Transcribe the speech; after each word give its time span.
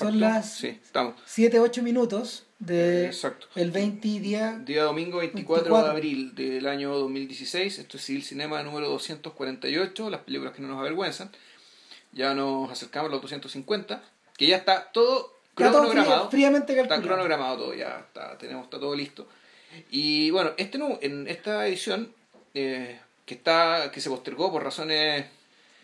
Son 0.00 0.18
las 0.20 0.54
Sí, 0.54 0.68
estamos. 0.68 1.14
7, 1.26 1.60
8 1.60 1.82
minutos 1.82 2.44
de 2.58 3.06
Exacto. 3.06 3.46
el 3.54 3.70
20 3.70 4.08
día. 4.20 4.58
Día 4.64 4.84
domingo 4.84 5.18
24, 5.18 5.64
24. 5.74 5.84
de 5.84 5.90
abril 5.90 6.34
del 6.34 6.66
año 6.66 6.96
2016. 6.96 7.78
Esto 7.78 7.96
es 7.96 8.04
Civil 8.04 8.24
Cinema 8.24 8.62
número 8.62 8.88
248, 8.88 10.10
las 10.10 10.22
películas 10.22 10.54
que 10.54 10.62
no 10.62 10.68
nos 10.68 10.78
avergüenzan. 10.78 11.30
Ya 12.12 12.34
nos 12.34 12.70
acercamos 12.70 13.08
a 13.08 13.12
los 13.12 13.22
250, 13.22 14.02
que 14.36 14.46
ya 14.46 14.56
está 14.56 14.90
todo 14.92 15.38
Está 15.50 15.70
cronogramado. 15.70 16.30
fríamente 16.30 16.80
Está 16.80 17.02
cronogramado 17.02 17.56
todo, 17.58 17.74
ya 17.74 17.98
está, 18.06 18.38
tenemos, 18.38 18.64
está 18.64 18.80
todo 18.80 18.94
listo. 18.94 19.28
Y 19.90 20.30
bueno, 20.30 20.52
este 20.56 20.78
en 21.02 21.28
esta 21.28 21.66
edición, 21.66 22.12
eh, 22.54 22.98
que 23.26 23.34
está 23.34 23.90
que 23.92 24.00
se 24.00 24.08
postergó 24.08 24.50
por 24.50 24.64
razones 24.64 25.26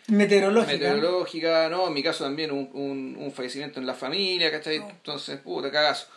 Meteorológica. 0.07 0.73
meteorológicas, 0.73 1.69
¿no? 1.71 1.87
En 1.87 1.93
mi 1.93 2.01
caso 2.03 2.23
también 2.23 2.51
un, 2.51 2.69
un, 2.73 3.15
un 3.19 3.31
fallecimiento 3.31 3.79
en 3.79 3.85
la 3.85 3.93
familia, 3.93 4.49
¿cachai? 4.51 4.77
Entonces, 4.77 5.39
puta, 5.39 5.69
cagazo. 5.71 6.07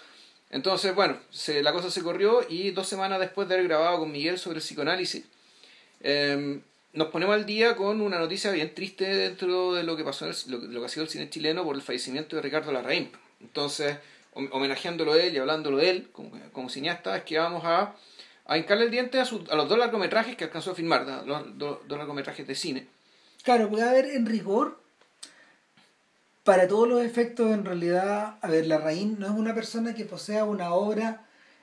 Entonces, 0.51 0.95
bueno, 0.95 1.17
se, 1.31 1.63
la 1.63 1.73
cosa 1.73 1.91
se 1.91 2.03
corrió 2.03 2.41
y 2.49 2.71
dos 2.71 2.89
semanas 2.89 3.21
después 3.21 3.49
de 3.49 3.55
haber 3.55 3.67
grabado 3.69 3.99
con 4.01 4.11
Miguel 4.13 4.39
sobre 4.39 4.57
el 4.59 4.63
psicoanálisis, 4.63 5.25
eh, 6.03 6.61
nos 6.93 7.09
ponemos 7.09 7.35
al 7.35 7.47
día 7.47 7.77
con 7.77 8.01
una 8.01 8.19
noticia 8.19 8.51
bien 8.51 8.75
triste 8.75 9.05
dentro 9.05 9.75
de 9.75 9.85
lo 9.85 9.97
que 9.97 10.05
pasó, 10.05 10.27
en 10.27 10.33
el- 10.33 10.51
lo, 10.53 10.59
lo 10.73 10.81
que 10.81 10.87
ha 10.87 10.89
sido 10.89 11.05
el 11.05 11.09
cine 11.11 11.31
chileno 11.31 11.65
por 11.65 11.77
el 11.77 11.83
fallecimiento 11.83 12.37
de 12.37 12.43
Ricardo 12.43 12.73
Larraín. 12.73 13.11
Entonces, 13.41 13.97
hom- 14.35 14.49
homenajeándolo 14.53 15.13
a 15.13 15.23
él 15.23 15.35
y 15.35 15.39
hablándolo 15.39 15.77
de 15.77 15.91
él 15.91 16.09
como, 16.13 16.31
como 16.53 16.69
cineasta, 16.69 17.17
es 17.17 17.23
que 17.25 17.39
vamos 17.39 17.63
a, 17.65 17.95
a 18.47 18.59
hincarle 18.59 18.85
el 18.87 18.91
diente 18.91 19.21
a, 19.21 19.25
su- 19.25 19.45
a 19.51 19.55
los 19.55 19.69
dos 19.69 19.79
largometrajes 19.79 20.37
que 20.37 20.45
alcanzó 20.45 20.73
a 20.73 20.75
filmar, 20.75 21.07
¿no? 21.07 21.23
los 21.25 21.59
dos- 21.59 21.79
dos 21.87 21.99
largometrajes 21.99 22.47
de 22.47 22.55
cine. 22.57 22.87
Claro, 23.43 23.71
a 23.83 23.93
ver, 23.93 24.07
en 24.07 24.27
rigor, 24.27 24.79
para 26.45 26.69
todos 26.69 26.89
los 26.89 27.03
efectos, 27.05 27.53
en 27.53 27.65
realidad, 27.65 28.37
a 28.41 28.49
ver, 28.49 28.67
Larraín 28.67 29.17
no 29.19 29.27
es 29.27 29.33
una 29.33 29.55
persona 29.55 29.95
que 29.95 30.05
posea 30.05 30.45
una 30.45 30.73
obra 30.75 31.23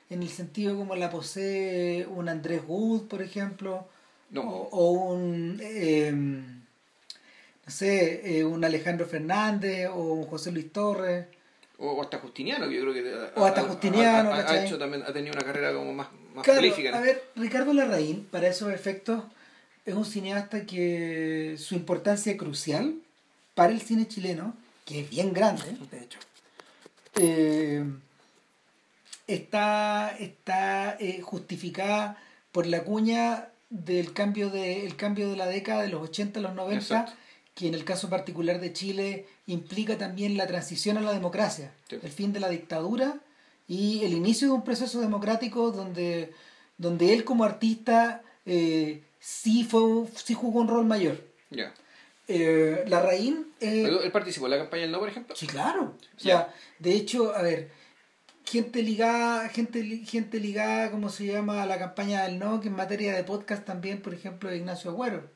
en 0.10 0.24
el 0.24 0.30
sentido 0.30 0.76
como 0.76 0.96
la 0.96 1.10
posee 1.10 2.06
un 2.08 2.30
Andrés 2.30 2.62
Wood, 2.68 3.08
por 3.08 3.22
ejemplo, 3.22 3.88
No. 4.32 4.42
o, 4.42 4.70
o 4.70 4.92
un, 5.14 5.60
eh, 5.62 6.12
no 6.14 7.72
sé, 7.72 8.40
eh, 8.40 8.46
un 8.46 8.64
Alejandro 8.64 9.06
Fernández, 9.06 9.90
o 9.94 10.14
un 10.14 10.26
José 10.26 10.52
Luis 10.52 10.72
Torres. 10.72 11.26
O, 11.80 11.92
o 11.92 12.02
hasta 12.02 12.18
Justiniano, 12.20 12.68
que 12.70 12.76
yo 12.76 12.82
creo 12.82 12.94
que 12.94 13.14
ha- 13.14 13.40
O 13.40 13.46
hasta 13.46 13.62
ha- 13.62 13.66
Justiniano, 13.66 14.32
ha, 14.32 14.40
ha- 14.50 14.64
hecho 14.66 14.78
también, 14.80 15.04
ha 15.04 15.14
tenido 15.14 15.34
una 15.36 15.46
carrera 15.46 15.74
como 15.74 15.94
más, 15.94 16.08
más 16.34 16.44
Claro, 16.44 16.60
prolífica. 16.62 16.98
a 16.98 17.02
ver, 17.02 17.24
Ricardo 17.36 17.74
Larraín, 17.74 18.26
para 18.32 18.48
esos 18.48 18.72
efectos, 18.72 19.24
es 19.88 19.96
un 19.96 20.06
cineasta 20.06 20.66
que 20.66 21.56
su 21.58 21.74
importancia 21.76 22.36
crucial 22.38 22.96
para 23.56 23.72
el 23.72 23.82
cine 23.82 24.08
chileno, 24.08 24.54
que 24.86 25.00
es 25.00 25.10
bien 25.10 25.34
grande, 25.34 25.64
de 25.90 26.00
hecho, 26.04 26.20
eh, 27.16 27.84
está, 29.28 30.16
está 30.20 30.98
eh, 31.00 31.22
justificada 31.22 32.18
por 32.52 32.68
la 32.68 32.84
cuña 32.84 33.48
del 33.70 34.14
cambio 34.14 34.50
de, 34.50 34.86
el 34.86 34.96
cambio 34.98 35.30
de 35.30 35.38
la 35.38 35.48
década 35.48 35.82
de 35.84 35.90
los 35.90 36.02
80 36.04 36.40
a 36.40 36.44
los 36.44 36.54
90, 36.56 36.82
Exacto. 36.82 37.14
que 37.56 37.68
en 37.68 37.74
el 37.74 37.86
caso 37.86 38.10
particular 38.10 38.60
de 38.60 38.74
Chile 38.74 39.26
implica 39.48 39.98
también 39.98 40.36
la 40.38 40.48
transición 40.48 40.98
a 40.98 41.02
la 41.02 41.14
democracia, 41.14 41.72
Sí. 41.90 41.98
el 42.04 42.12
fin 42.12 42.34
de 42.34 42.42
la 42.42 42.50
dictadura 42.50 43.20
y 43.70 44.04
el 44.04 44.14
inicio 44.14 44.50
de 44.50 44.54
un 44.54 44.64
proceso 44.64 45.00
democrático 45.00 45.72
donde, 45.72 46.34
donde 46.78 47.14
él 47.14 47.24
como 47.24 47.46
artista 47.46 48.22
eh, 48.46 49.02
sí, 49.28 49.64
fue, 49.66 49.82
sí 50.16 50.34
jugó 50.34 50.62
un 50.62 50.68
rol 50.70 50.86
mayor. 50.86 51.22
Ya. 51.50 51.74
Eh, 52.30 52.84
Larraín... 52.88 53.48
eh, 53.60 53.84
¿Él 54.04 54.12
participó 54.12 54.46
en 54.48 54.52
la 54.52 54.58
campaña 54.60 54.84
del 54.84 54.92
no, 54.92 55.00
por 55.00 55.10
ejemplo? 55.10 55.36
Sí, 55.36 55.48
claro. 55.48 55.96
O 56.16 56.20
sea, 56.20 56.54
de 56.80 56.94
hecho, 56.94 57.36
a 57.36 57.42
ver, 57.42 57.70
gente 58.46 58.82
ligada, 58.84 59.50
gente, 59.50 59.84
gente 60.06 60.40
ligada, 60.40 60.92
¿cómo 60.92 61.10
se 61.10 61.26
llama? 61.26 61.64
A 61.64 61.66
la 61.66 61.78
campaña 61.78 62.24
del 62.24 62.40
no, 62.40 62.62
que 62.62 62.68
en 62.70 62.76
materia 62.76 63.14
de 63.16 63.24
podcast 63.26 63.66
también, 63.66 64.02
por 64.02 64.14
ejemplo, 64.14 64.54
Ignacio 64.54 64.92
Agüero. 64.92 65.30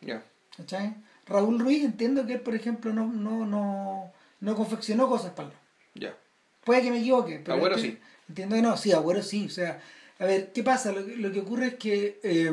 Ya. 0.00 0.24
¿cachai? 0.56 0.94
Raúl 1.26 1.58
Ruiz, 1.60 1.84
entiendo 1.84 2.26
que 2.26 2.34
él, 2.34 2.40
por 2.40 2.54
ejemplo, 2.54 2.92
no, 2.92 3.06
no, 3.06 3.44
no, 3.46 4.12
no 4.40 4.54
confeccionó 4.56 5.08
cosas 5.08 5.32
para 5.32 5.48
el 5.48 5.54
no. 5.54 5.60
Ya. 5.94 6.16
Puede 6.64 6.82
que 6.82 6.90
me 6.90 6.98
equivoque, 6.98 7.40
pero 7.44 7.54
Agüero 7.56 7.78
sí. 7.78 7.98
Entiendo 8.28 8.56
que 8.56 8.62
no, 8.62 8.76
sí, 8.76 8.92
Agüero 8.92 9.22
sí. 9.22 9.46
O 9.46 9.50
sea, 9.50 9.80
a 10.18 10.24
ver, 10.24 10.52
¿qué 10.52 10.62
pasa? 10.62 10.92
Lo, 10.92 11.04
que- 11.06 11.16
lo 11.16 11.30
que 11.32 11.40
ocurre 11.40 11.66
es 11.68 11.74
que 11.74 12.20
eh, 12.22 12.52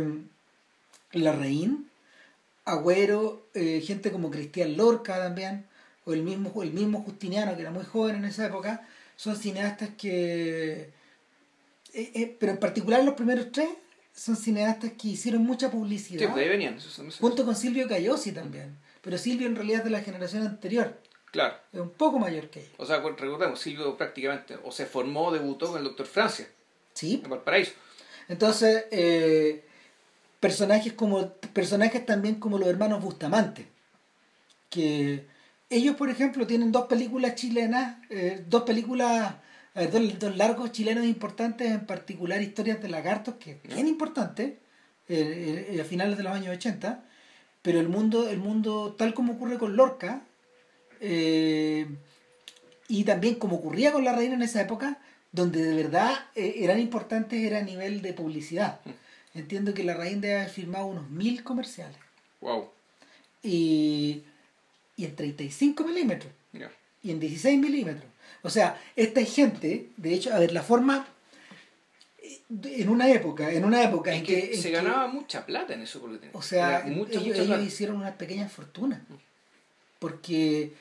Larraín, 1.13 1.89
Agüero, 2.65 3.47
eh, 3.53 3.81
gente 3.85 4.11
como 4.11 4.31
Cristian 4.31 4.77
Lorca 4.77 5.17
también, 5.17 5.65
o 6.05 6.13
el 6.13 6.23
mismo, 6.23 6.63
el 6.63 6.71
mismo 6.73 7.01
Justiniano, 7.03 7.55
que 7.55 7.61
era 7.61 7.71
muy 7.71 7.83
joven 7.85 8.17
en 8.17 8.25
esa 8.25 8.45
época, 8.47 8.87
son 9.15 9.35
cineastas 9.35 9.89
que... 9.97 10.89
eh, 11.93 12.11
eh, 12.15 12.37
pero 12.39 12.53
en 12.53 12.57
particular 12.59 13.03
los 13.03 13.13
primeros 13.15 13.51
tres 13.51 13.69
son 14.13 14.35
cineastas 14.35 14.91
que 14.93 15.09
hicieron 15.09 15.43
mucha 15.43 15.67
Sí, 15.69 15.71
publicidad. 15.75 16.23
pues 16.25 16.35
de 16.35 16.41
ahí 16.43 16.49
venían. 16.49 16.77
junto 17.19 17.45
con 17.45 17.55
Silvio 17.55 17.87
Cayosi 17.87 18.31
también. 18.31 18.77
Pero 19.01 19.17
Silvio 19.17 19.47
en 19.47 19.55
realidad 19.55 19.79
es 19.79 19.83
de 19.85 19.89
la 19.89 20.01
generación 20.01 20.45
anterior, 20.47 20.97
Claro. 21.31 21.55
es 21.73 21.79
un 21.79 21.89
poco 21.89 22.19
mayor 22.19 22.49
que 22.49 22.59
ellos. 22.61 22.71
O 22.77 22.85
sea, 22.85 22.99
recordemos, 23.01 23.59
Silvio 23.59 23.97
prácticamente, 23.97 24.55
o 24.63 24.71
se 24.71 24.85
formó, 24.85 25.31
debutó 25.31 25.67
con 25.67 25.77
el 25.79 25.83
Doctor 25.83 26.05
Francia, 26.05 26.47
Sí, 26.93 27.19
en 27.23 27.29
Valparaíso. 27.29 27.71
Entonces, 28.29 28.85
eh, 28.91 29.65
personajes 30.43 30.91
como 30.91 31.29
personajes 31.53 32.05
también 32.05 32.35
como 32.35 32.57
los 32.57 32.67
hermanos 32.67 33.01
Bustamante, 33.01 33.65
que 34.69 35.25
ellos, 35.69 35.95
por 35.95 36.09
ejemplo, 36.09 36.45
tienen 36.45 36.73
dos 36.73 36.87
películas 36.87 37.35
chilenas, 37.35 37.95
eh, 38.09 38.43
dos 38.49 38.63
películas, 38.63 39.35
dos, 39.73 40.35
largos 40.35 40.73
chilenos 40.73 41.05
importantes, 41.05 41.71
en 41.71 41.85
particular 41.85 42.41
Historias 42.41 42.81
de 42.81 42.89
Lagartos, 42.89 43.35
que 43.35 43.51
es 43.51 43.73
bien 43.73 43.87
importante, 43.87 44.59
eh, 45.07 45.67
eh, 45.69 45.79
a 45.79 45.85
finales 45.85 46.17
de 46.17 46.23
los 46.23 46.33
años 46.33 46.57
80, 46.57 47.05
pero 47.61 47.79
el 47.79 47.87
mundo, 47.87 48.27
el 48.27 48.39
mundo 48.39 48.95
tal 48.97 49.13
como 49.13 49.33
ocurre 49.33 49.57
con 49.57 49.77
Lorca, 49.77 50.23
y 50.99 51.85
también 53.05 53.35
como 53.35 53.55
ocurría 53.55 53.93
con 53.93 54.03
la 54.03 54.11
reina 54.11 54.35
en 54.35 54.41
esa 54.41 54.59
época, 54.59 54.99
donde 55.31 55.63
de 55.63 55.73
verdad 55.73 56.11
eran 56.35 56.79
importantes 56.79 57.39
era 57.39 57.59
a 57.59 57.63
nivel 57.63 58.01
de 58.01 58.11
publicidad. 58.11 58.81
Entiendo 59.35 59.73
que 59.73 59.83
la 59.83 59.93
reina 59.95 60.21
debe 60.21 60.35
haber 60.37 60.49
firmado 60.49 60.85
unos 60.85 61.09
mil 61.09 61.43
comerciales 61.43 61.97
Wow. 62.41 62.69
y, 63.41 64.23
y 64.97 65.05
en 65.05 65.15
35 65.15 65.83
milímetros 65.85 66.31
Ya. 66.51 66.69
y 67.01 67.11
en 67.11 67.19
16 67.19 67.59
milímetros. 67.59 68.05
O 68.43 68.49
sea, 68.49 68.79
esta 68.95 69.23
gente, 69.23 69.89
de 69.97 70.13
hecho, 70.13 70.33
a 70.33 70.39
ver, 70.39 70.51
la 70.51 70.61
forma 70.63 71.07
eh, 72.21 72.41
en 72.49 72.89
una 72.89 73.09
época, 73.09 73.51
en 73.51 73.63
una 73.65 73.81
época 73.83 74.13
en 74.13 74.23
que, 74.23 74.49
que, 74.49 74.55
en 74.55 74.61
se 74.61 74.69
que- 74.69 74.75
ganaba 74.75 75.07
mucha 75.07 75.45
plata 75.45 75.73
en 75.73 75.81
eso. 75.81 75.99
Porque 76.01 76.29
o 76.33 76.41
sea, 76.41 76.83
mucha, 76.85 77.13
ellos, 77.13 77.27
mucha 77.37 77.41
ellos 77.41 77.63
hicieron 77.65 77.95
unas 77.97 78.15
pequeñas 78.15 78.51
fortunas. 78.51 78.99
Porque, 79.99 80.73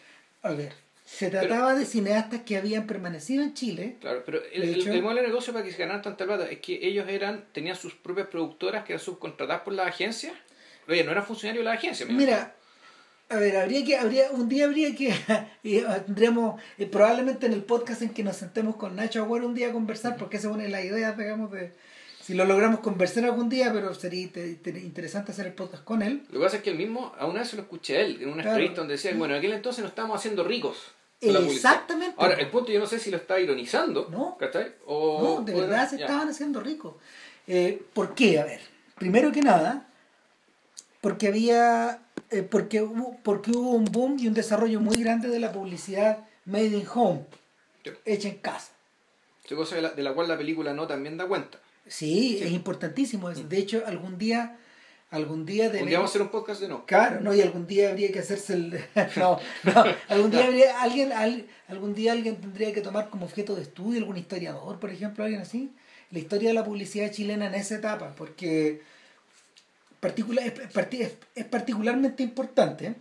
a 0.42 0.50
ver, 0.50 0.72
se 1.12 1.28
trataba 1.30 1.74
de 1.74 1.84
cineastas 1.84 2.40
que 2.42 2.56
habían 2.56 2.86
permanecido 2.86 3.42
en 3.42 3.52
Chile. 3.54 3.96
Claro, 4.00 4.22
pero 4.24 4.40
el, 4.52 4.62
De 4.62 4.72
el- 4.72 4.80
hecho- 4.80 4.92
el 4.92 5.02
modelo 5.02 5.20
de 5.20 5.26
negocio 5.28 5.52
para 5.52 5.64
que 5.64 5.70
se 5.72 5.76
ganaran 5.78 6.00
tanta 6.02 6.24
plata 6.24 6.48
es 6.50 6.58
que 6.60 6.78
ellos 6.86 7.06
eran 7.08 7.44
tenían 7.52 7.76
sus 7.76 7.94
propias 7.94 8.28
productoras 8.28 8.84
que 8.84 8.94
eran 8.94 9.04
subcontratadas 9.04 9.62
por 9.62 9.74
las 9.74 9.86
agencias. 9.88 10.32
Oye, 10.88 11.04
no 11.04 11.12
eran 11.12 11.24
funcionarios 11.26 11.64
de 11.64 11.70
la 11.70 11.76
agencia. 11.76 12.06
me 12.06 12.14
Mira, 12.14 12.54
a 13.28 13.36
ver, 13.36 13.56
habría 13.56 13.84
que, 13.84 13.96
habría, 13.96 14.30
un 14.30 14.48
día 14.48 14.64
habría 14.64 14.94
que, 14.96 15.14
y, 15.62 15.80
tendríamos, 16.06 16.60
eh, 16.78 16.86
probablemente 16.86 17.46
en 17.46 17.52
el 17.52 17.62
podcast 17.62 18.02
en 18.02 18.10
que 18.10 18.22
nos 18.24 18.36
sentemos 18.36 18.76
con 18.76 18.96
Nacho 18.96 19.22
Agüero 19.22 19.46
un 19.46 19.54
día 19.54 19.68
a 19.68 19.72
conversar, 19.72 20.16
porque 20.16 20.38
esa 20.38 20.48
es 20.48 20.54
una 20.54 20.64
de 20.64 20.70
las 20.70 20.84
ideas, 20.84 21.16
digamos, 21.16 21.50
de 21.52 21.72
si 22.22 22.34
lo 22.34 22.44
logramos 22.44 22.80
conversar 22.80 23.24
algún 23.24 23.48
día, 23.48 23.70
pero 23.72 23.92
sería 23.94 24.22
inte- 24.22 24.46
inte- 24.48 24.78
interesante 24.80 25.32
hacer 25.32 25.46
el 25.46 25.52
podcast 25.54 25.82
con 25.84 26.02
él. 26.02 26.22
Lo 26.30 26.38
que 26.40 26.44
pasa 26.44 26.56
es 26.58 26.62
que 26.62 26.70
él 26.70 26.76
mismo, 26.76 27.12
a 27.18 27.26
una 27.26 27.40
vez 27.40 27.48
se 27.48 27.56
lo 27.56 27.62
escuché 27.62 27.96
a 27.98 28.00
él, 28.02 28.18
en 28.22 28.28
una 28.28 28.42
Claro. 28.42 28.50
entrevista 28.56 28.80
donde 28.80 28.94
decía, 28.94 29.12
bueno, 29.14 29.34
en 29.34 29.38
aquel 29.38 29.52
entonces 29.52 29.82
nos 29.82 29.90
estábamos 29.90 30.18
haciendo 30.18 30.42
ricos. 30.44 30.76
Con 31.26 31.32
la 31.34 31.40
publicidad. 31.40 31.72
Exactamente. 31.72 32.14
Ahora, 32.18 32.34
el 32.34 32.50
punto 32.50 32.70
yo 32.72 32.78
no 32.80 32.86
sé 32.86 32.98
si 32.98 33.10
lo 33.10 33.16
está 33.16 33.38
ironizando. 33.40 34.08
No. 34.10 34.36
¿Cachai? 34.38 34.72
O, 34.86 35.22
No, 35.38 35.44
de 35.44 35.54
verdad 35.54 35.88
se 35.88 35.98
ya. 35.98 36.04
estaban 36.06 36.28
haciendo 36.28 36.60
ricos. 36.60 36.94
Eh, 37.46 37.82
¿Por 37.94 38.14
qué? 38.14 38.38
A 38.38 38.44
ver, 38.44 38.60
primero 38.98 39.32
que 39.32 39.42
nada, 39.42 39.88
porque 41.00 41.28
había, 41.28 42.00
eh, 42.30 42.42
porque, 42.42 42.82
hubo, 42.82 43.18
porque 43.22 43.50
hubo 43.50 43.70
un 43.70 43.84
boom 43.86 44.16
y 44.18 44.28
un 44.28 44.34
desarrollo 44.34 44.80
muy 44.80 44.96
grande 44.96 45.28
de 45.28 45.40
la 45.40 45.52
publicidad 45.52 46.24
made 46.44 46.66
in 46.66 46.86
home, 46.92 47.24
Sí. 47.84 47.90
hecha 48.04 48.28
en 48.28 48.38
casa. 48.38 48.72
Esa 49.44 49.56
cosa 49.56 49.74
de 49.76 49.82
la, 49.82 49.90
de 49.90 50.02
la 50.02 50.14
cual 50.14 50.28
la 50.28 50.38
película 50.38 50.72
no 50.72 50.86
también 50.86 51.16
da 51.16 51.26
cuenta. 51.26 51.58
Sí, 51.86 52.36
Sí. 52.38 52.44
es 52.44 52.52
importantísimo. 52.52 53.28
eso. 53.28 53.42
De 53.42 53.58
hecho, 53.58 53.82
algún 53.86 54.16
día, 54.18 54.56
algún 55.12 55.46
día 55.46 55.66
Un 55.66 55.72
día 55.72 55.80
debemos- 55.80 55.92
vamos 55.92 56.10
a 56.10 56.12
hacer 56.12 56.22
un 56.22 56.28
podcast 56.30 56.60
de 56.60 56.68
no. 56.68 56.84
Claro, 56.86 57.20
no, 57.20 57.32
y 57.34 57.40
algún 57.40 57.66
día 57.66 57.90
habría 57.90 58.10
que 58.10 58.18
hacerse 58.18 58.54
el... 58.54 58.84
no, 59.16 59.38
no, 59.62 59.84
algún 60.08 60.30
día 60.32 60.44
habría, 60.46 60.82
alguien, 60.82 61.12
al- 61.12 61.46
algún 61.68 61.94
día 61.94 62.12
alguien 62.12 62.36
tendría 62.36 62.72
que 62.72 62.80
tomar 62.80 63.08
como 63.10 63.26
objeto 63.26 63.54
de 63.54 63.62
estudio, 63.62 64.00
algún 64.00 64.16
historiador, 64.16 64.80
por 64.80 64.90
ejemplo, 64.90 65.22
alguien 65.24 65.42
así, 65.42 65.70
la 66.10 66.18
historia 66.18 66.48
de 66.48 66.54
la 66.54 66.64
publicidad 66.64 67.10
chilena 67.12 67.46
en 67.46 67.54
esa 67.54 67.76
etapa, 67.76 68.14
porque 68.16 68.82
particular, 70.00 70.44
es, 70.46 70.58
es 70.58 70.72
parti- 70.72 71.02
es- 71.02 71.14
es 71.34 71.44
particularmente 71.44 72.22
importante, 72.22 72.94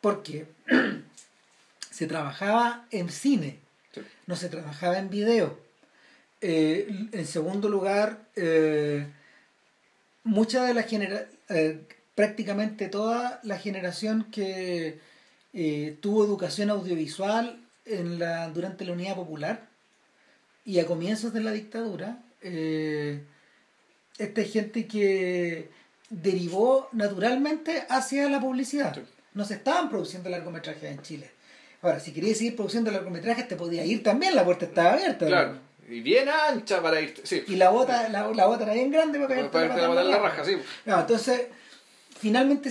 porque 0.00 0.46
se 1.90 2.06
trabajaba 2.06 2.86
en 2.90 3.08
cine, 3.10 3.58
no 4.26 4.36
se 4.36 4.48
trabajaba 4.48 4.98
en 4.98 5.08
video. 5.10 5.58
Eh, 6.42 6.86
en 7.12 7.26
segundo 7.26 7.68
lugar, 7.68 8.20
eh, 8.36 9.06
mucha 10.22 10.64
de 10.64 10.74
la 10.74 10.82
generación, 10.82 11.30
eh, 11.48 11.80
prácticamente 12.14 12.88
toda 12.88 13.40
la 13.42 13.58
generación 13.58 14.26
que 14.30 15.00
tuvo 16.02 16.24
educación 16.24 16.68
audiovisual 16.68 17.58
en 17.86 18.18
la, 18.18 18.50
durante 18.50 18.84
la 18.84 18.92
Unidad 18.92 19.14
Popular 19.14 19.68
y 20.66 20.80
a 20.80 20.86
comienzos 20.86 21.32
de 21.32 21.40
la 21.40 21.50
dictadura, 21.52 22.18
esta 24.18 24.42
gente 24.42 24.86
que 24.86 25.70
derivó 26.10 26.88
naturalmente 26.92 27.84
hacia 27.88 28.28
la 28.28 28.40
publicidad. 28.40 28.96
No 29.34 29.44
se 29.44 29.54
estaban 29.54 29.88
produciendo 29.88 30.28
largometrajes 30.28 30.84
en 30.84 31.02
Chile. 31.02 31.30
Ahora, 31.82 32.00
si 32.00 32.12
querías 32.12 32.38
seguir 32.38 32.56
produciendo 32.56 32.90
largometrajes, 32.90 33.48
te 33.48 33.56
podías 33.56 33.86
ir 33.86 34.02
también, 34.02 34.34
la 34.34 34.44
puerta 34.44 34.64
estaba 34.64 34.94
abierta. 34.94 35.26
Claro, 35.26 35.58
y 35.88 36.00
bien 36.00 36.28
ancha 36.28 36.82
para 36.82 37.00
irte. 37.00 37.22
Sí. 37.24 37.44
Y 37.46 37.56
la 37.56 37.70
bota, 37.70 38.08
la, 38.08 38.28
la 38.28 38.46
bota 38.46 38.64
era 38.64 38.74
bien 38.74 38.90
grande 38.90 39.18
para 39.18 39.34
caerte 39.34 39.50
para 39.50 39.88
la, 39.94 40.04
la, 40.04 40.18
raja, 40.18 40.44
sí. 40.44 40.56
entonces, 40.84 41.46
finalmente, 42.18 42.70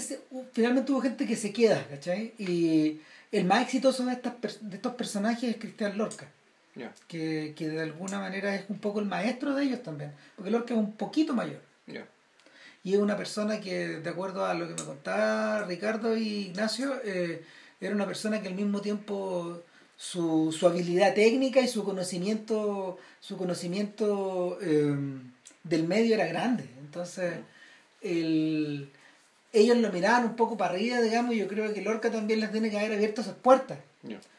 finalmente 0.53 0.91
hubo 0.91 1.01
gente 1.01 1.25
que 1.25 1.35
se 1.35 1.53
queda, 1.53 1.85
¿cachai? 1.89 2.33
Y 2.37 3.01
el 3.31 3.45
más 3.45 3.63
exitoso 3.63 4.05
de, 4.05 4.13
estas, 4.13 4.33
de 4.61 4.75
estos 4.75 4.93
personajes 4.95 5.49
es 5.49 5.57
Cristian 5.57 5.97
Lorca. 5.97 6.27
Que, 7.07 7.53
que, 7.55 7.69
de 7.69 7.81
alguna 7.83 8.19
manera 8.19 8.53
es 8.53 8.65
un 8.67 8.79
poco 8.79 8.99
el 8.99 9.05
maestro 9.05 9.55
de 9.55 9.63
ellos 9.63 9.81
también, 9.81 10.11
porque 10.35 10.51
Lorca 10.51 10.73
es 10.73 10.79
un 10.79 10.91
poquito 10.93 11.33
mayor. 11.33 11.61
Y 12.83 12.93
es 12.93 12.99
una 12.99 13.17
persona 13.17 13.59
que, 13.61 13.87
de 13.99 14.09
acuerdo 14.09 14.45
a 14.45 14.53
lo 14.53 14.67
que 14.67 14.75
me 14.75 14.83
contaba 14.83 15.63
Ricardo 15.63 16.15
y 16.15 16.49
Ignacio, 16.49 17.01
eh, 17.03 17.43
era 17.81 17.95
una 17.95 18.05
persona 18.05 18.41
que 18.41 18.49
al 18.49 18.53
mismo 18.53 18.79
tiempo 18.81 19.63
su, 19.97 20.51
su 20.51 20.67
habilidad 20.67 21.13
técnica 21.13 21.61
y 21.61 21.67
su 21.67 21.83
conocimiento, 21.83 22.97
su 23.19 23.37
conocimiento 23.37 24.59
em, 24.61 25.31
del 25.63 25.87
medio 25.87 26.15
era 26.15 26.27
grande. 26.27 26.69
Entonces, 26.79 27.33
el, 28.01 28.89
ellos 29.53 29.77
lo 29.77 29.91
miraban 29.91 30.25
un 30.25 30.35
poco 30.35 30.57
para 30.57 30.73
arriba, 30.73 31.01
digamos, 31.01 31.33
y 31.33 31.39
yo 31.39 31.47
creo 31.47 31.73
que 31.73 31.81
Lorca 31.81 32.11
también 32.11 32.39
les 32.39 32.51
tiene 32.51 32.69
que 32.69 32.77
haber 32.77 32.93
abierto 32.93 33.21
esas 33.21 33.35
puertas 33.35 33.79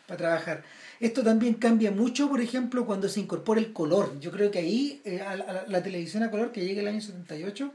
para 0.07 0.19
trabajar. 0.19 0.65
Esto 1.01 1.23
también 1.23 1.55
cambia 1.55 1.91
mucho, 1.91 2.29
por 2.29 2.41
ejemplo, 2.41 2.87
cuando 2.87 3.09
se 3.09 3.21
incorpora 3.21 3.61
el 3.61 3.73
color. 3.73 4.19
Yo 4.21 4.31
creo 4.31 4.51
que 4.51 4.59
ahí, 4.59 5.01
eh, 5.05 5.23
la, 5.67 5.83
televisión 5.83 6.23
a 6.23 6.31
color, 6.31 6.53
que 6.53 6.65
llega 6.65 6.81
el 6.81 6.89
año 6.89 7.01
78, 7.01 7.73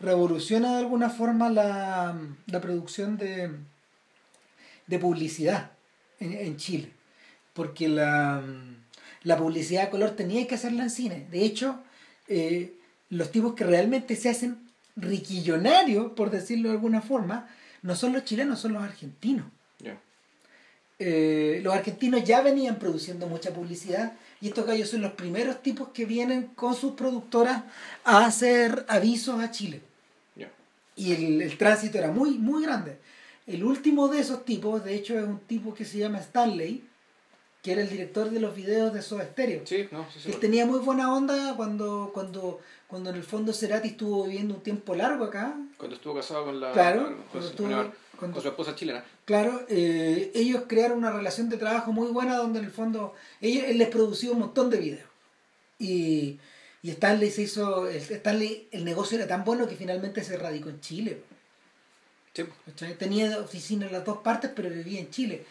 revoluciona 0.00 0.72
de 0.72 0.78
alguna 0.78 1.10
forma 1.10 1.50
la, 1.50 2.18
la 2.46 2.60
producción 2.60 3.16
de, 3.16 3.50
de 4.86 4.98
publicidad 4.98 5.72
en, 6.20 6.56
Chile. 6.56 6.92
Porque 7.58 7.88
la, 7.88 8.40
publicidad 9.36 9.86
de 9.86 9.90
color 9.90 10.10
tenía 10.12 10.46
que 10.46 10.54
hacerla 10.54 10.84
en 10.84 10.90
cine. 10.90 11.26
De 11.28 11.44
hecho, 11.44 11.80
eh, 12.28 12.72
los 13.10 13.32
tipos 13.32 13.54
que 13.54 13.64
realmente 13.64 14.14
se 14.14 14.28
hacen 14.28 14.58
riquillonarios, 14.94 16.12
por 16.12 16.30
decirlo 16.30 16.68
de 16.68 16.76
alguna 16.76 17.02
forma, 17.02 17.48
no 17.82 17.96
son 17.96 18.12
los 18.12 18.22
chilenos, 18.22 18.60
son 18.60 18.74
los 18.74 18.82
argentinos. 18.84 19.46
Eh, 21.00 21.60
los 21.64 21.74
argentinos 21.74 22.22
ya 22.24 22.42
venían 22.42 22.76
produciendo 22.76 23.26
mucha 23.26 23.52
publicidad 23.52 24.12
y 24.40 24.48
estos 24.48 24.66
gallos 24.66 24.90
son 24.90 25.02
los 25.02 25.12
primeros 25.12 25.60
tipos 25.60 25.88
que 25.88 26.06
vienen 26.06 26.48
con 26.54 26.74
sus 26.76 26.92
productoras 26.92 27.64
a 28.04 28.24
hacer 28.24 28.84
avisos 28.88 29.40
a 29.40 29.50
Chile. 29.50 29.80
Y 30.94 31.12
el, 31.12 31.42
el, 31.42 31.58
tránsito 31.58 31.98
era 31.98 32.10
muy, 32.10 32.38
muy 32.38 32.62
grande. 32.62 32.98
El 33.48 33.64
último 33.64 34.08
de 34.08 34.20
esos 34.20 34.44
tipos, 34.44 34.84
de 34.84 34.94
hecho, 34.94 35.18
es 35.18 35.24
un 35.24 35.38
tipo 35.40 35.72
que 35.74 35.84
se 35.84 35.98
llama 35.98 36.18
Stanley, 36.18 36.87
que 37.68 37.72
era 37.74 37.82
el 37.82 37.90
director 37.90 38.30
de 38.30 38.40
los 38.40 38.56
videos 38.56 38.94
de 38.94 39.02
Soda 39.02 39.26
Stereo. 39.26 39.60
Sí, 39.66 39.88
no, 39.90 40.06
sí, 40.10 40.30
Él 40.30 40.40
tenía 40.40 40.64
muy 40.64 40.78
buena 40.78 41.14
onda 41.14 41.52
cuando, 41.54 42.12
cuando, 42.14 42.60
cuando 42.86 43.10
en 43.10 43.16
el 43.16 43.22
fondo 43.22 43.52
Cerati 43.52 43.88
estuvo 43.88 44.24
viviendo 44.24 44.54
un 44.54 44.62
tiempo 44.62 44.94
largo 44.94 45.26
acá. 45.26 45.54
Cuando 45.76 45.96
estuvo 45.96 46.14
casado 46.14 46.46
con 46.46 46.58
la 46.60 46.72
claro, 46.72 47.14
con, 47.30 47.42
su 48.40 48.48
esposa 48.48 48.74
chilena. 48.74 49.04
Claro, 49.26 49.66
eh, 49.68 50.32
ellos 50.34 50.62
crearon 50.66 50.96
una 50.96 51.12
relación 51.12 51.50
de 51.50 51.58
trabajo 51.58 51.92
muy 51.92 52.10
buena 52.10 52.38
donde 52.38 52.60
en 52.60 52.64
el 52.64 52.70
fondo 52.70 53.12
ellos, 53.42 53.64
él 53.66 53.76
les 53.76 53.88
producía 53.88 54.30
un 54.30 54.38
montón 54.38 54.70
de 54.70 54.78
videos. 54.78 55.10
Y, 55.78 56.40
y 56.82 56.88
Stanley 56.88 57.30
se 57.30 57.42
hizo, 57.42 57.86
Stanley, 57.86 58.68
el 58.72 58.86
negocio 58.86 59.18
era 59.18 59.28
tan 59.28 59.44
bueno 59.44 59.68
que 59.68 59.76
finalmente 59.76 60.24
se 60.24 60.38
radicó 60.38 60.70
en 60.70 60.80
Chile. 60.80 61.22
Tenía 62.98 63.38
oficina 63.40 63.84
en 63.84 63.92
las 63.92 64.06
dos 64.06 64.18
partes, 64.18 64.50
pero 64.56 64.70
vivía 64.70 65.00
en 65.00 65.10
Chile. 65.10 65.44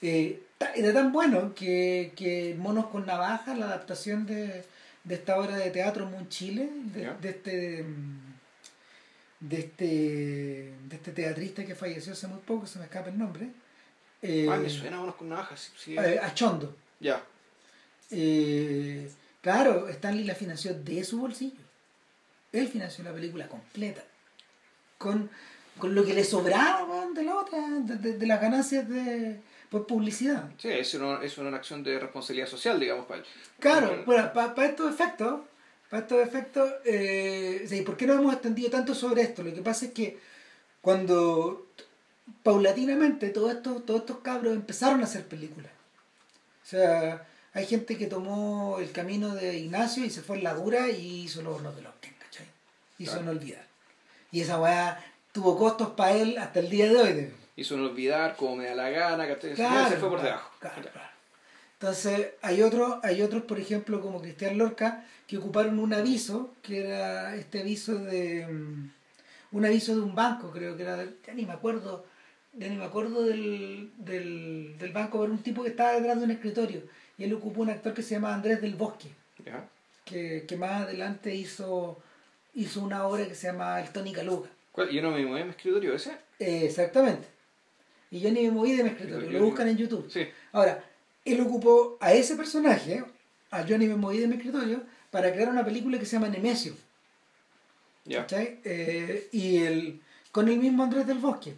Eh, 0.00 0.42
era 0.74 0.92
tan 0.92 1.12
bueno 1.12 1.54
que, 1.54 2.12
que 2.16 2.54
Monos 2.58 2.86
con 2.86 3.06
Navaja, 3.06 3.54
la 3.54 3.66
adaptación 3.66 4.26
de, 4.26 4.64
de 5.04 5.14
esta 5.14 5.38
obra 5.38 5.56
de 5.56 5.70
teatro 5.70 6.06
Moon 6.06 6.28
Chile, 6.28 6.68
de, 6.92 7.12
de, 7.20 7.28
este 7.28 7.84
de 9.40 9.58
este 9.58 9.84
de 9.84 10.96
este 10.96 11.12
teatrista 11.12 11.64
que 11.64 11.74
falleció 11.74 12.12
hace 12.12 12.26
muy 12.26 12.40
poco, 12.40 12.66
se 12.66 12.78
me 12.78 12.84
escapa 12.84 13.10
el 13.10 13.18
nombre. 13.18 13.50
Eh, 14.22 14.48
ah, 14.50 14.56
me 14.56 14.68
suena 14.68 14.98
Monos 14.98 15.14
con 15.14 15.28
Navaja, 15.28 15.56
sí. 15.56 15.96
Eh, 15.96 16.18
a 16.20 16.34
Chondo. 16.34 16.76
Ya. 17.00 17.22
Eh, 18.10 19.10
claro, 19.40 19.88
Stanley 19.88 20.24
la 20.24 20.34
financió 20.34 20.74
de 20.74 21.04
su 21.04 21.20
bolsillo. 21.20 21.62
Él 22.52 22.66
financió 22.68 23.04
la 23.04 23.12
película 23.12 23.46
completa. 23.46 24.02
Con 24.96 25.30
con 25.78 25.94
lo 25.94 26.04
que 26.04 26.14
le 26.14 26.24
sobraba 26.24 27.06
de 27.14 27.22
la 27.22 27.36
otra, 27.36 27.58
de, 27.80 28.26
las 28.26 28.40
ganancias 28.40 28.88
de 28.88 29.40
por 29.70 29.86
publicidad. 29.86 30.50
Sí, 30.58 30.68
es 30.68 30.94
una, 30.94 31.22
es 31.22 31.36
una 31.38 31.56
acción 31.56 31.82
de 31.82 31.98
responsabilidad 31.98 32.48
social, 32.48 32.80
digamos, 32.80 33.06
para 33.06 33.20
él. 33.20 33.26
Claro, 33.58 34.02
bueno, 34.06 34.32
para, 34.32 34.66
estos 34.66 34.92
efectos, 34.92 35.40
para 35.90 36.02
estos 36.02 36.26
efectos, 36.26 36.72
eh, 36.84 37.82
¿por 37.84 37.96
qué 37.96 38.06
no 38.06 38.14
hemos 38.14 38.32
extendido 38.32 38.70
tanto 38.70 38.94
sobre 38.94 39.22
esto? 39.22 39.42
Lo 39.42 39.54
que 39.54 39.62
pasa 39.62 39.86
es 39.86 39.92
que 39.92 40.18
cuando 40.80 41.66
paulatinamente 42.42 43.28
todos 43.30 43.52
estos, 43.52 43.84
todos 43.84 44.00
estos 44.00 44.18
cabros 44.18 44.54
empezaron 44.54 45.00
a 45.00 45.04
hacer 45.04 45.26
películas. 45.26 45.72
O 46.62 46.66
sea, 46.66 47.26
hay 47.52 47.66
gente 47.66 47.96
que 47.96 48.06
tomó 48.06 48.78
el 48.78 48.92
camino 48.92 49.34
de 49.34 49.58
Ignacio 49.58 50.04
y 50.04 50.10
se 50.10 50.22
fue 50.22 50.36
en 50.36 50.44
la 50.44 50.54
dura 50.54 50.90
y 50.90 51.22
hizo 51.24 51.42
los 51.42 51.56
hornos 51.56 51.76
de 51.76 51.82
los 51.82 51.92
¿cachai? 51.94 52.46
Hizo 52.98 53.22
no 53.22 53.30
olvidar. 53.30 53.66
Y 54.30 54.42
esa 54.42 54.60
weá 54.60 55.02
tuvo 55.32 55.56
costos 55.56 55.90
para 55.90 56.12
él 56.12 56.38
hasta 56.38 56.60
el 56.60 56.68
día 56.68 56.88
de 56.88 56.96
hoy. 56.96 57.32
Hizo 57.58 57.76
no 57.76 57.86
olvidar 57.86 58.36
como 58.36 58.54
me 58.54 58.66
da 58.66 58.74
la 58.76 58.88
gana, 58.88 59.26
que 59.26 59.56
se 59.56 59.96
fue 59.96 60.08
por 60.08 60.22
debajo. 60.22 60.48
Entonces, 61.72 62.28
hay 62.40 62.62
otros, 62.62 62.98
hay 63.02 63.20
otros, 63.20 63.42
por 63.42 63.58
ejemplo, 63.58 64.00
como 64.00 64.20
Cristian 64.22 64.56
Lorca, 64.56 65.04
que 65.26 65.38
ocuparon 65.38 65.80
un 65.80 65.92
aviso, 65.92 66.54
que 66.62 66.86
era 66.86 67.34
este 67.34 67.58
aviso 67.60 67.98
de 67.98 68.46
mm, 68.46 68.90
un 69.50 69.64
aviso 69.64 69.96
de 69.96 70.02
un 70.02 70.14
banco, 70.14 70.52
creo 70.52 70.76
que 70.76 70.84
era, 70.84 71.04
ya 71.26 71.34
ni 71.34 71.46
me 71.46 71.52
acuerdo, 71.52 72.06
ya 72.52 72.68
ni 72.68 72.76
me 72.76 72.84
acuerdo 72.84 73.24
del, 73.24 73.90
del, 73.96 74.76
del 74.78 74.92
banco, 74.92 75.20
pero 75.20 75.32
un 75.32 75.42
tipo 75.42 75.64
que 75.64 75.70
estaba 75.70 75.94
detrás 75.94 76.18
de 76.18 76.26
un 76.26 76.30
escritorio, 76.30 76.82
y 77.16 77.24
él 77.24 77.34
ocupó 77.34 77.62
un 77.62 77.70
actor 77.70 77.92
que 77.92 78.02
se 78.02 78.14
llama 78.14 78.34
Andrés 78.34 78.60
del 78.60 78.76
Bosque, 78.76 79.08
que, 80.04 80.44
que 80.46 80.56
más 80.56 80.82
adelante 80.82 81.34
hizo, 81.34 82.00
hizo 82.54 82.82
una 82.82 83.04
obra 83.04 83.26
que 83.26 83.34
se 83.34 83.48
llama 83.48 83.80
El 83.80 83.90
Tony 83.90 84.12
Caluga. 84.12 84.48
¿Yo 84.92 85.02
no 85.02 85.10
me 85.10 85.24
moví 85.24 85.40
de 85.40 85.44
mi 85.44 85.50
escritorio 85.50 85.92
ese? 85.94 86.16
exactamente. 86.38 87.37
Y 88.10 88.20
yo 88.20 88.30
ni 88.30 88.42
me 88.42 88.50
moví 88.50 88.76
de 88.76 88.84
mi 88.84 88.90
escritorio, 88.90 89.30
lo 89.30 89.44
buscan 89.44 89.68
en 89.68 89.76
YouTube. 89.76 90.10
Sí. 90.10 90.26
Ahora, 90.52 90.84
él 91.24 91.40
ocupó 91.40 91.98
a 92.00 92.12
ese 92.12 92.36
personaje, 92.36 93.04
a 93.50 93.64
yo 93.64 93.76
ni 93.76 93.86
me 93.86 93.96
moví 93.96 94.18
de 94.18 94.26
mi 94.26 94.36
escritorio, 94.36 94.82
para 95.10 95.32
crear 95.32 95.48
una 95.48 95.64
película 95.64 95.98
que 95.98 96.06
se 96.06 96.12
llama 96.16 96.28
Nemesio. 96.28 96.74
Ya. 98.04 98.26
Eh, 98.30 99.28
y 99.32 99.58
el, 99.58 100.00
con 100.32 100.48
el 100.48 100.58
mismo 100.58 100.84
Andrés 100.84 101.06
del 101.06 101.18
Bosque. 101.18 101.54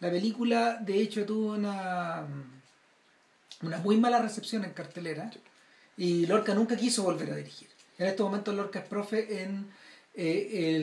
La 0.00 0.10
película, 0.10 0.78
de 0.80 1.00
hecho, 1.00 1.24
tuvo 1.26 1.52
una, 1.54 2.26
una 3.62 3.78
muy 3.78 3.98
mala 3.98 4.20
recepción 4.20 4.64
en 4.64 4.72
cartelera. 4.72 5.30
Y 5.98 6.26
Lorca 6.26 6.54
nunca 6.54 6.76
quiso 6.76 7.02
volver 7.02 7.30
a 7.30 7.36
dirigir. 7.36 7.68
En 7.98 8.06
este 8.06 8.22
momento 8.22 8.52
Lorca 8.52 8.78
es 8.80 8.88
profe 8.88 9.42
en 9.42 9.66
eh, 10.18 10.80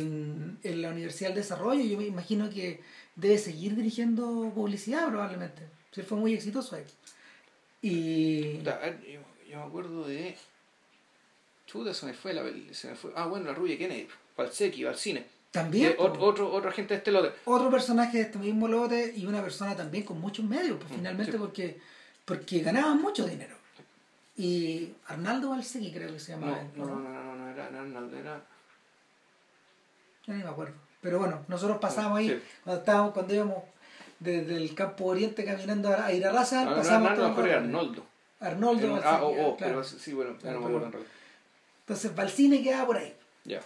en, 0.64 0.82
la 0.82 0.90
Universidad 0.90 1.30
del 1.30 1.38
Desarrollo. 1.38 1.84
Yo 1.84 1.98
me 1.98 2.06
imagino 2.06 2.52
que 2.52 2.82
debe 3.16 3.38
seguir 3.38 3.76
dirigiendo 3.76 4.52
publicidad 4.54 5.08
probablemente. 5.10 5.64
Se 5.92 6.04
fue 6.04 6.18
muy 6.18 6.34
exitoso 6.34 6.76
ahí. 6.76 6.86
Y... 7.82 8.62
Yo, 8.64 9.58
me 9.58 9.64
acuerdo 9.64 10.08
de... 10.08 10.36
Chuta, 11.66 11.94
se 11.94 12.06
me 12.06 12.14
fue 12.14 12.34
la... 12.34 12.44
Se 12.72 12.90
me 12.90 12.96
fue... 12.96 13.12
Ah, 13.16 13.28
bueno, 13.28 13.46
la 13.46 13.54
rubia 13.54 13.78
Kennedy. 13.78 14.08
Valseki, 14.36 14.86
cine 14.96 15.26
También. 15.52 15.96
Otro, 15.98 16.24
otro, 16.24 16.52
otro 16.52 16.70
agente 16.70 16.96
de 16.96 16.98
este 17.00 17.12
lote. 17.12 17.34
Otro 17.46 17.70
personaje 17.70 18.18
de 18.18 18.24
este 18.24 18.40
mismo 18.40 18.68
lote 18.68 19.14
y 19.16 19.26
una 19.26 19.42
persona 19.42 19.76
también 19.76 20.04
con 20.04 20.20
muchos 20.20 20.46
medios, 20.46 20.78
pues, 20.78 20.92
mm, 20.92 20.96
finalmente 20.96 21.38
porque, 21.38 21.80
porque 22.26 22.62
ganaban 22.62 23.02
mucho 23.02 23.28
dinero. 23.28 23.56
Y 24.36 24.92
Arnaldo 25.06 25.52
Valseki 25.52 25.92
creo 25.92 26.12
que 26.12 26.20
se 26.20 26.32
llamaba. 26.32 26.64
No, 26.76 26.86
no, 26.86 26.96
no, 26.96 27.10
no, 27.10 27.24
no, 27.24 27.36
no, 27.36 27.52
era 27.52 27.68
Arnaldo, 27.68 28.18
era 28.18 28.44
ya 30.26 30.34
ni 30.34 30.44
me 30.44 30.50
acuerdo. 30.50 30.76
Pero 31.04 31.20
bueno, 31.20 31.42
nosotros 31.48 31.78
pasamos 31.80 32.18
ahí 32.20 32.42
cuando 32.64 32.80
estábamos, 32.80 33.14
cuando 33.14 33.34
íbamos 33.36 33.58
desde 34.20 34.56
el 34.58 34.74
campo 34.74 35.06
oriente 35.06 35.44
caminando 35.46 35.90
a, 35.90 36.06
a 36.08 36.14
ir 36.14 36.26
a 36.26 36.32
raza, 36.32 36.64
No, 36.66 36.72
no, 36.72 36.78
pasamos 36.78 37.18
no. 37.18 37.26
Arnoldo. 37.44 38.04
Arnoldo 38.40 39.02
ah, 39.04 39.20
oh, 39.24 39.28
oh, 39.30 39.58
claro. 39.58 39.74
pero 39.74 39.84
sí, 39.84 40.14
bueno, 40.14 40.34
ya 40.34 40.40
Claro, 40.40 40.56
no 40.56 40.60
me 40.62 40.66
acuerdo 40.68 40.86
en 40.88 40.92
realidad. 40.94 41.12
Entonces 41.82 42.16
Valsini 42.16 42.64
quedaba 42.64 42.86
por 42.88 42.98
ahí. 42.98 43.14
Ya. 43.46 43.62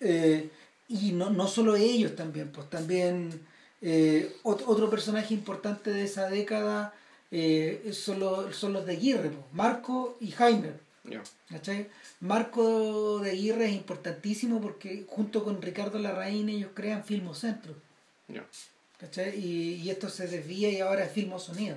Eh, 0.00 0.50
y 0.88 1.12
no, 1.12 1.30
no 1.30 1.46
solo 1.46 1.76
ellos 1.76 2.14
también, 2.16 2.50
pues 2.50 2.68
también 2.68 3.40
eh, 3.80 4.34
ot- 4.42 4.64
otro 4.66 4.90
personaje 4.90 5.32
importante 5.34 5.90
de 5.90 6.04
esa 6.04 6.28
década 6.28 6.92
eh, 7.30 7.90
son, 7.92 8.18
los, 8.20 8.54
son 8.56 8.72
los 8.72 8.84
de 8.84 8.92
Aguirre, 8.92 9.30
pues, 9.30 9.44
Marco 9.52 10.16
y 10.20 10.32
Jaime. 10.32 10.72
¿Cachai? 11.48 11.88
Marco 12.20 13.20
de 13.20 13.30
Aguirre 13.30 13.66
es 13.66 13.72
importantísimo 13.72 14.60
porque 14.60 15.04
junto 15.08 15.44
con 15.44 15.60
Ricardo 15.60 15.98
Larraín 15.98 16.48
ellos 16.48 16.70
crean 16.74 17.04
Filmocentro. 17.04 17.74
¿cachai? 18.98 19.38
Y, 19.38 19.74
y 19.74 19.90
esto 19.90 20.08
se 20.08 20.28
desvía 20.28 20.70
y 20.70 20.80
ahora 20.80 21.04
es 21.04 21.12
Filmo 21.12 21.38
Sonido. 21.38 21.76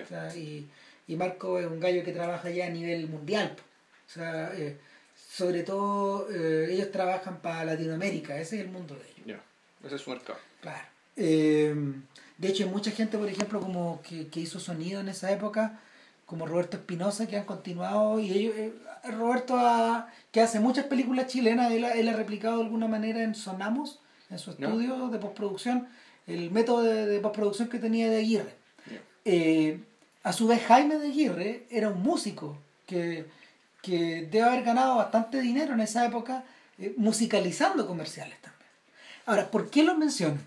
O 0.00 0.06
sea, 0.06 0.34
y, 0.34 0.68
y 1.06 1.16
Marco 1.16 1.58
es 1.58 1.66
un 1.66 1.80
gallo 1.80 2.04
que 2.04 2.12
trabaja 2.12 2.50
ya 2.50 2.66
a 2.66 2.70
nivel 2.70 3.08
mundial. 3.08 3.56
O 4.06 4.10
sea, 4.10 4.52
eh, 4.54 4.78
sobre 5.14 5.62
todo 5.62 6.28
eh, 6.30 6.72
ellos 6.72 6.90
trabajan 6.90 7.40
para 7.40 7.64
Latinoamérica, 7.64 8.38
ese 8.38 8.56
es 8.56 8.62
el 8.62 8.68
mundo 8.68 8.94
de 8.94 9.22
ellos. 9.22 9.40
Ese 9.84 9.96
es 9.96 10.00
su 10.00 10.10
mercado. 10.10 10.38
Claro. 10.60 10.86
Eh, 11.16 11.74
de 12.38 12.48
hecho, 12.48 12.64
hay 12.64 12.70
mucha 12.70 12.90
gente, 12.90 13.18
por 13.18 13.28
ejemplo, 13.28 13.60
como 13.60 14.00
que, 14.02 14.28
que 14.28 14.40
hizo 14.40 14.60
sonido 14.60 15.00
en 15.00 15.08
esa 15.08 15.30
época, 15.32 15.80
como 16.32 16.46
Roberto 16.46 16.78
Espinosa, 16.78 17.26
que 17.26 17.36
han 17.36 17.44
continuado, 17.44 18.18
y 18.18 18.30
ellos, 18.32 18.54
eh, 18.56 18.72
Roberto, 19.18 19.54
ha- 19.58 20.08
que 20.30 20.40
hace 20.40 20.60
muchas 20.60 20.86
películas 20.86 21.26
chilenas, 21.26 21.70
él 21.72 21.84
ha, 21.84 21.92
él 21.92 22.08
ha 22.08 22.14
replicado 22.14 22.56
de 22.56 22.64
alguna 22.64 22.88
manera 22.88 23.22
en 23.22 23.34
Sonamos, 23.34 23.98
en 24.30 24.38
su 24.38 24.52
estudio 24.52 25.08
de 25.08 25.18
postproducción, 25.18 25.88
el 26.26 26.50
método 26.50 26.84
de, 26.84 27.04
de 27.06 27.20
postproducción 27.20 27.68
que 27.68 27.78
tenía 27.78 28.08
de 28.08 28.16
Aguirre. 28.16 28.54
Eh, 29.26 29.78
a 30.22 30.32
su 30.32 30.46
vez, 30.46 30.62
Jaime 30.62 30.96
de 30.96 31.08
Aguirre 31.08 31.66
era 31.70 31.90
un 31.90 32.02
músico 32.02 32.56
que, 32.86 33.26
que 33.82 34.26
debe 34.32 34.42
haber 34.44 34.62
ganado 34.64 34.96
bastante 34.96 35.38
dinero 35.42 35.74
en 35.74 35.80
esa 35.80 36.06
época 36.06 36.44
eh, 36.78 36.94
musicalizando 36.96 37.86
comerciales 37.86 38.40
también. 38.40 38.70
Ahora, 39.26 39.50
¿por 39.50 39.68
qué 39.68 39.82
lo 39.82 39.94
menciono? 39.98 40.38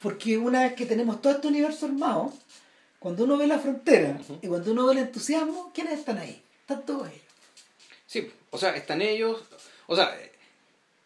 Porque 0.00 0.38
una 0.38 0.62
vez 0.64 0.72
que 0.72 0.86
tenemos 0.86 1.22
todo 1.22 1.34
este 1.34 1.46
universo 1.46 1.86
armado, 1.86 2.32
cuando 3.00 3.24
uno 3.24 3.36
ve 3.36 3.46
la 3.48 3.58
frontera 3.58 4.16
y 4.40 4.46
cuando 4.46 4.70
uno 4.70 4.86
ve 4.86 4.92
el 4.92 4.98
entusiasmo, 4.98 5.72
¿quiénes 5.74 5.98
están 5.98 6.18
ahí? 6.18 6.40
Están 6.60 6.86
todos 6.86 7.08
ellos. 7.08 7.22
Sí, 8.06 8.30
o 8.50 8.58
sea, 8.58 8.76
están 8.76 9.02
ellos, 9.02 9.42
o 9.88 9.96
sea, 9.96 10.16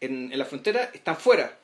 en, 0.00 0.30
en 0.32 0.38
la 0.38 0.44
frontera 0.44 0.90
están 0.92 1.16
fuera. 1.16 1.56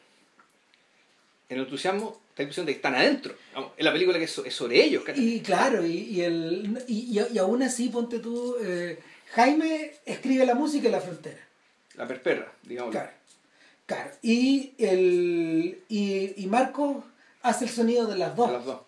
En 1.49 1.59
el 1.59 1.65
entusiasmo 1.65 2.21
está 2.31 2.43
la 2.43 2.45
impresión 2.45 2.67
de 2.67 2.73
que 2.73 2.77
están 2.77 2.95
adentro. 2.95 3.35
Vamos, 3.55 3.73
en 3.77 3.85
la 3.85 3.93
película 3.93 4.19
que 4.19 4.25
es, 4.25 4.39
es 4.39 4.55
sobre 4.55 4.83
ellos, 4.85 5.03
¿cachai? 5.05 5.23
Y 5.25 5.41
claro, 5.41 5.85
y, 5.85 5.93
y, 5.99 6.21
el, 6.23 6.85
y, 6.87 7.19
y- 7.33 7.39
aún 7.39 7.63
así, 7.63 7.89
ponte 7.89 8.21
tú, 8.21 8.57
eh, 8.63 8.99
Jaime 9.33 9.95
escribe 10.07 10.47
la 10.47 10.55
música 10.55 10.87
en 10.87 10.93
la 10.93 11.01
frontera. 11.01 11.41
La 11.95 12.07
perperra, 12.07 12.53
digamos. 12.63 12.93
Claro, 12.93 13.11
claro. 13.85 14.11
Y, 14.23 14.73
el, 14.79 15.83
y, 15.89 16.41
y 16.43 16.47
Marco 16.47 17.05
hace 17.43 17.65
el 17.65 17.71
sonido 17.71 18.07
de 18.07 18.17
las 18.17 18.37
dos. 18.37 18.51
Las 18.53 18.65
dos. 18.65 18.81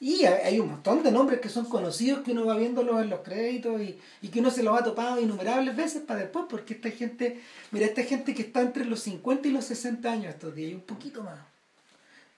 Y 0.00 0.24
hay, 0.24 0.58
un 0.60 0.70
montón 0.70 1.02
de 1.02 1.10
nombres 1.10 1.40
que 1.40 1.48
son 1.48 1.66
conocidos 1.68 2.22
que 2.24 2.32
uno 2.32 2.44
va 2.46 2.56
viéndolos 2.56 3.02
en 3.02 3.10
los 3.10 3.20
créditos 3.20 3.80
y, 3.80 3.98
y 4.22 4.28
que 4.28 4.40
uno 4.40 4.50
se 4.50 4.62
los 4.62 4.78
ha 4.78 4.84
topado 4.84 5.20
innumerables 5.20 5.74
veces 5.76 6.02
para 6.02 6.20
después, 6.20 6.46
porque 6.48 6.74
esta 6.74 6.90
gente, 6.90 7.40
mira, 7.70 7.86
esta 7.86 8.02
gente 8.04 8.34
que 8.34 8.42
está 8.42 8.60
entre 8.62 8.84
los 8.84 9.00
50 9.00 9.48
y 9.48 9.52
los 9.52 9.64
60 9.64 10.10
años 10.12 10.26
estos 10.34 10.54
días, 10.54 10.70
y 10.70 10.74
un 10.74 10.80
poquito 10.82 11.22
más. 11.22 11.38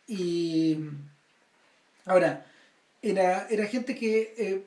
Y 0.07 0.79
ahora, 2.07 2.47
era, 3.03 3.47
era 3.49 3.67
gente 3.67 3.95
que 3.95 4.35
eh, 4.39 4.67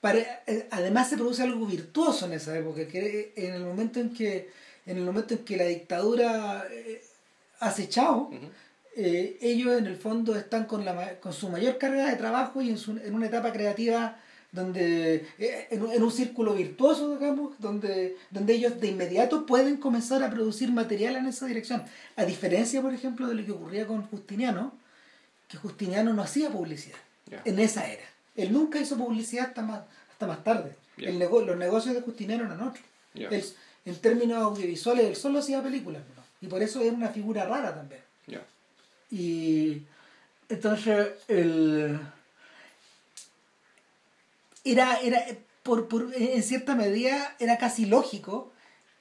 para- 0.00 0.42
eh, 0.46 0.66
además 0.70 1.08
se 1.08 1.16
produce 1.16 1.42
algo 1.42 1.66
virtuoso 1.66 2.26
en 2.26 2.32
esa 2.32 2.56
época, 2.56 2.86
que 2.88 3.32
en 3.36 3.54
el 3.54 3.64
momento 3.64 4.00
en 4.00 4.12
que, 4.12 4.50
en 4.86 4.96
el 4.98 5.04
momento 5.04 5.34
en 5.34 5.44
que 5.44 5.56
la 5.56 5.64
dictadura 5.64 6.66
eh, 6.70 7.02
Ujú. 8.32 8.50
Eh, 8.96 9.38
ellos 9.40 9.78
en 9.78 9.86
el 9.86 9.96
fondo 9.96 10.34
están 10.34 10.64
con, 10.64 10.84
la, 10.84 11.16
con 11.20 11.32
su 11.32 11.48
mayor 11.48 11.78
carga 11.78 12.06
de 12.10 12.16
trabajo 12.16 12.60
y 12.62 12.70
en, 12.70 12.78
su- 12.78 12.92
en 12.98 13.14
una 13.14 13.26
etapa 13.26 13.52
creativa 13.52 14.16
donde 14.52 15.26
eh, 15.38 15.68
en, 15.70 15.82
un- 15.82 15.92
en 15.92 16.02
un 16.02 16.10
círculo 16.10 16.54
virtuoso, 16.54 17.16
digamos, 17.18 17.54
donde, 17.58 18.16
donde 18.30 18.54
ellos 18.54 18.80
de 18.80 18.88
inmediato 18.88 19.44
pueden 19.44 19.76
comenzar 19.76 20.22
a 20.22 20.30
producir 20.30 20.72
material 20.72 21.16
en 21.16 21.26
esa 21.26 21.46
dirección. 21.46 21.82
A 22.16 22.24
diferencia, 22.24 22.80
por 22.80 22.94
ejemplo, 22.94 23.28
de 23.28 23.34
lo 23.34 23.44
que 23.44 23.52
ocurría 23.52 23.86
con 23.86 24.02
Justiniano, 24.06 24.72
que 25.48 25.58
Justiniano 25.58 26.12
no 26.14 26.22
hacía 26.22 26.48
publicidad 26.50 26.98
en 27.44 27.58
esa 27.58 27.86
era. 27.90 28.04
Él 28.34 28.52
nunca 28.52 28.78
hizo 28.80 28.96
publicidad 28.96 29.46
hasta 29.48 29.62
más, 29.62 29.80
hasta 30.10 30.26
más 30.26 30.42
tarde. 30.44 30.74
El 30.96 31.18
nego- 31.18 31.42
los 31.44 31.56
negocios 31.56 31.94
de 31.94 32.00
Justiniano 32.00 32.44
eran 32.44 32.60
otros. 32.62 32.84
Él, 33.32 33.44
en 33.84 33.96
términos 33.96 34.42
audiovisuales, 34.42 35.06
él 35.06 35.16
solo 35.16 35.38
hacía 35.40 35.62
películas. 35.62 36.02
¿no? 36.16 36.22
Y 36.40 36.46
por 36.48 36.62
eso 36.62 36.80
era 36.80 36.92
una 36.94 37.08
figura 37.08 37.44
rara 37.44 37.74
también. 37.74 38.00
Y 39.10 39.82
entonces 40.48 41.08
el 41.28 42.00
era, 44.64 44.98
era 45.00 45.24
por, 45.62 45.88
por- 45.88 46.12
en 46.14 46.42
cierta 46.42 46.74
medida 46.74 47.34
era 47.38 47.58
casi 47.58 47.86
lógico 47.86 48.52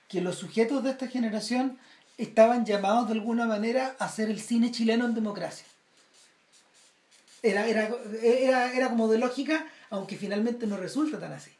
que 0.08 0.22
los 0.22 0.38
sujetos 0.38 0.84
de 0.84 0.92
esta 0.92 1.08
generación 1.08 1.78
estaban 2.18 2.66
llamados 2.66 3.08
de 3.08 3.14
alguna 3.14 3.46
manera 3.46 3.96
a 4.00 4.06
hacer 4.06 4.30
el 4.30 4.40
cine 4.40 4.72
chileno 4.72 5.06
en 5.06 5.16
democracia. 5.16 5.66
Era, 7.44 7.68
era, 7.68 7.90
era, 8.24 8.74
era 8.74 8.90
como 8.90 9.08
de 9.08 9.18
lógica, 9.20 9.68
aunque 9.90 10.18
finalmente 10.18 10.66
no 10.68 10.78
resulta 10.78 11.20
tan 11.20 11.34
así. 11.34 11.52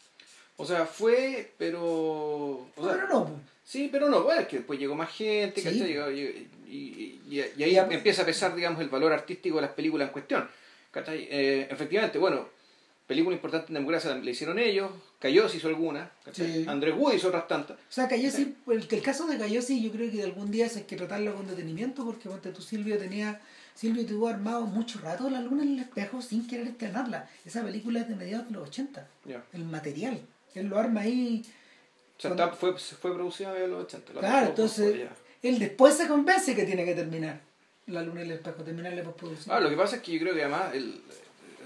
O 0.58 0.66
sea, 0.66 0.86
fue, 0.86 1.54
pero. 1.58 1.82
O 1.84 2.70
sea, 2.78 2.94
Pero 2.94 3.08
no, 3.10 3.26
pues. 3.26 3.40
Sí, 3.66 3.90
pero 3.92 4.10
no, 4.10 4.22
bueno, 4.24 4.42
es 4.42 4.48
que 4.48 4.58
después 4.58 4.80
llegó 4.80 4.94
más 4.96 5.12
gente, 5.12 5.60
Sí. 5.60 5.72
Llegó- 5.72 6.12
y, 6.12 6.48
y- 6.70 7.20
y- 7.30 7.44
y 7.58 7.64
ahí 7.64 7.76
empieza 7.78 8.22
a 8.22 8.26
pesar, 8.26 8.56
digamos, 8.56 8.80
el 8.80 8.90
valor 8.90 9.12
artístico 9.12 9.56
de 9.58 9.64
las 9.64 9.72
películas 9.72 10.08
en 10.08 10.14
cuestión. 10.14 10.48
Eh, 11.08 11.68
efectivamente, 11.70 12.18
bueno, 12.20 12.48
película 13.08 13.36
importante 13.36 13.68
en 13.70 13.74
democracia 13.74 14.16
le 14.16 14.32
hicieron 14.32 14.60
ellos, 14.60 14.92
Cayosi 15.20 15.58
hizo 15.58 15.68
alguna. 15.68 16.12
Sí. 16.32 16.64
Andrés 16.68 16.96
Wood 16.96 17.16
hizo 17.16 17.28
otras 17.30 17.48
tantas. 17.48 17.78
O 17.78 17.82
sea, 17.90 18.08
Cayosi, 18.08 18.56
el, 18.68 18.88
el 18.90 19.02
caso 19.02 19.26
de 19.28 19.38
Cayosi 19.38 19.82
yo 19.84 19.92
creo 19.92 20.10
que 20.12 20.18
de 20.18 20.24
algún 20.24 20.52
día 20.52 20.68
hay 20.74 20.84
que 20.84 20.96
tratarlo 20.96 21.34
con 21.36 21.48
detenimiento 21.48 22.06
porque 22.06 22.30
ponte 22.30 22.52
tú 22.52 22.62
Silvio 22.62 22.98
tenía, 22.98 23.42
Silvio 23.74 24.06
tuvo 24.06 24.28
armado 24.30 24.62
mucho 24.68 25.00
rato 25.02 25.30
la 25.30 25.42
luna 25.42 25.64
en 25.64 25.74
el 25.74 25.80
espejo 25.80 26.22
sin 26.22 26.48
querer 26.48 26.68
estrenarla. 26.68 27.28
Esa 27.46 27.64
película 27.64 28.00
es 28.02 28.08
de 28.08 28.16
mediados 28.16 28.48
de 28.48 28.54
los 28.54 28.68
80, 28.70 29.08
Ya. 29.26 29.44
el 29.54 29.66
material. 29.66 30.22
Él 30.54 30.68
lo 30.68 30.78
arma 30.80 31.02
ahí. 31.02 31.44
O 32.18 32.22
sea, 32.22 32.32
Cuando- 32.36 32.56
fue, 32.56 32.78
fue 32.78 33.14
producida 33.14 33.58
en 33.58 33.72
los 33.72 33.84
80. 33.86 34.14
la 34.14 34.20
Claro, 34.22 34.48
entonces 34.48 35.08
él 35.44 35.60
después 35.60 35.96
se 35.96 36.08
convence 36.08 36.56
que 36.56 36.64
tiene 36.64 36.86
que 36.86 36.96
terminar 36.96 37.42
la 37.88 38.02
luna 38.02 38.22
en 38.22 38.28
el 38.32 38.38
espejo, 38.38 38.64
terminar 38.64 38.94
la 38.94 39.04
postproducción. 39.04 39.56
Ah, 39.56 39.60
lo 39.60 39.70
que 39.70 39.76
pasa 39.76 39.98
es 39.98 40.02
que 40.02 40.14
yo 40.14 40.20
creo 40.20 40.34
que 40.34 40.42
además 40.42 40.74
el- 40.74 41.02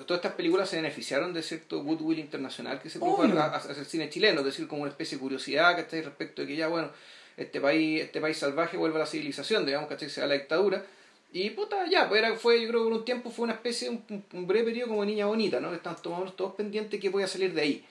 todas 0.05 0.19
estas 0.19 0.33
películas 0.33 0.69
se 0.69 0.77
beneficiaron 0.77 1.33
de 1.33 1.43
cierto 1.43 1.83
goodwill 1.83 2.19
internacional 2.19 2.81
que 2.81 2.89
se 2.89 2.99
produjo 2.99 3.23
a- 3.23 3.43
a- 3.45 3.55
hacia 3.57 3.71
el 3.71 3.85
cine 3.85 4.09
chileno, 4.09 4.39
es 4.39 4.45
decir, 4.45 4.67
como 4.67 4.81
una 4.83 4.91
especie 4.91 5.17
de 5.17 5.21
curiosidad 5.21 5.75
que 5.75 5.81
está 5.81 5.95
respecto 6.01 6.41
de 6.41 6.47
que 6.47 6.55
ya, 6.55 6.67
bueno, 6.67 6.89
este 7.37 7.61
país, 7.61 8.01
este 8.01 8.19
país 8.19 8.37
salvaje 8.37 8.75
vuelve 8.75 8.97
a 8.97 8.99
la 8.99 9.05
civilización, 9.05 9.65
digamos, 9.65 9.87
que 9.89 10.09
se 10.09 10.19
da 10.21 10.27
la 10.27 10.33
dictadura. 10.33 10.83
Y 11.31 11.51
puta, 11.51 11.85
ya, 11.89 12.09
pues 12.09 12.21
era, 12.23 12.35
fue, 12.35 12.59
yo 12.61 12.67
creo 12.69 12.83
que 12.83 12.89
por 12.89 12.97
un 12.99 13.05
tiempo 13.05 13.29
fue 13.29 13.43
una 13.43 13.53
especie, 13.53 13.89
un, 13.89 14.03
un- 14.33 14.47
breve 14.47 14.65
periodo 14.71 14.89
como 14.89 15.05
niña 15.05 15.27
bonita, 15.27 15.59
¿no? 15.59 15.69
Que 15.69 15.75
están 15.75 15.95
todos, 16.01 16.35
todos 16.35 16.55
pendientes 16.55 16.99
que 16.99 17.11
pueda 17.11 17.27
salir 17.27 17.53
de 17.53 17.61
ahí. 17.61 17.85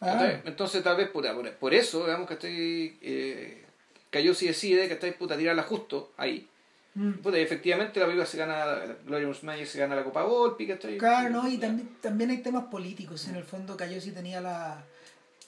Ah. 0.00 0.40
Entonces 0.44 0.82
tal 0.82 0.96
vez 0.96 1.08
puta, 1.10 1.34
por, 1.34 1.50
por 1.54 1.74
eso, 1.74 2.04
digamos, 2.04 2.26
que 2.28 2.34
estoy 2.34 2.98
eh, 3.02 3.64
Cayó 4.10 4.34
si 4.34 4.46
decide 4.46 4.86
que 4.88 4.94
está 4.94 5.10
puta 5.18 5.36
tirarla 5.36 5.62
justo 5.64 6.12
ahí. 6.16 6.48
mm. 6.94 7.14
Puta, 7.14 7.38
y 7.38 7.42
efectivamente 7.42 7.98
la 8.00 8.06
película 8.06 8.24
se 8.26 8.38
gana, 8.38 8.78
Gloria 9.04 9.28
Mayer 9.42 9.66
se 9.66 9.78
gana 9.80 9.96
la 9.96 10.04
Copa 10.04 10.22
Volpi, 10.22 10.66
¿cachai? 10.66 10.98
Claro, 10.98 11.30
¿no? 11.30 11.48
Y 11.48 11.58
también, 11.58 11.88
también 12.00 12.30
hay 12.30 12.38
temas 12.38 12.64
políticos. 12.66 13.26
En 13.28 13.36
el 13.36 13.44
fondo, 13.44 13.76
Cayosi 13.76 14.12
tenía 14.12 14.40
la. 14.40 14.84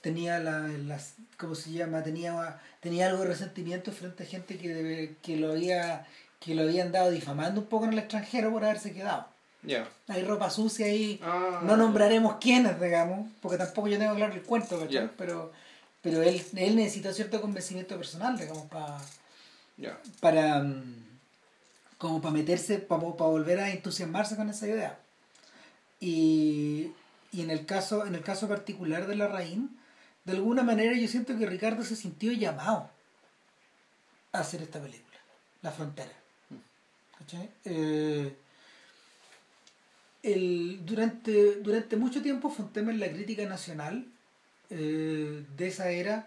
tenía 0.02 0.38
la, 0.40 0.66
las 0.86 1.14
¿cómo 1.38 1.54
se 1.54 1.70
llama? 1.72 2.02
tenía 2.02 2.60
tenía 2.80 3.06
algo 3.08 3.22
de 3.22 3.28
resentimiento 3.28 3.92
frente 3.92 4.24
a 4.24 4.26
gente 4.26 4.58
que 4.58 4.68
debe- 4.74 5.16
que 5.22 5.36
lo 5.36 5.52
había 5.52 6.06
que 6.40 6.54
lo 6.54 6.62
habían 6.62 6.90
dado 6.90 7.10
difamando 7.10 7.60
un 7.60 7.66
poco 7.66 7.84
en 7.84 7.92
el 7.92 7.98
extranjero 8.00 8.50
por 8.50 8.64
haberse 8.64 8.92
quedado. 8.92 9.26
Ya. 9.62 9.88
Hay 10.08 10.22
ropa 10.24 10.48
sucia 10.50 10.86
ahí, 10.86 11.20
Ah, 11.22 11.60
no 11.62 11.76
nombraremos 11.76 12.36
quiénes, 12.40 12.80
digamos, 12.80 13.28
porque 13.42 13.58
tampoco 13.58 13.88
yo 13.88 13.98
tengo 13.98 14.14
claro 14.14 14.32
el 14.34 14.42
cuento. 14.42 14.86
Pero, 15.18 15.52
pero 16.00 16.22
él, 16.22 16.42
él 16.56 16.76
necesitó 16.76 17.12
cierto 17.12 17.40
convencimiento 17.40 17.96
personal, 17.96 18.38
digamos, 18.38 18.66
para 18.68 18.98
Ya. 19.76 19.98
para 20.20 20.60
mm, 20.60 20.94
como 21.98 22.22
para 22.22 22.32
meterse, 22.32 22.78
para, 22.78 23.02
volver 23.02 23.60
a 23.60 23.70
entusiasmarse 23.70 24.36
con 24.36 24.48
esa 24.48 24.66
idea. 24.66 24.98
Y, 26.00 26.92
y 27.30 27.42
en 27.42 27.50
el 27.50 27.66
caso, 27.66 28.06
en 28.06 28.14
el 28.14 28.22
caso 28.22 28.48
particular 28.48 29.06
de 29.06 29.16
la 29.16 29.28
Raín, 29.28 29.76
de 30.24 30.32
alguna 30.32 30.62
manera 30.62 30.96
yo 30.96 31.06
siento 31.08 31.36
que 31.36 31.44
Ricardo 31.46 31.84
se 31.84 31.96
sintió 31.96 32.32
llamado 32.32 32.88
a 34.32 34.38
hacer 34.38 34.62
esta 34.62 34.80
película, 34.80 35.18
La 35.60 35.70
Frontera. 35.70 36.12
¿Cachai? 37.18 37.50
Eh, 37.66 38.34
el, 40.22 40.80
durante, 40.84 41.56
durante 41.56 41.96
mucho 41.96 42.22
tiempo 42.22 42.50
fue 42.50 42.66
un 42.66 42.72
tema 42.72 42.90
en 42.90 43.00
la 43.00 43.10
crítica 43.10 43.46
nacional 43.46 44.06
eh, 44.70 45.44
de 45.56 45.66
esa 45.66 45.90
era. 45.90 46.26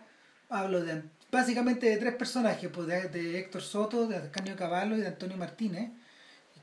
Hablo 0.50 0.84
de 0.84 1.04
básicamente 1.34 1.88
de 1.88 1.98
tres 1.98 2.16
personajes, 2.16 2.70
pues 2.72 2.88
de, 2.88 3.40
Héctor 3.40 3.62
Soto, 3.62 4.08
de 4.08 4.18
Ascanio 4.18 4.56
Caballo 4.56 4.96
y 4.96 5.02
de 5.02 5.08
Antonio 5.08 5.36
Martínez, 5.36 5.90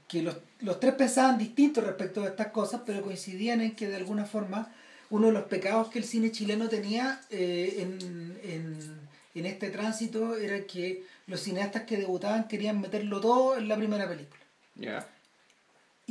que 0.07 0.23
los, 0.23 0.37
los 0.61 0.79
tres 0.79 0.95
pensaban 0.95 1.37
distintos 1.37 1.85
respecto 1.85 2.23
a 2.23 2.29
estas 2.29 2.49
cosas, 2.49 2.83
pero 2.87 3.03
coincidían 3.03 3.61
en 3.61 3.75
que 3.75 3.89
de 3.89 3.97
alguna 3.97 4.25
forma 4.25 4.73
uno 5.11 5.27
de 5.27 5.33
los 5.33 5.45
pecados 5.45 5.89
que 5.89 5.99
el 5.99 6.05
cine 6.05 6.31
chileno 6.31 6.69
tenía 6.69 7.21
eh, 7.31 7.79
en, 7.79 8.39
en, 8.45 9.01
en, 9.35 9.47
este 9.47 9.71
tránsito 9.71 10.37
era 10.37 10.65
que 10.67 11.05
los 11.27 11.41
cineastas 11.41 11.83
que 11.83 11.97
debutaban 11.97 12.47
querían 12.47 12.81
meterlo 12.81 13.21
todo 13.21 13.59
en 13.59 13.67
la 13.67 13.77
primera 13.77 14.09
película. 14.09 14.41
Ya. 14.77 15.09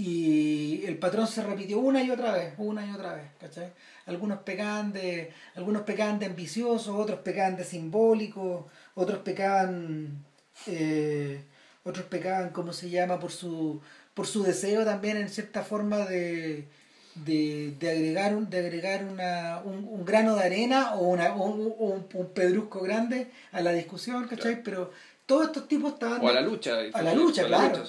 Y 0.01 0.85
el 0.85 0.97
patrón 0.97 1.27
se 1.27 1.43
repitió 1.43 1.77
una 1.79 2.01
y 2.01 2.09
otra 2.09 2.31
vez, 2.31 2.53
una 2.57 2.87
y 2.87 2.91
otra 2.91 3.15
vez, 3.15 3.25
¿cachai? 3.37 3.73
Algunos 4.05 4.39
pecaban 4.43 4.93
de, 4.93 5.33
algunos 5.55 5.81
pecaban 5.81 6.19
de 6.19 6.27
ambiciosos, 6.27 6.95
otros 6.95 7.19
pecaban 7.19 7.57
de 7.57 7.65
simbólicos, 7.65 8.63
otros 8.95 9.19
pecaban, 9.19 10.23
eh, 10.67 11.43
otros 11.83 12.05
pecaban, 12.05 12.51
¿cómo 12.51 12.71
se 12.71 12.89
llama? 12.89 13.19
Por 13.19 13.33
su, 13.33 13.81
por 14.13 14.25
su 14.25 14.41
deseo 14.41 14.85
también 14.85 15.17
en 15.17 15.27
cierta 15.27 15.63
forma 15.63 16.05
de, 16.05 16.69
de, 17.15 17.75
de 17.77 17.89
agregar, 17.89 18.33
un, 18.37 18.49
de 18.49 18.59
agregar 18.59 19.03
una, 19.03 19.61
un, 19.65 19.85
un, 19.85 20.05
grano 20.05 20.37
de 20.37 20.43
arena 20.45 20.93
o, 20.95 21.09
una, 21.09 21.33
un, 21.33 21.73
un, 21.77 22.33
pedrusco 22.33 22.79
grande 22.79 23.31
a 23.51 23.59
la 23.59 23.73
discusión, 23.73 24.29
¿cachai? 24.29 24.63
Pero 24.63 24.91
todos 25.29 25.45
estos 25.45 25.67
tipos 25.67 25.93
estaban... 25.93 26.19
O 26.21 26.27
a 26.27 26.33
la 26.33 26.41
lucha. 26.41 26.79
A 26.91 27.03
la 27.03 27.13
lucha, 27.13 27.45
claro. 27.45 27.83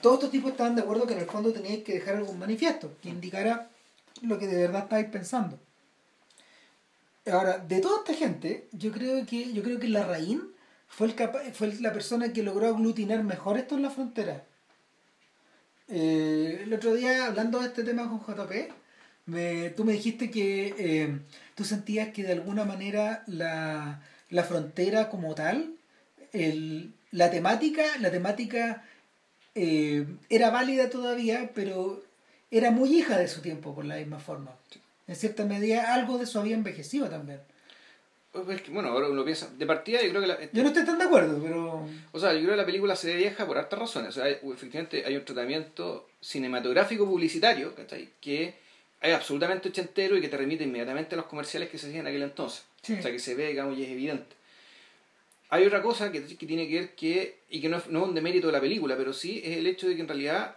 Todos 0.00 0.16
estos 0.16 0.30
tipos 0.32 0.50
estaban 0.50 0.74
de 0.74 0.82
acuerdo 0.82 1.06
que 1.06 1.12
en 1.12 1.20
el 1.20 1.26
fondo 1.26 1.52
teníais 1.52 1.84
que 1.84 1.92
dejar 1.92 2.16
algún 2.16 2.36
manifiesto 2.36 2.96
que 3.00 3.10
indicara 3.10 3.68
lo 4.22 4.40
que 4.40 4.48
de 4.48 4.56
verdad 4.56 4.82
estáis 4.82 5.06
pensando. 5.06 5.56
Ahora, 7.30 7.58
de 7.58 7.78
toda 7.78 7.98
esta 7.98 8.14
gente, 8.14 8.66
yo 8.72 8.90
creo 8.90 9.24
que, 9.24 9.52
yo 9.52 9.62
creo 9.62 9.78
que 9.78 9.86
Larraín 9.86 10.42
fue, 10.88 11.06
el 11.06 11.52
fue 11.54 11.72
la 11.80 11.92
persona 11.92 12.32
que 12.32 12.42
logró 12.42 12.66
aglutinar 12.66 13.22
mejor 13.22 13.56
esto 13.56 13.76
en 13.76 13.82
la 13.82 13.90
frontera. 13.90 14.42
Eh, 15.86 16.62
el 16.64 16.74
otro 16.74 16.94
día, 16.94 17.26
hablando 17.26 17.60
de 17.60 17.68
este 17.68 17.84
tema 17.84 18.08
con 18.08 18.18
JP, 18.18 18.52
me, 19.26 19.70
tú 19.70 19.84
me 19.84 19.92
dijiste 19.92 20.28
que 20.28 20.74
eh, 20.76 21.20
tú 21.54 21.62
sentías 21.62 22.08
que 22.08 22.24
de 22.24 22.32
alguna 22.32 22.64
manera 22.64 23.22
la, 23.28 24.02
la 24.28 24.42
frontera 24.42 25.08
como 25.08 25.36
tal, 25.36 25.76
el, 26.32 26.92
la 27.12 27.30
temática, 27.30 27.82
la 28.00 28.10
temática 28.10 28.84
eh, 29.54 30.06
era 30.28 30.50
válida 30.50 30.90
todavía, 30.90 31.50
pero 31.54 32.02
era 32.50 32.70
muy 32.70 32.96
hija 32.96 33.18
de 33.18 33.28
su 33.28 33.40
tiempo 33.42 33.74
por 33.74 33.84
la 33.84 33.96
misma 33.96 34.18
forma. 34.18 34.56
En 35.06 35.16
cierta 35.16 35.44
medida 35.44 35.94
algo 35.94 36.18
de 36.18 36.24
eso 36.24 36.40
había 36.40 36.54
envejecido 36.54 37.08
también. 37.08 37.40
Pues 38.32 38.46
bueno, 38.68 38.90
ahora 38.90 39.08
uno 39.08 39.24
piensa, 39.24 39.50
de 39.58 39.66
partida 39.66 40.00
yo 40.02 40.10
creo 40.10 40.20
que 40.20 40.28
la, 40.28 40.52
Yo 40.52 40.62
no 40.62 40.68
estoy 40.68 40.84
tan 40.84 40.98
de 40.98 41.04
acuerdo, 41.04 41.42
pero... 41.42 41.84
O 42.12 42.20
sea, 42.20 42.32
yo 42.32 42.38
creo 42.38 42.52
que 42.52 42.56
la 42.56 42.66
película 42.66 42.94
se 42.94 43.08
ve 43.08 43.16
vieja 43.16 43.44
por 43.44 43.58
hartas 43.58 43.78
razones. 43.78 44.10
O 44.10 44.20
sea, 44.20 44.28
efectivamente 44.28 45.04
hay 45.04 45.16
un 45.16 45.24
tratamiento 45.24 46.08
cinematográfico 46.20 47.06
publicitario, 47.06 47.74
Que 48.20 48.54
es 49.00 49.14
absolutamente 49.14 49.70
ochentero 49.70 50.16
y 50.16 50.20
que 50.20 50.28
te 50.28 50.36
remite 50.36 50.62
inmediatamente 50.62 51.16
a 51.16 51.18
los 51.18 51.26
comerciales 51.26 51.70
que 51.70 51.78
se 51.78 51.88
hacían 51.88 52.02
en 52.02 52.06
aquel 52.06 52.22
entonces. 52.22 52.64
O 52.82 53.02
sea, 53.02 53.10
que 53.10 53.18
se 53.18 53.34
ve, 53.34 53.48
digamos, 53.48 53.76
y 53.76 53.82
es 53.82 53.90
evidente. 53.90 54.36
Hay 55.50 55.66
otra 55.66 55.82
cosa 55.82 56.12
que, 56.12 56.24
que 56.24 56.46
tiene 56.46 56.68
que 56.68 56.74
ver 56.74 56.94
que, 56.94 57.40
y 57.50 57.60
que 57.60 57.68
no 57.68 57.78
es, 57.78 57.88
no 57.88 58.02
es 58.02 58.08
un 58.08 58.14
demérito 58.14 58.46
de 58.46 58.52
la 58.52 58.60
película, 58.60 58.96
pero 58.96 59.12
sí 59.12 59.42
es 59.44 59.58
el 59.58 59.66
hecho 59.66 59.88
de 59.88 59.96
que 59.96 60.02
en 60.02 60.08
realidad 60.08 60.56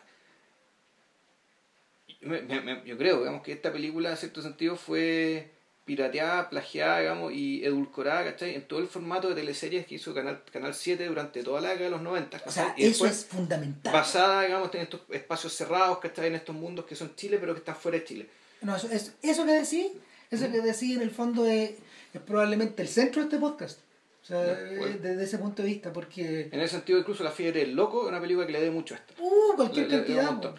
yo 2.85 2.97
creo, 2.97 3.19
digamos, 3.19 3.43
que 3.43 3.51
esta 3.51 3.71
película 3.71 4.11
en 4.11 4.17
cierto 4.17 4.41
sentido 4.41 4.75
fue 4.75 5.51
pirateada, 5.85 6.49
plagiada, 6.49 6.99
digamos, 6.99 7.33
y 7.33 7.63
edulcorada, 7.65 8.23
¿cachai? 8.23 8.55
En 8.55 8.67
todo 8.67 8.79
el 8.79 8.87
formato 8.87 9.27
de 9.29 9.35
teleseries 9.35 9.85
que 9.85 9.95
hizo 9.95 10.13
Canal, 10.13 10.41
Canal 10.51 10.73
7 10.73 11.05
durante 11.05 11.43
toda 11.43 11.59
la 11.59 11.69
década 11.69 11.85
de 11.85 11.91
los 11.91 12.01
90. 12.01 12.41
O 12.45 12.51
sea, 12.51 12.73
eso 12.77 13.05
es 13.05 13.25
fundamental. 13.25 13.91
Basada, 13.91 14.43
digamos, 14.43 14.73
en 14.73 14.81
estos 14.81 15.01
espacios 15.09 15.53
cerrados, 15.53 15.99
¿cachai? 15.99 16.27
En 16.27 16.35
estos 16.35 16.55
mundos 16.55 16.85
que 16.85 16.95
son 16.95 17.15
Chile, 17.15 17.37
pero 17.39 17.53
que 17.53 17.59
están 17.59 17.75
fuera 17.75 17.97
de 17.97 18.05
Chile. 18.05 18.29
No, 18.61 18.75
eso, 18.77 18.87
eso 19.21 19.45
que 19.45 19.51
decís, 19.51 19.87
eso 20.31 20.49
que 20.49 20.61
decís 20.61 20.95
en 20.95 21.01
el 21.01 21.11
fondo 21.11 21.45
es, 21.45 21.71
es 22.13 22.21
probablemente 22.21 22.81
el 22.81 22.87
centro 22.87 23.21
de 23.21 23.27
este 23.27 23.37
podcast. 23.39 23.79
O 24.23 24.25
sea, 24.25 24.41
desde 24.41 25.23
ese 25.23 25.37
punto 25.37 25.63
de 25.63 25.67
vista, 25.67 25.91
porque... 25.91 26.47
En 26.49 26.61
ese 26.61 26.75
sentido, 26.75 26.97
incluso 26.97 27.25
La 27.25 27.31
Fiebre 27.31 27.59
del 27.59 27.75
Loco 27.75 28.03
es 28.03 28.07
una 28.07 28.21
película 28.21 28.45
que 28.47 28.53
le 28.53 28.61
dé 28.61 28.71
mucho 28.71 28.95
a 28.95 28.97
esto. 28.97 29.13
Uh, 29.19 29.55
cualquier 29.57 29.89
cantidad. 29.89 30.55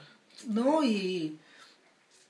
no, 0.48 0.84
y... 0.84 1.38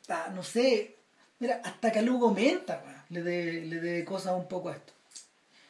Ah, 0.08 0.30
no 0.32 0.44
sé, 0.44 0.94
mira, 1.40 1.60
hasta 1.64 1.90
Calugo 1.90 2.32
Menta 2.32 3.04
le 3.08 3.22
dé 3.22 3.64
le 3.64 3.80
de 3.80 4.04
cosas 4.04 4.34
un 4.36 4.46
poco 4.46 4.68
a 4.68 4.74
esto. 4.74 4.92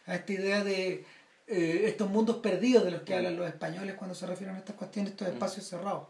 A 0.07 0.16
esta 0.16 0.33
idea 0.33 0.62
de 0.62 1.07
eh, 1.46 1.83
estos 1.87 2.11
mundos 2.11 2.37
perdidos 2.38 2.85
de 2.85 2.90
los 2.90 3.03
que 3.03 3.14
hablan 3.14 3.37
los 3.37 3.46
españoles 3.46 3.94
cuando 3.94 4.14
se 4.14 4.27
refieren 4.27 4.57
a 4.57 4.59
estas 4.59 4.77
cuestiones, 4.77 5.12
estos 5.12 5.29
espacios 5.29 5.66
cerrados. 5.66 6.09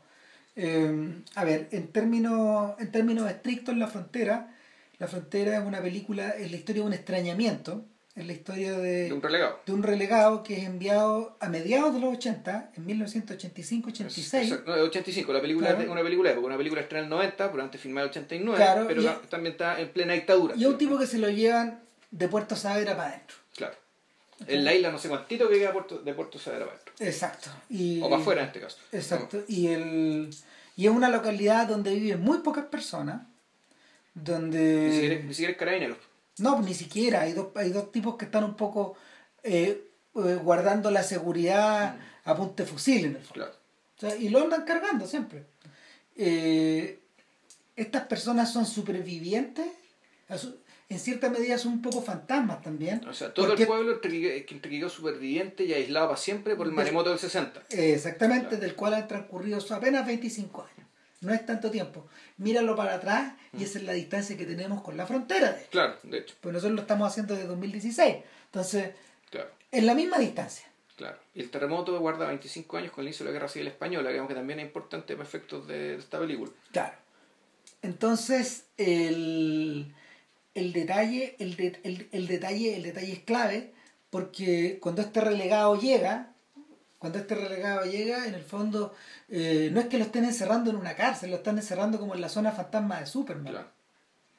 Eh, 0.56 1.22
a 1.34 1.44
ver, 1.44 1.68
en 1.70 1.88
términos, 1.88 2.74
en 2.80 2.90
términos 2.90 3.30
estrictos, 3.30 3.76
La 3.76 3.86
Frontera, 3.86 4.56
La 4.98 5.06
Frontera 5.06 5.58
es 5.58 5.64
una 5.64 5.80
película, 5.80 6.30
es 6.30 6.50
la 6.50 6.56
historia 6.56 6.82
de 6.82 6.88
un 6.88 6.94
extrañamiento 6.94 7.84
es 8.16 8.27
la 8.27 8.33
historia 8.33 8.79
de, 8.79 9.09
de, 9.09 9.12
un 9.12 9.20
relegado. 9.20 9.61
de 9.66 9.72
un 9.72 9.83
relegado 9.83 10.44
que 10.44 10.57
es 10.59 10.64
enviado 10.64 11.37
a 11.40 11.48
mediados 11.48 11.94
de 11.94 12.00
los 12.00 12.14
80, 12.16 12.70
en 12.77 12.87
1985-86. 12.87 14.64
No, 14.64 14.72
85, 14.72 15.33
la 15.33 15.40
película 15.40 15.70
es 15.70 15.88
una 15.88 16.03
película 16.03 16.33
de 16.33 16.38
una 16.38 16.57
película 16.57 16.81
estrena 16.81 17.07
en 17.07 17.12
el 17.12 17.18
90, 17.18 17.50
pero 17.50 17.62
antes 17.64 17.81
filmada 17.81 18.07
en 18.07 18.11
el 18.11 18.11
89, 18.11 18.85
pero 18.87 19.03
también 19.29 19.53
está 19.53 19.81
en 19.81 19.88
plena 19.88 20.12
dictadura. 20.12 20.55
Y 20.57 20.64
un 20.64 20.79
tipo 20.79 20.96
que 20.96 21.07
se 21.07 21.18
lo 21.18 21.29
llevan 21.29 21.81
de 22.12 22.29
Puerto 22.29 22.55
Saavedra 22.55 22.96
para 22.96 23.09
adentro. 23.09 23.37
Claro. 23.57 23.74
En 24.46 24.64
la 24.64 24.74
isla 24.74 24.92
no 24.92 24.98
sé 24.98 25.09
cuántito 25.09 25.48
que 25.48 25.59
queda 25.59 25.72
de 26.05 26.14
Puerto 26.14 26.38
Saavedra 26.38 26.66
para 26.66 26.77
adentro. 26.77 26.94
Exacto. 27.00 27.50
Y, 27.68 28.00
o 28.00 28.09
para 28.09 28.22
afuera 28.22 28.42
en 28.42 28.46
este 28.46 28.61
caso. 28.61 28.79
Exacto. 28.92 29.42
Y, 29.48 29.66
el, 29.68 30.31
y 30.77 30.87
es 30.87 30.92
una 30.92 31.09
localidad 31.09 31.66
donde 31.66 31.92
viven 31.92 32.20
muy 32.20 32.38
pocas 32.38 32.66
personas, 32.66 33.22
donde... 34.14 34.87
Ni 34.88 34.92
siquiera, 34.92 35.24
ni 35.24 35.35
siquiera 35.35 35.57
carabineros. 35.57 35.98
No, 36.38 36.61
ni 36.61 36.75
siquiera. 36.75 37.23
Hay 37.23 37.33
dos, 37.33 37.49
hay 37.55 37.70
dos 37.70 37.92
tipos 37.92 38.16
que 38.16 38.25
están 38.27 38.44
un 38.44 38.57
poco 38.57 38.97
eh, 39.42 39.90
eh, 40.14 40.38
guardando 40.42 40.90
la 40.90 41.03
seguridad 41.03 41.97
mm. 41.97 42.31
a 42.31 42.37
punte 42.37 42.64
fusil 42.64 43.07
en 43.07 43.16
el 43.16 43.23
fondo. 43.23 43.51
y 44.18 44.29
lo 44.29 44.40
andan 44.40 44.64
cargando 44.64 45.07
siempre. 45.07 45.44
Eh, 46.16 47.01
estas 47.77 48.07
personas 48.07 48.53
son 48.53 48.66
supervivientes. 48.66 49.66
En 50.88 50.99
cierta 50.99 51.31
medida 51.31 51.59
son 51.59 51.75
un 51.75 51.83
poco 51.83 52.03
fantasmas 52.03 52.62
también. 52.62 53.07
O 53.07 53.12
sea, 53.12 53.33
todo 53.33 53.55
el 53.55 53.66
pueblo 53.66 54.01
que 54.01 54.44
quedó 54.47 54.88
superviviente 54.88 55.64
y 55.64 55.73
aislado 55.73 56.09
para 56.09 56.16
siempre 56.16 56.57
por 56.57 56.66
el 56.66 56.73
maremoto 56.73 57.11
del 57.11 57.18
60. 57.18 57.64
Exactamente, 57.70 58.57
del 58.57 58.75
cual 58.75 58.94
han 58.94 59.09
transcurrido 59.09 59.59
apenas 59.70 60.07
25 60.07 60.62
años 60.62 60.84
no 61.24 61.32
es 61.32 61.44
tanto 61.44 61.70
tiempo. 61.70 62.06
Míralo 62.37 62.76
para 62.76 62.94
atrás 62.94 63.34
y 63.52 63.58
mm. 63.58 63.62
esa 63.62 63.78
es 63.78 63.84
la 63.84 63.92
distancia 63.92 64.37
que 64.37 64.46
tenemos 64.46 64.82
con 64.82 64.96
la 64.96 65.06
frontera. 65.06 65.58
Claro, 65.70 65.96
de 66.02 66.18
hecho. 66.18 66.34
Pues 66.40 66.52
nosotros 66.52 66.76
lo 66.76 66.82
estamos 66.82 67.10
haciendo 67.10 67.34
desde 67.34 67.48
2016. 67.48 68.16
Entonces, 68.46 68.90
claro. 69.30 69.50
en 69.72 69.87
la 69.87 69.94
misma 69.94 70.18
distancia. 70.18 70.66
Claro. 70.96 71.18
Y 71.34 71.40
el 71.40 71.50
terremoto 71.50 71.98
guarda 71.98 72.26
25 72.26 72.76
años 72.76 72.92
con 72.92 73.02
el 73.02 73.08
inicio 73.08 73.24
de 73.24 73.32
la 73.32 73.34
Guerra 73.34 73.48
Civil 73.48 73.68
Española, 73.68 74.10
que 74.28 74.34
también 74.34 74.60
es 74.60 74.66
importante 74.66 75.14
para 75.14 75.26
efectos 75.26 75.66
de, 75.66 75.96
esta 75.96 76.20
película. 76.20 76.52
Claro. 76.70 76.94
Entonces, 77.82 78.66
el, 78.76 79.92
el 80.54 80.72
detalle, 80.72 81.34
el, 81.38 81.78
el, 81.82 82.08
el, 82.12 82.26
detalle, 82.28 82.76
el 82.76 82.82
detalle 82.84 83.12
es 83.12 83.18
clave, 83.20 83.72
porque 84.10 84.78
cuando 84.80 85.02
este 85.02 85.20
relegado 85.20 85.78
llega, 85.80 86.34
cuando 87.04 87.18
este 87.18 87.34
relegado 87.34 87.84
llega, 87.84 88.26
en 88.26 88.32
el 88.32 88.44
fondo 88.44 88.94
eh, 89.28 89.68
no 89.70 89.80
es 89.80 89.88
que 89.88 89.98
lo 89.98 90.04
estén 90.04 90.24
encerrando 90.24 90.70
en 90.70 90.76
una 90.76 90.96
cárcel, 90.96 91.28
lo 91.28 91.36
están 91.36 91.58
encerrando 91.58 92.00
como 92.00 92.14
en 92.14 92.22
la 92.22 92.30
zona 92.30 92.50
fantasma 92.50 92.98
de 92.98 93.04
Superman. 93.04 93.66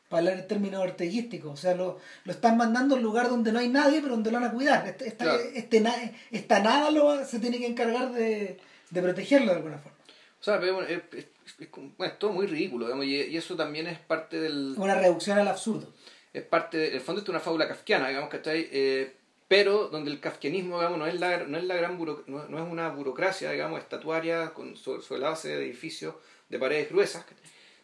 Para 0.09 0.19
hablar 0.19 0.39
en 0.39 0.47
términos 0.47 0.81
orteguísticos. 0.81 1.53
O 1.53 1.57
sea, 1.57 1.75
lo, 1.75 1.99
lo 2.23 2.31
están 2.31 2.57
mandando 2.57 2.95
a 2.95 2.97
un 2.97 3.03
lugar 3.03 3.29
donde 3.29 3.51
no 3.51 3.59
hay 3.59 3.69
nadie, 3.69 4.01
pero 4.01 4.15
donde 4.15 4.31
lo 4.31 4.39
van 4.39 4.49
a 4.49 4.51
cuidar. 4.51 4.87
Este, 4.87 5.07
esta, 5.07 5.35
este, 5.35 5.83
esta 6.31 6.59
nada 6.59 6.89
lo, 6.89 7.23
se 7.23 7.37
tiene 7.37 7.59
que 7.59 7.67
encargar 7.67 8.11
de, 8.13 8.57
de 8.89 9.01
protegerlo 9.03 9.51
de 9.51 9.57
alguna 9.57 9.77
forma. 9.77 9.99
O 10.41 10.43
sea, 10.43 10.59
pero, 10.59 10.81
es, 10.81 11.03
es, 11.13 11.27
es, 11.59 12.17
todo 12.17 12.31
muy 12.31 12.47
ridículo, 12.47 12.85
digamos, 12.85 13.05
y, 13.05 13.37
eso 13.37 13.55
también 13.55 13.85
es 13.85 13.99
parte 13.99 14.39
del... 14.39 14.73
Una 14.75 14.95
reducción 14.95 15.37
al 15.37 15.47
absurdo. 15.47 15.93
Es 16.33 16.41
parte, 16.41 16.77
del 16.89 17.01
fondo, 17.01 17.21
es 17.21 17.29
una 17.29 17.39
fábula 17.39 17.67
kafkiana, 17.67 18.07
digamos, 18.07 18.31
que 18.31 18.37
está 18.37 18.49
ahí... 18.49 18.67
Eh, 18.71 19.17
pero 19.47 19.89
donde 19.89 20.11
el 20.11 20.19
kafkianismo 20.19 20.77
digamos, 20.77 20.97
no 20.97 21.07
es 21.07 21.19
la, 21.19 21.43
no 21.43 21.57
es 21.57 21.63
la 21.63 21.75
gran 21.75 21.97
no, 22.27 22.43
es 22.43 22.71
una 22.71 22.89
burocracia 22.89 23.51
digamos, 23.51 23.79
estatuaria 23.79 24.53
con, 24.53 24.75
sobre, 24.75 25.19
la 25.19 25.29
base 25.29 25.49
de 25.49 25.65
edificios 25.65 26.15
de 26.49 26.59
paredes 26.59 26.89
gruesas, 26.89 27.25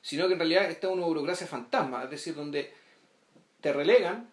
sino 0.02 0.28
que 0.28 0.34
en 0.34 0.40
realidad 0.40 0.70
está 0.70 0.90
una 0.90 1.06
burocracia 1.06 1.48
fantasma, 1.48 2.04
es 2.04 2.10
decir, 2.10 2.36
donde 2.36 2.74
te 3.60 3.72
relegan, 3.74 4.30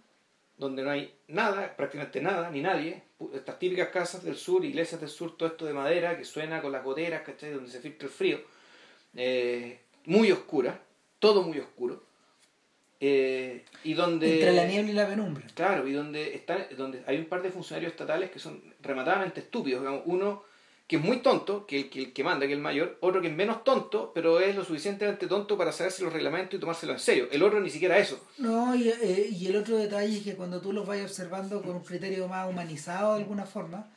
donde 0.56 0.82
no 0.82 0.90
hay 0.90 1.14
nada, 1.28 1.76
prácticamente 1.76 2.20
nada, 2.20 2.50
ni 2.50 2.62
nadie, 2.62 3.02
estas 3.34 3.58
típicas 3.58 3.88
casas 3.88 4.24
del 4.24 4.36
sur, 4.36 4.64
iglesias 4.64 5.00
del 5.00 5.10
sur, 5.10 5.36
todo 5.36 5.50
esto 5.50 5.66
de 5.66 5.72
madera 5.72 6.16
que 6.16 6.24
suena 6.24 6.62
con 6.62 6.72
las 6.72 6.84
goteras, 6.84 7.22
¿cachai? 7.22 7.52
donde 7.52 7.70
se 7.70 7.80
filtra 7.80 8.08
el 8.08 8.12
frío, 8.12 8.40
eh, 9.14 9.80
muy 10.06 10.32
oscura, 10.32 10.80
todo 11.18 11.42
muy 11.42 11.58
oscuro. 11.58 12.07
Eh, 13.00 13.64
y 13.84 13.94
donde 13.94 14.34
Entre 14.34 14.52
la 14.52 14.64
niebla 14.64 14.90
y 14.90 14.94
la 14.94 15.06
penumbra. 15.08 15.46
claro 15.54 15.86
y 15.86 15.92
donde 15.92 16.34
están 16.34 16.66
donde 16.76 17.02
hay 17.06 17.16
un 17.18 17.26
par 17.26 17.42
de 17.42 17.50
funcionarios 17.50 17.92
estatales 17.92 18.30
que 18.30 18.40
son 18.40 18.60
rematadamente 18.82 19.38
estúpidos 19.38 19.82
digamos, 19.82 20.02
uno 20.06 20.42
que 20.88 20.96
es 20.96 21.02
muy 21.02 21.18
tonto 21.18 21.64
que 21.64 21.76
el 21.78 21.90
que, 21.90 21.98
el 22.00 22.12
que 22.12 22.24
manda 22.24 22.46
que 22.46 22.54
es 22.54 22.56
el 22.56 22.62
mayor 22.62 22.96
otro 23.00 23.20
que 23.20 23.28
es 23.28 23.34
menos 23.36 23.62
tonto 23.62 24.10
pero 24.12 24.40
es 24.40 24.56
lo 24.56 24.64
suficientemente 24.64 25.28
tonto 25.28 25.56
para 25.56 25.70
saberse 25.70 26.02
los 26.02 26.12
reglamentos 26.12 26.56
y 26.56 26.58
tomárselo 26.60 26.92
en 26.94 26.98
serio 26.98 27.28
el 27.30 27.40
otro 27.44 27.60
ni 27.60 27.70
siquiera 27.70 27.98
eso 27.98 28.20
No, 28.38 28.74
y, 28.74 28.88
eh, 28.88 29.28
y 29.30 29.46
el 29.46 29.54
otro 29.54 29.76
detalle 29.76 30.16
es 30.18 30.24
que 30.24 30.34
cuando 30.34 30.60
tú 30.60 30.72
los 30.72 30.84
vayas 30.84 31.08
observando 31.12 31.62
con 31.62 31.76
un 31.76 31.84
criterio 31.84 32.26
más 32.26 32.50
humanizado 32.50 33.14
de 33.14 33.20
alguna 33.22 33.46
forma, 33.46 33.88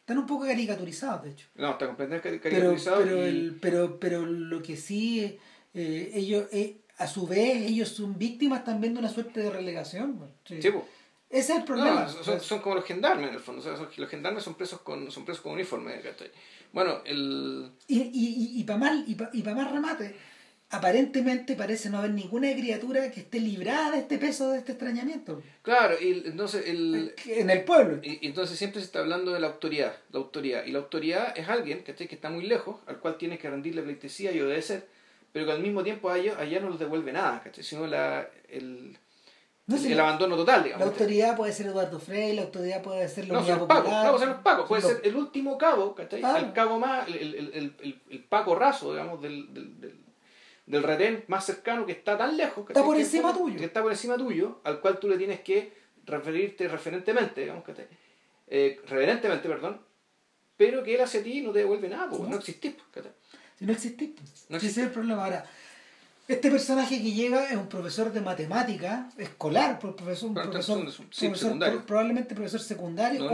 están 0.00 0.18
un 0.18 0.26
poco 0.26 0.44
caricaturizados, 0.44 1.22
de 1.22 1.30
hecho. 1.30 1.46
no 1.54 1.70
está 1.70 1.86
completamente 1.86 2.28
cari- 2.28 2.40
Pero, 2.42 2.76
pero, 2.98 3.26
y- 3.26 3.28
el, 3.30 3.58
pero, 3.58 3.98
pero 3.98 4.26
lo 4.26 4.60
que 4.62 4.76
sí, 4.76 5.38
eh, 5.72 6.10
ellos, 6.14 6.46
eh, 6.52 6.76
a 7.00 7.06
su 7.06 7.26
vez, 7.26 7.62
ellos 7.62 7.88
son 7.88 8.16
víctimas 8.18 8.64
también 8.64 8.92
de 8.94 9.00
una 9.00 9.08
suerte 9.08 9.40
de 9.40 9.50
relegación. 9.50 10.18
pues, 10.18 10.30
sí. 10.44 10.62
sí, 10.62 10.70
po. 10.70 10.86
Ese 11.28 11.52
es 11.52 11.58
el 11.60 11.64
problema. 11.64 12.02
No, 12.02 12.08
son, 12.24 12.40
son 12.40 12.58
como 12.60 12.74
los 12.74 12.84
gendarmes 12.84 13.28
en 13.28 13.34
el 13.34 13.40
fondo. 13.40 13.60
O 13.60 13.64
sea, 13.76 13.88
los 13.96 14.08
gendarmes 14.10 14.42
son 14.42 14.54
presos 14.54 14.80
con, 14.80 15.10
son 15.12 15.24
presos 15.24 15.42
con 15.42 15.52
uniforme. 15.52 15.94
Bueno, 16.72 17.02
el. 17.04 17.70
Y, 17.86 17.98
y, 18.00 18.10
y, 18.12 18.60
y 18.60 18.64
para 18.64 18.78
más, 18.80 19.08
y 19.08 19.14
pa- 19.14 19.30
y 19.32 19.42
pa 19.42 19.54
más 19.54 19.70
remate, 19.70 20.16
aparentemente 20.70 21.54
parece 21.54 21.88
no 21.90 21.98
haber 21.98 22.12
ninguna 22.12 22.52
criatura 22.52 23.10
que 23.10 23.20
esté 23.20 23.40
librada 23.40 23.92
de 23.92 23.98
este 23.98 24.18
peso, 24.18 24.50
de 24.50 24.58
este 24.58 24.72
extrañamiento. 24.72 25.42
Claro, 25.62 25.96
y 26.00 26.22
entonces 26.26 26.66
el. 26.66 27.14
En 27.26 27.50
el 27.50 27.62
pueblo. 27.64 28.00
Y, 28.02 28.26
entonces 28.26 28.58
siempre 28.58 28.80
se 28.80 28.86
está 28.86 28.98
hablando 29.00 29.32
de 29.32 29.40
la 29.40 29.48
autoridad. 29.48 29.94
La 30.10 30.18
autoridad. 30.18 30.64
Y 30.66 30.72
la 30.72 30.80
autoridad 30.80 31.36
es 31.38 31.48
alguien 31.48 31.82
que 31.84 31.92
está 31.92 32.30
muy 32.30 32.44
lejos, 32.46 32.80
al 32.86 32.98
cual 32.98 33.18
tienes 33.18 33.38
que 33.38 33.48
rendirle 33.50 33.82
pleitesía 33.82 34.32
y 34.32 34.40
obedecer, 34.40 34.86
pero 35.32 35.46
que 35.46 35.52
al 35.52 35.60
mismo 35.60 35.82
tiempo 35.82 36.08
a 36.10 36.18
ellos, 36.18 36.36
allá 36.38 36.60
no 36.60 36.70
les 36.70 36.78
devuelve 36.78 37.12
nada, 37.12 37.40
¿cachai? 37.42 37.62
sino 37.64 37.86
la, 37.86 38.28
el, 38.48 38.96
No 39.66 39.76
el, 39.76 39.82
sé, 39.82 39.92
el 39.92 40.00
abandono 40.00 40.36
total, 40.36 40.58
La 40.60 40.64
digamos. 40.64 40.86
autoridad 40.88 41.36
puede 41.36 41.52
ser 41.52 41.66
Eduardo 41.66 41.98
Frey, 42.00 42.34
la 42.34 42.42
autoridad 42.42 42.82
puede 42.82 43.08
ser 43.08 43.28
la 43.28 43.34
No, 43.34 43.44
son 43.44 43.58
los 43.58 43.68
pacos, 43.68 43.82
Popular. 43.84 44.02
claro, 44.02 44.18
son 44.18 44.28
los 44.30 44.38
pacos. 44.38 44.68
Puede 44.68 44.82
Son 44.82 44.90
ser 44.92 45.00
el 45.06 45.16
último 45.16 45.56
cabo, 45.58 45.94
¿cachai? 45.94 46.20
Ah. 46.24 46.38
El 46.38 46.52
cabo 46.52 46.78
más, 46.78 47.06
el, 47.08 47.14
el, 47.16 47.34
el, 47.54 47.74
el, 47.82 48.00
el 48.10 48.24
paco 48.24 48.54
raso, 48.54 48.92
digamos, 48.92 49.20
del, 49.22 49.52
del, 49.54 49.80
del, 49.80 49.96
del 50.66 50.82
retén 50.82 51.24
más 51.28 51.44
cercano 51.46 51.86
que 51.86 51.92
está 51.92 52.16
tan 52.18 52.36
lejos. 52.36 52.64
¿cachai? 52.66 52.72
Está 52.80 52.84
por 52.84 52.96
Que- 52.96 53.02
encima 53.02 53.32
tuyo. 53.32 53.58
Que 53.58 53.64
está 53.66 53.82
por 53.82 53.92
encima 53.92 54.16
tuyo, 54.16 54.60
al 54.64 54.80
cual 54.80 54.98
tú 54.98 55.08
le 55.08 55.16
tienes 55.18 55.40
que 55.40 55.72
referirte 56.06 56.66
referentemente, 56.66 57.42
digamos, 57.42 57.62
¿cachai? 57.64 57.86
Eh, 58.48 58.80
reverentemente, 58.88 59.48
perdón, 59.48 59.80
pero 60.56 60.82
que 60.82 60.94
él 60.96 61.00
hacia 61.00 61.22
ti 61.22 61.40
no 61.40 61.52
te 61.52 61.60
devuelve 61.60 61.88
nada, 61.88 62.08
porque 62.10 62.28
no, 62.28 62.36
existís, 62.36 62.74
¿cachai? 62.90 63.12
Si 63.60 63.66
no 63.66 63.72
existe. 63.74 64.14
No 64.48 64.58
Si 64.58 64.66
ese 64.68 64.80
es 64.80 64.86
el 64.86 64.92
problema. 64.92 65.22
Ahora, 65.24 65.44
este 66.26 66.50
personaje 66.50 66.96
que 67.02 67.12
llega 67.12 67.44
es 67.50 67.56
un 67.56 67.68
profesor 67.68 68.10
de 68.10 68.22
matemática, 68.22 69.10
escolar, 69.18 69.78
por 69.78 69.94
profesor, 69.94 70.30
un 70.30 70.34
profesor, 70.34 70.90
sí, 71.10 71.30
probablemente 71.86 72.34
profesor 72.34 72.60
secundario 72.60 73.20
No 73.20 73.26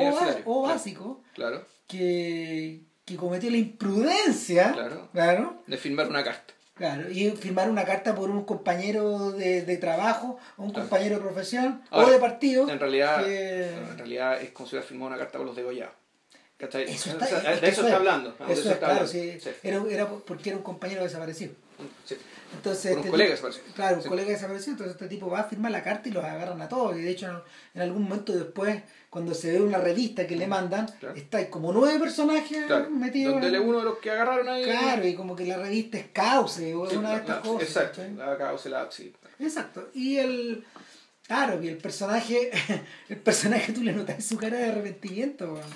o, 0.46 0.62
básico, 0.62 1.22
Claro, 1.34 1.64
que, 1.86 2.80
que 3.04 3.14
cometió 3.16 3.50
la 3.52 3.58
imprudencia, 3.58 4.72
Claro. 4.72 5.08
claro, 5.12 5.62
de 5.68 5.76
firmar 5.76 6.08
una 6.08 6.24
carta. 6.24 6.54
claro, 6.74 7.08
y 7.08 7.30
firmar 7.30 7.70
una 7.70 7.84
carta 7.84 8.12
por 8.16 8.28
un 8.28 8.44
compañero 8.44 9.30
de, 9.30 9.62
de 9.62 9.76
trabajo, 9.76 10.38
o 10.56 10.64
un 10.64 10.70
Claro. 10.70 10.88
compañero 10.88 11.16
de 11.16 11.22
profesión, 11.22 11.82
Ahora, 11.90 12.08
o 12.08 12.10
de 12.10 12.18
partido. 12.18 12.68
En 12.68 12.80
realidad, 12.80 13.24
que- 13.24 13.74
en 13.76 13.98
realidad 13.98 14.42
es 14.42 14.50
como 14.50 14.68
si 14.68 14.74
hubiera 14.74 14.88
firmado 14.88 15.06
una 15.08 15.18
carta 15.18 15.38
por 15.38 15.46
los 15.46 15.54
degollados. 15.54 15.94
¿Cachai? 16.58 16.84
Eso 16.84 17.10
O 17.10 17.12
está, 17.14 17.26
sea, 17.26 17.52
es 17.54 17.60
de 17.60 17.68
eso 17.68 17.80
está 17.82 17.88
es- 17.88 17.94
hablando. 17.94 18.30
Eso 18.30 18.44
eso 18.44 18.52
es 18.52 18.58
está 18.66 18.78
claro, 18.78 18.92
hablando. 18.94 19.12
sí, 19.12 19.38
Sí, 19.40 19.50
Era, 19.62 19.82
era 19.90 20.08
porque 20.08 20.48
era 20.50 20.56
un 20.56 20.64
compañero 20.64 21.02
desaparecido. 21.02 21.52
sí. 22.04 22.16
Entonces, 22.54 22.90
Por 22.92 22.92
un 22.92 22.98
este 23.00 23.10
colega 23.10 23.30
desaparecido. 23.32 23.66
Claro, 23.74 23.96
un 23.96 24.02
colega 24.04 24.30
desaparecido. 24.30 24.70
Entonces 24.72 24.94
este 24.94 25.08
tipo 25.08 25.28
va 25.28 25.40
a 25.40 25.44
firmar 25.44 25.72
la 25.72 25.82
carta 25.82 26.08
y 26.08 26.12
los 26.12 26.24
agarran 26.24 26.62
a 26.62 26.68
todos. 26.68 26.96
Y 26.96 27.02
de 27.02 27.10
hecho, 27.10 27.44
en, 27.74 27.82
algún 27.82 28.04
momento 28.04 28.32
después, 28.32 28.82
cuando 29.10 29.34
se 29.34 29.52
ve 29.52 29.60
una 29.60 29.78
revista 29.78 30.26
que 30.26 30.36
le 30.36 30.46
mandan, 30.46 30.86
Claro. 31.00 31.14
está 31.16 31.50
como 31.50 31.72
nueve 31.72 31.98
personajes 31.98 32.64
Claro, 32.66 32.88
metidos. 32.88 33.34
donde 33.42 33.58
uno 33.58 33.78
de 33.80 33.84
los 33.84 33.98
que 33.98 34.10
agarraron 34.12 34.48
ahí. 34.48 34.62
Claro, 34.64 35.06
y 35.06 35.14
como 35.14 35.34
que 35.36 35.44
la 35.44 35.58
revista 35.58 35.98
es 35.98 36.06
cauce 36.12 36.74
o 36.74 36.82
una 36.98 37.10
de 37.10 37.16
estas 37.16 37.36
la- 37.36 37.42
cosas. 37.42 37.68
Exacto, 37.68 38.00
¿cachai? 38.00 38.14
la 38.14 38.38
causa, 38.38 38.68
la. 38.70 38.88
Exacto. 39.40 39.88
Y 39.92 40.16
el. 40.18 40.64
Claro, 41.26 41.60
y 41.62 41.68
el 41.68 41.76
personaje, 41.76 42.50
el 43.08 43.16
personaje 43.16 43.72
tú 43.72 43.82
le 43.82 43.92
notas 43.92 44.24
su 44.24 44.36
cara 44.36 44.58
de 44.58 44.66
arrepentimiento. 44.66 45.54
weón. 45.54 45.70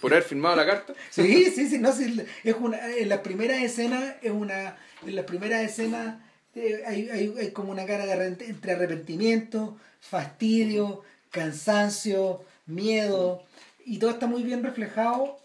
Por 0.00 0.12
haber 0.12 0.24
firmado 0.24 0.56
la 0.56 0.66
carta. 0.66 0.94
Sí, 1.10 1.50
sí, 1.50 1.68
sí, 1.68 1.78
no, 1.78 1.92
sí, 1.92 2.24
es 2.44 2.54
una, 2.54 2.94
en 2.94 3.08
las 3.08 3.20
primeras 3.20 3.62
escenas 3.62 4.14
es 4.22 4.30
una, 4.30 4.76
en 5.04 5.16
las 5.16 5.24
primeras 5.24 5.62
escenas 5.62 6.16
eh, 6.54 6.82
hay, 6.86 7.08
hay, 7.08 7.34
hay 7.38 7.50
como 7.50 7.72
una 7.72 7.84
cara 7.84 8.06
de 8.06 8.26
entre 8.26 8.72
arrepentimiento, 8.72 9.76
fastidio, 10.00 11.02
cansancio, 11.30 12.44
miedo, 12.66 13.44
y 13.84 13.98
todo 13.98 14.10
está 14.10 14.26
muy 14.26 14.42
bien 14.42 14.62
reflejado 14.62 15.38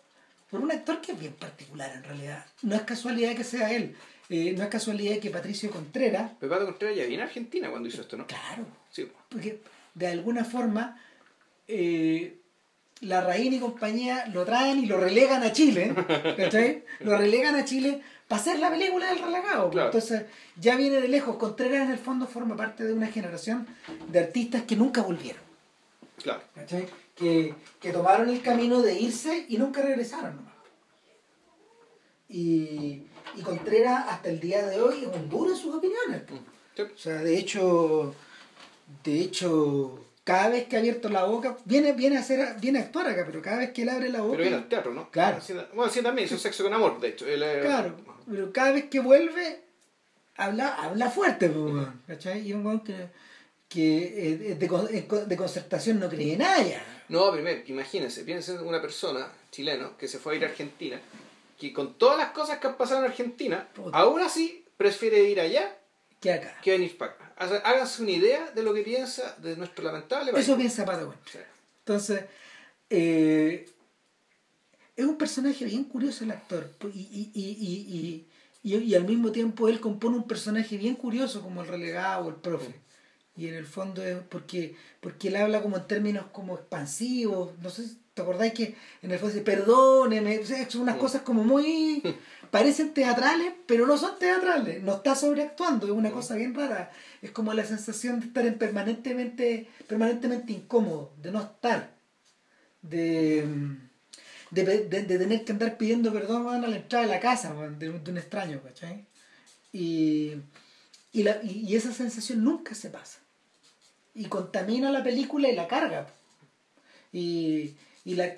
por 0.50 0.62
un 0.62 0.72
actor 0.72 1.02
que 1.02 1.14
es 1.14 1.20
bien 1.20 1.34
particular 1.34 1.92
en 1.96 2.04
realidad. 2.04 2.46
No 2.62 2.76
es 2.76 2.82
casualidad 2.84 3.36
que 3.36 3.44
sea 3.44 3.72
él, 3.72 3.96
eh, 4.32 4.54
no 4.58 4.64
es 4.64 4.70
casualidad 4.70 5.20
que 5.20 5.30
Patricio 5.30 5.70
Contreras, 5.70 6.32
Pepato 6.40 6.66
Contreras 6.66 6.96
ya 6.98 7.06
vino 7.06 7.22
a 7.22 7.26
Argentina 7.26 7.70
cuando 7.70 7.88
hizo 7.90 8.02
esto, 8.02 8.18
¿no? 8.18 8.26
claro, 8.26 8.66
Sí. 8.92 9.08
porque 9.30 9.62
de 9.94 10.08
alguna 10.08 10.44
forma 10.46 11.00
eh, 11.68 12.38
la 13.02 13.22
Raín 13.22 13.54
y 13.54 13.60
compañía 13.60 14.26
lo 14.28 14.46
traen 14.46 14.80
y 14.80 14.86
lo 14.86 14.98
relegan 14.98 15.44
a 15.44 15.52
Chile, 15.52 15.94
¿cachai? 16.38 16.84
Lo 17.02 17.18
relegan 17.18 17.56
a 17.56 17.66
Chile 17.66 18.02
para 18.28 18.42
hacer 18.42 18.60
la 18.60 18.70
película 18.70 19.10
del 19.10 19.20
relegado. 19.20 19.70
Claro. 19.70 19.88
Entonces 19.88 20.24
ya 20.56 20.76
viene 20.78 21.02
de 21.02 21.08
lejos. 21.10 21.36
Contreras 21.38 21.86
en 21.88 21.92
el 21.92 21.98
fondo 21.98 22.28
forma 22.28 22.56
parte 22.56 22.84
de 22.86 22.94
una 22.94 23.08
generación 23.08 23.68
de 24.08 24.20
artistas 24.20 24.62
que 24.64 24.76
nunca 24.76 25.02
volvieron, 25.02 25.42
Claro. 26.22 26.42
¿cachai? 26.56 26.86
Que, 27.16 27.54
que 27.82 27.92
tomaron 27.92 28.30
el 28.30 28.42
camino 28.42 28.82
de 28.82 29.00
irse 29.00 29.46
y 29.50 29.58
nunca 29.58 29.82
regresaron 29.82 30.36
nomás. 30.38 30.54
Y, 32.30 33.04
y 33.36 33.42
Contreras 33.42 34.06
hasta 34.10 34.30
el 34.30 34.40
día 34.40 34.66
de 34.68 34.82
hoy 34.82 35.04
es 35.04 35.16
un 35.16 35.30
duro 35.30 35.52
en 35.52 35.58
sus 35.58 35.76
opiniones. 35.76 36.24
Sí. 36.76 36.82
O 36.82 36.98
sea, 36.98 37.16
de 37.22 37.38
hecho, 37.38 38.14
de 39.04 39.20
hecho, 39.22 40.04
cada 40.24 40.50
vez 40.50 40.68
que 40.68 40.76
ha 40.76 40.80
abierto 40.80 41.10
la 41.10 41.24
boca, 41.26 41.58
viene, 41.66 41.94
viene 41.94 42.18
a 42.18 42.22
hacer, 42.22 42.56
viene 42.60 42.80
a 42.80 42.84
actuar 42.84 43.08
acá, 43.08 43.24
pero 43.26 43.42
cada 43.42 43.58
vez 43.60 43.72
que 43.72 43.84
él 43.84 43.90
abre 43.90 44.10
la 44.10 44.22
boca, 44.22 44.32
Pero 44.32 44.44
viene 44.44 44.58
al 44.58 44.70
teatro, 44.70 44.94
¿no? 44.94 45.10
Claro. 45.12 45.40
Bueno, 45.74 45.92
sí, 45.92 46.02
también 46.02 46.28
hizo 46.28 46.38
sexo 46.38 46.64
con 46.64 46.74
amor, 46.74 47.00
de 47.00 47.10
hecho. 47.10 47.28
Él, 47.28 47.44
claro, 47.62 47.96
pero 48.30 48.52
cada 48.54 48.72
vez 48.72 48.86
que 48.86 49.00
vuelve, 49.00 49.62
habla, 50.38 50.76
habla 50.76 51.10
fuerte, 51.10 51.50
pues, 51.50 51.88
¿cachai? 52.08 52.48
Y 52.48 52.54
un 52.54 52.66
weón 52.66 52.80
que, 52.82 52.96
que 53.68 54.52
eh, 54.52 54.56
de, 54.56 54.68
con- 54.68 54.88
de 54.88 55.36
concertación 55.38 56.00
no 56.00 56.10
cree 56.10 56.34
en 56.34 56.40
nada. 56.40 56.84
No, 57.10 57.32
primero, 57.32 57.62
imagínense, 57.68 58.24
piensen 58.24 58.58
en 58.58 58.66
una 58.68 58.82
persona 58.82 59.28
chileno 59.52 59.98
que 59.98 60.08
se 60.08 60.18
fue 60.18 60.34
a 60.34 60.38
ir 60.38 60.46
a 60.46 60.48
Argentina, 60.48 61.00
que 61.68 61.74
con 61.74 61.98
todas 61.98 62.18
las 62.18 62.32
cosas 62.32 62.58
que 62.60 62.68
han 62.68 62.76
pasado 62.78 63.02
en 63.06 63.12
Argentina, 63.12 63.70
Puta. 63.74 63.98
aún 63.98 64.20
así 64.22 64.66
prefiere 64.78 65.24
ir 65.30 65.40
allá 65.40 65.78
Que 66.20 66.34
acá. 66.34 66.58
que 66.64 66.72
venir 66.72 66.98
para 66.98 67.12
acá. 67.14 67.34
Háganse 67.64 68.02
una 68.02 68.12
idea 68.12 68.52
de 68.52 68.64
lo 68.64 68.74
que 68.74 68.82
piensa 68.82 69.36
de 69.40 69.56
nuestro 69.56 69.84
lamentable 69.84 70.32
país. 70.32 70.46
Eso 70.46 70.58
piensa 70.58 70.86
Patagon. 70.86 71.16
Sí. 71.32 71.40
Entonces, 71.80 72.26
eh, 72.90 73.70
es 74.96 75.06
un 75.06 75.18
personaje 75.18 75.66
bien 75.66 75.84
curioso 75.86 76.24
el 76.24 76.32
actor. 76.32 76.70
Y, 76.94 77.00
y, 77.00 77.32
y, 77.34 77.42
y, 77.44 78.28
y, 78.64 78.74
y- 78.76 78.78
y 78.84 78.96
al 78.96 79.06
mismo 79.06 79.32
tiempo 79.32 79.68
él 79.70 79.80
compone 79.80 80.18
un 80.18 80.28
personaje 80.28 80.78
bien 80.78 80.96
curioso 80.96 81.42
como 81.42 81.62
el 81.62 81.68
relegado 81.68 82.26
o 82.26 82.30
el 82.30 82.36
profe. 82.36 82.74
Y 83.36 83.48
en 83.48 83.56
el 83.56 83.66
fondo 83.66 84.04
es 84.04 84.18
porque, 84.30 84.76
porque 85.00 85.30
él 85.30 85.38
habla 85.38 85.62
como 85.62 85.78
en 85.78 85.88
términos 85.88 86.26
como 86.32 86.56
expansivos. 86.56 87.58
No 87.60 87.70
sé 87.70 87.88
si 87.88 87.98
te 88.14 88.22
acordáis 88.22 88.54
que 88.54 88.76
en 89.02 89.12
el 89.12 89.20
fondo 89.20 89.34
dice, 89.34 89.46
perdóneme. 89.46 90.40
O 90.40 90.46
sea, 90.46 90.70
son 90.70 90.82
unas 90.82 90.96
Mm. 90.98 91.00
cosas 91.00 91.22
como 91.22 91.44
muy... 91.44 92.02
parecen 92.52 92.94
teatrales, 92.94 93.54
pero 93.66 93.88
no 93.88 93.98
son 93.98 94.20
teatrales. 94.20 94.84
No 94.84 94.96
está 94.96 95.16
sobreactuando. 95.16 95.86
Es 95.88 95.94
una 95.94 96.10
Mm. 96.10 96.14
cosa 96.14 96.36
bien 96.36 96.54
rara. 96.54 96.92
Es 97.22 97.32
como 97.32 97.54
la 97.54 97.64
sensación 97.66 98.20
de 98.20 98.28
estar 98.28 98.46
en 98.46 98.58
permanentemente, 98.58 99.70
permanentemente 99.88 100.52
incómodo, 100.54 101.14
de 101.22 101.32
no 101.32 101.42
estar. 101.42 101.94
De, 102.82 103.46
de, 104.50 104.64
de- 104.66 105.04
de 105.04 105.18
tener 105.20 105.46
que 105.46 105.52
andar 105.54 105.78
pidiendo 105.78 106.12
perdón 106.12 106.48
a 106.66 106.68
la 106.68 106.76
entrada 106.76 107.06
de 107.06 107.12
la 107.12 107.20
casa 107.20 107.54
weón, 107.54 107.78
de, 107.80 107.90
un- 107.92 108.04
de 108.04 108.12
un 108.12 108.18
extraño, 108.18 108.60
¿cachai? 108.64 109.06
Y, 109.72 110.34
y, 111.14 111.24
la, 111.24 111.40
y, 111.44 111.66
y 111.68 111.76
esa 111.76 111.94
sensación 111.94 112.44
nunca 112.44 112.76
se 112.76 112.90
pasa. 112.90 113.20
Y 114.14 114.26
contamina 114.26 114.92
la 114.92 115.04
película 115.04 115.48
y 115.48 115.56
la 115.56 115.68
carga. 115.70 116.08
Y, 117.14 117.76
y 118.06 118.16
la 118.16 118.36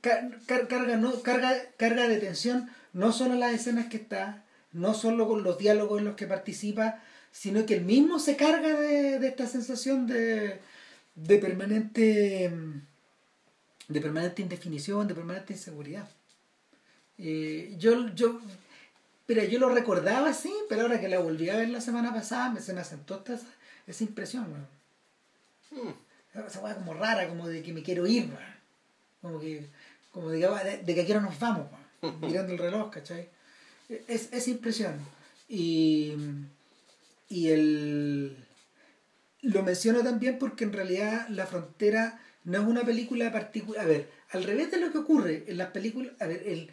car- 0.00 0.38
car- 0.46 0.68
carga, 0.68 0.96
no, 0.96 1.22
carga, 1.22 1.54
carga 1.76 2.08
de 2.08 2.18
tensión 2.18 2.70
no 2.92 3.12
solo 3.12 3.34
las 3.34 3.52
escenas 3.54 3.86
que 3.86 3.96
está, 3.96 4.44
no 4.72 4.94
solo 4.94 5.26
con 5.28 5.42
los 5.42 5.58
diálogos 5.58 5.98
en 5.98 6.04
los 6.06 6.16
que 6.16 6.26
participa, 6.26 7.00
sino 7.30 7.64
que 7.66 7.74
él 7.76 7.84
mismo 7.84 8.18
se 8.18 8.36
carga 8.36 8.78
de, 8.78 9.18
de 9.18 9.28
esta 9.28 9.46
sensación 9.46 10.06
de, 10.06 10.60
de 11.14 11.38
permanente 11.38 12.52
de 13.88 14.00
permanente 14.00 14.42
indefinición, 14.42 15.06
de 15.08 15.14
permanente 15.14 15.52
inseguridad. 15.54 16.08
Eh, 17.18 17.74
yo, 17.78 18.08
yo 18.14 18.40
Mira, 19.28 19.44
yo 19.44 19.58
lo 19.58 19.70
recordaba 19.70 20.28
así, 20.28 20.52
pero 20.68 20.82
ahora 20.82 21.00
que 21.00 21.08
la 21.08 21.18
volví 21.18 21.48
a 21.48 21.56
ver 21.56 21.70
la 21.70 21.80
semana 21.80 22.12
pasada, 22.12 22.50
me, 22.50 22.60
se 22.60 22.74
me 22.74 22.80
asentó 22.82 23.16
esta, 23.16 23.38
esa, 23.86 24.04
impresión, 24.04 24.44
weón. 25.72 25.86
Mm. 25.86 26.38
Esa 26.46 26.60
weá 26.60 26.74
como 26.74 26.92
rara, 26.92 27.28
como 27.28 27.48
de 27.48 27.62
que 27.62 27.72
me 27.72 27.82
quiero 27.82 28.06
ir, 28.06 28.24
weón. 28.24 28.51
Como 29.22 29.40
que, 29.40 29.66
como 30.12 30.28
de, 30.28 30.40
que- 30.40 30.46
de, 30.70 30.78
de 30.82 30.94
que 30.94 31.00
aquí 31.02 31.12
no 31.14 31.20
nos 31.22 31.38
vamos. 31.38 31.66
Mirando 32.20 32.52
el 32.52 32.58
reloj, 32.58 32.90
¿cachai? 32.90 33.28
Es, 34.08 34.32
esa 34.32 34.50
impresión. 34.50 34.94
Y, 35.48 36.14
y 37.28 37.48
el... 37.50 38.36
Lo 39.42 39.62
menciono 39.62 40.02
también 40.02 40.38
porque 40.38 40.64
en 40.64 40.72
realidad 40.72 41.26
La 41.28 41.46
Frontera 41.46 42.20
no 42.44 42.60
es 42.60 42.66
una 42.66 42.82
película 42.84 43.32
particular. 43.32 43.84
A 43.84 43.86
ver, 43.88 44.08
al 44.30 44.44
revés 44.44 44.70
de 44.70 44.78
lo 44.78 44.92
que 44.92 44.98
ocurre 44.98 45.44
en 45.48 45.58
las 45.58 45.68
películas. 45.70 46.12
A 46.20 46.26
ver, 46.26 46.42
el, 46.46 46.70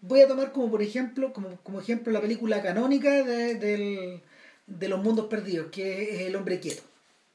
voy 0.00 0.20
a 0.22 0.28
tomar 0.28 0.52
como 0.52 0.70
por 0.70 0.82
ejemplo, 0.82 1.32
como, 1.32 1.56
como 1.62 1.80
ejemplo 1.80 2.12
la 2.12 2.20
película 2.20 2.62
canónica 2.62 3.22
de, 3.24 3.54
del- 3.56 4.20
de 4.66 4.88
los 4.88 5.02
mundos 5.02 5.26
perdidos, 5.26 5.70
que 5.70 6.14
es 6.14 6.20
El 6.22 6.36
hombre 6.36 6.58
quieto. 6.60 6.82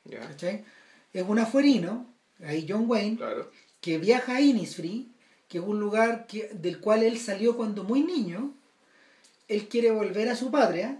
¿cachai? 0.09 0.63
Es 1.13 1.23
un 1.23 1.39
afuerino, 1.39 2.05
ahí 2.45 2.65
John 2.67 2.83
Wayne, 2.89 3.17
claro. 3.17 3.49
Que 3.81 3.97
viaja 3.97 4.35
a 4.37 4.41
Innisfree, 4.41 5.07
que 5.47 5.59
es 5.59 5.63
un 5.63 5.79
lugar 5.79 6.27
que, 6.27 6.49
del 6.53 6.79
cual 6.79 7.03
él 7.03 7.17
salió 7.19 7.55
cuando 7.55 7.83
muy 7.83 8.01
niño. 8.03 8.53
Él 9.47 9.67
quiere 9.69 9.91
volver 9.91 10.27
a 10.29 10.35
su 10.35 10.51
patria 10.51 10.97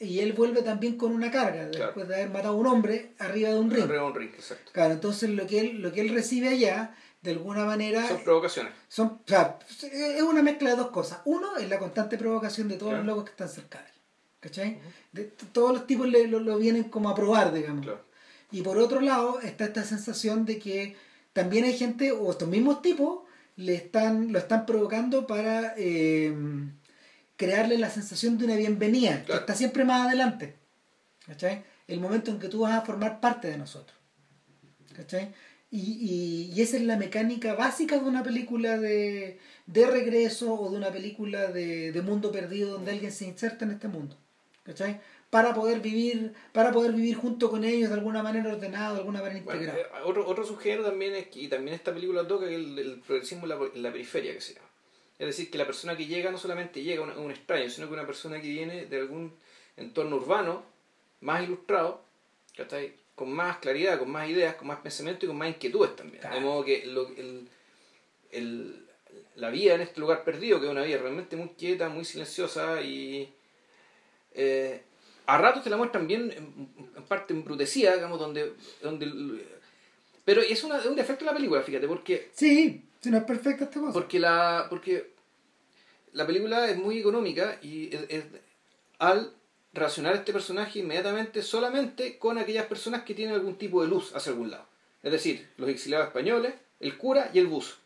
y 0.00 0.18
él 0.20 0.32
vuelve 0.32 0.62
también 0.62 0.96
con 0.96 1.12
una 1.12 1.30
carga, 1.30 1.68
Claro. 1.70 1.86
después 1.86 2.08
de 2.08 2.14
haber 2.16 2.30
matado 2.30 2.54
a 2.54 2.56
un 2.56 2.66
hombre 2.66 3.12
arriba 3.18 3.50
de 3.50 3.58
un 3.58 3.70
ring. 3.70 3.84
Arriba 3.84 4.02
de 4.02 4.08
un 4.08 4.14
ring, 4.14 4.30
exacto. 4.34 4.72
Claro, 4.72 4.94
entonces 4.94 5.30
lo 5.30 5.46
que 5.46 5.60
él, 5.60 5.80
lo 5.80 5.92
que 5.92 6.00
él 6.00 6.08
recibe 6.08 6.48
allá, 6.48 6.94
de 7.22 7.30
alguna 7.30 7.64
manera, 7.64 8.06
Son 8.08 8.22
provocaciones. 8.24 8.72
son, 8.88 9.06
o 9.06 9.20
sea, 9.26 9.58
es 9.92 10.22
una 10.22 10.42
mezcla 10.42 10.70
de 10.70 10.76
dos 10.76 10.90
cosas. 10.90 11.20
Uno 11.24 11.56
es 11.56 11.68
la 11.68 11.78
constante 11.78 12.18
provocación 12.18 12.68
de 12.68 12.76
todos 12.76 12.90
Claro. 12.92 13.04
los 13.04 13.14
locos 13.14 13.24
que 13.26 13.30
están 13.30 13.48
cerca 13.48 13.78
de 13.78 13.84
él. 13.86 13.90
¿Cachai? 14.40 14.78
De- 15.12 15.24
t- 15.24 15.46
todos 15.52 15.72
los 15.72 15.86
tipos 15.86 16.06
le- 16.06 16.26
lo, 16.28 16.38
lo 16.40 16.58
vienen 16.58 16.84
como 16.84 17.08
a 17.08 17.14
probar, 17.14 17.54
digamos. 17.54 17.82
Claro. 17.84 18.04
Y 18.50 18.60
por 18.60 18.76
otro 18.76 19.00
lado 19.00 19.40
está 19.40 19.64
esta 19.64 19.84
sensación 19.84 20.44
de 20.44 20.58
que 20.58 20.96
también 21.34 21.64
hay 21.64 21.76
gente, 21.76 22.10
o 22.12 22.30
estos 22.30 22.48
mismos 22.48 22.80
tipos, 22.80 23.20
le 23.56 23.74
están, 23.74 24.32
lo 24.32 24.38
están 24.38 24.64
provocando 24.64 25.26
para 25.26 25.74
eh, 25.76 26.34
crearle 27.36 27.76
la 27.78 27.90
sensación 27.90 28.38
de 28.38 28.46
una 28.46 28.56
bienvenida, 28.56 29.18
que 29.20 29.24
Claro. 29.26 29.40
está 29.42 29.54
siempre 29.54 29.84
más 29.84 30.06
adelante. 30.06 30.54
¿Cachai? 31.26 31.62
El 31.86 32.00
momento 32.00 32.30
en 32.30 32.38
que 32.38 32.48
tú 32.48 32.60
vas 32.60 32.72
a 32.72 32.80
formar 32.82 33.20
parte 33.20 33.48
de 33.48 33.58
nosotros. 33.58 33.96
¿Cachai? 34.94 35.32
Y, 35.70 35.80
y, 35.80 36.52
y 36.54 36.62
esa 36.62 36.76
es 36.76 36.82
la 36.84 36.96
mecánica 36.96 37.54
básica 37.54 37.98
de 37.98 38.04
una 38.04 38.22
película 38.22 38.78
de, 38.78 39.38
de 39.66 39.86
regreso 39.86 40.54
o 40.54 40.70
de 40.70 40.76
una 40.76 40.92
película 40.92 41.48
de, 41.48 41.90
de 41.92 42.02
mundo 42.02 42.30
perdido 42.30 42.72
donde 42.74 42.92
alguien 42.92 43.10
se 43.12 43.24
inserta 43.26 43.64
en 43.64 43.72
este 43.72 43.88
mundo. 43.88 44.16
¿Cachai? 44.62 45.00
Para 45.34 45.52
poder 45.52 45.80
vivir, 45.80 46.32
para 46.52 46.70
poder 46.70 46.92
vivir 46.92 47.16
junto 47.16 47.50
con 47.50 47.64
ellos 47.64 47.88
de 47.90 47.96
alguna 47.96 48.22
manera 48.22 48.52
ordenada, 48.52 48.92
de 48.94 48.98
alguna 49.00 49.20
manera 49.20 49.40
Bueno, 49.44 49.60
integrada. 49.62 49.98
eh, 49.98 50.02
otro, 50.04 50.26
otro 50.28 50.46
subgénero 50.46 50.84
también 50.84 51.12
es 51.16 51.26
que, 51.26 51.40
y 51.40 51.48
también 51.48 51.74
esta 51.74 51.92
película 51.92 52.24
toca 52.26 52.46
el, 52.46 52.78
el 52.78 53.00
progresismo 53.00 53.42
en 53.44 53.48
la, 53.48 53.58
en 53.74 53.82
la 53.82 53.90
periferia 53.90 54.32
que 54.32 54.40
se 54.40 54.54
llama. 54.54 54.68
Es 55.18 55.26
decir, 55.26 55.50
que 55.50 55.58
la 55.58 55.66
persona 55.66 55.96
que 55.96 56.06
llega 56.06 56.30
no 56.30 56.38
solamente 56.38 56.82
llega 56.84 57.02
a 57.02 57.04
un, 57.08 57.18
un 57.24 57.30
extraño, 57.32 57.68
sino 57.68 57.88
que 57.88 57.94
una 57.94 58.06
persona 58.06 58.40
que 58.40 58.48
viene 58.48 58.86
de 58.86 58.96
algún 59.00 59.32
entorno 59.76 60.16
urbano, 60.16 60.62
más 61.20 61.42
ilustrado, 61.42 62.00
¿cachai? 62.56 62.92
con 63.16 63.32
más 63.32 63.58
claridad, 63.58 63.98
con 63.98 64.10
más 64.12 64.28
ideas, 64.28 64.54
con 64.54 64.68
más 64.68 64.78
pensamiento 64.80 65.24
y 65.24 65.28
con 65.28 65.36
más 65.38 65.48
inquietudes 65.48 65.96
también. 65.96 66.20
Claro. 66.20 66.36
De 66.36 66.40
modo 66.42 66.64
que 66.64 66.86
lo- 66.86 67.08
el, 67.08 67.48
el- 68.30 68.86
la 69.34 69.50
vida 69.50 69.74
en 69.74 69.80
este 69.80 69.98
lugar 70.00 70.22
perdido, 70.22 70.60
que 70.60 70.66
es 70.66 70.70
una 70.72 70.82
vida 70.84 70.98
realmente 70.98 71.34
muy 71.36 71.48
quieta, 71.58 71.88
muy 71.88 72.04
silenciosa 72.04 72.80
y 72.82 73.32
eh, 74.34 74.80
a 75.26 75.38
ratos 75.38 75.62
te 75.64 75.70
la 75.70 75.76
muestran 75.76 76.06
bien, 76.06 76.30
en, 76.32 76.68
en 76.96 77.02
parte 77.04 77.32
embrutecida, 77.34 77.94
digamos, 77.94 78.18
donde... 78.18 78.52
donde 78.82 79.44
pero 80.24 80.40
es, 80.40 80.64
una, 80.64 80.78
es 80.78 80.86
un 80.86 80.96
defecto 80.96 81.24
de 81.24 81.30
la 81.30 81.36
película, 81.36 81.62
fíjate, 81.62 81.86
porque 81.86 82.30
Sí, 82.34 82.82
si 83.00 83.10
no 83.10 83.18
es 83.18 83.24
perfecta 83.24 83.64
esta 83.64 83.78
cosa. 83.80 83.92
porque 83.92 84.18
la 84.18 84.66
porque 84.70 85.10
la 86.12 86.26
película 86.26 86.68
es 86.70 86.76
muy 86.78 86.98
económica 86.98 87.58
y 87.62 87.94
es- 87.94 88.06
es- 88.08 88.24
al 88.98 89.32
relacionar 89.72 90.14
a 90.14 90.16
este 90.18 90.32
personaje 90.32 90.78
inmediatamente 90.78 91.42
solamente 91.42 92.16
con 92.18 92.38
aquellas 92.38 92.66
personas 92.66 93.02
que 93.02 93.12
tienen 93.14 93.34
algún 93.34 93.56
tipo 93.56 93.82
de 93.82 93.88
luz 93.88 94.14
hacia 94.14 94.30
algún 94.32 94.50
lado. 94.50 94.66
Es 95.02 95.12
decir, 95.12 95.46
los 95.58 95.68
exiliados 95.68 96.06
españoles, 96.06 96.54
el 96.80 96.96
cura 96.96 97.30
y 97.34 97.38
el 97.40 97.46
bus. 97.48 97.76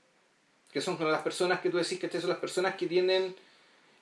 Que 0.73 0.81
son 0.83 0.97
las 1.01 1.23
personas 1.23 1.61
que 1.61 1.71
tú 1.71 1.79
decís 1.79 1.99
que 1.99 2.07
estas 2.07 2.21
son 2.21 2.31
las 2.31 2.39
personas 2.39 2.75
que 2.77 2.87
tienen 2.87 3.35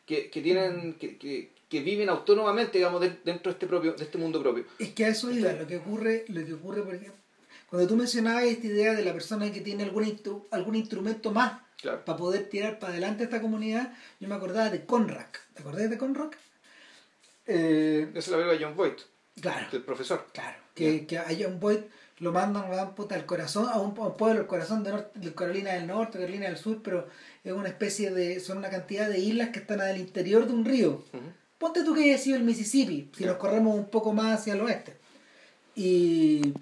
que, 0.05 0.29
que 0.31 0.40
tienen 0.42 0.94
que, 0.94 1.16
que, 1.16 1.51
que 1.68 1.81
viven 1.81 2.09
autónomamente 2.09 2.79
digamos 2.79 3.00
de- 3.00 3.18
dentro 3.24 3.50
de 3.50 3.55
este 3.57 3.66
propio 3.66 3.92
de 3.94 4.05
este 4.05 4.18
mundo 4.18 4.40
propio. 4.40 4.64
Es 4.79 4.90
que 4.90 5.05
a 5.05 5.09
eso 5.09 5.31
iba, 5.31 5.52
lo 5.52 5.66
que 5.66 5.76
ocurre, 5.79 6.24
lo 6.29 6.44
que 6.44 6.55
ocurre, 6.55 6.83
por 6.83 6.94
ejemplo, 6.94 7.20
cuando 7.68 7.88
tú 7.88 7.96
mencionabas 7.96 8.44
esta 8.44 8.66
idea 8.68 8.94
de 8.94 9.05
la 9.05 9.12
persona 9.12 9.50
que 9.52 9.61
tiene 9.61 9.83
algún, 9.83 10.05
instru- 10.05 10.44
algún 10.52 10.76
instrumento 10.76 11.33
más 11.33 11.61
Claro. 11.81 12.05
para 12.05 12.16
poder 12.16 12.48
tirar 12.48 12.79
para 12.79 12.92
adelante 12.92 13.24
esta 13.24 13.40
comunidad, 13.40 13.92
yo 14.20 14.29
me 14.29 14.35
acordaba 14.37 14.70
de 14.70 14.85
Conrack. 14.85 15.40
¿Te 15.55 15.61
acordás 15.62 15.90
de 15.90 15.98
Conrack? 15.98 16.38
Eh, 17.46 18.09
Esa 18.11 18.18
es 18.18 18.29
la 18.29 18.37
película 18.38 18.59
de 18.59 18.64
John 18.64 18.76
Voight, 18.76 18.98
claro, 19.40 19.66
el 19.72 19.83
profesor. 19.83 20.26
claro. 20.33 20.57
Que, 20.74 21.07
que 21.07 21.18
a 21.18 21.26
John 21.38 21.59
Boyd 21.61 21.81
lo 22.18 22.33
mandan, 22.33 22.68
lo 22.70 22.76
dan 22.76 22.94
puta 22.94 23.14
al 23.14 23.24
corazón, 23.26 23.68
a 23.68 23.79
un, 23.81 23.94
pueblo, 23.94 24.40
el 24.40 24.46
corazón 24.46 24.83
de, 24.85 24.90
norte, 24.90 25.18
de 25.18 25.35
Carolina 25.35 25.72
del 25.74 25.87
Norte, 25.87 26.18
Carolina 26.18 26.46
del 26.46 26.57
Sur, 26.59 26.83
pero 26.83 27.07
es 27.44 27.52
una 27.52 27.68
especie 27.68 28.11
de, 28.11 28.40
son 28.40 28.59
una 28.59 28.68
cantidad 28.70 29.09
de 29.09 29.18
islas 29.18 29.50
que 29.50 29.61
están 29.61 29.81
al 29.81 29.96
interior 29.98 30.46
de 30.46 30.52
un 30.52 30.64
río. 30.64 31.05
Ujú. 31.12 31.20
Ponte 31.66 31.83
tú 31.83 31.94
que 31.94 32.05
haya 32.05 32.16
sido 32.18 32.37
el 32.37 32.44
Mississippi, 32.44 33.11
si 33.16 33.24
nos 33.24 33.38
corremos 33.38 33.74
un 33.74 33.87
poco 33.87 34.12
más 34.12 34.38
hacia 34.38 34.55
el 34.55 34.61
oeste. 34.61 34.94
Y, 35.74 36.52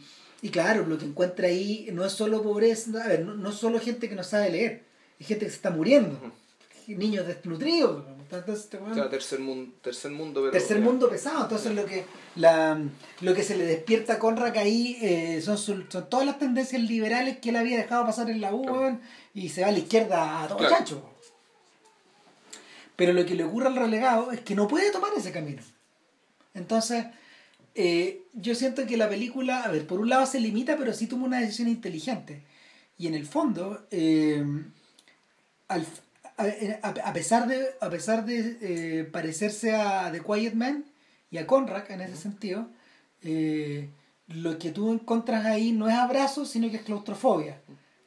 y 0.40 0.48
claro, 0.48 0.86
lo 0.86 0.96
que 0.96 1.04
encuentra 1.04 1.46
ahí 1.48 1.88
no 1.92 2.06
es 2.06 2.12
solo 2.12 2.42
pobreza, 2.42 3.04
a 3.04 3.08
ver, 3.08 3.20
no, 3.24 3.34
no 3.34 3.50
es 3.50 3.56
solo 3.56 3.78
gente 3.80 4.08
que 4.08 4.14
no 4.14 4.24
sabe 4.24 4.48
leer, 4.50 4.82
es 5.20 5.26
gente 5.26 5.44
que 5.44 5.50
se 5.50 5.56
está 5.56 5.68
muriendo, 5.70 6.18
niños 6.86 7.26
desnutridos. 7.26 8.02
Entonces, 8.30 8.64
este 8.64 8.78
O 8.78 8.80
weón- 8.86 8.94
sea, 8.94 9.10
tercer 9.10 9.40
mundo, 9.40 9.74
tercer 9.82 10.10
mundo, 10.10 10.40
pero 10.40 10.52
tercer 10.52 10.80
mundo 10.80 11.10
pesado, 11.10 11.42
entonces 11.42 11.74
lo 11.74 11.84
que 11.84 12.06
la, 12.36 12.80
lo 13.20 13.34
que 13.34 13.42
se 13.42 13.56
le 13.56 13.66
despierta 13.66 14.14
a 14.14 14.18
Conrack 14.18 14.56
ahí 14.56 14.96
eh, 15.02 15.42
son, 15.42 15.58
su- 15.58 15.84
son 15.90 16.08
todas 16.08 16.24
las 16.24 16.38
tendencias 16.38 16.80
liberales 16.82 17.38
que 17.40 17.50
él 17.50 17.56
había 17.56 17.76
dejado 17.76 18.06
pasar 18.06 18.30
en 18.30 18.40
la 18.40 18.54
U 18.54 18.62
Claro. 18.62 18.98
y 19.34 19.50
se 19.50 19.60
va 19.60 19.68
a 19.68 19.72
la 19.72 19.78
izquierda 19.80 20.42
a 20.44 20.48
todo 20.48 20.56
Claro. 20.58 20.74
chancho. 20.74 21.10
Pero 22.96 23.12
lo 23.12 23.26
que 23.26 23.34
le 23.34 23.44
ocurre 23.44 23.66
al 23.68 23.76
relegado 23.76 24.30
es 24.32 24.40
que 24.40 24.54
no 24.54 24.68
puede 24.68 24.90
tomar 24.92 25.10
ese 25.16 25.32
camino. 25.32 25.62
Entonces, 26.54 27.06
eh, 27.74 28.22
yo 28.34 28.54
siento 28.54 28.86
que 28.86 28.96
la 28.96 29.08
película, 29.08 29.62
a 29.64 29.70
ver, 29.70 29.86
por 29.86 29.98
un 30.00 30.08
lado 30.08 30.26
se 30.26 30.38
limita, 30.40 30.76
pero 30.76 30.92
sí 30.92 31.06
toma 31.06 31.26
una 31.26 31.40
decisión 31.40 31.68
inteligente. 31.68 32.42
Y 32.96 33.08
en 33.08 33.14
el 33.14 33.26
fondo, 33.26 33.84
eh, 33.90 34.44
al- 35.68 35.86
a, 36.36 36.44
a- 36.82 37.08
a 37.08 37.12
pesar 37.12 37.46
de, 37.48 37.66
a 37.80 37.90
pesar 37.90 38.24
de 38.24 38.58
eh, 38.60 39.04
parecerse 39.04 39.74
a 39.74 40.10
The 40.12 40.20
Quiet 40.22 40.54
Man 40.54 40.84
y 41.30 41.38
a 41.38 41.46
Conrack 41.46 41.90
en 41.90 42.00
ese 42.00 42.16
sentido, 42.16 42.68
eh, 43.22 43.88
lo 44.28 44.58
que 44.58 44.70
tú 44.70 44.92
encuentras 44.92 45.44
ahí 45.46 45.72
no 45.72 45.88
es 45.88 45.94
abrazo, 45.94 46.44
sino 46.46 46.70
que 46.70 46.76
es 46.76 46.82
claustrofobia. 46.82 47.60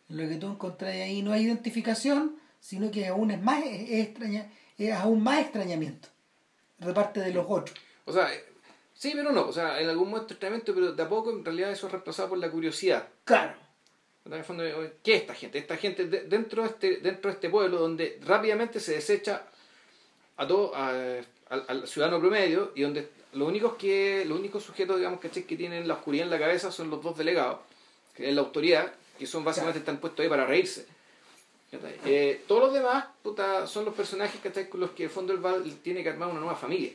Lo 0.09 0.27
que 0.27 0.35
tú 0.35 0.47
encuentras 0.51 0.91
ahí 0.93 1.21
no 1.21 1.33
es 1.33 1.41
identificación, 1.41 2.35
sino 2.59 2.91
que 2.91 3.07
aún 3.07 3.31
es 3.31 3.41
más 3.41 3.63
es, 3.65 3.89
es 3.89 4.07
extraña, 4.07 4.47
es 4.77 4.93
aún 4.93 5.23
más 5.23 5.39
extrañamiento 5.39 6.07
de 6.77 6.93
parte 6.93 7.19
de 7.19 7.33
los 7.33 7.45
otros. 7.49 7.75
O 8.05 8.13
sea, 8.13 8.29
sí, 8.93 9.11
pero 9.15 9.31
no. 9.31 9.47
O 9.47 9.51
sea, 9.53 9.81
en 9.81 9.89
algún 9.89 10.09
momento 10.09 10.33
extrañamiento, 10.33 10.73
pero 10.75 10.91
de 10.93 11.03
a 11.03 11.09
poco 11.09 11.31
en 11.31 11.43
realidad 11.43 11.71
eso 11.71 11.87
es 11.87 11.91
reemplazado 11.91 12.29
por 12.29 12.37
la 12.37 12.49
curiosidad. 12.51 13.07
Claro. 13.23 13.53
En 14.25 14.33
el 14.33 14.43
fondo, 14.43 14.63
oye, 14.63 14.93
¿qué 15.03 15.15
es 15.15 15.21
esta 15.21 15.33
gente? 15.33 15.57
Esta 15.57 15.77
gente 15.77 16.05
de- 16.05 16.23
dentro, 16.23 16.61
de 16.63 16.67
este, 16.69 16.97
dentro 16.97 17.29
de 17.31 17.35
este 17.35 17.49
pueblo 17.49 17.79
donde 17.79 18.19
rápidamente 18.25 18.79
se 18.79 18.93
desecha 18.93 19.43
a 20.35 20.45
todo, 20.45 20.75
a- 20.75 20.89
al, 21.49 21.65
al 21.67 21.87
ciudadano 21.87 22.19
promedio 22.19 22.73
y 22.75 22.81
donde 22.81 23.09
los 23.33 23.47
únicos 23.47 23.75
que 23.75 24.25
los 24.25 24.37
únicos 24.37 24.63
sujetos 24.63 24.97
digamos 24.97 25.19
que 25.21 25.29
tienen 25.29 25.87
la 25.87 25.93
oscuridad 25.95 26.25
en 26.25 26.29
la 26.31 26.39
cabeza 26.39 26.71
son 26.71 26.89
los 26.89 27.01
dos 27.01 27.17
delegados 27.17 27.59
que 28.13 28.27
es 28.29 28.35
la 28.35 28.41
autoridad 28.41 28.91
que 29.17 29.25
son 29.25 29.43
básicamente 29.45 29.79
están 29.79 29.97
puestos 29.97 30.23
ahí 30.23 30.29
para 30.29 30.45
reírse. 30.45 30.85
Eh, 32.05 32.43
todos 32.47 32.61
los 32.61 32.73
demás 32.73 33.05
puta, 33.21 33.67
son 33.67 33.83
los 33.85 33.93
personajes 33.93 34.39
¿cachai? 34.41 34.69
con 34.69 34.79
los 34.79 34.91
que 34.91 35.03
el 35.03 35.09
fondo 35.09 35.33
él 35.33 35.45
va- 35.45 35.61
tiene 35.83 36.01
que 36.01 36.09
armar 36.09 36.29
una 36.29 36.39
nueva 36.39 36.55
familia 36.55 36.91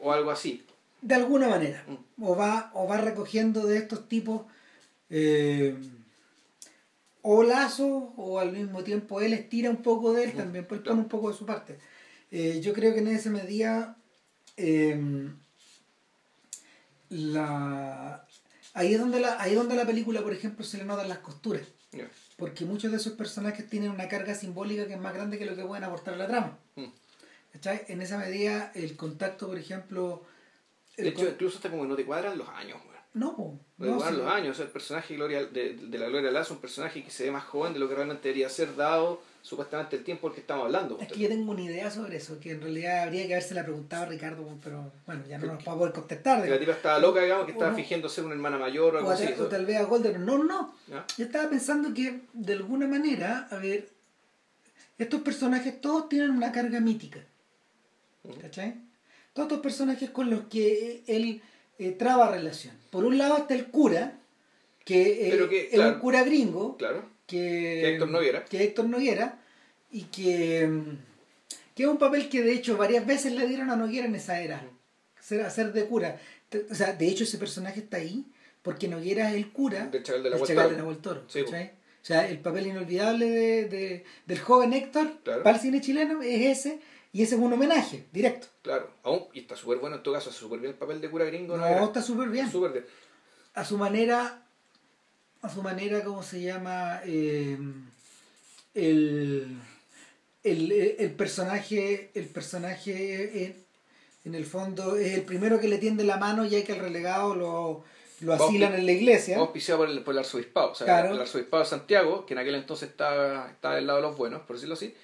o 0.00 0.12
algo 0.12 0.30
así 0.30 0.64
De 1.00 1.14
alguna 1.14 1.48
manera. 1.48 1.82
Mm. 1.86 2.24
O 2.24 2.36
va, 2.36 2.70
o 2.74 2.86
va 2.86 2.98
recogiendo 2.98 3.66
de 3.66 3.78
estos 3.78 4.06
tipos 4.08 4.42
eh, 5.10 5.74
o 7.22 7.42
lazos, 7.42 8.04
o 8.16 8.38
al 8.38 8.52
mismo 8.52 8.84
tiempo 8.84 9.20
él 9.20 9.32
estira 9.32 9.70
un 9.70 9.82
poco 9.82 10.12
de 10.12 10.24
él, 10.24 10.32
también 10.34 10.66
pues, 10.66 10.80
él 10.80 10.84
pone 10.84 11.00
un 11.00 11.08
poco 11.08 11.30
de 11.30 11.36
su 11.36 11.46
parte. 11.46 11.78
Eh, 12.30 12.60
yo 12.62 12.72
creo 12.74 12.92
que 12.92 13.00
en 13.00 13.08
ese 13.08 13.30
medida 13.30 13.96
eh, 14.56 15.30
la 17.08 18.24
ahí 18.74 18.94
es 18.94 19.00
donde 19.00 19.20
la 19.20 19.40
ahí 19.40 19.52
es 19.52 19.56
donde 19.56 19.74
la 19.74 19.86
película 19.86 20.22
por 20.22 20.32
ejemplo 20.32 20.64
se 20.64 20.78
le 20.78 20.84
notan 20.84 21.08
las 21.08 21.18
costuras. 21.18 21.62
Porque 22.38 22.64
muchos 22.64 22.90
de 22.92 22.96
esos 22.96 23.14
personajes 23.14 23.68
tienen 23.68 23.90
una 23.90 24.08
carga 24.08 24.34
simbólica 24.34 24.86
que 24.86 24.94
es 24.94 25.00
más 25.00 25.12
grande 25.12 25.38
que 25.38 25.44
lo 25.44 25.56
que 25.56 25.64
pueden 25.64 25.84
aportar 25.84 26.14
a 26.14 26.16
la 26.16 26.28
trama 26.28 26.58
Mm. 26.76 26.86
En 27.88 28.02
esa 28.02 28.18
medida, 28.18 28.70
el 28.76 28.96
contacto, 28.96 29.48
por 29.48 29.58
ejemplo. 29.58 30.22
De 30.96 31.08
hecho, 31.08 31.28
incluso 31.28 31.56
hasta 31.56 31.70
como 31.70 31.82
que 31.82 31.88
no 31.88 31.96
te 31.96 32.04
cuadran 32.04 32.38
los 32.38 32.48
años, 32.50 32.78
weón. 32.86 33.02
No, 33.14 33.34
po, 33.34 33.58
No 33.78 33.84
te 33.84 33.90
no, 33.90 33.96
cuadran 33.96 34.14
sí. 34.14 34.22
los 34.22 34.32
años. 34.32 34.50
O 34.50 34.54
sea, 34.54 34.66
el 34.66 34.70
personaje 34.70 35.16
Gloria, 35.16 35.44
de, 35.44 35.74
de 35.74 35.98
la 35.98 36.06
Gloria 36.06 36.30
Lazo 36.30 36.44
es 36.44 36.50
un 36.52 36.60
personaje 36.60 37.02
que 37.02 37.10
se 37.10 37.24
ve 37.24 37.32
más 37.32 37.42
joven 37.44 37.72
de 37.72 37.80
lo 37.80 37.88
que 37.88 37.96
realmente 37.96 38.28
debería 38.28 38.48
ser 38.48 38.76
dado 38.76 39.20
supuestamente 39.42 39.96
el 39.96 40.04
tiempo 40.04 40.28
del 40.28 40.34
que 40.34 40.40
estamos 40.40 40.66
hablando. 40.66 40.98
Es 41.00 41.08
que 41.08 41.20
yo 41.20 41.28
tengo 41.28 41.50
una 41.52 41.62
idea 41.62 41.90
sobre 41.90 42.16
eso, 42.16 42.38
que 42.40 42.52
en 42.52 42.60
realidad 42.60 43.04
habría 43.04 43.26
que 43.26 43.34
habérsela 43.34 43.62
preguntado 43.62 44.04
a 44.04 44.06
Ricardo, 44.06 44.46
pero 44.62 44.92
bueno, 45.06 45.22
ya 45.28 45.38
no 45.38 45.46
nos 45.46 45.66
va 45.66 45.72
a 45.72 45.76
poder 45.76 45.92
contestar. 45.92 46.42
Que 46.42 46.50
la 46.50 46.58
tipa 46.58 46.72
estaba 46.72 46.98
loca, 46.98 47.22
digamos, 47.22 47.46
que 47.46 47.52
estaba 47.52 47.70
no. 47.70 47.76
fingiendo 47.76 48.08
ser 48.08 48.24
una 48.24 48.34
hermana 48.34 48.58
mayor 48.58 48.94
o 48.94 48.98
algo 48.98 49.10
o, 49.10 49.12
así. 49.12 49.26
tal, 49.26 49.40
o 49.40 49.46
tal 49.46 49.66
vez 49.66 49.76
a 49.78 49.84
Golden. 49.84 50.24
No, 50.24 50.44
no. 50.44 50.74
Yo 51.16 51.24
estaba 51.24 51.48
pensando 51.48 51.94
que 51.94 52.20
de 52.32 52.52
alguna 52.52 52.86
manera, 52.86 53.48
a 53.50 53.56
ver, 53.56 53.88
estos 54.98 55.20
personajes 55.22 55.80
todos 55.80 56.08
tienen 56.08 56.30
una 56.30 56.52
carga 56.52 56.80
mítica. 56.80 57.20
¿Cachai? 58.42 58.74
Todos 59.32 59.46
estos 59.48 59.62
personajes 59.62 60.10
con 60.10 60.28
los 60.28 60.42
que 60.42 61.04
él 61.06 61.40
eh, 61.78 61.92
traba 61.92 62.30
relación. 62.30 62.74
Por 62.90 63.04
un 63.04 63.16
lado 63.16 63.38
está 63.38 63.54
el 63.54 63.66
cura, 63.66 64.18
que, 64.84 65.28
eh, 65.28 65.30
Pero 65.30 65.48
que, 65.48 65.64
es 65.66 65.74
claro. 65.74 65.94
un 65.94 66.00
cura 66.00 66.24
gringo, 66.24 66.76
Claro. 66.76 67.04
Que, 67.28 67.80
Que 67.82 67.88
Héctor 67.92 68.10
Noguera. 68.10 68.44
que 68.44 68.64
Héctor 68.64 68.86
Noguera, 68.86 69.38
y 69.92 70.02
que, 70.04 70.68
que 71.76 71.82
es 71.84 71.88
un 71.88 71.98
papel 71.98 72.28
que 72.28 72.42
de 72.42 72.52
hecho 72.52 72.76
varias 72.76 73.06
veces 73.06 73.32
le 73.34 73.46
dieron 73.46 73.70
a 73.70 73.76
Noguera 73.76 74.06
en 74.06 74.14
esa 74.16 74.40
era, 74.40 74.62
ser, 75.20 75.42
hacer 75.42 75.72
de 75.72 75.84
cura. 75.86 76.18
O 76.70 76.74
sea, 76.74 76.92
de 76.94 77.06
hecho 77.06 77.22
ese 77.24 77.38
personaje 77.38 77.80
está 77.80 77.98
ahí 77.98 78.24
porque 78.62 78.88
Noguera 78.88 79.30
es 79.30 79.36
el 79.36 79.52
cura 79.52 79.86
Del 79.86 80.02
Chacal 80.02 80.22
de 80.24 80.30
la. 80.30 80.42
Chacal 80.42 80.70
de 80.70 80.76
Nahuel 80.78 80.98
Toro, 80.98 81.24
Sí. 81.28 81.40
O 82.00 82.04
sea, 82.08 82.26
el 82.28 82.38
papel 82.38 82.66
inolvidable 82.68 83.26
de, 83.28 83.64
de- 83.66 84.04
del 84.24 84.38
joven 84.40 84.72
Héctor 84.72 85.18
Claro. 85.24 85.42
para 85.42 85.56
el 85.56 85.62
cine 85.62 85.80
chileno 85.82 86.22
es 86.22 86.58
ese, 86.58 86.80
y 87.12 87.22
ese 87.22 87.34
es 87.34 87.40
un 87.40 87.52
homenaje 87.52 88.06
directo. 88.12 88.46
Claro. 88.62 88.90
Aún, 89.02 89.24
y 89.34 89.40
está 89.40 89.56
súper 89.56 89.78
bueno 89.78 89.96
en 89.96 90.02
todo 90.02 90.14
caso, 90.14 90.32
súper 90.32 90.58
bien 90.60 90.72
el 90.72 90.78
papel 90.78 91.00
de 91.02 91.10
cura 91.10 91.26
gringo. 91.26 91.56
No, 91.58 91.66
Era 91.66 91.84
está 91.84 92.00
súper 92.00 92.28
bien. 92.30 92.50
Súper 92.50 92.72
bien. 92.72 92.86
a 93.54 93.64
su 93.64 93.76
manera, 93.76 94.42
a 95.42 95.48
su 95.48 95.62
manera, 95.62 96.02
¿cómo 96.04 96.22
se 96.22 96.40
llama? 96.42 97.00
Eh, 97.04 97.56
el, 98.74 99.56
el, 100.42 100.72
el 100.72 101.10
personaje, 101.12 102.10
el 102.14 102.26
personaje 102.26 103.44
en, 103.44 103.64
en 104.24 104.34
el 104.34 104.46
fondo 104.46 104.96
es 104.96 105.14
el 105.14 105.22
primero 105.22 105.60
que 105.60 105.68
le 105.68 105.78
tiende 105.78 106.04
la 106.04 106.16
mano 106.16 106.44
ya 106.44 106.62
que 106.64 106.72
el 106.72 106.80
relegado 106.80 107.34
lo, 107.34 107.84
lo 108.20 108.34
asilan 108.34 108.74
en 108.74 108.86
la 108.86 108.92
iglesia. 108.92 109.38
Auspiciado 109.38 109.80
por 109.80 109.90
el, 109.90 110.02
por 110.02 110.14
el 110.14 110.18
arzobispado. 110.18 110.72
O 110.72 110.74
sea, 110.74 110.86
Claro. 110.86 111.14
el 111.14 111.20
arzobispado 111.20 111.62
de 111.62 111.68
Santiago, 111.68 112.26
que 112.26 112.34
en 112.34 112.38
aquel 112.40 112.54
entonces 112.56 112.88
estaba, 112.90 113.50
estaba 113.50 113.76
del 113.76 113.86
lado 113.86 114.00
de 114.00 114.06
los 114.08 114.16
buenos, 114.16 114.42
por 114.42 114.56
decirlo 114.56 114.74
así, 114.74 114.94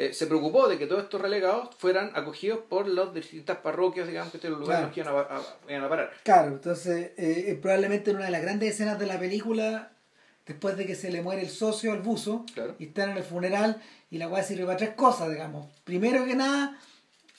eh, 0.00 0.12
se 0.14 0.26
preocupó 0.28 0.68
de 0.68 0.78
que 0.78 0.86
todos 0.86 1.02
estos 1.02 1.20
relegados 1.20 1.70
fueran 1.76 2.12
acogidos 2.14 2.60
por 2.68 2.86
las 2.86 3.12
distintas 3.12 3.58
parroquias, 3.58 4.06
digamos, 4.06 4.30
que 4.30 4.36
este 4.38 4.48
los 4.48 4.60
lugares 4.60 4.90
Claro. 4.94 5.16
los 5.16 5.26
que 5.26 5.28
iban 5.32 5.40
a, 5.40 5.40
a- 5.40 5.72
iban 5.72 5.84
a 5.84 5.88
parar. 5.88 6.12
Claro, 6.22 6.48
entonces 6.52 7.10
eh, 7.16 7.58
probablemente 7.60 8.10
en 8.10 8.16
una 8.16 8.26
de 8.26 8.30
las 8.30 8.42
grandes 8.42 8.70
escenas 8.74 8.98
de 8.98 9.06
la 9.06 9.18
película, 9.18 9.90
después 10.46 10.76
de 10.76 10.86
que 10.86 10.94
se 10.94 11.10
le 11.10 11.20
muere 11.20 11.42
el 11.42 11.48
socio 11.50 11.92
al 11.92 11.98
buzo, 12.00 12.46
Claro. 12.54 12.74
y 12.78 12.84
están 12.86 13.10
en 13.10 13.16
el 13.18 13.24
funeral, 13.24 13.82
y 14.10 14.18
la 14.18 14.28
weá 14.28 14.42
sirve 14.42 14.64
para 14.66 14.78
tres 14.78 14.90
cosas, 14.90 15.30
digamos. 15.30 15.66
Primero 15.84 16.24
que 16.24 16.34
nada, 16.36 16.78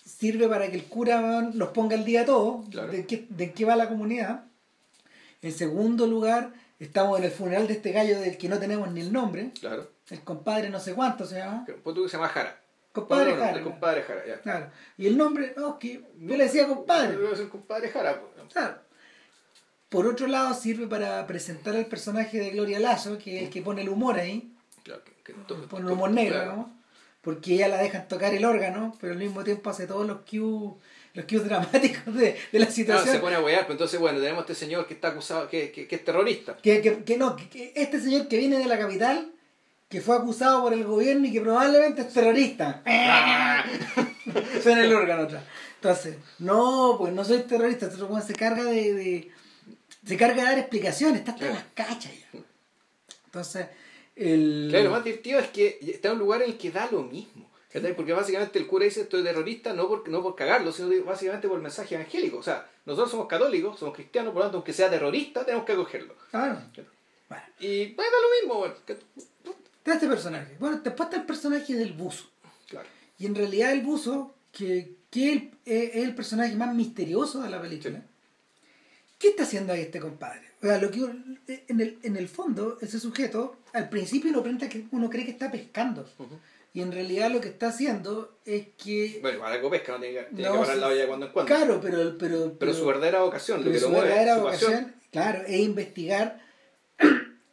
sirve 0.06 0.48
para 0.50 0.67
que 0.69 0.76
el 0.76 0.84
cura 0.84 1.50
los 1.54 1.69
ponga 1.69 1.95
al 1.95 2.04
día 2.06 2.22
a 2.22 2.26
todos, 2.26 2.67
Claro. 2.69 2.91
de, 2.91 3.06
qué, 3.06 3.26
de 3.30 3.54
qué 3.54 3.63
va 3.65 3.76
la 3.78 3.88
comunidad. 3.88 4.43
En 5.41 5.54
segundo 5.54 6.06
lugar, 6.08 6.52
estamos 6.80 7.17
en 7.19 7.24
el 7.26 7.32
funeral 7.32 7.67
de 7.67 7.74
este 7.74 7.91
gallo 7.93 8.19
del 8.19 8.38
que 8.38 8.50
no 8.50 8.60
tenemos 8.60 8.91
ni 8.91 9.00
el 9.02 9.13
nombre, 9.13 9.52
Claro. 9.60 9.88
El 10.10 10.22
compadre 10.24 10.69
no 10.69 10.80
sé 10.80 10.93
cuánto 10.93 11.26
se 11.26 11.38
llama. 11.38 11.65
Pues 11.84 11.95
tú 11.95 12.04
que 12.04 12.10
se 12.10 12.17
llama 12.17 12.30
Jara. 12.30 12.60
Compadre 12.91 13.36
Jara. 13.36 13.58
El 13.58 13.63
compadre 13.63 14.02
Jara, 14.04 14.26
ya. 14.28 14.39
Claro. 14.41 14.72
Y 14.98 15.08
el 15.08 15.17
nombre, 15.17 15.54
no, 15.56 15.78
que 15.80 16.02
yo 16.19 16.38
le 16.38 16.43
decía 16.45 16.67
compadre. 16.67 17.17
Es 17.32 17.39
el 17.39 17.50
compadre 17.50 17.89
Jara. 17.89 18.19
pues. 18.19 18.52
Claro. 18.54 18.80
Por 19.89 20.06
otro 20.08 20.28
lado, 20.28 20.54
sirve 20.54 20.88
para 20.88 21.26
presentar 21.26 21.76
al 21.76 21.86
personaje 21.88 22.39
de 22.39 22.52
Gloria 22.52 22.80
Lazo, 22.80 23.17
que 23.17 23.38
es 23.38 23.43
el 23.43 23.50
que 23.50 23.62
pone 23.62 23.82
el 23.82 23.89
humor 23.89 24.19
ahí, 24.19 24.54
Claro, 24.84 25.02
que- 25.24 25.34
pone 25.34 25.86
el 25.86 25.91
humor 25.91 26.12
negro, 26.12 26.36
claro. 26.36 26.56
¿no? 26.56 26.80
porque 27.22 27.56
ella 27.56 27.67
la 27.67 27.78
dejan 27.82 28.08
tocar 28.08 28.34
el 28.34 28.45
órgano, 28.45 28.95
pero 29.02 29.12
al 29.13 29.19
mismo 29.19 29.43
tiempo 29.43 29.69
hace 29.69 29.86
todos 29.88 30.08
los 30.08 30.19
cues, 30.22 30.74
los 31.13 31.26
cues 31.26 31.43
dramáticos 31.45 32.15
de, 32.15 32.38
de 32.52 32.60
la 32.60 32.65
Ah, 32.67 32.72
situación. 32.72 33.15
se 33.15 33.19
pone 33.19 33.36
a 33.36 33.41
huear, 33.41 33.65
pues 33.65 33.74
entonces, 33.76 34.00
bueno, 34.00 34.19
tenemos 34.19 34.39
a 34.39 34.41
este 34.52 34.56
señor 34.56 34.88
que 34.88 34.93
está 34.93 35.10
acusado, 35.10 35.50
que, 35.50 35.69
que, 35.72 35.86
que 35.88 35.95
es 35.95 36.06
terrorista. 36.06 36.56
que, 36.58 36.82
que, 36.82 37.04
que 37.04 37.17
no, 37.17 37.36
que 37.36 37.74
este 37.76 38.00
señor 38.00 38.28
que 38.30 38.38
viene 38.38 38.58
de 38.58 38.65
la 38.67 38.80
capital, 38.80 39.32
que 39.89 40.02
fue 40.02 40.15
acusado 40.15 40.62
por 40.63 40.73
el 40.73 40.84
gobierno 40.86 41.25
y 41.28 41.34
que 41.34 41.41
probablemente 41.41 42.02
es 42.04 42.13
terrorista. 42.13 42.82
Suena 44.63 44.84
el 44.84 44.93
órgano 44.93 45.23
atrás. 45.23 45.43
Entonces, 45.75 46.17
no, 46.39 46.95
pues 46.97 47.13
no 47.13 47.23
soy 47.23 47.39
terrorista, 47.43 47.88
este 47.88 47.97
se 48.28 48.34
carga 48.36 48.63
de, 48.65 48.93
de- 48.93 49.32
se 50.06 50.17
carga 50.17 50.36
de 50.43 50.49
dar 50.49 50.60
explicaciones, 50.60 51.19
está 51.19 51.32
hasta 51.32 51.45
Claro. 51.47 51.56
las 51.62 51.88
cachas 51.88 52.12
ya. 52.19 52.39
Entonces, 53.25 53.67
el 54.15 54.67
Claro, 54.69 54.86
lo 54.86 54.91
más 54.91 55.04
divertido 55.04 55.39
es 55.39 55.47
que 55.49 55.80
está 55.82 56.10
en 56.10 56.13
un 56.15 56.19
lugar 56.19 56.41
en 56.41 56.52
el 56.52 56.58
que 56.58 56.71
da 56.71 56.88
lo 56.91 57.04
mismo. 57.04 57.49
Porque 57.95 58.13
básicamente 58.13 58.58
el 58.58 58.65
cura 58.65 58.86
dice 58.86 59.02
estoy 59.02 59.23
terrorista 59.23 59.73
no 59.73 59.88
por, 59.88 60.10
no 60.10 60.23
por 60.23 60.36
cagarlo, 60.36 60.71
sino 60.71 60.89
básicamente 61.06 61.47
por 61.47 61.58
el 61.58 61.62
mensaje 61.63 61.93
evangélico. 61.95 62.38
O 62.38 62.43
sea, 62.43 62.67
nosotros 62.86 63.12
somos 63.12 63.28
católicos, 63.28 63.78
somos 63.80 63.93
cristianos, 63.95 64.32
por 64.34 64.39
lo 64.39 64.45
tanto, 64.45 64.58
aunque 64.58 64.73
sea 64.73 64.89
terrorista, 64.89 65.45
tenemos 65.45 65.65
que 65.65 65.73
acogerlo. 65.73 66.15
Claro. 66.32 66.60
Bueno, 67.30 67.43
Y 67.60 67.86
pues, 67.88 68.08
da 68.12 68.17
lo 68.19 68.41
mismo, 68.41 68.60
bueno. 68.60 68.75
Está 69.80 69.94
este 69.96 70.08
personaje. 70.08 70.56
Bueno, 70.60 70.80
después 70.84 71.08
está 71.10 71.20
el 71.20 71.26
personaje 71.26 71.74
del 71.76 71.94
buzo. 71.94 72.30
Claro. 72.70 72.88
Y 73.18 73.26
en 73.26 73.36
realidad 73.36 73.72
el 73.74 73.82
buzo, 73.82 74.36
que, 74.52 74.96
que 75.10 75.32
el- 75.34 75.52
es 75.65 75.96
es 75.96 76.04
el 76.04 76.15
personaje 76.15 76.56
más 76.56 76.74
misterioso 76.76 77.42
de 77.42 77.50
la 77.50 77.62
película. 77.62 78.00
Sí. 78.00 78.06
¿Qué 79.18 79.30
está 79.30 79.44
haciendo 79.44 79.74
ahí 79.74 79.82
este 79.82 80.00
compadre? 80.00 80.44
O 80.62 80.65
sea, 80.65 80.78
lo 80.78 80.89
que 80.92 81.00
en 81.00 81.82
el, 81.82 81.98
en 82.04 82.15
el 82.15 82.28
fondo, 82.30 82.78
ese 82.82 83.00
sujeto, 83.00 83.58
al 83.74 83.89
principio 83.89 84.32
uno, 84.32 84.44
que, 84.70 84.86
uno 84.92 85.10
cree 85.10 85.26
que 85.26 85.32
está 85.32 85.52
pescando. 85.52 86.08
Ujú. 86.18 86.39
Y 86.74 86.82
en 86.82 86.92
realidad 86.92 87.32
lo 87.32 87.42
que 87.42 87.50
está 87.50 87.70
haciendo 87.70 88.38
es 88.46 88.68
que... 88.78 89.18
Bueno, 89.22 89.38
igual 89.38 89.54
algo 89.54 89.70
pesca, 89.72 89.94
no 89.94 90.00
tiene 90.00 90.20
que, 90.20 90.24
tiene 90.36 90.44
No, 90.44 90.54
que 90.54 90.60
parar 90.60 90.78
la 90.78 90.88
olla 90.88 91.08
cuando 91.08 91.26
en 91.26 91.32
cuando. 91.32 91.54
Claro, 91.56 91.80
pero... 91.82 92.18
Pero, 92.18 92.56
pero, 92.60 92.74
su 92.74 92.86
verdadera 92.86 93.22
vocación, 93.24 93.58
lo 93.60 93.63
pero 93.65 93.74
que 93.76 93.82
lo 93.82 93.88
su 93.88 93.92
mueve, 93.92 94.08
verdadera 94.10 94.36
su 94.38 94.44
pasión. 94.44 94.72
vocación, 94.72 94.96
claro, 95.12 95.44
es 95.48 95.60
investigar 95.60 96.42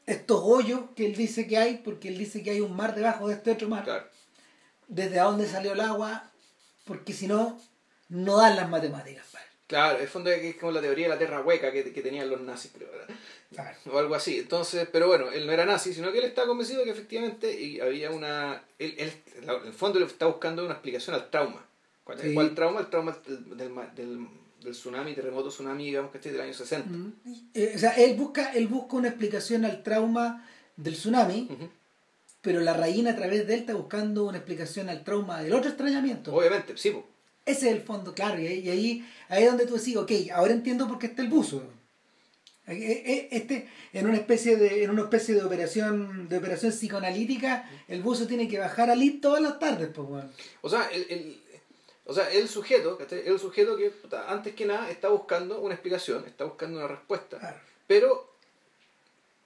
estos 0.06 0.40
hoyos 0.42 0.80
que 0.94 1.06
él 1.06 1.16
dice 1.16 1.46
que 1.46 1.58
hay, 1.58 1.78
porque 1.78 2.08
él 2.08 2.18
dice 2.18 2.42
que 2.42 2.50
hay 2.50 2.60
un 2.60 2.74
mar 2.76 2.94
debajo 2.94 3.28
de 3.28 3.34
este 3.34 3.50
otro 3.52 3.68
mar. 3.68 3.84
Claro. 3.84 4.06
Desde 4.88 5.18
dónde 5.18 5.48
salió 5.48 5.72
el 5.72 5.80
agua, 5.80 6.30
porque 6.84 7.12
si 7.12 7.26
no, 7.26 7.60
no 8.08 8.36
dan 8.36 8.54
las 8.56 8.68
matemáticas. 8.68 9.26
padre. 9.32 9.46
Claro, 9.66 9.98
el 9.98 10.06
fondo 10.06 10.30
es 10.30 10.54
como 10.56 10.70
la 10.70 10.80
teoría 10.80 11.06
de 11.06 11.14
la 11.14 11.18
tierra 11.18 11.40
hueca 11.42 11.72
que, 11.72 11.92
que 11.92 12.02
tenían 12.02 12.30
los 12.30 12.40
nazis, 12.40 12.70
creo, 12.72 12.88
¿verdad? 12.90 13.08
Claro. 13.52 13.76
o 13.92 13.98
algo 13.98 14.14
así. 14.14 14.38
Entonces, 14.38 14.88
pero 14.92 15.08
bueno, 15.08 15.30
él 15.32 15.44
no 15.46 15.52
era 15.52 15.64
nazi, 15.66 15.92
sino 15.92 16.12
que 16.12 16.18
él 16.18 16.24
estaba 16.24 16.46
convencido 16.46 16.80
de 16.80 16.84
que 16.84 16.90
efectivamente 16.92 17.52
y 17.60 17.80
había 17.80 18.10
una... 18.10 18.62
Él, 18.78 18.94
él, 18.98 19.12
en 19.42 19.66
el 19.66 19.72
fondo 19.72 19.98
le 19.98 20.06
está 20.06 20.26
buscando 20.26 20.64
una 20.64 20.74
explicación 20.74 21.16
al 21.16 21.30
trauma. 21.30 21.64
¿Cuál, 22.04 22.20
Sí. 22.20 22.32
cuál 22.34 22.54
trauma? 22.54 22.78
El 22.80 22.86
trauma 22.90 23.18
del, 23.26 23.56
del, 23.56 23.74
del, 23.96 24.28
del 24.66 24.74
tsunami, 24.74 25.14
terremoto 25.14 25.48
tsunami, 25.48 25.84
digamos 25.86 26.10
que 26.10 26.18
este 26.18 26.32
del 26.32 26.40
año 26.40 26.52
60. 26.52 26.90
Mm. 26.90 27.12
Eh, 27.54 27.72
o 27.76 27.78
sea, 27.78 27.90
él 27.92 28.16
busca, 28.16 28.52
él 28.52 28.66
busca 28.66 28.96
una 28.96 29.08
explicación 29.08 29.64
al 29.64 29.82
trauma 29.82 30.44
del 30.76 30.94
tsunami, 30.94 31.48
pero 32.42 32.60
la 32.60 32.74
reina 32.74 33.12
a 33.12 33.16
través 33.16 33.46
de 33.46 33.54
él 33.54 33.60
está 33.60 33.74
buscando 33.74 34.24
una 34.24 34.38
explicación 34.38 34.88
al 34.88 35.04
trauma 35.04 35.40
del 35.40 35.54
otro 35.54 35.70
extrañamiento. 35.70 36.34
Obviamente, 36.34 36.76
sí, 36.76 36.90
po. 36.90 37.06
Ese 37.44 37.70
es 37.70 37.76
el 37.76 37.82
fondo, 37.82 38.12
claro, 38.12 38.40
y 38.40 38.46
ahí, 38.48 38.58
y 38.58 38.70
ahí, 38.70 39.08
ahí 39.28 39.44
es 39.44 39.48
donde 39.48 39.66
tú 39.66 39.76
decís, 39.76 39.96
ok, 39.96 40.10
ahora 40.34 40.52
entiendo 40.52 40.88
por 40.88 40.98
qué 40.98 41.06
está 41.06 41.22
el 41.22 41.28
buzo. 41.28 41.62
Eh, 42.66 42.74
eh, 43.06 43.28
Este, 43.30 43.68
en 43.92 44.08
una 44.08 44.16
especie 44.16 44.56
de, 44.56 44.82
en 44.82 44.90
una 44.90 45.02
especie 45.02 45.36
de 45.36 45.44
operación, 45.44 46.28
de 46.28 46.38
operación 46.38 46.72
psicoanalítica, 46.72 47.70
el 47.86 48.02
buzo 48.02 48.26
tiene 48.26 48.48
que 48.48 48.58
bajar 48.58 48.90
al 48.90 49.00
IT 49.00 49.20
todas 49.20 49.40
las 49.40 49.60
tardes, 49.60 49.90
pues 49.94 50.08
bueno. 50.08 50.28
O 50.62 50.68
sea, 50.68 50.88
el, 50.92 51.06
el, 51.08 51.40
o 52.06 52.14
sea, 52.14 52.30
el 52.32 52.48
sujeto, 52.48 52.96
¿cachai? 52.96 53.26
el 53.26 53.38
sujeto 53.38 53.76
que 53.76 53.90
puta, 53.90 54.30
antes 54.30 54.54
que 54.54 54.64
nada 54.64 54.90
está 54.90 55.08
buscando 55.08 55.60
una 55.60 55.74
explicación, 55.74 56.24
está 56.26 56.44
buscando 56.44 56.78
una 56.78 56.88
respuesta. 56.88 57.38
Claro. 57.38 57.58
Pero, 57.86 58.32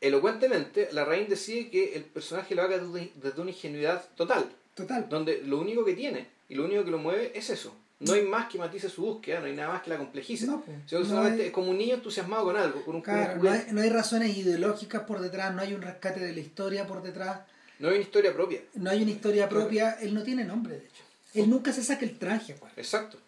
elocuentemente, 0.01 0.89
la 0.93 1.05
reina 1.05 1.29
decide 1.31 1.71
que 1.71 1.95
el 1.95 2.05
personaje 2.05 2.55
lo 2.55 2.63
haga 2.63 2.79
desde, 2.79 3.41
una 3.41 3.51
ingenuidad 3.51 4.05
total. 4.17 4.51
Total. 4.75 5.09
donde 5.11 5.43
lo 5.43 5.59
único 5.59 5.85
que 5.85 5.93
tiene 5.95 6.27
y 6.49 6.55
lo 6.55 6.65
único 6.65 6.85
que 6.85 6.91
lo 6.91 6.97
mueve 6.99 7.33
es 7.35 7.51
eso. 7.51 7.75
No 7.99 8.15
hay 8.15 8.23
más 8.23 8.49
que 8.49 8.57
matice 8.57 8.89
su 8.89 9.03
búsqueda, 9.03 9.41
no 9.41 9.47
hay 9.47 9.53
nada 9.55 9.75
más 9.75 9.83
que 9.83 9.91
la 9.91 9.99
complejice. 9.99 10.47
No, 10.47 10.63
pues, 10.63 10.75
Sino 10.87 11.03
que 11.03 11.09
no 11.09 11.11
solamente 11.11 11.43
hay- 11.43 11.49
es 11.49 11.53
como 11.53 11.71
un 11.71 11.77
niño 11.77 11.97
entusiasmado 11.97 12.45
con 12.45 12.57
algo, 12.57 12.83
con 12.85 12.95
un, 12.97 13.03
con 13.03 13.13
un 13.15 13.21
Claro, 13.21 13.35
no 13.35 13.41
juguete. 13.43 13.67
hay, 13.69 13.73
no 13.75 13.81
hay 13.83 13.91
razones 13.91 14.35
ideológicas 14.39 15.03
por 15.03 15.21
detrás, 15.21 15.55
no 15.55 15.61
hay 15.61 15.75
un 15.75 15.83
rescate 15.83 16.21
de 16.21 16.33
la 16.33 16.41
historia 16.41 16.87
por 16.87 17.03
detrás, 17.03 17.41
No 17.79 17.89
hay 17.89 17.97
una 17.97 18.03
historia 18.05 18.33
propia. 18.33 18.63
no 18.75 18.89
hay 18.89 19.03
una 19.03 19.11
historia 19.11 19.49
propia, 19.51 19.99
él 20.01 20.15
no 20.15 20.23
tiene 20.23 20.45
nombre, 20.45 20.77
de 20.79 20.87
hecho. 20.87 21.03
Él 21.35 21.49
nunca 21.49 21.73
se 21.73 21.85
saca 21.85 22.05
el 22.05 22.19
traje. 22.19 22.57
Exacto. 22.77 23.19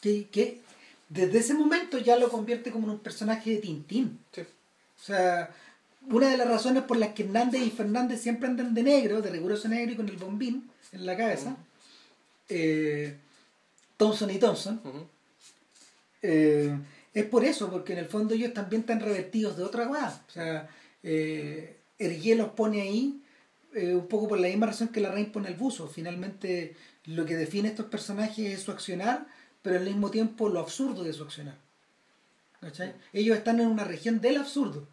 Que, 0.00 0.28
que 0.28 0.60
desde 1.08 1.38
ese 1.38 1.54
momento 1.54 1.98
ya 1.98 2.16
lo 2.16 2.28
convierte 2.28 2.70
como 2.70 2.86
en 2.86 2.94
un 2.94 2.98
personaje 3.00 3.50
de 3.50 3.56
Tintín. 3.58 4.18
Sí. 4.32 4.40
O 4.40 5.04
sea, 5.04 5.50
una 6.10 6.28
de 6.28 6.36
las 6.36 6.48
razones 6.48 6.82
por 6.84 6.96
las 6.96 7.12
que 7.12 7.24
Hernández 7.24 7.62
y 7.62 7.70
Fernández 7.70 8.20
siempre 8.20 8.48
andan 8.48 8.74
de 8.74 8.82
negro, 8.82 9.22
de 9.22 9.30
riguroso 9.30 9.68
negro 9.68 9.92
y 9.92 9.96
con 9.96 10.08
el 10.08 10.16
bombín 10.16 10.70
en 10.92 11.06
la 11.06 11.16
cabeza, 11.16 11.56
eh, 12.48 13.16
Thompson 13.96 14.30
y 14.30 14.38
Thompson, 14.38 14.80
eh, 16.22 16.76
es 17.14 17.24
por 17.26 17.44
eso, 17.44 17.70
porque 17.70 17.92
en 17.92 18.00
el 18.00 18.06
fondo 18.06 18.34
ellos 18.34 18.52
también 18.52 18.80
están 18.80 19.00
revertidos 19.00 19.56
de 19.56 19.64
otra 19.64 19.86
cosa. 19.86 20.22
O 20.28 20.30
sea, 20.30 20.68
eh, 21.02 21.76
los 21.98 22.48
pone 22.50 22.80
ahí 22.80 23.22
eh, 23.74 23.94
un 23.94 24.06
poco 24.06 24.28
por 24.28 24.40
la 24.40 24.48
misma 24.48 24.66
razón 24.66 24.88
que 24.88 25.00
la 25.00 25.10
reina 25.10 25.32
pone 25.32 25.48
el 25.48 25.54
buzo. 25.54 25.88
Finalmente, 25.88 26.76
lo 27.04 27.24
que 27.24 27.36
define 27.36 27.68
a 27.68 27.70
estos 27.72 27.86
personajes 27.86 28.52
es 28.52 28.62
su 28.62 28.70
accionar, 28.70 29.26
pero 29.62 29.78
al 29.78 29.84
mismo 29.84 30.10
tiempo 30.10 30.48
lo 30.48 30.60
absurdo 30.60 31.02
de 31.04 31.12
su 31.12 31.22
accionar. 31.22 31.56
¿Cachai? 32.60 32.94
Ellos 33.12 33.36
están 33.36 33.60
en 33.60 33.66
una 33.66 33.84
región 33.84 34.20
del 34.20 34.36
absurdo. 34.36 34.86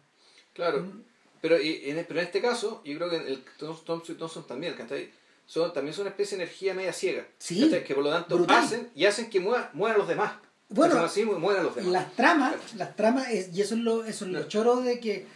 Claro. 0.54 0.82
Mm. 0.82 1.02
Pero, 1.40 1.56
en, 1.56 2.04
pero 2.06 2.20
en 2.20 2.26
este 2.26 2.40
caso, 2.40 2.82
yo 2.84 2.96
creo 2.96 3.10
que 3.10 3.16
el 3.16 3.42
Thompson 3.58 4.02
y 4.08 4.18
Thompson 4.18 4.46
también, 4.46 4.74
¿cachai? 4.74 5.10
Son, 5.46 5.72
también 5.72 5.94
son 5.94 6.02
una 6.02 6.10
especie 6.10 6.36
de 6.36 6.44
energía 6.44 6.74
media 6.74 6.92
ciega. 6.92 7.26
Sí. 7.38 7.70
Que 7.86 7.94
por 7.94 8.04
lo 8.04 8.10
tanto 8.10 8.46
hacen 8.48 8.90
y 8.94 9.06
hacen 9.06 9.30
que 9.30 9.40
mueran, 9.40 9.98
los 9.98 10.06
demás. 10.06 10.34
Bueno, 10.68 11.00
así, 11.00 11.24
los 11.24 11.74
demás. 11.74 11.86
Las 11.86 12.14
tramas, 12.14 12.54
las 12.76 12.94
tramas, 12.94 13.30
es, 13.30 13.56
y 13.56 13.60
eso 13.60 13.74
es 13.74 13.80
lo, 13.80 14.04
eso 14.04 14.26
es 14.26 14.30
lo 14.30 14.46
choro 14.46 14.76
de 14.82 15.00
que 15.00 15.26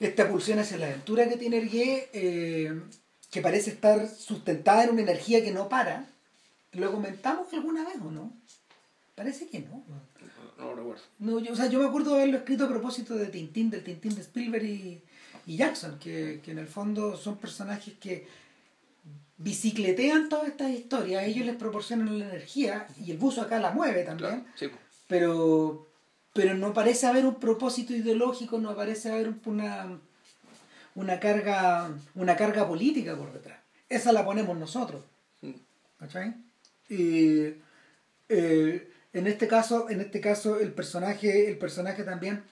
esta 0.00 0.28
pulsión 0.28 0.58
hacia 0.58 0.78
la 0.78 0.86
aventura 0.86 1.28
que 1.28 1.36
tiene 1.36 1.58
Ergué, 1.58 2.10
eh, 2.12 2.80
que 3.30 3.40
parece 3.40 3.70
estar 3.70 4.08
sustentada 4.08 4.84
en 4.84 4.90
una 4.90 5.02
energía 5.02 5.42
que 5.42 5.50
no 5.50 5.68
para, 5.68 6.06
¿lo 6.72 6.92
comentamos 6.92 7.52
alguna 7.52 7.84
vez 7.84 7.96
o 8.04 8.10
no? 8.10 8.32
Parece 9.14 9.48
que 9.48 9.60
no. 9.60 9.84
No, 10.58 10.74
recuerdo. 10.74 11.02
No, 11.18 11.38
yo, 11.40 11.52
o 11.52 11.56
sea, 11.56 11.66
yo 11.66 11.80
me 11.80 11.86
acuerdo 11.86 12.10
de 12.10 12.22
haberlo 12.22 12.38
escrito 12.38 12.64
a 12.64 12.68
propósito 12.68 13.14
de 13.14 13.26
Tintín, 13.26 13.70
del 13.70 13.84
Tintín 13.84 14.14
de 14.14 14.20
Spielberg 14.20 14.64
y, 14.64 15.02
Jackson, 15.46 15.98
que, 15.98 16.40
en 16.46 16.58
el 16.58 16.66
fondo 16.66 17.16
son 17.16 17.36
personajes 17.36 17.94
que 17.94 18.26
bicicletean 19.36 20.28
todas 20.28 20.48
estas 20.48 20.70
historias, 20.70 21.24
ellos 21.24 21.44
les 21.44 21.56
proporcionan 21.56 22.18
la 22.18 22.26
energía 22.26 22.86
y 23.04 23.10
el 23.10 23.18
buzo 23.18 23.42
acá 23.42 23.58
la 23.58 23.72
mueve 23.72 24.04
también, 24.04 24.46
pero, 25.08 25.88
pero 26.34 26.54
no 26.54 26.74
parece 26.74 27.06
haber 27.06 27.24
un 27.24 27.36
propósito 27.36 27.94
ideológico, 27.94 28.58
no 28.58 28.74
parece 28.74 29.10
haber 29.10 29.32
una, 29.46 30.00
una, 30.96 31.20
carga, 31.20 31.90
una 32.16 32.36
carga 32.36 32.66
política 32.66 33.16
por 33.16 33.32
detrás. 33.32 33.60
Esa 33.88 34.12
la 34.12 34.24
ponemos 34.24 34.58
nosotros. 34.58 35.00
¿Cachai? 35.98 36.34
Y 36.88 37.54
eh, 38.28 38.90
en 39.12 39.26
este 39.28 39.46
caso, 39.46 39.88
en 39.88 40.00
este 40.00 40.20
caso 40.20 40.58
el 40.58 40.72
personaje, 40.72 41.48
el 41.48 41.56
personaje 41.56 42.02
también 42.02 42.42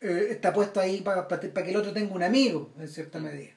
eh, 0.00 0.26
está 0.30 0.52
puesto 0.52 0.80
ahí 0.80 1.00
para 1.00 1.28
que 1.28 1.70
el 1.70 1.76
otro 1.76 1.92
tenga 1.92 2.12
un 2.12 2.24
amigo, 2.24 2.72
en 2.80 2.88
cierta 2.88 3.20
medida. 3.20 3.52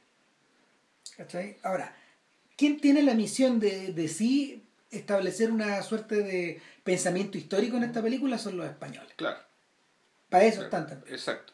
¿Cachai? 1.17 1.57
Ahora, 1.63 1.95
¿quién 2.55 2.79
tiene 2.79 3.01
la 3.01 3.15
misión 3.15 3.59
de, 3.59 3.91
de 3.91 4.07
sí 4.07 4.63
establecer 4.91 5.51
una 5.51 5.81
suerte 5.81 6.21
de 6.21 6.61
pensamiento 6.83 7.39
histórico 7.39 7.77
en 7.77 7.85
esta 7.85 8.03
película? 8.03 8.37
Son 8.37 8.55
los 8.55 8.67
españoles. 8.67 9.13
Claro. 9.15 9.39
Para 10.33 10.45
eso 10.45 10.63
están 10.63 10.87
también. 10.87 11.13
Exacto. 11.13 11.53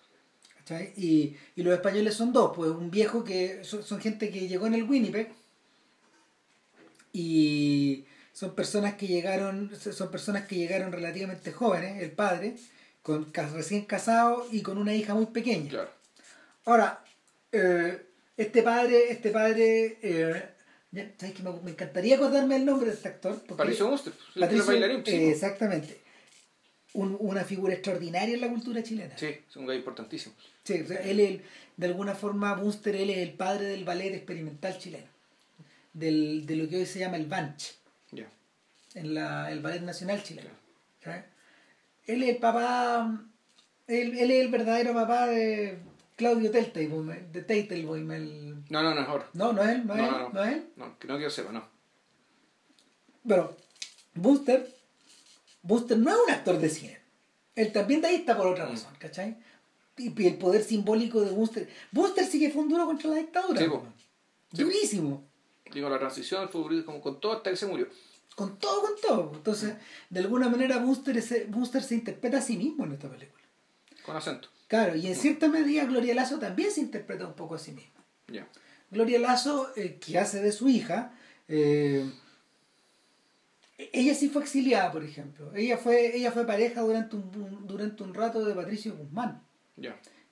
Y, 0.95 1.36
y, 1.57 1.63
los 1.63 1.73
españoles 1.73 2.13
son 2.13 2.32
dos, 2.32 2.53
pues 2.55 2.69
un 2.69 2.89
viejo 2.89 3.25
que 3.25 3.61
son, 3.65 3.99
gente 3.99 4.30
que 4.30 4.47
llegó 4.47 4.67
en 4.67 4.75
el 4.75 4.84
Winnipeg 4.84 5.34
y 7.11 8.05
son 8.32 8.55
personas 8.55 8.93
que 8.93 9.07
llegaron, 9.07 9.69
son 9.77 10.09
personas 10.09 10.45
que 10.45 10.55
llegaron 10.55 10.93
relativamente 10.93 11.51
jóvenes, 11.51 12.01
el 12.01 12.11
padre, 12.11 12.55
con 13.01 13.34
recién 13.34 13.84
casado 13.84 14.47
y 14.49 14.61
con 14.61 14.77
una 14.77 14.93
hija 14.93 15.13
muy 15.13 15.25
pequeña. 15.25 15.69
Claro. 15.69 15.89
Ahora, 16.63 17.03
eh, 17.51 18.05
este 18.38 18.63
padre, 18.63 19.11
este 19.11 19.32
padre, 19.32 19.97
eh, 20.01 20.49
¿sabes 21.17 21.36
que 21.36 21.43
me, 21.43 21.71
encantaría 21.71 22.15
acordarme 22.15 22.55
el 22.55 22.65
nombre 22.65 22.91
de 22.91 22.95
este 22.95 23.09
actor. 23.09 23.41
Patricio 23.57 23.89
Buster, 23.89 24.13
Patricio, 24.39 24.67
bailarín, 24.67 25.03
exactamente 25.05 25.99
una 26.93 27.43
figura 27.43 27.73
extraordinaria 27.73 28.35
en 28.35 28.41
la 28.41 28.49
cultura 28.49 28.81
chilena. 28.81 29.17
Sí, 29.17 29.27
es 29.27 29.55
un 29.55 29.65
gallo 29.65 29.79
importantísimo. 29.79 30.35
Sí, 30.63 30.73
él 31.03 31.19
es, 31.19 31.41
de 31.77 31.87
alguna 31.87 32.15
forma, 32.15 32.53
Bunster, 32.55 32.95
él 32.95 33.09
es 33.09 33.19
el 33.19 33.33
padre 33.33 33.65
del 33.65 33.85
ballet 33.85 34.13
experimental 34.13 34.77
chileno, 34.77 35.07
del, 35.93 36.45
de 36.45 36.55
lo 36.55 36.67
que 36.67 36.77
hoy 36.77 36.85
se 36.85 36.99
llama 36.99 37.17
el 37.17 37.25
Banch, 37.25 37.75
en 38.95 39.13
la, 39.13 39.51
el 39.51 39.59
Ballet 39.61 39.81
Nacional 39.81 40.23
chileno. 40.23 40.49
Él 42.07 42.23
es 42.23 42.29
el 42.29 42.37
papá, 42.37 43.21
él, 43.87 44.17
él, 44.17 44.31
es 44.31 44.41
el 44.41 44.49
verdadero 44.49 44.93
papá 44.93 45.27
de 45.27 45.77
Claudio 46.15 46.49
Teitelboim, 46.49 47.31
de 47.31 47.41
Teitelboim, 47.43 48.11
el... 48.11 48.55
No, 48.69 48.81
no, 48.81 48.95
no 48.95 49.01
es 49.01 49.07
ahora. 49.07 49.29
No, 49.33 49.53
no 49.53 49.61
es 49.61 49.69
él, 49.69 49.85
no, 49.85 49.93
es 49.93 50.01
él, 50.01 50.09
no, 50.33 50.43
es 50.43 50.53
él. 50.53 50.65
No, 50.75 50.97
que 50.97 51.07
no 51.07 51.15
quiero 51.17 51.29
sepa, 51.29 51.51
no. 51.51 51.67
Bueno, 53.23 53.51
Bunster 54.15 54.78
Buster 55.62 55.97
no 55.97 56.12
es 56.12 56.18
un 56.28 56.32
actor 56.32 56.60
de 56.60 56.70
cine. 56.70 56.99
Él 57.55 57.72
también 57.72 58.01
de 58.01 58.07
ahí 58.07 58.16
está 58.16 58.38
por 58.38 58.47
otra 58.47 58.66
mm. 58.66 58.70
razón, 58.70 58.93
¿cachai? 58.97 59.38
Y, 59.97 60.26
el 60.26 60.38
poder 60.38 60.64
simbólico 60.64 61.22
de 61.22 61.32
Buster. 61.32 61.68
Buster 61.91 62.26
sí 62.26 62.39
que 62.39 62.49
fue 62.49 62.64
un 62.64 62.70
duro 62.70 62.86
contra 62.86 63.10
la 63.10 63.18
dictadura. 63.18 63.62
Durísimo. 64.51 65.28
Digo, 65.74 65.89
la 65.89 65.99
transición 65.99 66.49
fue 66.49 66.84
como 66.86 67.01
con 67.01 67.20
todo 67.20 67.34
hasta 67.34 67.49
que 67.49 67.57
se 67.57 67.68
murió. 67.68 67.88
Con 68.36 68.57
todo, 68.57 68.82
con 68.82 68.91
todo. 69.01 69.32
Entonces, 69.36 69.76
de 70.10 70.20
alguna 70.20 70.49
manera, 70.49 70.78
Buster, 70.78 71.47
Buster 71.49 71.84
se 71.84 71.95
interpreta 71.95 72.38
a 72.38 72.41
sí 72.41 72.57
mismo 72.57 72.86
en 72.86 72.93
esta 72.93 73.10
película. 73.10 73.43
Con 74.05 74.16
acento. 74.16 74.49
Claro, 74.68 74.95
y 74.95 75.07
en 75.07 75.16
cierta 75.16 75.47
medida 75.47 75.84
Gloria 75.86 76.14
Lazo 76.14 76.39
también 76.39 76.72
se 76.72 76.80
interpreta 76.80 77.26
un 77.26 77.34
poco 77.34 77.55
a 77.55 77.60
sí 77.60 77.72
misma. 77.72 78.03
Gloria 78.91 79.20
Lazo, 79.20 79.72
eh, 79.76 79.99
que 79.99 80.18
hace 80.18 80.41
de 80.41 80.51
su 80.51 80.70
hija, 80.70 81.12
eh, 81.47 82.10
ella 83.80 84.13
sí 84.13 84.30
fue 84.30 84.43
exiliada, 84.43 84.91
por 84.91 85.03
ejemplo. 85.03 85.53
Ella 85.55 85.77
fue, 85.77 86.15
ella 86.15 86.32
fue 86.32 86.45
pareja 86.45 86.82
durante 86.82 87.15
un, 87.15 87.65
durante 87.65 88.03
un 88.03 88.13
rato 88.13 88.43
de 88.43 88.53
Patricio 88.53 88.95
Guzmán. 88.95 89.41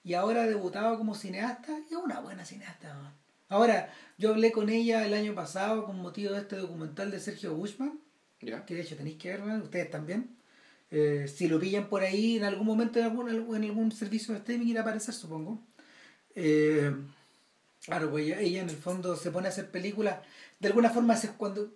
Y 0.04 0.14
ahora 0.14 0.44
ha 0.44 0.48
debutado 0.48 0.98
como 0.98 1.16
cineasta 1.16 1.80
y 1.90 1.94
es 1.94 2.00
una 2.00 2.20
buena 2.20 2.44
cineasta. 2.46 3.14
Ahora, 3.50 3.94
yo 4.18 4.32
hablé 4.32 4.52
con 4.52 4.70
ella 4.70 5.06
el 5.06 5.14
año 5.14 5.34
pasado 5.34 5.86
con 5.86 6.02
motivo 6.02 6.34
de 6.34 6.40
este 6.40 6.58
documental 6.58 7.10
de 7.10 7.20
Sergio 7.20 7.56
Bushman, 7.56 8.00
que 8.40 8.76
de 8.76 8.82
hecho 8.82 8.98
tenéis 8.98 9.18
que 9.18 9.30
ver, 9.30 9.42
ustedes 9.62 9.90
también. 9.90 10.36
Eh, 10.92 11.28
si 11.34 11.48
lo 11.48 11.60
pillan 11.60 11.88
por 11.90 12.02
ahí 12.04 12.38
en 12.38 12.44
algún 12.44 12.66
momento 12.66 13.00
en 13.00 13.06
algún, 13.06 13.30
en 13.30 13.64
algún 13.64 13.92
servicio 13.92 14.34
de 14.34 14.40
streaming 14.40 14.68
irá 14.68 14.82
a 14.82 14.84
aparecer, 14.84 15.14
supongo. 15.14 15.62
Eh, 16.36 16.94
claro, 17.86 18.12
pues 18.12 18.26
ella, 18.26 18.40
ella, 18.42 18.62
en 18.62 18.70
el 18.70 18.76
fondo 18.76 19.16
se 19.16 19.32
pone 19.32 19.48
a 19.48 19.52
hacer 19.52 19.72
películas. 19.72 20.20
De 20.60 20.68
alguna 20.68 20.90
forma, 20.90 21.18
cuando 21.38 21.74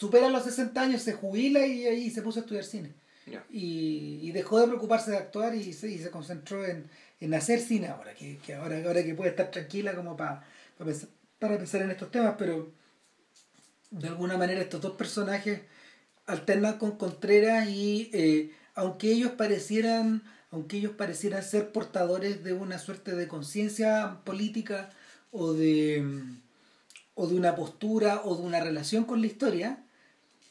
supera 0.00 0.30
los 0.30 0.44
60 0.44 0.80
años, 0.80 1.02
se 1.02 1.12
jubila 1.12 1.66
y 1.66 1.86
ahí 1.86 2.10
se 2.10 2.22
puso 2.22 2.40
a 2.40 2.42
estudiar 2.42 2.64
cine. 2.64 2.94
Y, 3.50 4.32
dejó 4.32 4.58
de 4.58 4.66
preocuparse 4.66 5.10
de 5.10 5.18
actuar 5.18 5.54
y 5.54 5.72
se, 5.74 5.88
y 5.88 5.98
se 5.98 6.10
concentró 6.10 6.64
en, 6.64 6.88
en, 7.20 7.34
hacer 7.34 7.60
cine 7.60 7.88
ahora, 7.88 8.14
que, 8.14 8.38
que, 8.38 8.54
ahora, 8.54 8.82
ahora 8.84 9.04
que 9.04 9.14
puede 9.14 9.30
estar 9.30 9.50
tranquila 9.50 9.94
como 9.94 10.16
para, 10.16 10.42
para, 11.38 11.58
pensar, 11.58 11.82
en 11.82 11.90
estos 11.90 12.10
temas, 12.10 12.36
pero 12.38 12.72
de 13.90 14.08
alguna 14.08 14.38
manera 14.38 14.62
estos 14.62 14.80
dos 14.80 14.96
personajes 14.96 15.60
alternan 16.26 16.78
con 16.78 16.96
Contreras 16.96 17.68
y 17.68 18.10
eh, 18.14 18.52
aunque 18.74 19.12
ellos 19.12 19.32
parecieran 19.32 20.22
aunque 20.52 20.78
ellos 20.78 20.92
parecieran 20.92 21.44
ser 21.44 21.70
portadores 21.70 22.42
de 22.42 22.52
una 22.52 22.78
suerte 22.78 23.14
de 23.14 23.28
conciencia 23.28 24.20
política 24.24 24.90
o 25.30 25.52
de 25.52 26.04
o 27.14 27.26
de 27.26 27.34
una 27.34 27.54
postura 27.54 28.22
o 28.24 28.36
de 28.36 28.42
una 28.42 28.60
relación 28.60 29.04
con 29.04 29.20
la 29.20 29.26
historia 29.26 29.84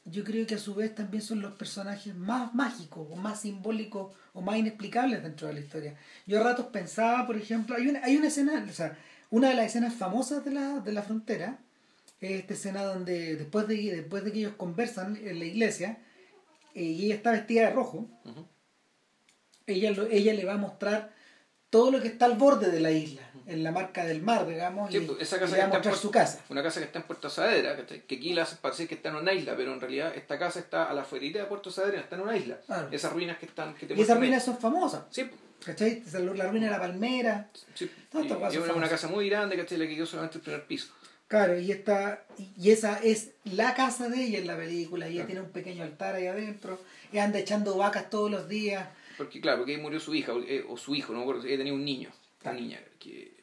yo 0.05 0.23
creo 0.23 0.47
que 0.47 0.55
a 0.55 0.59
su 0.59 0.75
vez 0.75 0.95
también 0.95 1.21
son 1.21 1.41
los 1.41 1.53
personajes 1.53 2.15
más 2.15 2.53
mágicos 2.53 3.07
o 3.09 3.15
más 3.15 3.41
simbólicos 3.41 4.15
o 4.33 4.41
más 4.41 4.57
inexplicables 4.57 5.21
dentro 5.21 5.47
de 5.47 5.53
la 5.53 5.59
historia. 5.59 5.95
Yo 6.25 6.39
a 6.39 6.43
ratos 6.43 6.67
pensaba, 6.67 7.27
por 7.27 7.37
ejemplo, 7.37 7.75
hay 7.75 7.87
una, 7.87 8.03
hay 8.03 8.17
una 8.17 8.27
escena, 8.27 8.65
o 8.67 8.73
sea, 8.73 8.97
una 9.29 9.49
de 9.49 9.55
las 9.55 9.67
escenas 9.67 9.93
famosas 9.93 10.43
de 10.43 10.51
la, 10.51 10.79
de 10.79 10.91
la 10.93 11.03
frontera, 11.03 11.59
es 12.19 12.31
esta 12.39 12.53
escena 12.53 12.83
donde 12.83 13.35
después 13.35 13.67
de, 13.67 13.75
después 13.75 14.23
de 14.23 14.31
que 14.31 14.39
ellos 14.39 14.55
conversan 14.57 15.17
en 15.17 15.39
la 15.39 15.45
iglesia, 15.45 15.99
eh, 16.73 16.83
y 16.83 17.05
ella 17.05 17.15
está 17.15 17.31
vestida 17.31 17.67
de 17.67 17.71
rojo, 17.71 18.09
ella, 19.67 19.91
ella 20.09 20.33
le 20.33 20.45
va 20.45 20.53
a 20.53 20.57
mostrar 20.57 21.13
todo 21.69 21.91
lo 21.91 22.01
que 22.01 22.07
está 22.07 22.25
al 22.25 22.37
borde 22.37 22.71
de 22.71 22.79
la 22.79 22.91
isla, 22.91 23.21
en 23.45 23.63
la 23.63 23.71
marca 23.71 24.05
del 24.05 24.21
mar, 24.21 24.47
digamos, 24.47 24.93
y, 24.93 24.99
pues, 25.01 25.21
esa 25.21 25.39
casa 25.39 25.55
que 25.55 25.77
está 25.77 25.89
en 25.89 25.95
su 25.95 26.11
casa. 26.11 26.41
Una 26.49 26.63
casa 26.63 26.79
que 26.79 26.85
está 26.85 26.99
en 26.99 27.05
Puerto 27.05 27.29
Saavedra, 27.29 27.77
que 27.85 28.15
aquí 28.15 28.33
la 28.33 28.43
hace 28.43 28.55
parecer 28.55 28.87
que 28.87 28.95
está 28.95 29.09
en 29.09 29.15
una 29.15 29.33
isla, 29.33 29.55
pero 29.55 29.73
en 29.73 29.81
realidad 29.81 30.13
esta 30.15 30.37
casa 30.39 30.59
está 30.59 30.85
a 30.85 30.93
la 30.93 31.03
fuerita 31.03 31.39
de 31.39 31.45
Puerto 31.45 31.71
Saavedra, 31.71 31.99
está 31.99 32.15
en 32.15 32.21
una 32.21 32.37
isla. 32.37 32.59
Esas 32.91 33.13
ruinas 33.13 33.37
que 33.37 33.45
están... 33.45 33.75
Que 33.75 33.85
te 33.85 33.93
y 33.93 34.01
esas 34.01 34.17
ruinas 34.17 34.43
son 34.43 34.57
famosas. 34.57 35.03
Sí. 35.11 35.29
¿Cachai? 35.63 36.03
La 36.35 36.47
ruina 36.47 36.67
de 36.67 36.71
la 36.71 36.79
palmera. 36.79 37.49
Sí. 37.73 37.89
Y, 38.13 38.57
una 38.57 38.87
casa 38.87 39.07
muy 39.07 39.29
grande, 39.29 39.57
¿cachai? 39.57 39.77
La 39.77 39.87
que 39.87 39.95
quedó 39.95 40.05
solamente 40.05 40.37
el 40.37 40.43
primer 40.43 40.65
piso. 40.65 40.93
Claro, 41.27 41.59
y 41.59 41.71
esta, 41.71 42.23
y 42.57 42.71
esa 42.71 42.97
es 43.03 43.31
la 43.43 43.75
casa 43.75 44.09
de 44.09 44.23
ella 44.23 44.39
en 44.39 44.47
la 44.47 44.57
película. 44.57 45.07
Ella 45.07 45.27
tiene 45.27 45.41
un 45.41 45.51
pequeño 45.51 45.83
altar 45.83 46.15
ahí 46.15 46.25
adentro, 46.25 46.79
y 47.11 47.19
anda 47.19 47.37
echando 47.37 47.77
vacas 47.77 48.09
todos 48.09 48.31
los 48.31 48.49
días. 48.49 48.87
Porque 49.19 49.41
claro, 49.41 49.57
porque 49.59 49.75
ahí 49.75 49.81
murió 49.81 49.99
su 49.99 50.15
hija, 50.15 50.33
o, 50.33 50.39
eh, 50.41 50.65
su 50.77 50.95
hijo, 50.95 51.11
no 51.11 51.19
me 51.19 51.23
acuerdo, 51.25 51.45
ella 51.45 51.57
tenía 51.57 51.73
un 51.73 51.83
niño, 51.85 52.09
una 52.43 52.53
niña, 52.53 52.79
que 52.99 53.37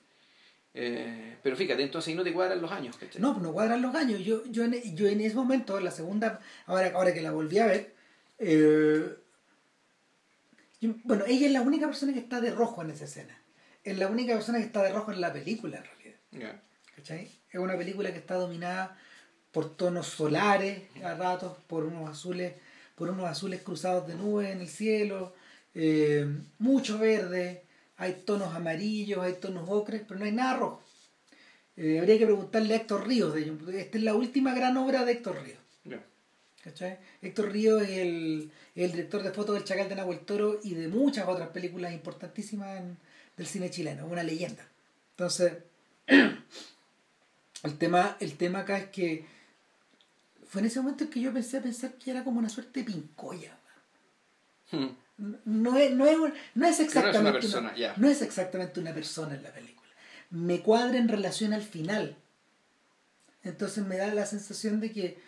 Eh, 0.78 1.36
pero 1.42 1.54
fíjate, 1.56 1.82
entonces 1.82 2.08
ahí 2.08 2.14
no 2.14 2.22
te 2.24 2.32
cuadran 2.32 2.60
los 2.60 2.70
años. 2.70 2.96
¿cachai? 2.96 3.20
No, 3.20 3.38
no 3.38 3.52
cuadran 3.52 3.80
los 3.80 3.94
años. 3.94 4.20
Yo, 4.24 4.44
yo, 4.50 4.64
en, 4.64 4.74
yo 4.94 5.06
en 5.08 5.20
ese 5.22 5.34
momento, 5.34 5.78
la 5.80 5.90
segunda, 5.90 6.40
ahora, 6.66 6.92
ahora 6.94 7.14
que 7.14 7.22
la 7.22 7.30
volví 7.30 7.58
a 7.58 7.66
ver, 7.66 7.94
eh, 8.38 9.16
yo- 10.80 10.94
bueno, 11.04 11.24
ella 11.26 11.46
es 11.46 11.52
la 11.52 11.62
única 11.62 11.86
persona 11.86 12.12
que 12.12 12.18
está 12.18 12.40
de 12.40 12.50
rojo 12.50 12.82
en 12.82 12.90
esa 12.90 13.04
escena. 13.04 13.38
Es 13.84 13.96
la 13.98 14.08
única 14.08 14.34
persona 14.34 14.58
que 14.58 14.64
está 14.64 14.82
de 14.82 14.92
rojo 14.92 15.12
en 15.12 15.20
la 15.20 15.32
película, 15.32 15.78
en 15.78 15.84
realidad. 15.84 16.18
Ya. 16.32 16.62
¿Cachai? 16.94 17.30
Es 17.50 17.58
una 17.60 17.76
película 17.76 18.12
que 18.12 18.18
está 18.18 18.34
dominada 18.34 18.98
por 19.52 19.76
tonos 19.76 20.06
solares 20.08 20.82
a 21.02 21.14
ratos, 21.14 21.56
por 21.66 21.84
unos 21.84 22.10
azules, 22.10 22.52
por 22.94 23.08
unos 23.08 23.26
azules 23.26 23.62
cruzados 23.62 24.06
de 24.08 24.14
nubes 24.14 24.50
en 24.50 24.60
el 24.60 24.68
cielo, 24.68 25.34
eh, 25.78 26.26
mucho 26.58 26.98
verde, 26.98 27.62
hay 27.98 28.22
tonos 28.24 28.54
amarillos, 28.54 29.22
hay 29.22 29.34
tonos 29.34 29.68
ocres, 29.68 30.02
pero 30.08 30.18
no 30.18 30.24
hay 30.26 30.32
nada 30.32 30.56
rojo. 30.56 30.82
Eh, 31.76 31.98
habría 31.98 32.16
que 32.18 32.24
preguntarle 32.24 32.72
a 32.72 32.78
Héctor 32.78 33.06
Ríos 33.06 33.34
de 33.34 33.42
ello, 33.42 33.58
porque 33.58 33.80
Esta 33.82 33.98
es 33.98 34.04
la 34.04 34.14
última 34.14 34.54
gran 34.54 34.76
obra 34.78 35.04
de 35.04 35.12
Héctor 35.12 35.42
Ríos. 35.42 35.58
Ya. 35.84 36.02
¿cachai? 36.64 36.98
Héctor 37.20 37.52
Ríos 37.52 37.82
es 37.82 37.90
el, 37.90 38.50
el 38.74 38.92
director 38.92 39.22
de 39.22 39.30
fotos 39.32 39.54
del 39.54 39.64
Chacal 39.64 39.88
de 39.88 39.94
Nahuel 39.96 40.20
Toro 40.20 40.58
y 40.64 40.72
de 40.74 40.88
muchas 40.88 41.28
otras 41.28 41.50
películas 41.50 41.92
importantísimas 41.92 42.80
en- 42.80 42.96
del 43.36 43.46
cine 43.46 43.68
chileno, 43.70 44.06
una 44.06 44.22
leyenda. 44.22 44.66
Entonces, 45.10 45.52
el 47.62 47.78
tema, 47.78 48.16
el 48.20 48.36
tema 48.36 48.60
acá 48.60 48.78
es 48.78 48.88
que 48.88 49.26
fue 50.48 50.60
en 50.62 50.68
ese 50.68 50.80
momento 50.80 51.04
en 51.04 51.10
que 51.10 51.20
yo 51.20 51.32
pensé 51.32 51.58
a 51.58 51.62
pensar 51.62 51.92
que 51.94 52.10
era 52.10 52.24
como 52.24 52.38
una 52.38 52.48
suerte 52.48 52.80
de 52.80 52.86
pincoya. 52.86 53.58
Hmm. 54.70 54.86
No 55.18 55.76
es, 55.78 55.92
no 55.94 56.06
es, 56.06 56.18
no 56.18 56.26
es 56.26 56.32
una 56.54 56.68
exactamente 56.68 57.32
persona, 57.40 57.72
no 57.96 58.08
es 58.08 58.22
exactamente 58.22 58.80
una 58.80 58.92
persona 58.94 59.34
en 59.34 59.42
la 59.42 59.52
película. 59.52 59.88
Me 60.30 60.60
cuadra 60.60 60.98
en 60.98 61.08
relación 61.08 61.52
al 61.54 61.62
final. 61.62 62.16
Entonces 63.42 63.86
me 63.86 63.96
da 63.96 64.12
la 64.12 64.26
sensación 64.26 64.80
de 64.80 64.92
que 64.92 65.18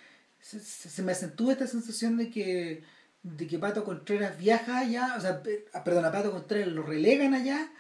se, 0.40 1.02
me 1.02 1.12
acentúa 1.12 1.52
esta 1.52 1.66
sensación 1.66 2.16
de 2.16 2.30
que 2.30 2.84
de 3.22 3.46
que 3.46 3.58
Pato 3.58 3.84
Contreras 3.84 4.38
viaja 4.38 4.78
allá, 4.78 5.14
o 5.16 5.20
sea, 5.20 5.42
ah, 5.74 5.84
perdón, 5.84 6.04
a 6.04 6.12
Pato 6.12 6.30
Contreras 6.30 6.68
lo 6.68 6.82
relegan 6.82 7.34
allá 7.34 7.70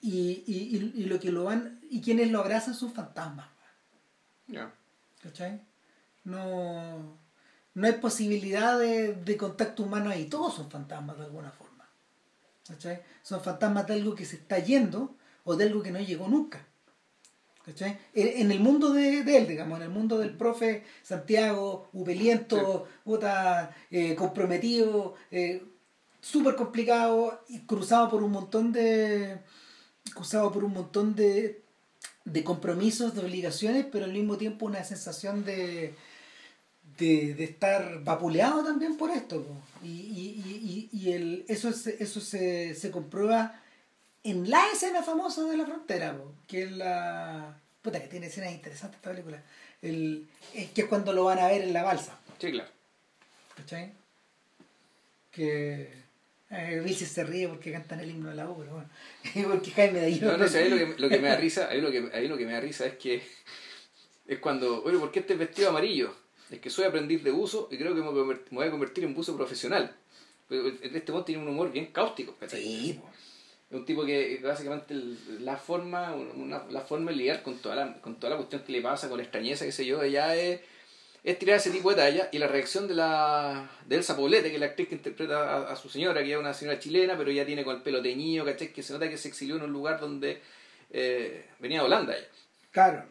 y, 0.00 0.44
y, 0.46 0.76
y- 0.76 1.02
y 1.02 1.04
lo 1.06 1.18
que 1.20 1.32
lo 1.32 1.44
van 1.44 1.80
y 1.90 2.00
quienes 2.00 2.30
lo 2.30 2.40
abrazan 2.40 2.74
son 2.74 2.92
fantasmas. 2.92 3.48
Ya. 4.46 4.72
¿Cachai? 5.22 5.60
No, 6.24 7.18
no 7.74 7.86
hay 7.86 7.94
posibilidad 7.94 8.78
de, 8.78 9.14
de 9.14 9.36
contacto 9.36 9.82
humano 9.82 10.10
ahí. 10.10 10.26
Todos 10.26 10.54
son 10.54 10.70
fantasmas 10.70 11.18
de 11.18 11.24
alguna 11.24 11.50
forma. 11.50 11.88
¿Cachai? 12.66 13.02
Son 13.22 13.40
fantasmas 13.40 13.86
de 13.86 13.94
algo 13.94 14.14
que 14.14 14.24
se 14.24 14.36
está 14.36 14.58
yendo 14.58 15.16
o 15.44 15.56
de 15.56 15.64
algo 15.64 15.82
que 15.82 15.90
no 15.90 16.00
llegó 16.00 16.28
nunca. 16.28 16.66
¿Cachai? 17.64 17.98
En, 18.14 18.50
el 18.50 18.60
mundo 18.60 18.92
de, 18.92 19.22
de 19.22 19.36
él, 19.36 19.46
digamos, 19.46 19.78
en 19.78 19.84
el 19.84 19.90
mundo 19.90 20.18
del 20.18 20.36
profe 20.36 20.84
Santiago, 21.02 21.88
upeliento, 21.92 22.88
puta, 23.04 23.74
eh, 23.90 24.14
comprometido, 24.14 25.14
eh, 25.30 25.62
súper 26.20 26.56
complicado 26.56 27.44
y 27.48 27.60
cruzado 27.60 28.08
por 28.08 28.22
un 28.22 28.32
montón 28.32 28.72
de. 28.72 29.40
cruzado 30.14 30.50
por 30.50 30.64
un 30.64 30.72
montón 30.72 31.14
de, 31.14 31.62
de 32.24 32.44
compromisos, 32.44 33.14
de 33.14 33.20
obligaciones, 33.20 33.86
pero 33.90 34.04
al 34.06 34.12
mismo 34.12 34.36
tiempo 34.36 34.66
una 34.66 34.82
sensación 34.82 35.44
de, 35.44 35.94
de, 37.00 37.34
de 37.34 37.44
estar 37.44 38.04
vapuleado 38.04 38.62
también 38.62 38.96
por 38.96 39.10
esto. 39.10 39.42
po. 39.42 39.56
Y, 39.82 39.88
y, 39.88 40.88
y, 40.92 40.98
y- 40.98 41.12
el, 41.12 41.44
eso, 41.48 41.72
se, 41.72 42.02
eso 42.02 42.20
se, 42.20 42.74
se 42.74 42.90
comprueba 42.90 43.60
en 44.22 44.48
la 44.48 44.62
escena 44.72 45.02
famosa 45.02 45.42
de 45.44 45.56
la 45.56 45.66
frontera, 45.66 46.16
po, 46.16 46.32
que 46.46 46.62
es 46.64 46.72
la... 46.72 47.56
Puta, 47.82 48.00
que 48.00 48.08
tiene 48.08 48.26
escenas 48.26 48.52
interesantes 48.52 48.98
esta 48.98 49.10
película. 49.10 49.42
El, 49.80 50.28
es 50.54 50.70
que 50.70 50.82
es 50.82 50.86
cuando 50.86 51.12
lo 51.14 51.24
van 51.24 51.38
a 51.38 51.46
ver 51.48 51.62
en 51.62 51.72
la 51.72 51.82
balsa. 51.82 52.18
Sí, 52.38 52.50
claro. 52.52 52.68
¿Cachai? 53.56 53.92
Que 55.32 55.90
eh, 56.50 56.94
se 56.94 57.24
ríe 57.24 57.48
porque 57.48 57.72
cantan 57.72 58.00
el 58.00 58.10
himno 58.10 58.28
de 58.28 58.34
la 58.36 58.48
U, 58.50 58.56
pero 58.58 58.72
bueno. 58.74 58.90
Porque 59.50 59.70
Jaime 59.70 60.00
de 60.00 60.06
ahí 60.06 60.20
No, 60.20 60.36
no 60.36 60.48
sé, 60.48 60.58
ahí 60.58 60.68
lo 60.68 60.76
que, 60.76 61.00
lo 61.00 61.08
que 61.08 61.18
me 61.18 61.28
da 61.28 61.36
risa, 61.46 61.68
ahí 61.70 61.80
lo 61.80 61.90
que, 61.90 62.10
ahí 62.12 62.28
lo 62.28 62.36
que 62.36 62.44
me 62.44 62.52
da 62.52 62.60
risa 62.60 62.84
es 62.86 62.96
que 62.98 63.22
es 64.26 64.38
cuando, 64.40 64.82
oye, 64.84 64.98
¿por 64.98 65.10
qué 65.10 65.20
este 65.20 65.34
vestido 65.34 65.70
amarillo? 65.70 66.14
Es 66.50 66.58
que 66.60 66.70
soy 66.70 66.84
aprendiz 66.84 67.22
de 67.22 67.30
buzo 67.30 67.68
y 67.70 67.76
creo 67.78 67.94
que 67.94 68.00
me 68.02 68.10
voy 68.50 68.66
a 68.66 68.70
convertir 68.70 69.04
en 69.04 69.14
buzo 69.14 69.36
profesional. 69.36 69.94
Este 70.50 71.12
monte 71.12 71.26
tiene 71.32 71.42
un 71.42 71.48
humor 71.48 71.70
bien 71.70 71.86
cáustico. 71.86 72.36
Sí. 72.58 73.00
Es 73.70 73.76
un 73.76 73.84
tipo 73.84 74.04
que 74.04 74.40
básicamente 74.42 74.94
el- 74.94 75.44
la 75.44 75.56
forma, 75.56 76.12
una, 76.12 76.64
la 76.70 76.80
forma 76.80 77.12
de 77.12 77.16
lidiar 77.18 77.42
con 77.44 77.58
toda, 77.58 77.76
la, 77.76 78.00
con 78.00 78.16
toda 78.16 78.30
la 78.30 78.36
cuestión 78.36 78.62
que 78.64 78.72
le 78.72 78.80
pasa, 78.82 79.08
con 79.08 79.18
la 79.18 79.22
extrañeza, 79.22 79.64
qué 79.64 79.70
sé 79.70 79.86
yo, 79.86 80.02
ella 80.02 80.34
es, 80.34 80.60
es 81.22 81.38
tirar 81.38 81.56
ese 81.58 81.70
tipo 81.70 81.90
de 81.90 81.96
talla 81.96 82.28
y 82.32 82.38
la 82.38 82.48
reacción 82.48 82.88
de 82.88 82.94
la 82.96 83.70
de 83.86 83.94
Elsa 83.94 84.16
Poblete, 84.16 84.48
que 84.48 84.54
es 84.54 84.60
la 84.60 84.66
actriz 84.66 84.88
que 84.88 84.96
interpreta 84.96 85.38
a, 85.68 85.72
a 85.72 85.76
su 85.76 85.88
señora, 85.88 86.20
que 86.24 86.32
es 86.32 86.36
una 86.38 86.52
señora 86.52 86.80
chilena, 86.80 87.16
pero 87.16 87.30
ya 87.30 87.46
tiene 87.46 87.62
con 87.62 87.76
el 87.76 87.82
pelo 87.82 88.02
teñido, 88.02 88.44
¿cachai? 88.44 88.72
Que 88.72 88.82
se 88.82 88.92
nota 88.92 89.08
que 89.08 89.16
se 89.18 89.28
exilió 89.28 89.54
en 89.54 89.62
un 89.62 89.72
lugar 89.72 90.00
donde 90.00 90.40
eh, 90.90 91.44
venía 91.60 91.78
de 91.78 91.84
Holanda 91.84 92.16
ella. 92.16 92.26
Claro. 92.72 93.04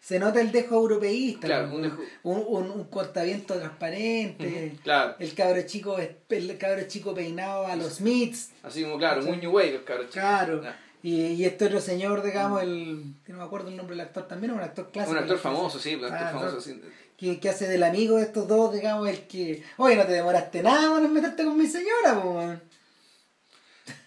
Se 0.00 0.18
nota 0.18 0.40
el 0.40 0.52
dejo 0.52 0.74
europeísta, 0.76 1.64
un 1.64 1.72
un, 1.72 1.82
dejo- 1.84 2.04
un, 2.24 2.44
un- 2.46 2.70
un 2.70 2.84
cortaviento 2.84 3.54
transparente, 3.54 4.76
claro, 4.82 5.16
el 5.18 5.34
cabro 5.34 5.62
chico 5.62 5.96
el 5.98 6.58
cabro 6.58 6.86
chico 6.86 7.14
peinado 7.14 7.66
a 7.66 7.74
los 7.76 7.94
Smiths, 7.94 8.50
así 8.62 8.82
como, 8.82 8.98
claro, 8.98 9.22
muy 9.22 9.38
New 9.38 9.50
Wave, 9.52 9.76
el 9.76 9.84
cabrón 9.84 10.06
chico. 10.08 10.20
claro, 10.20 10.62
y, 11.02 11.20
y 11.22 11.44
este 11.44 11.66
otro 11.66 11.80
señor, 11.80 12.22
digamos, 12.22 12.62
el 12.62 13.14
que 13.24 13.32
no 13.32 13.38
me 13.38 13.44
acuerdo 13.44 13.68
el 13.68 13.76
nombre 13.76 13.94
del 13.96 14.06
actor 14.06 14.26
también, 14.28 14.52
es 14.52 14.56
un 14.58 14.62
actor 14.64 14.90
clásico. 14.90 15.12
Un 15.12 15.18
actor 15.22 15.38
famoso, 15.38 15.78
sí, 15.78 15.94
un 15.94 16.04
actor 16.04 16.18
Ah, 16.28 16.30
famoso, 16.32 16.60
sí. 16.60 16.80
Que, 17.16 17.38
que 17.40 17.48
hace 17.48 17.68
del 17.68 17.82
amigo 17.82 18.16
de 18.16 18.24
estos 18.24 18.48
dos, 18.48 18.72
digamos, 18.74 19.08
el 19.08 19.20
que, 19.26 19.62
oye, 19.76 19.96
no 19.96 20.04
te 20.06 20.12
demoraste 20.12 20.62
nada 20.62 20.98
en 20.98 21.12
meterte 21.12 21.44
con 21.44 21.56
mi 21.58 21.66
señora, 21.66 22.20
po, 22.22 22.30
weón". 22.30 22.62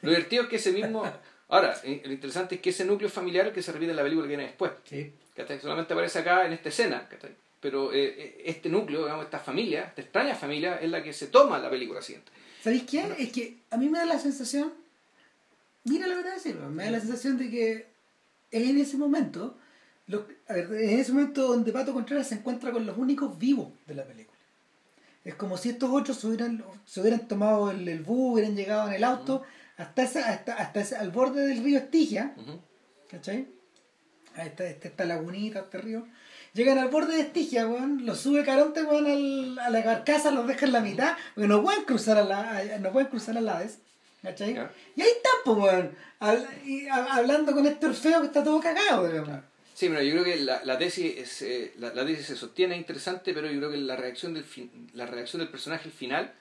Lo 0.02 0.10
divertido 0.10 0.44
es 0.44 0.50
que 0.50 0.56
ese 0.58 0.72
mismo... 0.72 1.04
Ahora, 1.50 1.80
eh, 1.84 2.02
lo 2.06 2.12
interesante 2.12 2.56
es 2.56 2.62
que 2.62 2.72
ese 2.72 2.84
núcleo 2.86 3.10
familiar 3.10 3.54
que 3.54 3.62
se 3.62 3.72
repite 3.72 3.92
en 3.92 3.96
la 3.98 4.04
película 4.04 4.26
que 4.26 4.30
viene 4.36 4.44
después. 4.44 4.72
Sí. 4.84 5.12
¿cachai? 5.36 5.60
Solamente 5.62 5.94
aparece 5.94 6.20
acá 6.20 6.46
en 6.46 6.54
esta 6.54 6.70
escena, 6.70 7.08
¿cachai? 7.08 7.32
Pero 7.60 7.92
eh, 7.94 8.06
eh, 8.06 8.42
este 8.46 8.70
núcleo, 8.70 9.04
digamos, 9.04 9.26
esta 9.26 9.40
familia, 9.40 9.84
esta 9.86 10.02
extraña 10.02 10.36
familia, 10.36 10.78
es 10.82 10.90
la 10.90 11.02
que 11.04 11.14
se 11.14 11.28
toma 11.28 11.58
la 11.60 11.70
película 11.70 12.02
siguiente. 12.02 12.32
¿Sabéis 12.64 12.84
qué? 12.84 13.06
Es 13.18 13.32
que 13.32 13.58
a 13.72 13.78
mí 13.78 13.88
me 13.88 13.98
da 14.00 14.06
la 14.06 14.20
sensación, 14.20 14.74
mira 15.86 16.06
la 16.08 16.16
verdad 16.16 16.32
de 16.32 16.36
decirlo, 16.38 16.70
me 16.70 16.86
da 16.86 16.92
la 16.92 17.00
sensación 17.00 17.38
de 17.38 17.50
que 17.50 17.86
es 18.52 18.70
en 18.70 18.78
ese 18.80 18.98
momento, 18.98 19.56
lo- 20.08 20.28
a 20.50 20.54
ver, 20.54 20.66
en 20.74 21.00
ese 21.00 21.14
momento 21.14 21.48
donde 21.48 21.72
Pato 21.72 21.94
Contreras 21.94 22.28
se 22.28 22.36
encuentra 22.36 22.72
con 22.72 22.86
los 22.86 22.98
únicos 22.98 23.38
vivos 23.40 23.70
de 23.88 23.96
la 23.96 24.04
película. 24.04 24.38
Es 25.24 25.36
como 25.36 25.58
si 25.58 25.70
estos 25.70 25.90
otros 25.92 26.18
se 26.18 26.28
hubieran, 26.28 26.64
se 26.86 27.02
hubieran 27.02 27.28
tomado 27.28 27.72
el, 27.72 27.88
el 27.88 28.00
bus, 28.02 28.34
hubieran 28.34 28.56
llegado 28.56 28.88
en 28.88 28.94
el 28.96 29.04
auto 29.04 29.44
hasta, 29.78 30.04
esa, 30.04 30.30
hasta, 30.30 30.54
hasta 30.56 30.80
ese- 30.82 30.96
al 30.98 31.12
borde 31.12 31.46
del 31.48 31.64
río 31.64 31.78
Estigia. 31.78 32.34
¿cachai? 33.10 33.48
Ahí 34.36 34.48
está, 34.48 34.66
está 34.66 34.88
esta 34.90 35.06
lagunita, 35.06 35.60
este 35.60 35.78
río. 35.80 36.08
Llegan 36.54 36.78
al 36.80 36.90
borde 36.90 37.16
de 37.16 37.22
Estigia, 37.22 37.68
weón, 37.68 38.06
los 38.06 38.20
sube 38.20 38.44
Caronte, 38.44 38.84
weón, 38.84 39.06
al- 39.08 39.60
a 39.60 39.70
la 39.70 39.84
carcasa, 39.84 40.32
los 40.32 40.48
deja 40.48 40.66
en 40.66 40.72
la 40.74 40.82
mitad, 40.82 41.16
porque 41.36 41.48
no 41.48 41.62
pueden 41.64 41.84
cruzar 41.84 42.18
a 42.18 42.24
la, 42.24 42.58
a- 42.58 42.78
no 42.80 42.92
pueden 42.92 43.10
cruzar 43.10 43.38
a 43.38 43.42
la 43.42 43.60
vez, 43.60 43.80
¿cachai? 44.22 44.52
Y 44.96 45.02
ahí 45.02 45.08
están, 45.16 45.34
pues, 45.46 45.58
weón, 45.58 45.92
habl- 46.20 46.48
y 46.66 46.88
a- 46.88 47.14
hablando 47.16 47.52
con 47.54 47.66
este 47.66 47.86
Orfeo 47.88 48.22
que 48.22 48.28
está 48.28 48.44
todo 48.44 48.60
cagado, 48.60 49.08
digamos. 49.08 49.40
Sí, 49.74 49.90
pero 49.90 50.02
yo 50.02 50.12
creo 50.14 50.24
que 50.24 50.38
la, 50.38 50.64
la 50.64 50.78
tesis 50.80 51.18
es, 51.18 51.42
eh, 51.44 51.74
la, 51.78 51.94
la 51.94 52.04
tesis 52.04 52.26
se 52.26 52.36
sostiene 52.36 52.74
es 52.76 52.80
interesante, 52.82 53.32
pero 53.34 53.50
yo 53.52 53.58
creo 53.60 53.70
que 53.72 53.78
la 53.78 53.96
reacción 53.96 54.34
del 54.34 54.44
fin- 54.44 54.90
la 54.94 55.06
reacción 55.06 55.40
del 55.40 55.50
personaje 55.50 55.86
al 55.86 55.92
final 55.94 56.34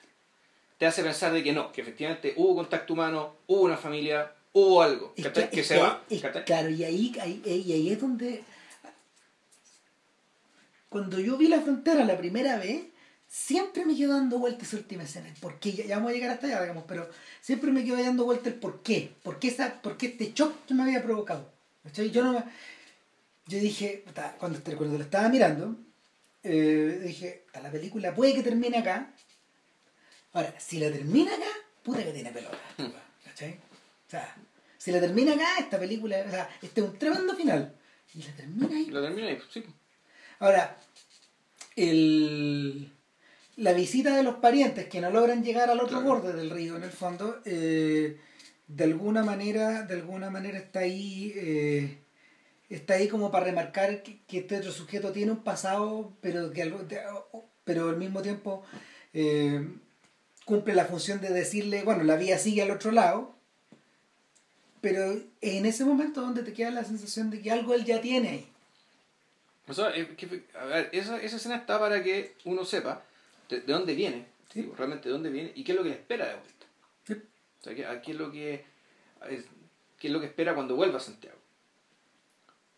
te 0.77 0.85
hace 0.85 1.03
pensar 1.03 1.33
de 1.33 1.43
que 1.43 1.53
no, 1.53 1.71
que 1.71 1.81
efectivamente 1.81 2.33
hubo 2.37 2.55
contacto 2.55 2.93
humano, 2.93 3.35
hubo 3.47 3.61
una 3.61 3.77
familia, 3.77 4.31
hubo 4.53 4.81
algo, 4.81 5.13
que- 5.15 5.49
que 5.49 5.59
es 5.61 5.67
se 5.67 5.75
que- 5.75 5.79
va. 5.81 6.03
claro, 6.45 6.69
y 6.69 6.83
ahí, 6.83 7.13
ahí, 7.21 7.41
y 7.45 7.71
ahí 7.73 7.89
es 7.91 7.99
donde. 7.99 8.43
Cuando 10.89 11.19
yo 11.19 11.37
vi 11.37 11.47
la 11.47 11.61
frontera 11.61 12.05
la 12.05 12.17
primera 12.17 12.57
vez, 12.57 12.83
siempre 13.27 13.85
me 13.85 13.95
quedo 13.95 14.13
dando 14.13 14.39
vueltas 14.39 14.67
esa 14.69 14.77
última 14.77 15.03
escena. 15.03 15.27
El 15.27 15.35
por 15.35 15.59
qué, 15.59 15.73
ya, 15.73 15.85
ya 15.85 15.95
vamos 15.97 16.11
a 16.11 16.13
llegar 16.13 16.29
hasta 16.31 16.47
allá, 16.47 16.61
digamos, 16.61 16.85
pero 16.87 17.09
siempre 17.41 17.71
me 17.71 17.83
quedo 17.83 18.01
dando 18.01 18.23
vueltas 18.23 18.53
el 18.53 18.59
por 18.59 18.81
qué. 18.83 19.11
¿Por 19.23 19.37
qué, 19.39 19.49
esa, 19.49 19.81
por 19.81 19.97
qué 19.97 20.07
este 20.07 20.31
shock 20.33 20.53
me 20.71 20.83
había 20.83 21.03
provocado? 21.03 21.51
Yo 22.11 22.23
no. 22.23 22.43
Yo 23.47 23.59
dije, 23.59 24.03
cuando, 24.39 24.59
cuando 24.77 24.97
lo 24.97 25.03
estaba 25.03 25.29
mirando, 25.29 25.75
eh, 26.43 26.99
dije, 27.03 27.43
"Puta, 27.47 27.61
la 27.61 27.71
película 27.71 28.13
puede 28.13 28.33
que 28.33 28.43
termine 28.43 28.77
acá. 28.77 29.13
Ahora, 30.37 30.53
si 30.59 30.77
la 30.79 30.91
termina 30.91 31.33
acá, 31.33 31.47
puta 31.81 32.03
que 32.03 32.11
tiene 32.11 32.31
pelota. 32.31 32.59
¿Cachai? 33.25 33.53
O 33.53 34.09
sea, 34.09 34.35
si 34.77 34.91
la 34.91 34.99
termina 34.99 35.33
acá, 35.33 35.57
esta 35.57 35.79
película, 35.79 36.23
o 36.27 36.29
sea, 36.29 36.47
este 36.61 36.81
es 36.81 36.87
un 36.87 36.95
tremendo 36.99 37.35
final. 37.35 37.73
Y 38.13 38.21
la 38.21 38.31
termina 38.35 38.75
ahí. 38.75 38.85
Lo 38.85 39.01
termina 39.01 39.29
ahí, 39.29 39.39
sí. 39.51 39.63
Ahora, 40.37 40.77
el, 41.75 42.91
la 43.55 43.73
visita 43.73 44.15
de 44.15 44.21
los 44.21 44.35
parientes 44.35 44.87
que 44.87 45.01
no 45.01 45.09
logran 45.09 45.43
llegar 45.43 45.71
al 45.71 45.79
otro 45.79 46.01
Claro. 46.01 46.19
borde 46.21 46.33
del 46.33 46.51
río, 46.51 46.75
en 46.77 46.83
el 46.83 46.91
fondo, 46.91 47.41
eh, 47.43 48.19
de 48.67 48.83
alguna 48.83 49.23
manera, 49.23 49.81
de 49.83 49.95
alguna 49.95 50.29
manera 50.29 50.59
está 50.59 50.81
ahí, 50.81 51.33
eh, 51.35 51.97
está 52.69 52.93
ahí 52.93 53.07
como 53.07 53.31
para 53.31 53.45
remarcar 53.45 54.03
que, 54.03 54.19
que 54.27 54.37
este 54.37 54.57
otro 54.57 54.71
sujeto 54.71 55.11
tiene 55.11 55.31
un 55.31 55.43
pasado, 55.43 56.13
pero 56.21 56.51
que 56.51 56.61
algo, 56.61 56.85
pero 57.63 57.89
al 57.89 57.97
mismo 57.97 58.21
tiempo 58.21 58.63
eh, 59.13 59.67
cumple 60.47 60.73
la 60.73 60.85
función 60.85 61.19
de 61.19 61.29
decirle, 61.29 61.83
bueno, 61.83 62.03
la 62.05 62.15
vía 62.15 62.37
sigue 62.37 62.61
al 62.61 62.71
otro 62.71 62.91
lado, 62.91 63.35
pero 64.79 65.19
en 65.41 65.65
ese 65.65 65.83
momento 65.83 66.21
donde 66.21 66.41
te 66.41 66.53
queda 66.53 66.71
la 66.71 66.85
sensación 66.85 67.29
de 67.29 67.41
que 67.41 67.51
algo 67.51 67.73
él 67.73 67.83
ya 67.83 67.99
tiene 67.99 68.29
ahí. 68.29 68.47
O 69.67 69.73
sea, 69.73 69.89
es 69.89 70.07
que, 70.15 70.45
a 70.57 70.63
ver, 70.63 70.89
esa, 70.93 71.21
esa 71.21 71.35
escena 71.35 71.57
está 71.57 71.77
para 71.77 72.01
que 72.01 72.33
uno 72.45 72.63
sepa 72.63 73.03
de, 73.49 73.59
de 73.59 73.73
dónde 73.73 73.93
viene, 73.93 74.25
Sí. 74.53 74.61
digo, 74.61 74.75
realmente 74.77 75.09
de 75.09 75.13
dónde 75.13 75.29
viene 75.29 75.51
y 75.53 75.65
qué 75.65 75.73
es 75.73 75.77
lo 75.77 75.83
que 75.83 75.89
le 75.89 75.95
espera 75.95 76.25
de 76.27 76.35
vuelta. 76.35 76.65
Sí. 77.05 77.13
O 77.59 77.63
sea, 77.65 77.75
qué, 77.75 77.85
a 77.85 78.01
qué 78.01 78.11
es 78.11 78.17
lo 78.17 78.31
que 78.31 78.63
es- 79.29 79.43
qué 79.99 80.07
es 80.07 80.13
lo 80.13 80.21
que 80.21 80.27
espera 80.27 80.55
cuando 80.55 80.77
vuelva 80.77 80.95
a 80.97 81.01
Santiago. 81.01 81.37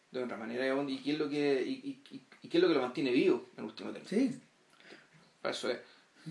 De 0.09 0.23
otra 0.23 0.37
manera, 0.37 0.65
y 0.87 0.97
qué 1.03 1.11
es 1.11 1.19
lo 1.19 1.29
que 1.29 1.61
y, 1.63 1.73
y- 2.09 2.15
y- 2.15 2.21
y 2.41 2.47
qué 2.49 2.57
es 2.57 2.61
lo 2.63 2.67
que 2.67 2.73
lo 2.73 2.81
mantiene 2.81 3.11
vivo 3.11 3.45
en 3.55 3.65
último 3.65 3.91
término. 3.91 4.09
Sí, 4.09 4.39
eso 5.43 5.69
es. 5.69 5.77